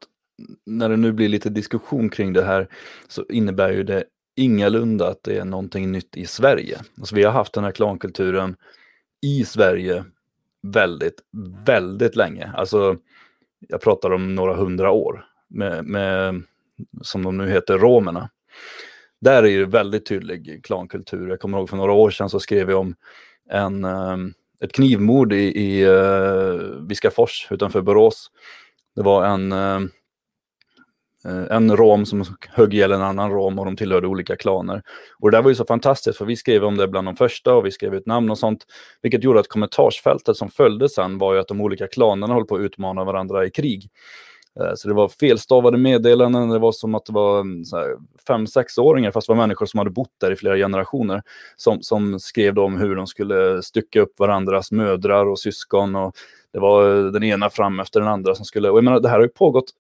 när 0.67 0.89
det 0.89 0.97
nu 0.97 1.13
blir 1.13 1.29
lite 1.29 1.51
diskussion 1.51 2.09
kring 2.09 2.33
det 2.33 2.45
här 2.45 2.69
så 3.09 3.25
innebär 3.29 3.73
ju 3.73 3.83
det 3.83 4.05
ingalunda 4.37 5.09
att 5.09 5.23
det 5.23 5.39
är 5.39 5.45
någonting 5.45 5.93
nytt 5.93 6.17
i 6.17 6.27
Sverige. 6.27 6.81
Alltså 6.99 7.15
vi 7.15 7.25
har 7.25 7.33
haft 7.33 7.53
den 7.53 7.65
här 7.65 7.73
klankulturen 7.73 8.57
i 9.23 9.45
Sverige 9.45 10.05
väldigt, 10.63 11.21
väldigt 11.67 12.17
länge. 12.17 12.53
Alltså, 12.55 12.97
jag 13.69 13.81
pratar 13.81 14.11
om 14.11 14.35
några 14.35 14.55
hundra 14.55 14.91
år 14.91 15.25
med, 15.49 15.85
med 15.85 16.43
som 17.03 17.23
de 17.23 17.39
nu 17.39 17.49
heter, 17.49 17.79
romerna. 17.79 18.31
Där 19.21 19.47
är 19.47 19.59
det 19.59 19.67
väldigt 19.67 20.07
tydlig 20.07 20.65
klankultur. 20.65 21.29
Jag 21.29 21.41
kommer 21.41 21.59
ihåg 21.59 21.69
för 21.69 21.77
några 21.77 21.93
år 21.93 22.11
sedan 22.11 22.31
så 22.31 22.41
skrev 22.41 22.71
jag 22.71 22.81
om 22.81 22.95
en, 23.51 23.85
ehm, 23.85 24.35
ett 24.61 24.73
knivmord 24.73 25.33
i, 25.33 25.37
i 25.37 25.83
eh, 25.83 26.87
Viskafors 26.89 27.49
utanför 27.51 27.83
Borås. 27.83 28.31
Det 28.97 29.03
var 29.03 29.27
en 29.27 29.53
ehm, 29.53 29.91
Eh, 31.27 31.57
en 31.57 31.77
rom 31.77 32.07
som 32.07 32.25
högg 32.49 32.75
ihjäl 32.75 32.93
en 32.93 33.03
annan 33.03 33.31
rom 33.31 33.59
och 33.59 33.65
de 33.65 33.77
tillhörde 33.77 34.07
olika 34.07 34.37
klaner. 34.37 34.83
Och 35.19 35.31
det 35.31 35.37
där 35.37 35.43
var 35.43 35.51
ju 35.51 35.55
så 35.55 35.65
fantastiskt 35.65 36.19
för 36.19 36.25
vi 36.25 36.37
skrev 36.37 36.65
om 36.65 36.77
det 36.77 36.89
bland 36.89 37.09
de 37.09 37.17
första 37.17 37.55
och 37.55 37.67
vi 37.67 37.71
skrev 37.71 37.95
ut 37.95 38.07
namn 38.07 38.31
och 38.31 38.39
sånt. 38.39 38.67
Vilket 39.03 39.25
gjorde 39.25 39.41
att 39.41 39.49
kommentarsfältet 39.49 40.37
som 40.37 40.49
följde 40.49 40.89
sen 40.89 41.19
var 41.19 41.35
ju 41.35 41.41
att 41.41 41.49
de 41.49 41.61
olika 41.61 41.87
klanerna 41.87 42.35
höll 42.35 42.45
på 42.45 42.55
att 42.55 42.61
utmana 42.61 43.05
varandra 43.05 43.47
i 43.47 43.51
krig. 43.51 43.91
Eh, 44.61 44.75
så 44.77 44.89
det 44.89 44.95
var 44.95 45.09
felstavade 45.09 45.79
meddelanden, 45.79 46.49
det 46.49 46.59
var 46.59 46.73
som 46.73 46.95
att 46.95 47.07
det 47.07 47.13
var 47.13 47.41
mm, 47.41 47.65
fem, 48.27 48.47
sexåringar, 48.47 49.11
fast 49.11 49.27
det 49.27 49.31
var 49.35 49.47
människor 49.47 49.67
som 49.67 49.79
hade 49.79 49.91
bott 49.91 50.15
där 50.21 50.33
i 50.33 50.37
flera 50.37 50.57
generationer, 50.57 51.23
som, 51.57 51.83
som 51.83 52.21
skrev 52.21 52.59
om 52.59 52.77
hur 52.77 52.97
de 52.97 53.07
skulle 53.07 53.63
stycka 53.63 54.01
upp 54.01 54.19
varandras 54.19 54.73
mödrar 54.73 55.27
och 55.27 55.39
syskon. 55.39 55.97
Och 55.97 56.17
det 56.53 56.59
var 56.59 56.99
eh, 56.99 57.13
den 57.13 57.23
ena 57.23 57.51
fram 57.51 57.81
efter 57.81 58.01
den 58.01 58.09
andra 58.09 58.35
som 58.35 58.45
skulle... 58.45 58.71
Och 58.71 58.79
jag 58.79 58.85
menar, 58.85 59.01
det 59.01 59.09
här 59.09 59.17
har 59.17 59.23
ju 59.23 59.29
pågått 59.29 59.71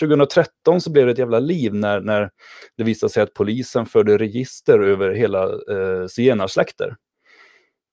2013 0.00 0.80
så 0.80 0.90
blev 0.90 1.06
det 1.06 1.12
ett 1.12 1.18
jävla 1.18 1.38
liv 1.38 1.74
när, 1.74 2.00
när 2.00 2.30
det 2.76 2.84
visade 2.84 3.12
sig 3.12 3.22
att 3.22 3.34
polisen 3.34 3.86
förde 3.86 4.18
register 4.18 4.78
över 4.78 5.10
hela 5.14 5.44
eh, 5.44 6.06
zigenarsläkter. 6.08 6.96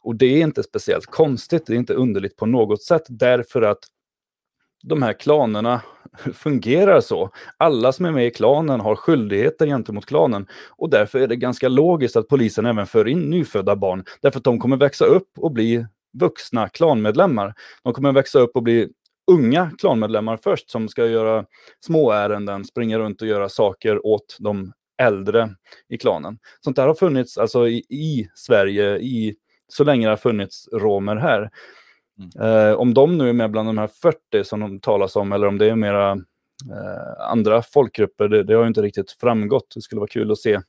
Och 0.03 0.15
det 0.15 0.25
är 0.25 0.41
inte 0.41 0.63
speciellt 0.63 1.05
konstigt, 1.05 1.65
det 1.65 1.73
är 1.73 1.77
inte 1.77 1.93
underligt 1.93 2.35
på 2.35 2.45
något 2.45 2.83
sätt, 2.83 3.03
därför 3.07 3.61
att 3.61 3.79
de 4.83 5.01
här 5.01 5.13
klanerna 5.13 5.81
fungerar 6.33 7.01
så. 7.01 7.29
Alla 7.57 7.91
som 7.91 8.05
är 8.05 8.11
med 8.11 8.27
i 8.27 8.31
klanen 8.31 8.79
har 8.79 8.95
skyldigheter 8.95 9.65
gentemot 9.65 10.05
klanen 10.05 10.47
och 10.69 10.89
därför 10.89 11.19
är 11.19 11.27
det 11.27 11.35
ganska 11.35 11.69
logiskt 11.69 12.15
att 12.15 12.27
polisen 12.27 12.65
även 12.65 12.87
för 12.87 13.07
in 13.07 13.29
nyfödda 13.29 13.75
barn, 13.75 14.03
därför 14.21 14.39
att 14.39 14.43
de 14.43 14.59
kommer 14.59 14.77
växa 14.77 15.05
upp 15.05 15.29
och 15.37 15.51
bli 15.51 15.85
vuxna 16.13 16.69
klanmedlemmar. 16.69 17.53
De 17.83 17.93
kommer 17.93 18.11
växa 18.11 18.39
upp 18.39 18.55
och 18.55 18.63
bli 18.63 18.89
unga 19.31 19.71
klanmedlemmar 19.77 20.37
först 20.37 20.69
som 20.69 20.89
ska 20.89 21.05
göra 21.05 21.45
små 21.85 22.11
ärenden, 22.11 22.65
springa 22.65 22.99
runt 22.99 23.21
och 23.21 23.27
göra 23.27 23.49
saker 23.49 24.05
åt 24.05 24.37
de 24.39 24.73
äldre 24.97 25.55
i 25.89 25.97
klanen. 25.97 26.39
Sånt 26.61 26.75
där 26.75 26.87
har 26.87 26.95
funnits 26.95 27.37
alltså 27.37 27.67
i, 27.67 27.77
i 27.77 28.29
Sverige 28.35 28.97
i, 28.97 29.35
så 29.67 29.83
länge 29.83 30.07
det 30.07 30.11
har 30.11 30.17
funnits 30.17 30.69
romer 30.73 31.15
här. 31.15 31.49
Mm. 32.19 32.69
Eh, 32.69 32.73
om 32.73 32.93
de 32.93 33.17
nu 33.17 33.29
är 33.29 33.33
med 33.33 33.51
bland 33.51 33.69
de 33.69 33.77
här 33.77 33.89
40 34.01 34.43
som 34.43 34.59
de 34.59 34.79
talas 34.79 35.15
om 35.15 35.31
eller 35.31 35.47
om 35.47 35.57
det 35.57 35.69
är 35.69 35.75
mera 35.75 36.11
eh, 36.71 37.29
andra 37.29 37.61
folkgrupper, 37.61 38.27
det, 38.27 38.43
det 38.43 38.53
har 38.53 38.67
inte 38.67 38.81
riktigt 38.81 39.11
framgått. 39.11 39.71
Det 39.75 39.81
skulle 39.81 39.99
vara 39.99 40.07
kul 40.07 40.31
att 40.31 40.39
se 40.39 40.59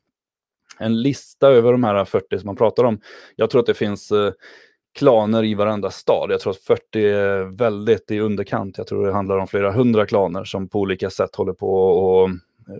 en 0.79 1.03
lista 1.03 1.49
över 1.49 1.73
de 1.73 1.85
här 1.85 2.05
40 2.05 2.39
som 2.39 2.47
man 2.47 2.57
pratar 2.57 2.85
om. 2.85 3.01
Jag 3.37 3.51
tror 3.51 3.61
att 3.61 3.67
det 3.67 3.75
finns 3.75 4.13
eh, 4.13 4.33
klaner 4.95 5.45
i 5.45 5.55
varenda 5.55 5.91
stad. 5.91 6.31
Jag 6.31 6.41
tror 6.41 6.53
att 6.53 6.59
40 6.59 7.05
är 7.07 7.57
väldigt 7.57 8.11
i 8.11 8.21
underkant. 8.21 8.79
Jag 8.79 8.87
tror 8.87 9.07
det 9.07 9.13
handlar 9.13 9.39
om 9.39 9.47
flera 9.47 9.73
hundra 9.73 10.07
klaner 10.07 10.45
som 10.45 10.69
på 10.69 10.81
olika 10.81 11.11
sätt 11.11 11.35
håller 11.35 11.53
på 11.53 11.87
och 11.87 12.29
eh, 12.29 12.35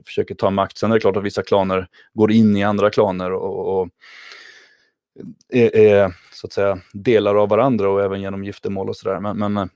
försöker 0.07 0.35
ta 0.35 0.51
makt. 0.51 0.79
Sen 0.79 0.91
är 0.91 0.95
det 0.95 1.01
klart 1.01 1.17
att 1.17 1.25
vissa 1.25 1.43
klaner 1.43 1.89
går 2.13 2.33
in 2.33 2.57
i 2.57 2.65
andra 2.65 2.91
klaner 2.91 3.33
och, 3.33 3.81
och 3.81 3.89
är, 5.53 5.77
är, 5.77 6.15
så 6.33 6.47
att 6.47 6.53
säga 6.53 6.79
delar 6.93 7.35
av 7.35 7.49
varandra 7.49 7.91
och 7.91 8.03
även 8.03 8.21
genom 8.21 8.45
giftermål 8.45 8.89
och 8.89 8.97
sådär. 8.97 9.21
Men, 9.21 9.39
men 9.39 9.57
eh, 9.57 9.67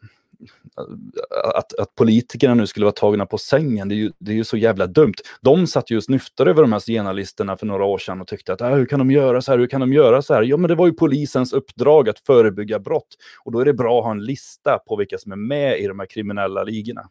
att, 1.54 1.74
att 1.74 1.94
politikerna 1.94 2.54
nu 2.54 2.66
skulle 2.66 2.84
vara 2.84 2.92
tagna 2.92 3.26
på 3.26 3.38
sängen, 3.38 3.88
det 3.88 3.94
är 3.94 3.96
ju, 3.96 4.12
det 4.18 4.32
är 4.32 4.36
ju 4.36 4.44
så 4.44 4.56
jävla 4.56 4.86
dumt. 4.86 5.14
De 5.40 5.66
satt 5.66 5.90
ju 5.90 5.96
och 5.96 6.04
snyftade 6.04 6.50
över 6.50 6.62
de 6.62 6.72
här 6.72 6.78
zigenarlistorna 6.78 7.56
för 7.56 7.66
några 7.66 7.84
år 7.84 7.98
sedan 7.98 8.20
och 8.20 8.26
tyckte 8.26 8.52
att 8.52 8.60
äh, 8.60 8.70
hur 8.70 8.86
kan 8.86 8.98
de 8.98 9.10
göra 9.10 9.42
så 9.42 9.52
här, 9.52 9.58
hur 9.58 9.66
kan 9.66 9.80
de 9.80 9.92
göra 9.92 10.22
så 10.22 10.34
här? 10.34 10.42
Ja, 10.42 10.56
men 10.56 10.68
det 10.68 10.74
var 10.74 10.86
ju 10.86 10.92
polisens 10.92 11.52
uppdrag 11.52 12.08
att 12.08 12.18
förebygga 12.18 12.78
brott 12.78 13.16
och 13.44 13.52
då 13.52 13.60
är 13.60 13.64
det 13.64 13.74
bra 13.74 13.98
att 13.98 14.04
ha 14.04 14.10
en 14.10 14.24
lista 14.24 14.78
på 14.78 14.96
vilka 14.96 15.18
som 15.18 15.32
är 15.32 15.36
med 15.36 15.80
i 15.80 15.86
de 15.86 15.98
här 15.98 16.06
kriminella 16.06 16.64
ligorna. 16.64 17.08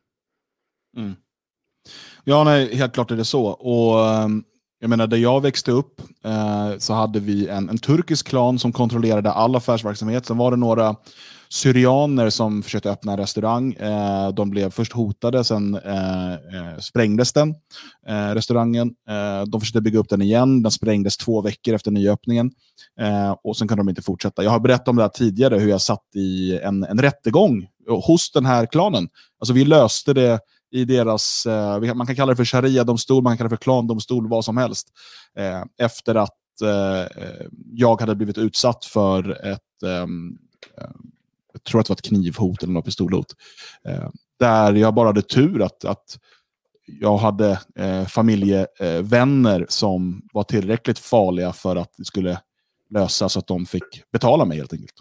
Mm. 0.97 1.15
Ja, 2.23 2.43
nej, 2.43 2.75
helt 2.75 2.93
klart 2.93 3.11
är 3.11 3.15
det 3.15 3.25
så. 3.25 3.45
Och 3.45 4.05
ehm, 4.05 4.43
jag 4.80 4.89
menar, 4.89 5.07
där 5.07 5.17
jag 5.17 5.41
växte 5.41 5.71
upp 5.71 6.01
eh, 6.23 6.78
så 6.78 6.93
hade 6.93 7.19
vi 7.19 7.47
en, 7.47 7.69
en 7.69 7.78
turkisk 7.78 8.28
klan 8.28 8.59
som 8.59 8.71
kontrollerade 8.71 9.32
all 9.32 9.55
affärsverksamhet. 9.55 10.25
Sen 10.25 10.38
var 10.38 10.51
det 10.51 10.57
några 10.57 10.95
syrianer 11.50 12.30
som 12.30 12.64
försökte 12.64 12.91
öppna 12.91 13.12
en 13.12 13.18
restaurang. 13.18 13.74
Eh, 13.74 14.30
de 14.30 14.50
blev 14.50 14.70
först 14.70 14.93
hotade, 14.93 15.43
sen 15.43 15.76
eh, 15.76 16.34
eh 16.34 16.78
sprängdes 16.80 17.34
den, 17.34 17.56
eh, 18.08 18.34
restaurangen. 18.34 18.88
Eh, 19.10 19.48
de 19.48 19.62
försökte 19.62 19.82
bygga 19.82 20.00
upp 20.00 20.10
den 20.10 20.22
igen. 20.22 20.64
Den 20.64 20.72
sprängdes 20.72 21.18
två 21.18 21.41
veckor 21.41 21.74
efter 21.74 21.91
nyöppningen. 21.91 22.52
Eh, 23.02 23.36
och 23.43 23.58
sen 23.58 23.68
kunde 23.68 23.84
de 23.84 23.89
inte 23.89 24.02
fortsätta. 24.02 24.43
Jag 24.43 24.52
har 24.52 24.60
berättat 24.60 24.88
om 24.88 24.95
det 24.95 25.02
här 25.02 25.10
tidigare, 25.10 25.60
hur 25.60 25.70
jag 25.70 25.82
satt 25.82 26.16
i 26.16 26.60
en, 26.60 26.84
en 26.84 27.02
rättegång 27.02 27.68
hos 27.89 28.32
den 28.32 28.45
här 28.45 28.66
klanen. 28.66 29.08
Alltså 29.39 29.54
vi 29.54 29.66
löste 29.66 30.14
det 30.14 30.39
i 30.72 30.86
deras, 30.86 31.48
man 31.95 32.08
kan 32.08 32.16
kalla 32.16 32.32
det 32.32 32.36
för 32.36 32.45
sharia-domstol, 32.45 33.24
man 33.24 33.32
kan 33.32 33.38
kalla 33.38 33.50
det 33.50 33.56
för 33.56 33.64
klandomstol, 33.64 34.30
vad 34.30 34.45
som 34.45 34.58
helst. 34.58 34.88
efter 35.78 36.16
att 36.16 36.38
jag 37.74 38.02
hade 38.02 38.16
blivit 38.16 38.38
utsatt 38.38 38.86
för 38.86 39.48
ett 39.52 39.84
ehm, 39.86 40.38
jag 41.58 41.64
tror 41.64 41.82
att 41.82 41.88
det 41.88 41.91
var 41.91 41.95
ett 41.95 42.01
knivhot 42.01 42.64
eller 42.64 42.74
något 42.74 42.86
pistolhot. 42.86 43.36
Eh, 43.88 44.10
där 44.39 44.74
jag 44.74 44.93
bara 44.93 45.08
hade 45.08 45.22
tur 45.22 45.62
att, 45.62 45.86
att 45.86 46.18
jag 46.86 47.18
hade 47.18 47.60
eh, 47.76 48.05
familjevänner 48.05 49.66
som 49.70 50.21
var 50.34 50.43
tillräckligt 50.43 51.00
farliga 51.00 51.54
för 51.54 51.75
att 51.75 51.93
det 51.97 52.05
skulle 52.05 52.39
lösas 52.89 53.34
så 53.34 53.39
att 53.39 53.47
de 53.47 53.66
fick 53.66 54.12
betala 54.12 54.46
mig 54.46 54.58
helt 54.58 54.74
enkelt. 54.74 54.96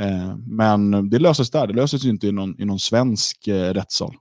Eh, 0.00 0.36
men 0.36 1.10
det 1.10 1.18
löses 1.18 1.50
där, 1.50 1.66
det 1.66 1.74
löses 1.74 2.04
ju 2.04 2.10
inte 2.10 2.26
i 2.26 2.32
någon, 2.32 2.60
i 2.60 2.64
någon 2.64 2.78
svensk 2.78 3.48
eh, 3.48 3.74
rättssal. 3.74 4.14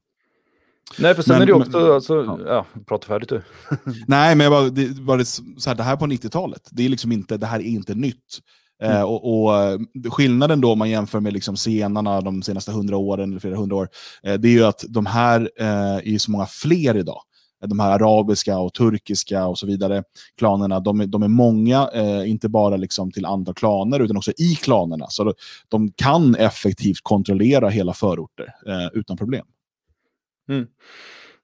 Nej, 0.99 1.15
för 1.15 1.21
sen 1.21 1.33
men, 1.33 1.41
är 1.41 1.45
det 1.45 1.53
också, 1.53 1.79
men, 1.79 1.91
alltså, 1.91 2.23
ja. 2.23 2.39
ja, 2.45 2.65
prata 2.87 3.07
färdigt 3.07 3.29
du. 3.29 3.41
Nej, 4.07 4.35
men 4.35 4.43
jag 4.43 4.51
bara, 4.51 4.69
det, 4.69 5.01
bara 5.01 5.25
så 5.25 5.43
här, 5.65 5.75
det 5.75 5.83
här 5.83 5.95
på 5.95 6.05
90-talet, 6.05 6.69
det, 6.71 6.85
är 6.85 6.89
liksom 6.89 7.11
inte, 7.11 7.37
det 7.37 7.45
här 7.45 7.59
är 7.59 7.63
inte 7.63 7.95
nytt. 7.95 8.39
Eh, 8.81 8.95
mm. 8.95 9.07
och, 9.07 9.43
och, 9.43 9.55
eh, 9.55 9.79
Skillnaden 10.09 10.61
då 10.61 10.71
om 10.71 10.79
man 10.79 10.89
jämför 10.89 11.19
med 11.19 11.33
liksom 11.33 11.55
scenarna 11.55 12.21
de 12.21 12.41
senaste 12.41 12.71
hundra 12.71 12.97
åren, 12.97 13.29
eller 13.29 13.39
flera 13.39 13.55
hundra 13.55 13.75
år, 13.75 13.89
eh, 14.23 14.33
det 14.33 14.47
är 14.47 14.51
ju 14.51 14.65
att 14.65 14.85
de 14.89 15.05
här 15.05 15.49
är 15.57 16.17
så 16.17 16.31
många 16.31 16.45
fler 16.45 16.97
idag. 16.97 17.21
De 17.67 17.79
här 17.79 17.91
arabiska 17.91 18.57
och 18.57 18.73
turkiska 18.73 19.45
och 19.45 19.59
så 19.59 19.67
vidare 19.67 20.03
klanerna, 20.37 20.79
de, 20.79 21.11
de 21.11 21.23
är 21.23 21.27
många, 21.27 21.89
inte 22.25 22.49
bara 22.49 22.77
liksom 22.77 23.11
till 23.11 23.25
andra 23.25 23.53
klaner 23.53 23.99
utan 23.99 24.17
också 24.17 24.31
i 24.37 24.55
klanerna. 24.55 25.05
Så 25.09 25.33
de 25.67 25.91
kan 25.91 26.35
effektivt 26.35 26.99
kontrollera 27.03 27.69
hela 27.69 27.93
förorter 27.93 28.53
utan 28.93 29.17
problem. 29.17 29.45
Mm. 30.49 30.67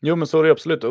Jo, 0.02 0.16
men 0.16 0.28
så 0.28 0.40
är 0.40 0.44
det 0.44 0.52
absolut. 0.52 0.82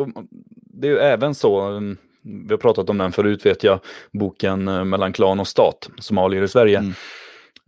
Det 0.53 0.87
är 0.87 0.91
ju 0.91 0.97
även 0.97 1.35
så, 1.35 1.61
mm, 1.61 1.97
vi 2.25 2.47
har 2.49 2.57
pratat 2.57 2.89
om 2.89 2.97
den 2.97 3.11
förut 3.11 3.45
vet 3.45 3.63
jag, 3.63 3.79
boken 4.13 4.67
eh, 4.67 4.83
Mellan 4.83 5.13
klan 5.13 5.39
och 5.39 5.47
stat, 5.47 5.89
Somalier 5.99 6.43
i 6.43 6.47
Sverige, 6.47 6.77
mm. 6.77 6.93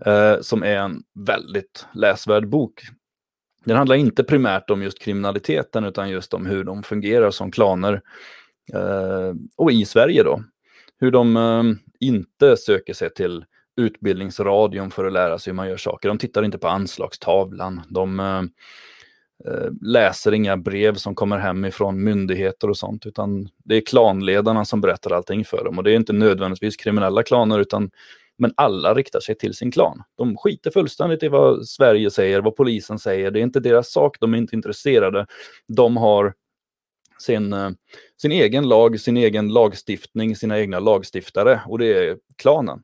eh, 0.05 0.41
som 0.41 0.63
är 0.63 0.77
en 0.77 1.03
väldigt 1.25 1.85
läsvärd 1.93 2.49
bok. 2.49 2.81
Den 3.65 3.77
handlar 3.77 3.95
inte 3.95 4.23
primärt 4.23 4.69
om 4.69 4.83
just 4.83 4.99
kriminaliteten 4.99 5.83
utan 5.83 6.09
just 6.09 6.33
om 6.33 6.45
hur 6.45 6.63
de 6.63 6.83
fungerar 6.83 7.31
som 7.31 7.51
klaner. 7.51 8.01
Eh, 8.73 9.33
och 9.57 9.71
i 9.71 9.85
Sverige 9.85 10.23
då. 10.23 10.43
Hur 10.99 11.11
de 11.11 11.37
eh, 11.37 11.63
inte 11.99 12.57
söker 12.57 12.93
sig 12.93 13.13
till 13.13 13.45
utbildningsradion 13.77 14.91
för 14.91 15.05
att 15.05 15.13
lära 15.13 15.39
sig 15.39 15.51
hur 15.51 15.55
man 15.55 15.69
gör 15.69 15.77
saker. 15.77 16.09
De 16.09 16.17
tittar 16.17 16.43
inte 16.43 16.57
på 16.57 16.67
anslagstavlan. 16.67 17.81
De 17.89 18.19
eh, 18.19 18.41
läser 19.81 20.33
inga 20.33 20.57
brev 20.57 20.95
som 20.95 21.15
kommer 21.15 21.37
hem 21.37 21.65
ifrån 21.65 22.03
myndigheter 22.03 22.69
och 22.69 22.77
sånt, 22.77 23.05
utan 23.05 23.49
det 23.63 23.75
är 23.75 23.81
klanledarna 23.81 24.65
som 24.65 24.81
berättar 24.81 25.11
allting 25.11 25.45
för 25.45 25.63
dem. 25.63 25.77
Och 25.77 25.83
det 25.83 25.91
är 25.91 25.95
inte 25.95 26.13
nödvändigtvis 26.13 26.77
kriminella 26.77 27.23
klaner, 27.23 27.59
utan 27.59 27.91
men 28.37 28.53
alla 28.57 28.93
riktar 28.93 29.19
sig 29.19 29.35
till 29.35 29.53
sin 29.53 29.71
klan. 29.71 30.03
De 30.15 30.37
skiter 30.37 30.71
fullständigt 30.71 31.23
i 31.23 31.27
vad 31.27 31.67
Sverige 31.67 32.11
säger, 32.11 32.41
vad 32.41 32.55
polisen 32.55 32.99
säger. 32.99 33.31
Det 33.31 33.39
är 33.39 33.43
inte 33.43 33.59
deras 33.59 33.91
sak, 33.91 34.17
de 34.19 34.33
är 34.33 34.37
inte 34.37 34.55
intresserade. 34.55 35.27
De 35.67 35.97
har 35.97 36.33
sin, 37.19 37.53
eh, 37.53 37.69
sin 38.21 38.31
egen 38.31 38.69
lag, 38.69 38.99
sin 38.99 39.17
egen 39.17 39.47
lagstiftning, 39.53 40.35
sina 40.35 40.59
egna 40.59 40.79
lagstiftare 40.79 41.61
och 41.65 41.79
det 41.79 41.93
är 41.93 42.17
klanen. 42.35 42.83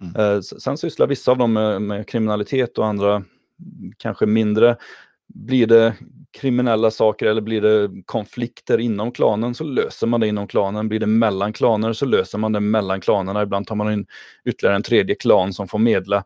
Mm. 0.00 0.36
Eh, 0.36 0.40
sen 0.40 0.78
sysslar 0.78 1.06
vissa 1.06 1.30
av 1.30 1.38
dem 1.38 1.52
med, 1.52 1.82
med 1.82 2.08
kriminalitet 2.08 2.78
och 2.78 2.86
andra 2.86 3.24
kanske 3.96 4.26
mindre 4.26 4.76
blir 5.34 5.66
det 5.66 5.94
kriminella 6.32 6.90
saker 6.90 7.26
eller 7.26 7.40
blir 7.40 7.60
det 7.60 8.02
konflikter 8.04 8.78
inom 8.78 9.12
klanen 9.12 9.54
så 9.54 9.64
löser 9.64 10.06
man 10.06 10.20
det 10.20 10.28
inom 10.28 10.46
klanen. 10.46 10.88
Blir 10.88 11.00
det 11.00 11.06
mellan 11.06 11.52
klaner 11.52 11.92
så 11.92 12.06
löser 12.06 12.38
man 12.38 12.52
det 12.52 12.60
mellan 12.60 13.00
klanerna. 13.00 13.42
Ibland 13.42 13.66
tar 13.66 13.74
man 13.74 13.92
in 13.92 14.06
ytterligare 14.44 14.76
en 14.76 14.82
tredje 14.82 15.14
klan 15.14 15.52
som 15.52 15.68
får 15.68 15.78
medla. 15.78 16.16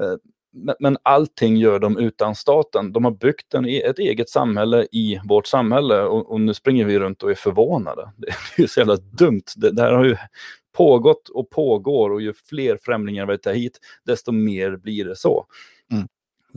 Eh, 0.00 0.14
men 0.78 0.96
allting 1.02 1.56
gör 1.56 1.78
de 1.78 1.98
utan 1.98 2.34
staten. 2.34 2.92
De 2.92 3.04
har 3.04 3.12
byggt 3.12 3.54
en, 3.54 3.66
e-, 3.66 3.82
ett 3.90 3.98
eget 3.98 4.30
samhälle 4.30 4.86
i 4.92 5.20
vårt 5.24 5.46
samhälle 5.46 6.02
och, 6.02 6.32
och, 6.32 6.40
nu 6.40 6.54
springer 6.54 6.84
vi 6.84 6.98
runt 6.98 7.22
och 7.22 7.30
är 7.30 7.34
förvånade. 7.34 8.12
Det 8.16 8.28
är 8.28 8.60
ju 8.60 8.68
så 8.68 8.80
jävla 8.80 8.96
dumt. 8.96 9.44
Det, 9.56 9.70
det 9.70 9.82
här 9.82 9.92
har 9.92 10.04
ju 10.04 10.16
pågått 10.72 11.28
och 11.28 11.50
pågår 11.50 12.10
och 12.10 12.22
ju 12.22 12.32
fler 12.32 12.78
främlingar 12.82 13.26
vi 13.26 13.38
tar 13.38 13.52
hit, 13.52 13.78
desto 14.06 14.32
mer 14.32 14.76
blir 14.76 15.04
det 15.04 15.16
så. 15.16 15.46
Mm. 15.92 16.08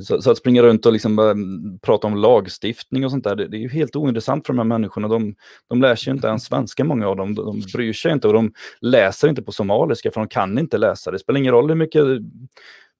Så, 0.01 0.21
så, 0.21 0.31
att 0.31 0.37
springa 0.37 0.63
runt 0.63 0.85
och 0.85 0.93
liksom 0.93 1.19
eh, 1.19 1.33
prata 1.81 2.07
om 2.07 2.15
lagstiftning 2.15 3.05
och 3.05 3.11
sånt 3.11 3.23
där, 3.23 3.35
det, 3.35 3.47
det, 3.47 3.57
är 3.57 3.61
ju 3.61 3.69
helt 3.69 3.95
ointressant 3.95 4.45
för 4.45 4.53
de 4.53 4.57
här 4.57 4.65
människorna. 4.65 5.07
De, 5.07 5.35
de 5.69 5.81
lär 5.81 5.95
sig 5.95 6.11
ju 6.11 6.15
inte 6.15 6.27
ens 6.27 6.45
svenska, 6.45 6.83
många 6.83 7.07
av 7.07 7.15
dem. 7.15 7.35
De, 7.35 7.45
de 7.45 7.61
bryr 7.73 7.93
sig 7.93 8.11
inte 8.11 8.27
och 8.27 8.33
de 8.33 8.53
läser 8.81 9.27
inte 9.27 9.41
på 9.41 9.51
somaliska, 9.51 10.11
för 10.11 10.21
de 10.21 10.27
kan 10.27 10.57
inte 10.57 10.77
läsa. 10.77 11.11
Det 11.11 11.19
spelar 11.19 11.39
ingen 11.39 11.53
roll 11.53 11.69
hur 11.69 11.75
mycket 11.75 12.03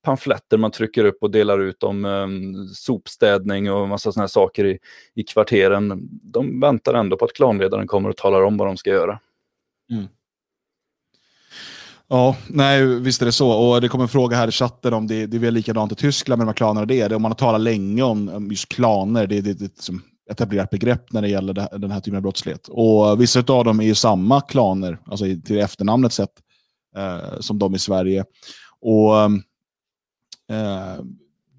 pamfletter 0.05 0.57
man 0.57 0.71
trycker 0.71 1.05
upp 1.05 1.17
och 1.21 1.31
delar 1.31 1.59
ut 1.59 1.83
om 1.83 2.05
um, 2.05 2.67
sopstädning 2.67 3.71
och 3.71 3.89
massa 3.89 4.11
sådana 4.11 4.23
här 4.23 4.27
saker 4.27 4.65
i, 4.65 4.79
i 5.15 5.23
kvarteren. 5.23 6.09
De 6.23 6.59
väntar 6.59 6.93
ändå 6.93 7.17
på 7.17 7.25
att 7.25 7.33
klanledaren 7.33 7.87
kommer 7.87 8.09
och 8.09 8.17
talar 8.17 8.41
om 8.41 8.57
vad 8.57 8.67
de 8.67 8.77
ska 8.77 8.89
göra. 8.89 9.19
Mm. 9.91 10.05
Ja, 12.07 12.35
nej, 12.47 12.85
visst 12.85 13.21
är 13.21 13.25
det 13.25 13.31
så. 13.31 13.51
Och 13.51 13.81
det 13.81 13.87
kommer 13.87 14.03
en 14.03 14.09
fråga 14.09 14.37
här 14.37 14.47
i 14.47 14.51
chatten 14.51 14.93
om 14.93 15.07
det, 15.07 15.25
det 15.25 15.37
är 15.37 15.39
väl 15.39 15.53
likadant 15.53 15.91
i 15.91 15.95
Tyskland 15.95 16.39
med 16.39 16.47
de 16.47 16.49
här 16.49 16.55
klanerna. 16.55 16.85
Det 16.85 17.01
är 17.01 17.09
det. 17.09 17.15
Om 17.15 17.21
man 17.21 17.31
har 17.31 17.35
talat 17.35 17.61
länge 17.61 18.03
om, 18.03 18.47
just 18.51 18.69
klaner, 18.69 19.27
det, 19.27 19.41
det, 19.41 19.53
det, 19.53 19.61
liksom 19.61 20.01
etablerat 20.31 20.69
begrepp 20.69 21.11
när 21.11 21.21
det 21.21 21.29
gäller 21.29 21.53
det, 21.53 21.69
den 21.77 21.91
här 21.91 21.99
typen 21.99 22.15
av 22.15 22.21
brottslighet. 22.21 22.67
Och 22.67 23.21
vissa 23.21 23.39
av 23.47 23.65
dem 23.65 23.79
är 23.79 23.83
ju 23.85 23.95
samma 23.95 24.41
klaner, 24.41 24.99
alltså 25.05 25.25
till 25.45 25.57
efternamnet 25.57 26.13
sett, 26.13 26.31
eh, 26.97 27.39
som 27.39 27.59
de 27.59 27.75
i 27.75 27.79
Sverige. 27.79 28.25
Och 28.81 29.15
eh, 30.51 30.99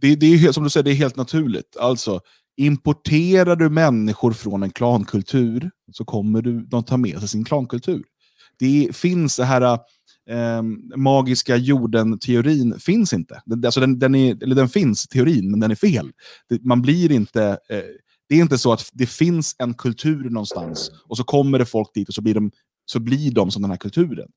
det, 0.01 0.17
det 0.17 0.27
är 0.27 0.53
som 0.53 0.65
du 0.65 0.71
säger, 0.71 0.85
det 0.85 0.91
är 0.91 0.95
helt 0.95 1.17
naturligt. 1.17 1.77
Alltså, 1.81 2.21
importerar 2.57 3.57
du 3.57 3.69
människor 3.69 4.33
från 4.33 4.63
en 4.63 4.71
klankultur 4.71 5.71
så 5.93 6.05
kommer 6.05 6.43
du, 6.43 6.61
de 6.67 6.85
ta 6.85 6.97
med 6.97 7.19
sig 7.19 7.29
sin 7.29 7.45
klankultur. 7.45 8.05
Det 8.59 8.97
finns 8.97 9.37
det 9.37 9.45
här 9.45 9.79
eh, 10.31 10.63
magiska 10.97 11.57
jorden-teorin 11.57 12.79
finns 12.79 13.13
inte. 13.13 13.43
Den, 13.47 13.65
alltså 13.65 13.81
den, 13.81 13.99
den, 13.99 14.15
är, 14.15 14.43
eller 14.43 14.55
den 14.55 14.69
finns, 14.69 15.09
teorin, 15.09 15.51
men 15.51 15.61
den 15.61 15.71
är 15.71 15.75
fel. 15.75 16.11
Det, 16.49 16.65
man 16.65 16.83
blir 16.83 17.13
inte... 17.13 17.59
Eh, 17.71 17.83
det 18.29 18.35
är 18.35 18.41
inte 18.41 18.59
så 18.59 18.73
att 18.73 18.91
det 18.93 19.07
finns 19.07 19.57
en 19.59 19.75
kultur 19.75 20.31
någonstans 20.31 20.91
och 21.09 21.17
så 21.17 21.25
kommer 21.25 21.59
det 21.59 21.67
folk 21.67 21.95
dit 21.95 22.09
och 22.09 22.15
så 22.15 22.23
blir 22.23 22.35
de, 22.35 22.51
så 22.87 23.01
blir 23.01 23.31
de 23.31 23.51
som 23.51 23.63
den 23.63 23.71
här 23.71 23.79
kulturen. 23.79 24.29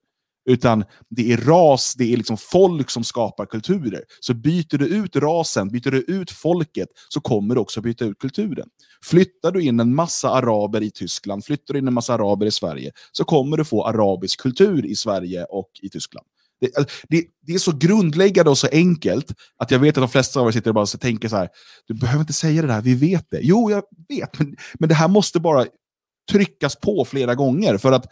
Utan 0.49 0.83
det 1.09 1.31
är 1.31 1.37
ras, 1.37 1.93
det 1.97 2.13
är 2.13 2.17
liksom 2.17 2.37
folk 2.37 2.89
som 2.89 3.03
skapar 3.03 3.45
kulturer. 3.45 4.03
Så 4.19 4.33
byter 4.33 4.77
du 4.77 4.87
ut 4.87 5.15
rasen, 5.15 5.69
byter 5.69 5.91
du 5.91 6.01
ut 6.01 6.31
folket, 6.31 6.87
så 7.09 7.21
kommer 7.21 7.55
du 7.55 7.61
också 7.61 7.81
byta 7.81 8.05
ut 8.05 8.19
kulturen. 8.19 8.67
Flyttar 9.03 9.51
du 9.51 9.63
in 9.63 9.79
en 9.79 9.95
massa 9.95 10.29
araber 10.29 10.81
i 10.81 10.91
Tyskland, 10.91 11.45
flyttar 11.45 11.73
du 11.73 11.79
in 11.79 11.87
en 11.87 11.93
massa 11.93 12.13
araber 12.13 12.45
i 12.45 12.51
Sverige, 12.51 12.91
så 13.11 13.23
kommer 13.23 13.57
du 13.57 13.65
få 13.65 13.85
arabisk 13.85 14.41
kultur 14.41 14.85
i 14.85 14.95
Sverige 14.95 15.43
och 15.43 15.69
i 15.81 15.89
Tyskland. 15.89 16.27
Det, 16.61 16.77
alltså, 16.77 16.95
det, 17.09 17.25
det, 17.41 17.53
är 17.53 17.57
så 17.57 17.71
grundläggande 17.71 18.51
och 18.51 18.57
så 18.57 18.67
enkelt 18.71 19.31
att 19.57 19.71
jag 19.71 19.79
vet 19.79 19.97
att 19.97 20.01
de 20.01 20.09
flesta 20.09 20.39
av 20.39 20.47
er 20.47 20.51
sitter 20.51 20.69
och 20.69 20.75
bara 20.75 20.85
tänker 20.85 21.29
så 21.29 21.35
här, 21.35 21.49
du 21.87 21.93
behöver 21.93 22.21
inte 22.21 22.33
säga 22.33 22.61
det 22.61 22.67
där, 22.67 22.81
vi 22.81 22.95
vet 22.95 23.25
det. 23.29 23.39
Jo, 23.41 23.71
jag 23.71 23.83
vet, 24.09 24.39
men, 24.39 24.55
men 24.79 24.89
det 24.89 24.95
här 24.95 25.07
måste 25.07 25.39
bara 25.39 25.65
tryckas 26.31 26.75
på 26.75 27.05
flera 27.05 27.35
gånger. 27.35 27.77
För 27.77 27.91
att 27.91 28.05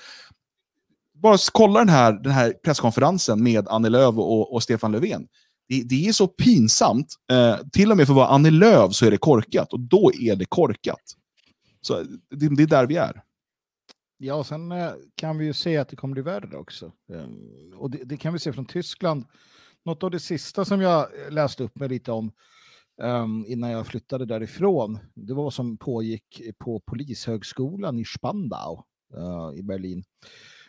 bara 1.22 1.38
kolla 1.52 1.80
den 1.80 1.90
här, 1.90 2.14
den 2.14 2.32
här 2.32 2.54
presskonferensen 2.64 3.44
med 3.44 3.68
Annie 3.68 3.90
Lööf 3.90 4.16
och, 4.18 4.54
och 4.54 4.64
Stefan 4.64 4.92
Löfven. 4.92 5.28
Det, 5.70 5.84
det, 5.84 6.08
är 6.08 6.12
så 6.12 6.28
pinsamt. 6.28 7.08
Eh, 7.32 7.58
till 7.72 7.92
och 7.92 7.98
med 7.98 8.06
för 8.06 8.14
att 8.14 8.18
vara 8.18 8.28
Annie 8.28 8.52
Lööf 8.52 8.94
så 8.94 9.06
är 9.06 9.12
det 9.12 9.18
korkat. 9.18 9.74
Och 9.74 9.80
då 9.80 10.12
är 10.22 10.36
det 10.36 10.46
korkat. 10.46 11.04
Så 11.82 12.04
det, 12.30 12.56
det 12.56 12.64
är 12.64 12.68
där 12.68 12.86
vi 12.86 12.96
är. 12.96 13.22
Ja, 14.18 14.36
och 14.36 14.46
sen 14.46 14.72
eh, 14.72 14.92
kan 15.16 15.38
vi 15.38 15.46
ju 15.46 15.54
se 15.54 15.78
att 15.78 15.90
det 15.90 15.96
kommer 15.96 16.14
bli 16.14 16.22
värre 16.22 16.58
också. 16.58 16.92
Ehm, 17.14 17.74
och 17.76 17.92
det, 17.92 18.04
det, 18.04 18.18
kan 18.18 18.34
vi 18.34 18.40
se 18.40 18.54
från 18.54 18.66
Tyskland. 18.66 19.26
Något 19.86 20.04
av 20.04 20.12
det 20.12 20.20
sista 20.20 20.66
som 20.66 20.82
jag 20.82 21.02
eh, 21.02 21.32
läste 21.32 21.64
upp 21.64 21.76
mig 21.76 21.90
lite 21.90 22.12
om 22.12 22.32
um, 23.02 23.46
innan 23.48 23.72
jag 23.72 23.88
flyttade 23.88 24.26
därifrån, 24.26 25.00
det 25.16 25.34
var 25.34 25.44
vad 25.44 25.54
som 25.54 25.78
pågick 25.78 26.42
på 26.60 26.80
Polishögskolan 26.80 28.00
i 28.00 28.06
Spandau 28.06 28.84
uh, 29.18 29.60
i 29.60 29.64
Berlin 29.64 30.04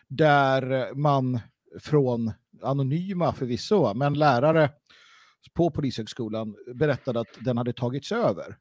där 0.08 0.94
man 0.94 1.40
från 1.80 2.32
anonyma 2.62 3.32
förvisso, 3.32 3.94
men 3.94 4.14
lärare 4.14 4.70
på 5.54 5.70
Polishögskolan 5.70 6.56
berättade 6.74 7.20
att 7.20 7.38
den 7.40 7.56
hade 7.56 7.72
tagits 7.72 8.12
över 8.12 8.56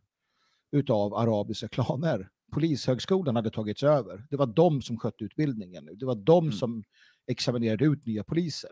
utav 0.72 1.14
arabiska 1.14 1.68
klaner. 1.68 2.30
Polishögskolan 2.52 3.36
hade 3.36 3.50
tagits 3.52 3.84
över. 3.84 4.28
Det 4.30 4.38
var 4.38 4.46
de 4.46 4.82
som 4.82 4.98
skötte 4.98 5.24
utbildningen 5.24 5.86
nu. 5.86 5.96
Det 5.96 6.06
var 6.06 6.16
de 6.16 6.46
mm. 6.46 6.52
som 6.52 6.84
examinerade 7.28 7.86
ut 7.86 8.06
nya 8.06 8.24
poliser. 8.24 8.70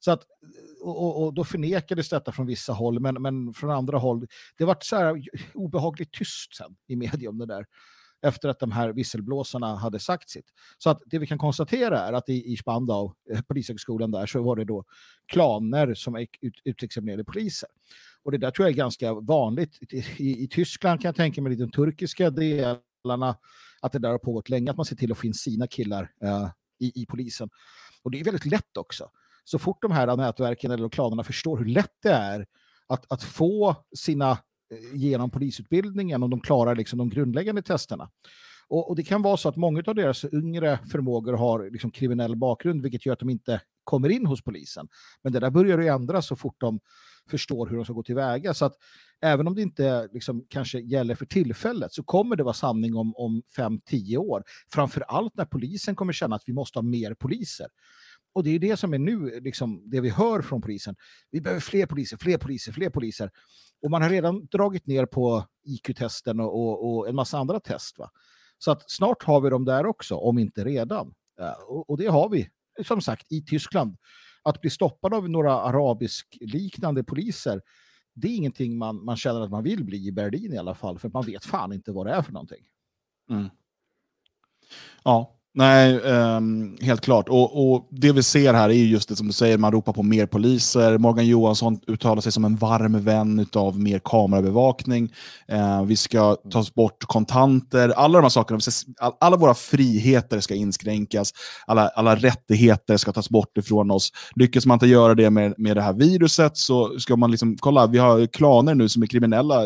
Så 0.00 0.10
att, 0.10 0.22
och, 0.82 1.22
och, 1.22 1.34
då 1.34 1.44
förnekades 1.44 2.08
detta 2.08 2.32
från 2.32 2.46
vissa 2.46 2.72
håll, 2.72 3.00
men, 3.00 3.22
men 3.22 3.54
från 3.54 3.70
andra 3.70 3.98
håll, 3.98 4.26
det 4.58 4.64
var 4.64 4.76
så 4.80 4.96
här 4.96 5.22
obehagligt 5.54 6.12
tyst 6.12 6.56
sen 6.56 6.76
i 6.86 6.96
media 6.96 7.30
om 7.30 7.38
det 7.38 7.46
där 7.46 7.66
efter 8.22 8.48
att 8.48 8.60
de 8.60 8.72
här 8.72 8.92
visselblåsarna 8.92 9.76
hade 9.76 9.98
sagt 9.98 10.30
sitt. 10.30 10.46
Så 10.78 10.90
att 10.90 11.02
det 11.06 11.18
vi 11.18 11.26
kan 11.26 11.38
konstatera 11.38 12.00
är 12.00 12.12
att 12.12 12.28
i, 12.28 12.52
i 12.52 12.56
Spandau, 12.56 13.12
eh, 13.32 13.40
polishögskolan 13.40 14.10
där, 14.10 14.26
så 14.26 14.42
var 14.42 14.56
det 14.56 14.64
då 14.64 14.84
klaner 15.32 15.94
som 15.94 16.16
ut, 16.16 16.60
utexaminerade 16.64 17.24
poliser. 17.24 17.68
Och 18.22 18.32
det 18.32 18.38
där 18.38 18.50
tror 18.50 18.68
jag 18.68 18.72
är 18.72 18.76
ganska 18.76 19.14
vanligt. 19.14 19.92
I, 19.92 20.04
i, 20.16 20.44
i 20.44 20.48
Tyskland 20.48 21.00
kan 21.00 21.08
jag 21.08 21.16
tänka 21.16 21.42
mig 21.42 21.52
i 21.52 21.56
de 21.56 21.70
turkiska 21.70 22.30
delarna, 22.30 23.36
att 23.80 23.92
det 23.92 23.98
där 23.98 24.10
har 24.10 24.18
pågått 24.18 24.48
länge, 24.48 24.70
att 24.70 24.76
man 24.76 24.86
ser 24.86 24.96
till 24.96 25.12
att 25.12 25.18
få 25.18 25.26
in 25.26 25.34
sina 25.34 25.66
killar 25.66 26.02
uh, 26.24 26.48
i, 26.78 27.02
i 27.02 27.06
polisen. 27.06 27.50
Och 28.02 28.10
det 28.10 28.20
är 28.20 28.24
väldigt 28.24 28.46
lätt 28.46 28.76
också. 28.76 29.10
Så 29.44 29.58
fort 29.58 29.82
de 29.82 29.92
här 29.92 30.16
nätverken 30.16 30.70
eller 30.70 30.88
klanerna 30.88 31.24
förstår 31.24 31.58
hur 31.58 31.64
lätt 31.64 31.94
det 32.02 32.10
är 32.10 32.46
att, 32.86 33.12
att 33.12 33.22
få 33.22 33.76
sina 33.96 34.38
Eh, 34.70 34.96
genom 34.98 35.30
polisutbildningen 35.30 36.22
och 36.22 36.30
de 36.30 36.40
klarar 36.40 36.76
liksom 36.76 36.98
de 36.98 37.08
grundläggande 37.08 37.62
testerna. 37.62 38.10
Och, 38.68 38.88
och, 38.88 38.96
det 38.96 39.02
kan 39.02 39.22
vara 39.22 39.36
så 39.36 39.48
att 39.48 39.56
många 39.56 39.82
av 39.86 39.94
deras 39.94 40.24
yngre 40.24 40.78
förmågor 40.92 41.32
har 41.32 41.70
liksom 41.70 41.90
kriminell 41.90 42.36
bakgrund, 42.36 42.82
vilket 42.82 43.06
gör 43.06 43.12
att 43.12 43.18
de 43.18 43.30
inte 43.30 43.60
kommer 43.84 44.08
in 44.08 44.26
hos 44.26 44.42
polisen. 44.42 44.88
Men 45.22 45.32
det 45.32 45.40
där 45.40 45.50
börjar 45.50 45.78
ju 45.78 45.88
ändras 45.88 46.26
så 46.26 46.36
fort 46.36 46.60
de 46.60 46.80
förstår 47.30 47.66
hur 47.66 47.76
de 47.76 47.84
ska 47.84 47.94
gå 47.94 48.02
tillväga. 48.02 48.54
Så 48.54 48.64
att 48.64 48.74
även 49.20 49.48
om 49.48 49.54
det 49.54 49.62
inte 49.62 50.08
liksom 50.12 50.46
kanske 50.48 50.80
gäller 50.80 51.14
för 51.14 51.26
tillfället 51.26 51.92
så 51.92 52.02
kommer 52.02 52.36
det 52.36 52.42
vara 52.42 52.54
sanning 52.54 52.96
om, 52.96 53.16
om 53.16 53.42
fem, 53.56 53.80
tio 53.80 54.18
år. 54.18 54.44
Framför 54.72 55.00
allt 55.00 55.36
när 55.36 55.44
polisen 55.44 55.94
kommer 55.94 56.12
känna 56.12 56.36
att 56.36 56.44
vi 56.46 56.52
måste 56.52 56.78
ha 56.78 56.82
mer 56.82 57.14
poliser. 57.14 57.66
Och 58.32 58.44
det 58.44 58.50
är 58.50 58.58
det 58.58 58.76
som 58.76 58.94
är 58.94 58.98
nu, 58.98 59.40
liksom, 59.40 59.82
det 59.90 60.00
vi 60.00 60.08
hör 60.08 60.42
från 60.42 60.62
polisen. 60.62 60.96
Vi 61.30 61.40
behöver 61.40 61.60
fler 61.60 61.86
poliser, 61.86 62.16
fler 62.16 62.38
poliser, 62.38 62.72
fler 62.72 62.90
poliser. 62.90 63.30
Och 63.82 63.90
man 63.90 64.02
har 64.02 64.10
redan 64.10 64.46
dragit 64.46 64.86
ner 64.86 65.06
på 65.06 65.44
IQ-testen 65.64 66.40
och, 66.40 66.54
och, 66.54 66.96
och, 66.96 67.08
en 67.08 67.14
massa 67.14 67.38
andra 67.38 67.60
test. 67.60 67.98
Va? 67.98 68.10
Så 68.58 68.70
att 68.70 68.90
snart 68.90 69.22
har 69.22 69.40
vi 69.40 69.50
dem 69.50 69.64
där 69.64 69.86
också, 69.86 70.16
om 70.16 70.38
inte 70.38 70.64
redan. 70.64 71.14
Eh, 71.40 71.62
och, 71.68 71.90
och 71.90 71.98
det 71.98 72.06
har 72.06 72.28
vi, 72.28 72.48
som 72.86 73.00
sagt, 73.00 73.32
i 73.32 73.44
Tyskland. 73.44 73.96
Att 74.42 74.60
bli 74.60 74.70
stoppad 74.70 75.14
av 75.14 75.30
några 75.30 75.60
arabisk-liknande 75.60 77.04
poliser, 77.04 77.62
det 78.14 78.28
är 78.28 78.36
ingenting 78.36 78.78
man, 78.78 79.04
man 79.04 79.16
känner 79.16 79.40
att 79.40 79.50
man 79.50 79.62
vill 79.62 79.84
bli 79.84 80.06
i 80.06 80.12
Berlin 80.12 80.52
i 80.52 80.58
alla 80.58 80.74
fall, 80.74 80.98
för 80.98 81.08
man 81.08 81.26
vet 81.26 81.44
fan 81.44 81.72
inte 81.72 81.92
vad 81.92 82.06
det 82.06 82.12
är 82.12 82.22
för 82.22 82.32
någonting. 82.32 82.64
Mm. 83.30 83.48
Ja, 85.04 85.37
Nej, 85.58 86.00
um, 86.00 86.76
helt 86.80 87.00
klart. 87.00 87.28
Och, 87.28 87.72
och, 87.72 87.88
Det 87.90 88.12
vi 88.12 88.22
ser 88.22 88.54
här 88.54 88.68
är 88.68 88.72
just 88.72 89.08
det 89.08 89.16
som 89.16 89.26
du 89.26 89.32
säger, 89.32 89.58
man 89.58 89.72
ropar 89.72 89.92
på 89.92 90.02
mer 90.02 90.26
poliser. 90.26 90.98
Morgan 90.98 91.26
Johansson 91.26 91.80
uttalar 91.86 92.20
sig 92.20 92.32
som 92.32 92.44
en 92.44 92.56
varm 92.56 93.00
vän 93.00 93.46
av 93.52 93.80
mer 93.80 93.98
kamerabevakning. 93.98 95.12
Uh, 95.52 95.84
vi 95.84 95.96
ska 95.96 96.36
ta 96.50 96.64
bort 96.74 97.04
kontanter. 97.04 97.88
Alla 97.88 98.18
de 98.18 98.22
här 98.22 98.28
sakerna, 98.28 98.60
alla 99.20 99.36
våra 99.36 99.54
friheter 99.54 100.40
ska 100.40 100.54
inskränkas. 100.54 101.32
Alla, 101.66 101.88
alla 101.88 102.16
rättigheter 102.16 102.96
ska 102.96 103.12
tas 103.12 103.30
bort 103.30 103.58
ifrån 103.58 103.90
oss. 103.90 104.12
Lyckas 104.34 104.66
man 104.66 104.74
inte 104.74 104.86
göra 104.86 105.14
det 105.14 105.30
med, 105.30 105.54
med 105.58 105.76
det 105.76 105.82
här 105.82 105.92
viruset 105.92 106.56
så 106.56 106.98
ska 106.98 107.16
man 107.16 107.30
liksom, 107.30 107.56
kolla, 107.60 107.86
vi 107.86 107.98
har 107.98 108.26
klaner 108.26 108.74
nu 108.74 108.88
som 108.88 109.02
är 109.02 109.06
kriminella. 109.06 109.62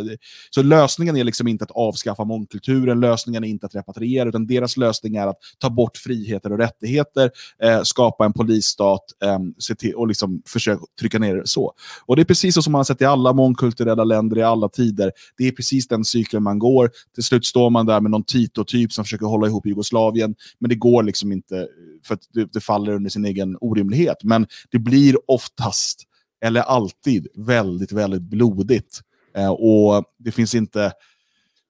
Så 0.50 0.62
lösningen 0.62 1.16
är 1.16 1.24
liksom 1.24 1.48
inte 1.48 1.64
att 1.64 1.70
avskaffa 1.70 2.24
mångkulturen, 2.24 3.00
lösningen 3.00 3.44
är 3.44 3.48
inte 3.48 3.66
att 3.66 3.74
repatriera, 3.74 4.28
utan 4.28 4.46
deras 4.46 4.76
lösning 4.76 5.16
är 5.16 5.26
att 5.26 5.38
ta 5.58 5.70
bort 5.70 5.81
bort 5.82 5.96
friheter 5.96 6.52
och 6.52 6.58
rättigheter, 6.58 7.30
eh, 7.62 7.82
skapa 7.82 8.24
en 8.24 8.32
polisstat 8.32 9.04
eh, 9.24 9.38
se 9.58 9.74
till, 9.74 9.94
och 9.94 10.08
liksom 10.08 10.42
försöka 10.46 10.82
trycka 11.00 11.18
ner 11.18 11.34
det 11.34 11.46
så. 11.46 11.72
Och 12.06 12.16
det 12.16 12.22
är 12.22 12.24
precis 12.24 12.54
så 12.54 12.62
som 12.62 12.72
man 12.72 12.78
har 12.78 12.84
sett 12.84 13.00
i 13.00 13.04
alla 13.04 13.32
mångkulturella 13.32 14.04
länder 14.04 14.38
i 14.38 14.42
alla 14.42 14.68
tider. 14.68 15.12
Det 15.36 15.48
är 15.48 15.52
precis 15.52 15.88
den 15.88 16.04
cykeln 16.04 16.42
man 16.42 16.58
går. 16.58 16.90
Till 17.14 17.24
slut 17.24 17.46
står 17.46 17.70
man 17.70 17.86
där 17.86 18.00
med 18.00 18.10
någon 18.10 18.24
Tito-typ 18.24 18.92
som 18.92 19.04
försöker 19.04 19.26
hålla 19.26 19.46
ihop 19.46 19.66
Jugoslavien, 19.66 20.34
men 20.58 20.68
det 20.68 20.74
går 20.74 21.02
liksom 21.02 21.32
inte 21.32 21.58
eh, 21.58 21.64
för 22.04 22.14
att 22.14 22.22
det, 22.32 22.52
det 22.52 22.60
faller 22.60 22.92
under 22.92 23.10
sin 23.10 23.24
egen 23.24 23.56
orimlighet. 23.60 24.16
Men 24.24 24.46
det 24.70 24.78
blir 24.78 25.16
oftast, 25.26 26.02
eller 26.44 26.60
alltid, 26.60 27.26
väldigt, 27.34 27.92
väldigt 27.92 28.22
blodigt. 28.22 29.00
Eh, 29.36 29.50
och 29.50 30.04
det 30.18 30.32
finns 30.32 30.54
inte, 30.54 30.92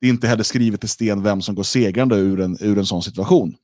det 0.00 0.06
är 0.06 0.10
inte 0.10 0.28
heller 0.28 0.44
skrivet 0.44 0.84
i 0.84 0.88
sten 0.88 1.22
vem 1.22 1.42
som 1.42 1.54
går 1.54 1.62
segrande 1.62 2.16
ur 2.16 2.40
en, 2.40 2.56
ur 2.60 2.78
en 2.78 2.86
sån 2.86 3.02
situation. 3.02 3.54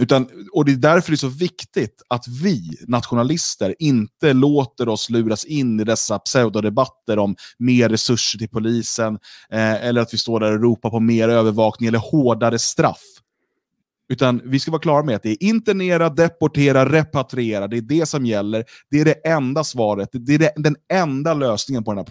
Utan, 0.00 0.28
och 0.52 0.64
Det 0.64 0.72
är 0.72 0.76
därför 0.76 1.10
det 1.10 1.14
är 1.14 1.16
så 1.16 1.28
viktigt 1.28 2.02
att 2.08 2.28
vi 2.28 2.76
nationalister 2.86 3.74
inte 3.78 4.32
låter 4.32 4.88
oss 4.88 5.10
luras 5.10 5.44
in 5.44 5.80
i 5.80 5.84
dessa 5.84 6.18
pseudodebatter 6.18 7.18
om 7.18 7.36
mer 7.58 7.88
resurser 7.88 8.38
till 8.38 8.48
polisen, 8.48 9.18
eh, 9.50 9.84
eller 9.84 10.00
att 10.00 10.14
vi 10.14 10.18
står 10.18 10.40
där 10.40 10.52
och 10.52 10.62
ropar 10.62 10.90
på 10.90 11.00
mer 11.00 11.28
övervakning 11.28 11.88
eller 11.88 11.98
hårdare 11.98 12.58
straff. 12.58 13.02
Utan 14.08 14.40
vi 14.44 14.60
ska 14.60 14.70
vara 14.70 14.82
klara 14.82 15.02
med 15.02 15.16
att 15.16 15.22
det 15.22 15.30
är 15.30 15.42
internera, 15.42 16.08
deportera, 16.08 16.92
repatriera. 16.92 17.68
Det 17.68 17.76
är 17.76 17.82
det 17.82 18.06
som 18.06 18.26
gäller. 18.26 18.64
Det 18.90 19.00
är 19.00 19.04
det 19.04 19.28
enda 19.28 19.64
svaret. 19.64 20.08
Det 20.12 20.34
är 20.34 20.38
det, 20.38 20.52
den 20.56 20.76
enda 20.92 21.34
lösningen 21.34 21.84
på 21.84 21.90
den 21.90 21.98
här 21.98 22.04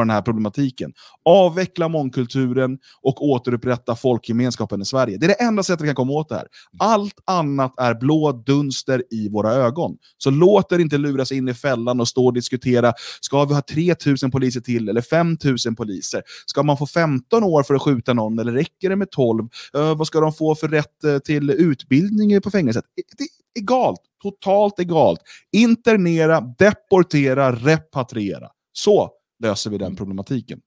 på 0.00 0.04
den 0.04 0.10
här 0.10 0.22
problematiken. 0.22 0.92
Avveckla 1.24 1.88
mångkulturen 1.88 2.78
och 3.02 3.24
återupprätta 3.24 3.96
folkgemenskapen 3.96 4.82
i 4.82 4.84
Sverige. 4.84 5.18
Det 5.18 5.26
är 5.26 5.28
det 5.28 5.42
enda 5.42 5.62
sättet 5.62 5.80
vi 5.80 5.88
kan 5.88 5.94
komma 5.94 6.12
åt 6.12 6.28
det 6.28 6.34
här. 6.34 6.46
Allt 6.78 7.14
annat 7.26 7.74
är 7.78 7.94
blå 7.94 8.32
dunster 8.32 9.02
i 9.10 9.28
våra 9.28 9.52
ögon. 9.52 9.96
Så 10.18 10.30
låt 10.30 10.72
er 10.72 10.78
inte 10.78 10.98
luras 10.98 11.32
in 11.32 11.48
i 11.48 11.54
fällan 11.54 12.00
och 12.00 12.08
stå 12.08 12.26
och 12.26 12.32
diskutera, 12.32 12.92
ska 13.20 13.44
vi 13.44 13.54
ha 13.54 13.62
3000 13.62 14.30
poliser 14.30 14.60
till 14.60 14.88
eller 14.88 15.02
5000 15.02 15.76
poliser? 15.76 16.22
Ska 16.46 16.62
man 16.62 16.76
få 16.76 16.86
15 16.86 17.44
år 17.44 17.62
för 17.62 17.74
att 17.74 17.82
skjuta 17.82 18.12
någon 18.12 18.38
eller 18.38 18.52
räcker 18.52 18.88
det 18.88 18.96
med 18.96 19.10
12? 19.10 19.48
Uh, 19.76 19.82
eh, 19.82 19.96
vad 19.96 20.06
ska 20.06 20.20
de 20.20 20.32
få 20.32 20.54
för 20.54 20.68
rätt 20.68 21.04
eh, 21.04 21.18
till 21.18 21.50
utbildning 21.50 22.40
på 22.40 22.50
fängelset? 22.50 22.84
Det 23.18 23.24
är 23.24 23.28
egalt. 23.62 24.00
Totalt 24.22 24.80
egalt. 24.80 25.20
Internera, 25.52 26.40
deportera, 26.40 27.52
repatriera. 27.52 28.48
Så 28.72 29.10
löser 29.40 29.70
vi 29.70 29.78
den 29.78 29.86
mm. 29.86 29.96
problematiken. 29.96 30.60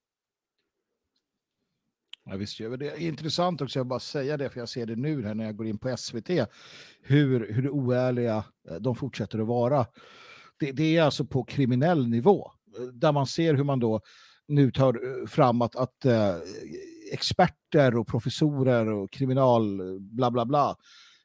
Ja, 2.26 2.36
visst 2.36 2.60
gör 2.60 2.70
vi 2.70 2.78
det. 2.78 2.92
är 2.92 3.08
intressant 3.08 3.62
också, 3.62 3.80
jag 3.80 3.88
bara 3.88 4.00
säga 4.00 4.38
det, 4.38 4.50
för 4.50 4.60
jag 4.60 4.70
ser 4.70 4.86
det 4.86 4.96
nu 4.96 5.24
här 5.24 5.36
när 5.36 5.46
jag 5.46 5.56
går 5.56 5.68
in 5.68 5.78
på 5.78 5.98
SVT, 5.98 6.30
hur, 7.02 7.54
hur 7.54 7.70
oärliga 7.70 8.44
eh, 8.70 8.76
de 8.76 8.96
fortsätter 8.96 9.40
att 9.40 9.48
vara. 9.48 9.86
Det, 10.60 10.72
det, 10.72 10.98
är 10.98 11.04
alltså 11.04 11.26
på 11.26 11.44
kriminell 11.44 12.08
nivå, 12.08 12.52
eh, 12.78 12.84
där 12.84 13.12
man 13.12 13.28
ser 13.28 13.54
hur 13.54 13.64
man 13.64 13.80
då 13.80 14.02
nu 14.48 14.72
tar 14.72 14.94
eh, 14.94 15.28
fram 15.28 15.62
att, 15.62 15.76
att 15.76 16.06
äh, 16.06 16.36
experter 17.12 17.98
och 17.98 18.08
professorer 18.08 18.88
och 18.88 19.12
kriminal 19.12 19.82
bla 20.00 20.32
bla 20.32 20.46
bla 20.46 20.78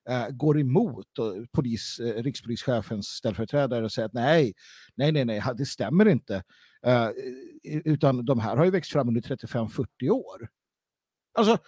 äh, 0.08 0.28
går 0.30 0.60
emot 0.60 1.18
och 1.18 1.34
polis, 1.52 2.00
äh, 2.00 2.22
rikspolischefens 2.22 3.06
ställföreträdare 3.06 3.84
och 3.84 3.92
säger 3.92 4.06
att 4.06 4.12
nej, 4.12 4.54
nej, 4.94 5.12
nej, 5.12 5.24
nej, 5.24 5.42
det 5.56 5.66
stämmer 5.66 6.08
inte. 6.08 6.42
Uh, 6.86 7.10
utan 7.84 8.24
de 8.24 8.38
här 8.38 8.56
har 8.56 8.64
ju 8.64 8.70
växt 8.70 8.92
fram 8.92 9.08
under 9.08 9.20
35-40 9.20 10.10
år. 10.10 10.48
Alltså, 11.34 11.58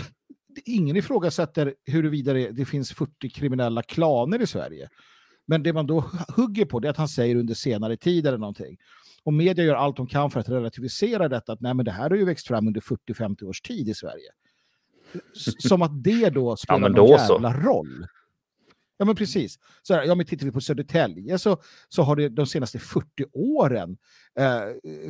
ingen 0.64 0.96
ifrågasätter 0.96 1.74
huruvida 1.84 2.32
det, 2.32 2.50
det 2.50 2.64
finns 2.64 2.92
40 2.92 3.30
kriminella 3.30 3.82
klaner 3.82 4.42
i 4.42 4.46
Sverige. 4.46 4.88
Men 5.46 5.62
det 5.62 5.72
man 5.72 5.86
då 5.86 6.04
hugger 6.36 6.64
på 6.64 6.80
det 6.80 6.88
är 6.88 6.90
att 6.90 6.96
han 6.96 7.08
säger 7.08 7.36
under 7.36 7.54
senare 7.54 7.96
tid 7.96 8.26
eller 8.26 8.38
någonting. 8.38 8.76
Och 9.24 9.34
media 9.34 9.64
gör 9.64 9.74
allt 9.74 9.96
de 9.96 10.06
kan 10.06 10.30
för 10.30 10.40
att 10.40 10.48
relativisera 10.48 11.28
detta. 11.28 11.52
Att 11.52 11.60
nej, 11.60 11.74
men 11.74 11.84
det 11.84 11.90
här 11.90 12.10
har 12.10 12.16
ju 12.16 12.24
växt 12.24 12.46
fram 12.46 12.66
under 12.66 12.80
40-50 12.80 13.44
års 13.44 13.60
tid 13.60 13.88
i 13.88 13.94
Sverige. 13.94 14.30
Som 15.58 15.82
att 15.82 16.04
det 16.04 16.30
då 16.30 16.56
spelar 16.56 16.80
ja, 16.80 16.88
någon 16.88 17.08
jävla 17.08 17.52
roll. 17.52 18.06
Ja, 19.00 19.06
men 19.06 19.16
precis. 19.16 19.58
Så 19.82 19.94
här, 19.94 20.04
ja, 20.04 20.14
men 20.14 20.26
tittar 20.26 20.46
vi 20.46 20.52
på 20.52 20.60
Södertälje 20.60 21.38
så, 21.38 21.62
så 21.88 22.02
har 22.02 22.16
det 22.16 22.28
de 22.28 22.46
senaste 22.46 22.78
40 22.78 23.06
åren 23.32 23.98
eh, 24.38 24.62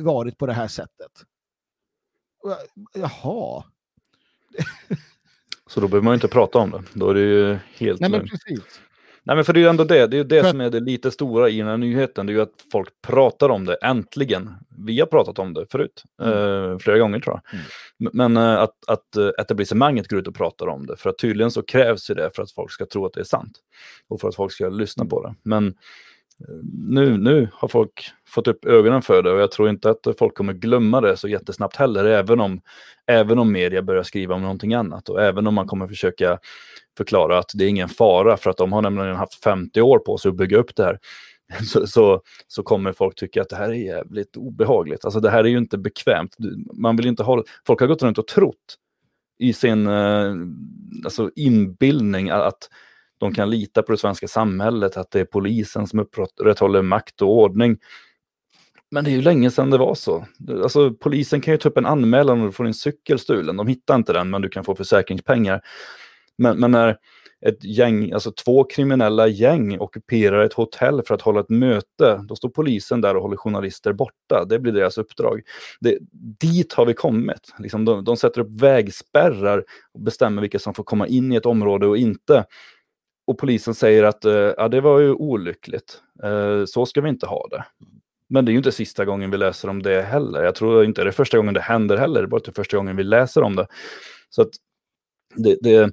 varit 0.03 0.37
på 0.37 0.45
det 0.45 0.53
här 0.53 0.67
sättet. 0.67 1.11
Jaha. 2.93 3.63
så 5.67 5.79
då 5.79 5.87
behöver 5.87 6.05
man 6.05 6.13
inte 6.13 6.27
prata 6.27 6.59
om 6.59 6.71
det. 6.71 6.83
Då 6.93 7.09
är 7.09 7.13
det 7.13 7.21
ju 7.21 7.59
helt 7.77 7.99
Nej, 7.99 8.09
men 8.09 8.27
precis. 8.27 8.81
Nej 9.23 9.35
men 9.35 9.45
för 9.45 9.53
det 9.53 9.59
är 9.59 9.61
ju 9.61 9.67
ändå 9.67 9.83
det, 9.83 10.07
det 10.07 10.15
är 10.15 10.17
ju 10.17 10.23
det 10.23 10.41
för... 10.41 10.49
som 10.49 10.61
är 10.61 10.69
det 10.69 10.79
lite 10.79 11.11
stora 11.11 11.49
i 11.49 11.57
den 11.57 11.67
här 11.67 11.77
nyheten, 11.77 12.25
det 12.25 12.31
är 12.31 12.35
ju 12.35 12.41
att 12.41 12.65
folk 12.71 12.89
pratar 13.01 13.49
om 13.49 13.65
det, 13.65 13.75
äntligen. 13.75 14.53
Vi 14.85 14.99
har 14.99 15.07
pratat 15.07 15.39
om 15.39 15.53
det 15.53 15.65
förut, 15.71 16.03
mm. 16.21 16.33
eh, 16.33 16.77
flera 16.77 16.97
gånger 16.97 17.19
tror 17.19 17.41
jag. 17.43 17.59
Mm. 17.59 18.11
Men 18.13 18.37
eh, 18.37 18.61
att, 18.61 18.75
att 18.87 19.15
eh, 19.15 19.29
etablissemanget 19.39 20.07
går 20.07 20.19
ut 20.19 20.27
och 20.27 20.35
pratar 20.35 20.67
om 20.67 20.85
det, 20.85 20.97
för 20.97 21.09
att 21.09 21.17
tydligen 21.17 21.51
så 21.51 21.61
krävs 21.61 22.09
ju 22.09 22.13
det 22.13 22.31
för 22.35 22.43
att 22.43 22.51
folk 22.51 22.71
ska 22.71 22.85
tro 22.85 23.05
att 23.05 23.13
det 23.13 23.19
är 23.19 23.23
sant. 23.23 23.57
Och 24.07 24.21
för 24.21 24.27
att 24.27 24.35
folk 24.35 24.51
ska 24.51 24.69
lyssna 24.69 25.05
på 25.05 25.23
det. 25.23 25.35
Men 25.43 25.73
nu, 26.87 27.17
nu 27.17 27.49
har 27.53 27.67
folk 27.67 28.11
fått 28.27 28.47
upp 28.47 28.65
ögonen 28.65 29.01
för 29.01 29.23
det 29.23 29.31
och 29.31 29.39
jag 29.39 29.51
tror 29.51 29.69
inte 29.69 29.89
att 29.89 30.07
folk 30.19 30.35
kommer 30.35 30.53
glömma 30.53 31.01
det 31.01 31.17
så 31.17 31.27
jättesnabbt 31.27 31.75
heller, 31.75 32.05
även 32.05 32.39
om, 32.39 32.61
även 33.07 33.39
om 33.39 33.51
media 33.51 33.81
börjar 33.81 34.03
skriva 34.03 34.35
om 34.35 34.41
någonting 34.41 34.73
annat 34.73 35.09
och 35.09 35.21
även 35.21 35.47
om 35.47 35.53
man 35.53 35.67
kommer 35.67 35.87
försöka 35.87 36.39
förklara 36.97 37.39
att 37.39 37.51
det 37.53 37.65
är 37.65 37.69
ingen 37.69 37.89
fara 37.89 38.37
för 38.37 38.49
att 38.49 38.57
de 38.57 38.73
har 38.73 38.81
nämligen 38.81 39.15
haft 39.15 39.43
50 39.43 39.81
år 39.81 39.99
på 39.99 40.17
sig 40.17 40.29
att 40.29 40.35
bygga 40.35 40.57
upp 40.57 40.75
det 40.75 40.83
här. 40.83 40.99
Så, 41.63 41.87
så, 41.87 42.21
så, 42.47 42.63
kommer 42.63 42.93
folk 42.93 43.15
tycka 43.15 43.41
att 43.41 43.49
det 43.49 43.55
här 43.55 43.69
är 43.69 43.73
jävligt 43.73 44.37
obehagligt. 44.37 45.05
Alltså 45.05 45.19
det 45.19 45.29
här 45.29 45.43
är 45.43 45.47
ju 45.47 45.57
inte 45.57 45.77
bekvämt. 45.77 46.35
Man 46.73 46.95
vill 46.95 47.07
inte 47.07 47.23
ha, 47.23 47.43
folk 47.67 47.79
har 47.79 47.87
gått 47.87 48.03
runt 48.03 48.17
och 48.17 48.27
trott 48.27 48.77
i 49.39 49.53
sin 49.53 49.87
eh, 49.87 50.33
alltså 51.05 51.31
inbildning 51.35 52.29
att 52.29 52.69
de 53.21 53.33
kan 53.33 53.49
lita 53.49 53.81
på 53.81 53.91
det 53.91 53.97
svenska 53.97 54.27
samhället, 54.27 54.97
att 54.97 55.11
det 55.11 55.19
är 55.19 55.25
polisen 55.25 55.87
som 55.87 55.99
upprätthåller 55.99 56.81
makt 56.81 57.21
och 57.21 57.37
ordning. 57.37 57.77
Men 58.91 59.03
det 59.03 59.11
är 59.11 59.15
ju 59.15 59.21
länge 59.21 59.51
sedan 59.51 59.69
det 59.69 59.77
var 59.77 59.95
så. 59.95 60.25
Alltså, 60.49 60.93
polisen 60.93 61.41
kan 61.41 61.53
ju 61.53 61.57
ta 61.57 61.69
upp 61.69 61.77
en 61.77 61.85
anmälan 61.85 62.39
om 62.39 62.45
du 62.45 62.51
får 62.51 62.63
din 62.63 62.73
cykel 62.73 63.19
stulen. 63.19 63.57
De 63.57 63.67
hittar 63.67 63.95
inte 63.95 64.13
den, 64.13 64.29
men 64.29 64.41
du 64.41 64.49
kan 64.49 64.63
få 64.63 64.75
försäkringspengar. 64.75 65.61
Men, 66.37 66.59
men 66.59 66.71
när 66.71 66.97
ett 67.45 67.63
gäng, 67.63 68.11
alltså 68.11 68.31
två 68.31 68.63
kriminella 68.63 69.27
gäng 69.27 69.79
ockuperar 69.79 70.43
ett 70.45 70.53
hotell 70.53 71.01
för 71.07 71.15
att 71.15 71.21
hålla 71.21 71.39
ett 71.39 71.49
möte, 71.49 72.25
då 72.27 72.35
står 72.35 72.49
polisen 72.49 73.01
där 73.01 73.15
och 73.15 73.21
håller 73.21 73.37
journalister 73.37 73.93
borta. 73.93 74.45
Det 74.45 74.59
blir 74.59 74.71
deras 74.71 74.97
uppdrag. 74.97 75.41
Det, 75.79 75.97
dit 76.39 76.73
har 76.73 76.85
vi 76.85 76.93
kommit. 76.93 77.53
Liksom 77.59 77.85
de, 77.85 78.03
de 78.03 78.17
sätter 78.17 78.41
upp 78.41 78.61
vägspärrar 78.61 79.63
och 79.93 80.01
bestämmer 80.01 80.41
vilka 80.41 80.59
som 80.59 80.73
får 80.73 80.83
komma 80.83 81.07
in 81.07 81.31
i 81.31 81.35
ett 81.35 81.45
område 81.45 81.87
och 81.87 81.97
inte. 81.97 82.45
Och 83.31 83.37
polisen 83.37 83.75
säger 83.75 84.03
att 84.03 84.25
uh, 84.25 84.53
ja, 84.57 84.67
det 84.67 84.81
var 84.81 84.99
ju 84.99 85.11
olyckligt. 85.11 86.01
Uh, 86.23 86.65
så 86.65 86.85
ska 86.85 87.01
vi 87.01 87.09
inte 87.09 87.25
ha 87.25 87.47
det. 87.47 87.65
Men 88.27 88.45
det 88.45 88.49
är 88.49 88.53
ju 88.53 88.57
inte 88.57 88.71
sista 88.71 89.05
gången 89.05 89.31
vi 89.31 89.37
läser 89.37 89.69
om 89.69 89.83
det 89.83 90.01
heller. 90.01 90.43
Jag 90.43 90.55
tror 90.55 90.85
inte 90.85 91.03
det 91.03 91.09
är 91.09 91.11
första 91.11 91.37
gången 91.37 91.53
det 91.53 91.61
händer 91.61 91.97
heller. 91.97 92.21
Det 92.21 92.25
är 92.25 92.27
bara 92.27 92.37
inte 92.37 92.51
första 92.51 92.77
gången 92.77 92.95
vi 92.95 93.03
läser 93.03 93.43
om 93.43 93.55
det. 93.55 93.67
Så 94.29 94.41
att 94.41 94.49
det, 95.35 95.57
det, 95.61 95.91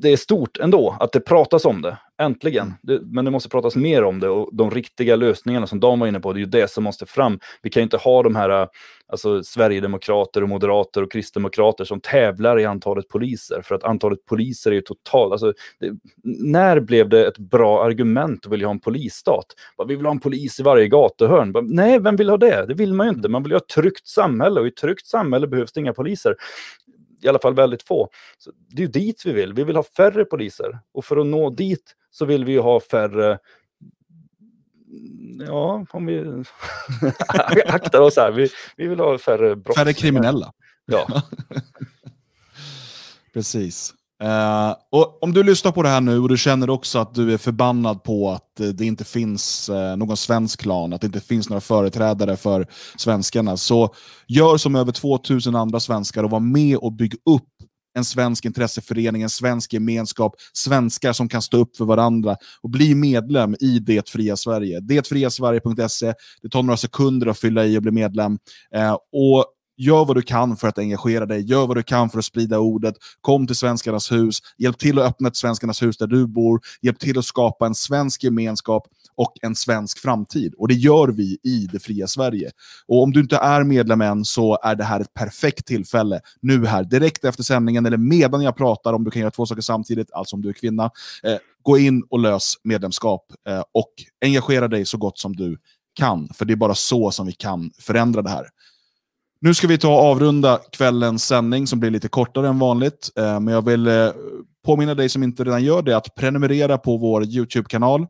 det 0.00 0.12
är 0.12 0.16
stort 0.16 0.56
ändå 0.58 0.96
att 1.00 1.12
det 1.12 1.20
pratas 1.20 1.64
om 1.64 1.82
det, 1.82 1.98
äntligen. 2.22 2.74
Mm. 2.88 3.02
Men 3.04 3.24
det 3.24 3.30
måste 3.30 3.48
pratas 3.48 3.76
mer 3.76 4.04
om 4.04 4.20
det 4.20 4.28
och 4.28 4.50
de 4.52 4.70
riktiga 4.70 5.16
lösningarna 5.16 5.66
som 5.66 5.80
de 5.80 6.00
var 6.00 6.06
inne 6.06 6.20
på, 6.20 6.32
det 6.32 6.38
är 6.38 6.40
ju 6.40 6.46
det 6.46 6.70
som 6.70 6.84
måste 6.84 7.06
fram. 7.06 7.38
Vi 7.62 7.70
kan 7.70 7.82
inte 7.82 7.96
ha 7.96 8.22
de 8.22 8.36
här 8.36 8.68
alltså, 9.06 9.42
Sverigedemokrater 9.42 10.42
och 10.42 10.48
moderater 10.48 11.02
och 11.02 11.12
kristdemokrater 11.12 11.84
som 11.84 12.00
tävlar 12.00 12.60
i 12.60 12.64
antalet 12.64 13.08
poliser, 13.08 13.62
för 13.62 13.74
att 13.74 13.84
antalet 13.84 14.24
poliser 14.26 14.70
är 14.70 14.74
ju 14.74 14.80
totalt... 14.80 15.32
Alltså, 15.32 15.52
det, 15.80 15.92
när 16.22 16.80
blev 16.80 17.08
det 17.08 17.26
ett 17.26 17.38
bra 17.38 17.84
argument 17.84 18.46
att 18.46 18.52
vilja 18.52 18.66
ha 18.66 18.72
en 18.72 18.80
polisstat? 18.80 19.46
Vi 19.88 19.96
vill 19.96 20.06
ha 20.06 20.12
en 20.12 20.20
polis 20.20 20.60
i 20.60 20.62
varje 20.62 20.88
gatuhörn. 20.88 21.54
Nej, 21.62 21.98
vem 21.98 22.16
vill 22.16 22.30
ha 22.30 22.36
det? 22.36 22.66
Det 22.66 22.74
vill 22.74 22.92
man 22.92 23.06
ju 23.06 23.08
inte. 23.08 23.20
Mm. 23.20 23.32
Man 23.32 23.42
vill 23.42 23.52
ha 23.52 23.58
ett 23.58 23.68
tryggt 23.68 24.06
samhälle 24.06 24.60
och 24.60 24.66
i 24.66 24.68
ett 24.68 24.76
tryggt 24.76 25.06
samhälle 25.06 25.46
behövs 25.46 25.72
det 25.72 25.80
inga 25.80 25.92
poliser 25.92 26.36
i 27.24 27.28
alla 27.28 27.38
fall 27.38 27.54
väldigt 27.54 27.82
få. 27.82 28.08
Så 28.38 28.50
det 28.68 28.82
är 28.82 28.86
dit 28.86 29.22
vi 29.26 29.32
vill. 29.32 29.52
Vi 29.52 29.64
vill 29.64 29.76
ha 29.76 29.82
färre 29.82 30.24
poliser 30.24 30.78
och 30.92 31.04
för 31.04 31.16
att 31.16 31.26
nå 31.26 31.50
dit 31.50 31.94
så 32.14 32.24
vill 32.24 32.44
vi 32.44 32.56
ha 32.56 32.80
färre 32.80 33.38
Ja, 35.46 35.86
om 35.90 36.06
vi 36.06 36.44
aktar 37.66 38.00
oss 38.00 38.16
här. 38.16 38.30
Vi, 38.32 38.48
vi 38.76 38.86
vill 38.86 39.00
ha 39.00 39.18
färre 39.18 39.56
brott. 39.56 39.76
Färre 39.76 39.92
kriminella. 39.92 40.52
Ja. 40.86 41.06
Precis. 43.34 43.94
Uh, 44.22 44.74
och 44.90 45.22
om 45.22 45.32
du 45.32 45.42
lyssnar 45.42 45.72
på 45.72 45.82
det 45.82 45.88
här 45.88 46.00
nu 46.00 46.18
och 46.18 46.28
du 46.28 46.36
känner 46.36 46.70
också 46.70 46.98
att 46.98 47.14
du 47.14 47.32
är 47.32 47.38
förbannad 47.38 48.02
på 48.02 48.30
att 48.30 48.60
uh, 48.60 48.68
det 48.68 48.84
inte 48.84 49.04
finns 49.04 49.68
uh, 49.68 49.96
någon 49.96 50.16
svensk 50.16 50.60
klan, 50.60 50.92
att 50.92 51.00
det 51.00 51.06
inte 51.06 51.20
finns 51.20 51.48
några 51.48 51.60
företrädare 51.60 52.36
för 52.36 52.66
svenskarna, 52.96 53.56
så 53.56 53.94
gör 54.26 54.56
som 54.56 54.76
över 54.76 54.92
2000 54.92 55.56
andra 55.56 55.80
svenskar 55.80 56.24
och 56.24 56.30
var 56.30 56.40
med 56.40 56.76
och 56.76 56.92
bygg 56.92 57.14
upp 57.14 57.53
en 57.94 58.04
svensk 58.04 58.44
intresseförening, 58.44 59.22
en 59.22 59.30
svensk 59.30 59.72
gemenskap, 59.72 60.34
svenskar 60.52 61.12
som 61.12 61.28
kan 61.28 61.42
stå 61.42 61.56
upp 61.56 61.76
för 61.76 61.84
varandra 61.84 62.36
och 62.62 62.70
bli 62.70 62.94
medlem 62.94 63.56
i 63.60 63.78
Det 63.78 64.08
fria 64.08 64.36
Sverige. 64.36 64.80
Detfriasverige.se. 64.80 66.14
Det 66.42 66.48
tar 66.48 66.62
några 66.62 66.76
sekunder 66.76 67.26
att 67.26 67.38
fylla 67.38 67.64
i 67.64 67.78
och 67.78 67.82
bli 67.82 67.92
medlem. 67.92 68.38
Eh, 68.74 68.96
och 69.12 69.44
Gör 69.76 70.04
vad 70.04 70.16
du 70.16 70.22
kan 70.22 70.56
för 70.56 70.68
att 70.68 70.78
engagera 70.78 71.26
dig, 71.26 71.40
gör 71.40 71.66
vad 71.66 71.76
du 71.76 71.82
kan 71.82 72.10
för 72.10 72.18
att 72.18 72.24
sprida 72.24 72.58
ordet. 72.58 72.94
Kom 73.20 73.46
till 73.46 73.56
Svenskarnas 73.56 74.12
hus, 74.12 74.38
hjälp 74.58 74.78
till 74.78 74.98
att 74.98 75.06
öppna 75.06 75.28
ett 75.28 75.36
Svenskarnas 75.36 75.82
hus 75.82 75.96
där 75.96 76.06
du 76.06 76.26
bor, 76.26 76.60
hjälp 76.82 76.98
till 76.98 77.18
att 77.18 77.24
skapa 77.24 77.66
en 77.66 77.74
svensk 77.74 78.24
gemenskap 78.24 78.88
och 79.16 79.32
en 79.42 79.54
svensk 79.54 79.98
framtid. 79.98 80.54
Och 80.58 80.68
det 80.68 80.74
gör 80.74 81.08
vi 81.08 81.38
i 81.42 81.68
det 81.72 81.78
fria 81.78 82.06
Sverige. 82.06 82.50
Och 82.86 83.02
om 83.02 83.12
du 83.12 83.20
inte 83.20 83.36
är 83.36 83.64
medlem 83.64 84.00
än 84.00 84.24
så 84.24 84.58
är 84.62 84.74
det 84.74 84.84
här 84.84 85.00
ett 85.00 85.14
perfekt 85.14 85.66
tillfälle. 85.66 86.20
Nu 86.40 86.66
här, 86.66 86.84
direkt 86.84 87.24
efter 87.24 87.42
sändningen 87.42 87.86
eller 87.86 87.96
medan 87.96 88.42
jag 88.42 88.56
pratar, 88.56 88.92
om 88.92 89.04
du 89.04 89.10
kan 89.10 89.20
göra 89.20 89.30
två 89.30 89.46
saker 89.46 89.62
samtidigt, 89.62 90.12
alltså 90.12 90.36
om 90.36 90.42
du 90.42 90.48
är 90.48 90.52
kvinna. 90.52 90.90
Eh, 91.22 91.36
gå 91.62 91.78
in 91.78 92.02
och 92.10 92.18
lös 92.18 92.54
medlemskap 92.64 93.26
eh, 93.48 93.62
och 93.72 93.92
engagera 94.24 94.68
dig 94.68 94.86
så 94.86 94.98
gott 94.98 95.18
som 95.18 95.36
du 95.36 95.58
kan. 95.94 96.28
För 96.34 96.44
det 96.44 96.54
är 96.54 96.56
bara 96.56 96.74
så 96.74 97.10
som 97.10 97.26
vi 97.26 97.32
kan 97.32 97.70
förändra 97.78 98.22
det 98.22 98.30
här. 98.30 98.46
Nu 99.44 99.54
ska 99.54 99.66
vi 99.66 99.78
ta 99.78 99.88
och 99.88 100.04
avrunda 100.04 100.60
kvällens 100.72 101.24
sändning 101.24 101.66
som 101.66 101.80
blir 101.80 101.90
lite 101.90 102.08
kortare 102.08 102.48
än 102.48 102.58
vanligt. 102.58 103.10
Eh, 103.16 103.40
men 103.40 103.54
jag 103.54 103.64
vill 103.64 103.86
eh, 103.86 104.10
påminna 104.66 104.94
dig 104.94 105.08
som 105.08 105.22
inte 105.22 105.44
redan 105.44 105.64
gör 105.64 105.82
det 105.82 105.96
att 105.96 106.14
prenumerera 106.14 106.78
på 106.78 106.96
vår 106.96 107.24
YouTube-kanal 107.24 108.06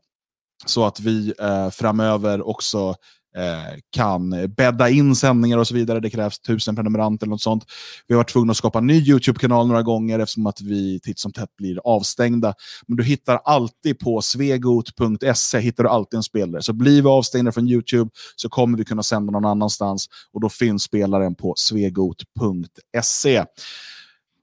så 0.66 0.86
att 0.86 1.00
vi 1.00 1.34
eh, 1.40 1.70
framöver 1.70 2.48
också 2.48 2.94
Eh, 3.36 3.78
kan 3.90 4.54
bädda 4.56 4.88
in 4.88 5.16
sändningar 5.16 5.58
och 5.58 5.68
så 5.68 5.74
vidare. 5.74 6.00
Det 6.00 6.10
krävs 6.10 6.40
tusen 6.40 6.76
prenumeranter 6.76 7.26
eller 7.26 7.30
något 7.30 7.42
sånt. 7.42 7.64
Vi 8.06 8.14
har 8.14 8.18
varit 8.18 8.32
tvungna 8.32 8.50
att 8.50 8.56
skapa 8.56 8.78
en 8.78 8.86
ny 8.86 9.00
YouTube-kanal 9.00 9.66
några 9.66 9.82
gånger 9.82 10.18
eftersom 10.18 10.46
att 10.46 10.60
vi 10.60 11.00
titt 11.00 11.18
som 11.18 11.32
tätt 11.32 11.56
blir 11.58 11.78
avstängda. 11.84 12.54
Men 12.86 12.96
du 12.96 13.04
hittar 13.04 13.40
alltid 13.44 13.98
på 13.98 14.22
svegot.se 14.22 15.58
hittar 15.58 15.84
du 15.84 15.90
alltid 15.90 16.16
en 16.16 16.22
spelare. 16.22 16.62
Så 16.62 16.72
blir 16.72 17.02
vi 17.02 17.08
avstängda 17.08 17.52
från 17.52 17.68
YouTube 17.68 18.10
så 18.36 18.48
kommer 18.48 18.78
vi 18.78 18.84
kunna 18.84 19.02
sända 19.02 19.30
någon 19.30 19.44
annanstans 19.44 20.08
och 20.32 20.40
då 20.40 20.48
finns 20.48 20.82
spelaren 20.82 21.34
på 21.34 21.54
svegot.se. 21.56 23.44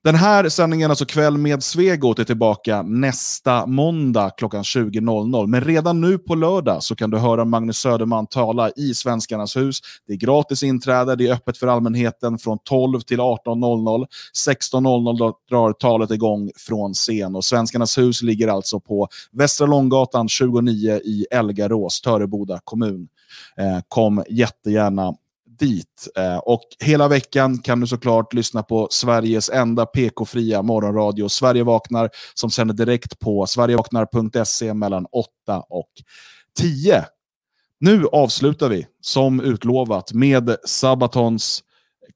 Den 0.03 0.15
här 0.15 0.49
sändningen, 0.49 0.89
alltså 0.89 1.05
kväll 1.05 1.37
med 1.37 1.63
Svegot, 1.63 2.19
är 2.19 2.23
tillbaka 2.23 2.81
nästa 2.81 3.65
måndag 3.65 4.29
klockan 4.37 4.63
20.00. 4.63 5.47
Men 5.47 5.61
redan 5.61 6.01
nu 6.01 6.17
på 6.17 6.35
lördag 6.35 6.83
så 6.83 6.95
kan 6.95 7.09
du 7.09 7.17
höra 7.17 7.45
Magnus 7.45 7.77
Söderman 7.77 8.27
tala 8.27 8.69
i 8.69 8.93
Svenskarnas 8.93 9.57
hus. 9.57 9.79
Det 10.07 10.13
är 10.13 10.17
gratis 10.17 10.63
inträde, 10.63 11.15
det 11.15 11.27
är 11.27 11.33
öppet 11.33 11.57
för 11.57 11.67
allmänheten 11.67 12.37
från 12.37 12.57
12 12.63 12.99
till 12.99 13.19
18.00. 13.19 14.05
16.00 14.47 15.33
drar 15.49 15.73
talet 15.73 16.11
igång 16.11 16.51
från 16.55 16.93
scen. 16.93 17.35
Och 17.35 17.45
Svenskarnas 17.45 17.97
hus 17.97 18.21
ligger 18.21 18.47
alltså 18.47 18.79
på 18.79 19.07
Västra 19.31 19.67
Långgatan 19.67 20.29
29 20.29 20.99
i 21.03 21.25
Elgarås, 21.31 22.01
Töreboda 22.01 22.59
kommun. 22.63 23.07
Eh, 23.57 23.79
kom 23.87 24.23
jättegärna 24.29 25.13
dit. 25.61 26.07
Eh, 26.17 26.37
och 26.37 26.61
hela 26.79 27.07
veckan 27.07 27.57
kan 27.57 27.79
du 27.79 27.87
såklart 27.87 28.33
lyssna 28.33 28.63
på 28.63 28.87
Sveriges 28.91 29.49
enda 29.49 29.85
PK-fria 29.85 30.61
morgonradio, 30.61 31.29
Sverige 31.29 31.63
vaknar, 31.63 32.09
som 32.33 32.49
sänder 32.49 32.73
direkt 32.73 33.19
på 33.19 33.45
sverigevaknar.se 33.45 34.73
mellan 34.73 35.05
8 35.11 35.29
och 35.69 35.89
10. 36.57 37.05
Nu 37.79 38.05
avslutar 38.11 38.69
vi, 38.69 38.87
som 39.01 39.39
utlovat, 39.39 40.13
med 40.13 40.55
Sabatons 40.65 41.63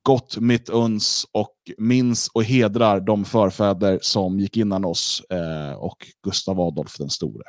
Gott 0.03 0.37
mitt 0.37 0.69
uns 0.69 1.25
och 1.31 1.55
minns 1.77 2.27
och 2.33 2.43
hedrar 2.43 2.99
de 2.99 3.25
förfäder 3.25 3.99
som 4.01 4.39
gick 4.39 4.57
innan 4.57 4.85
oss 4.85 5.23
eh, 5.29 5.77
och 5.77 5.97
Gustav 6.23 6.59
Adolf 6.59 6.97
den 6.97 7.09
store. 7.09 7.43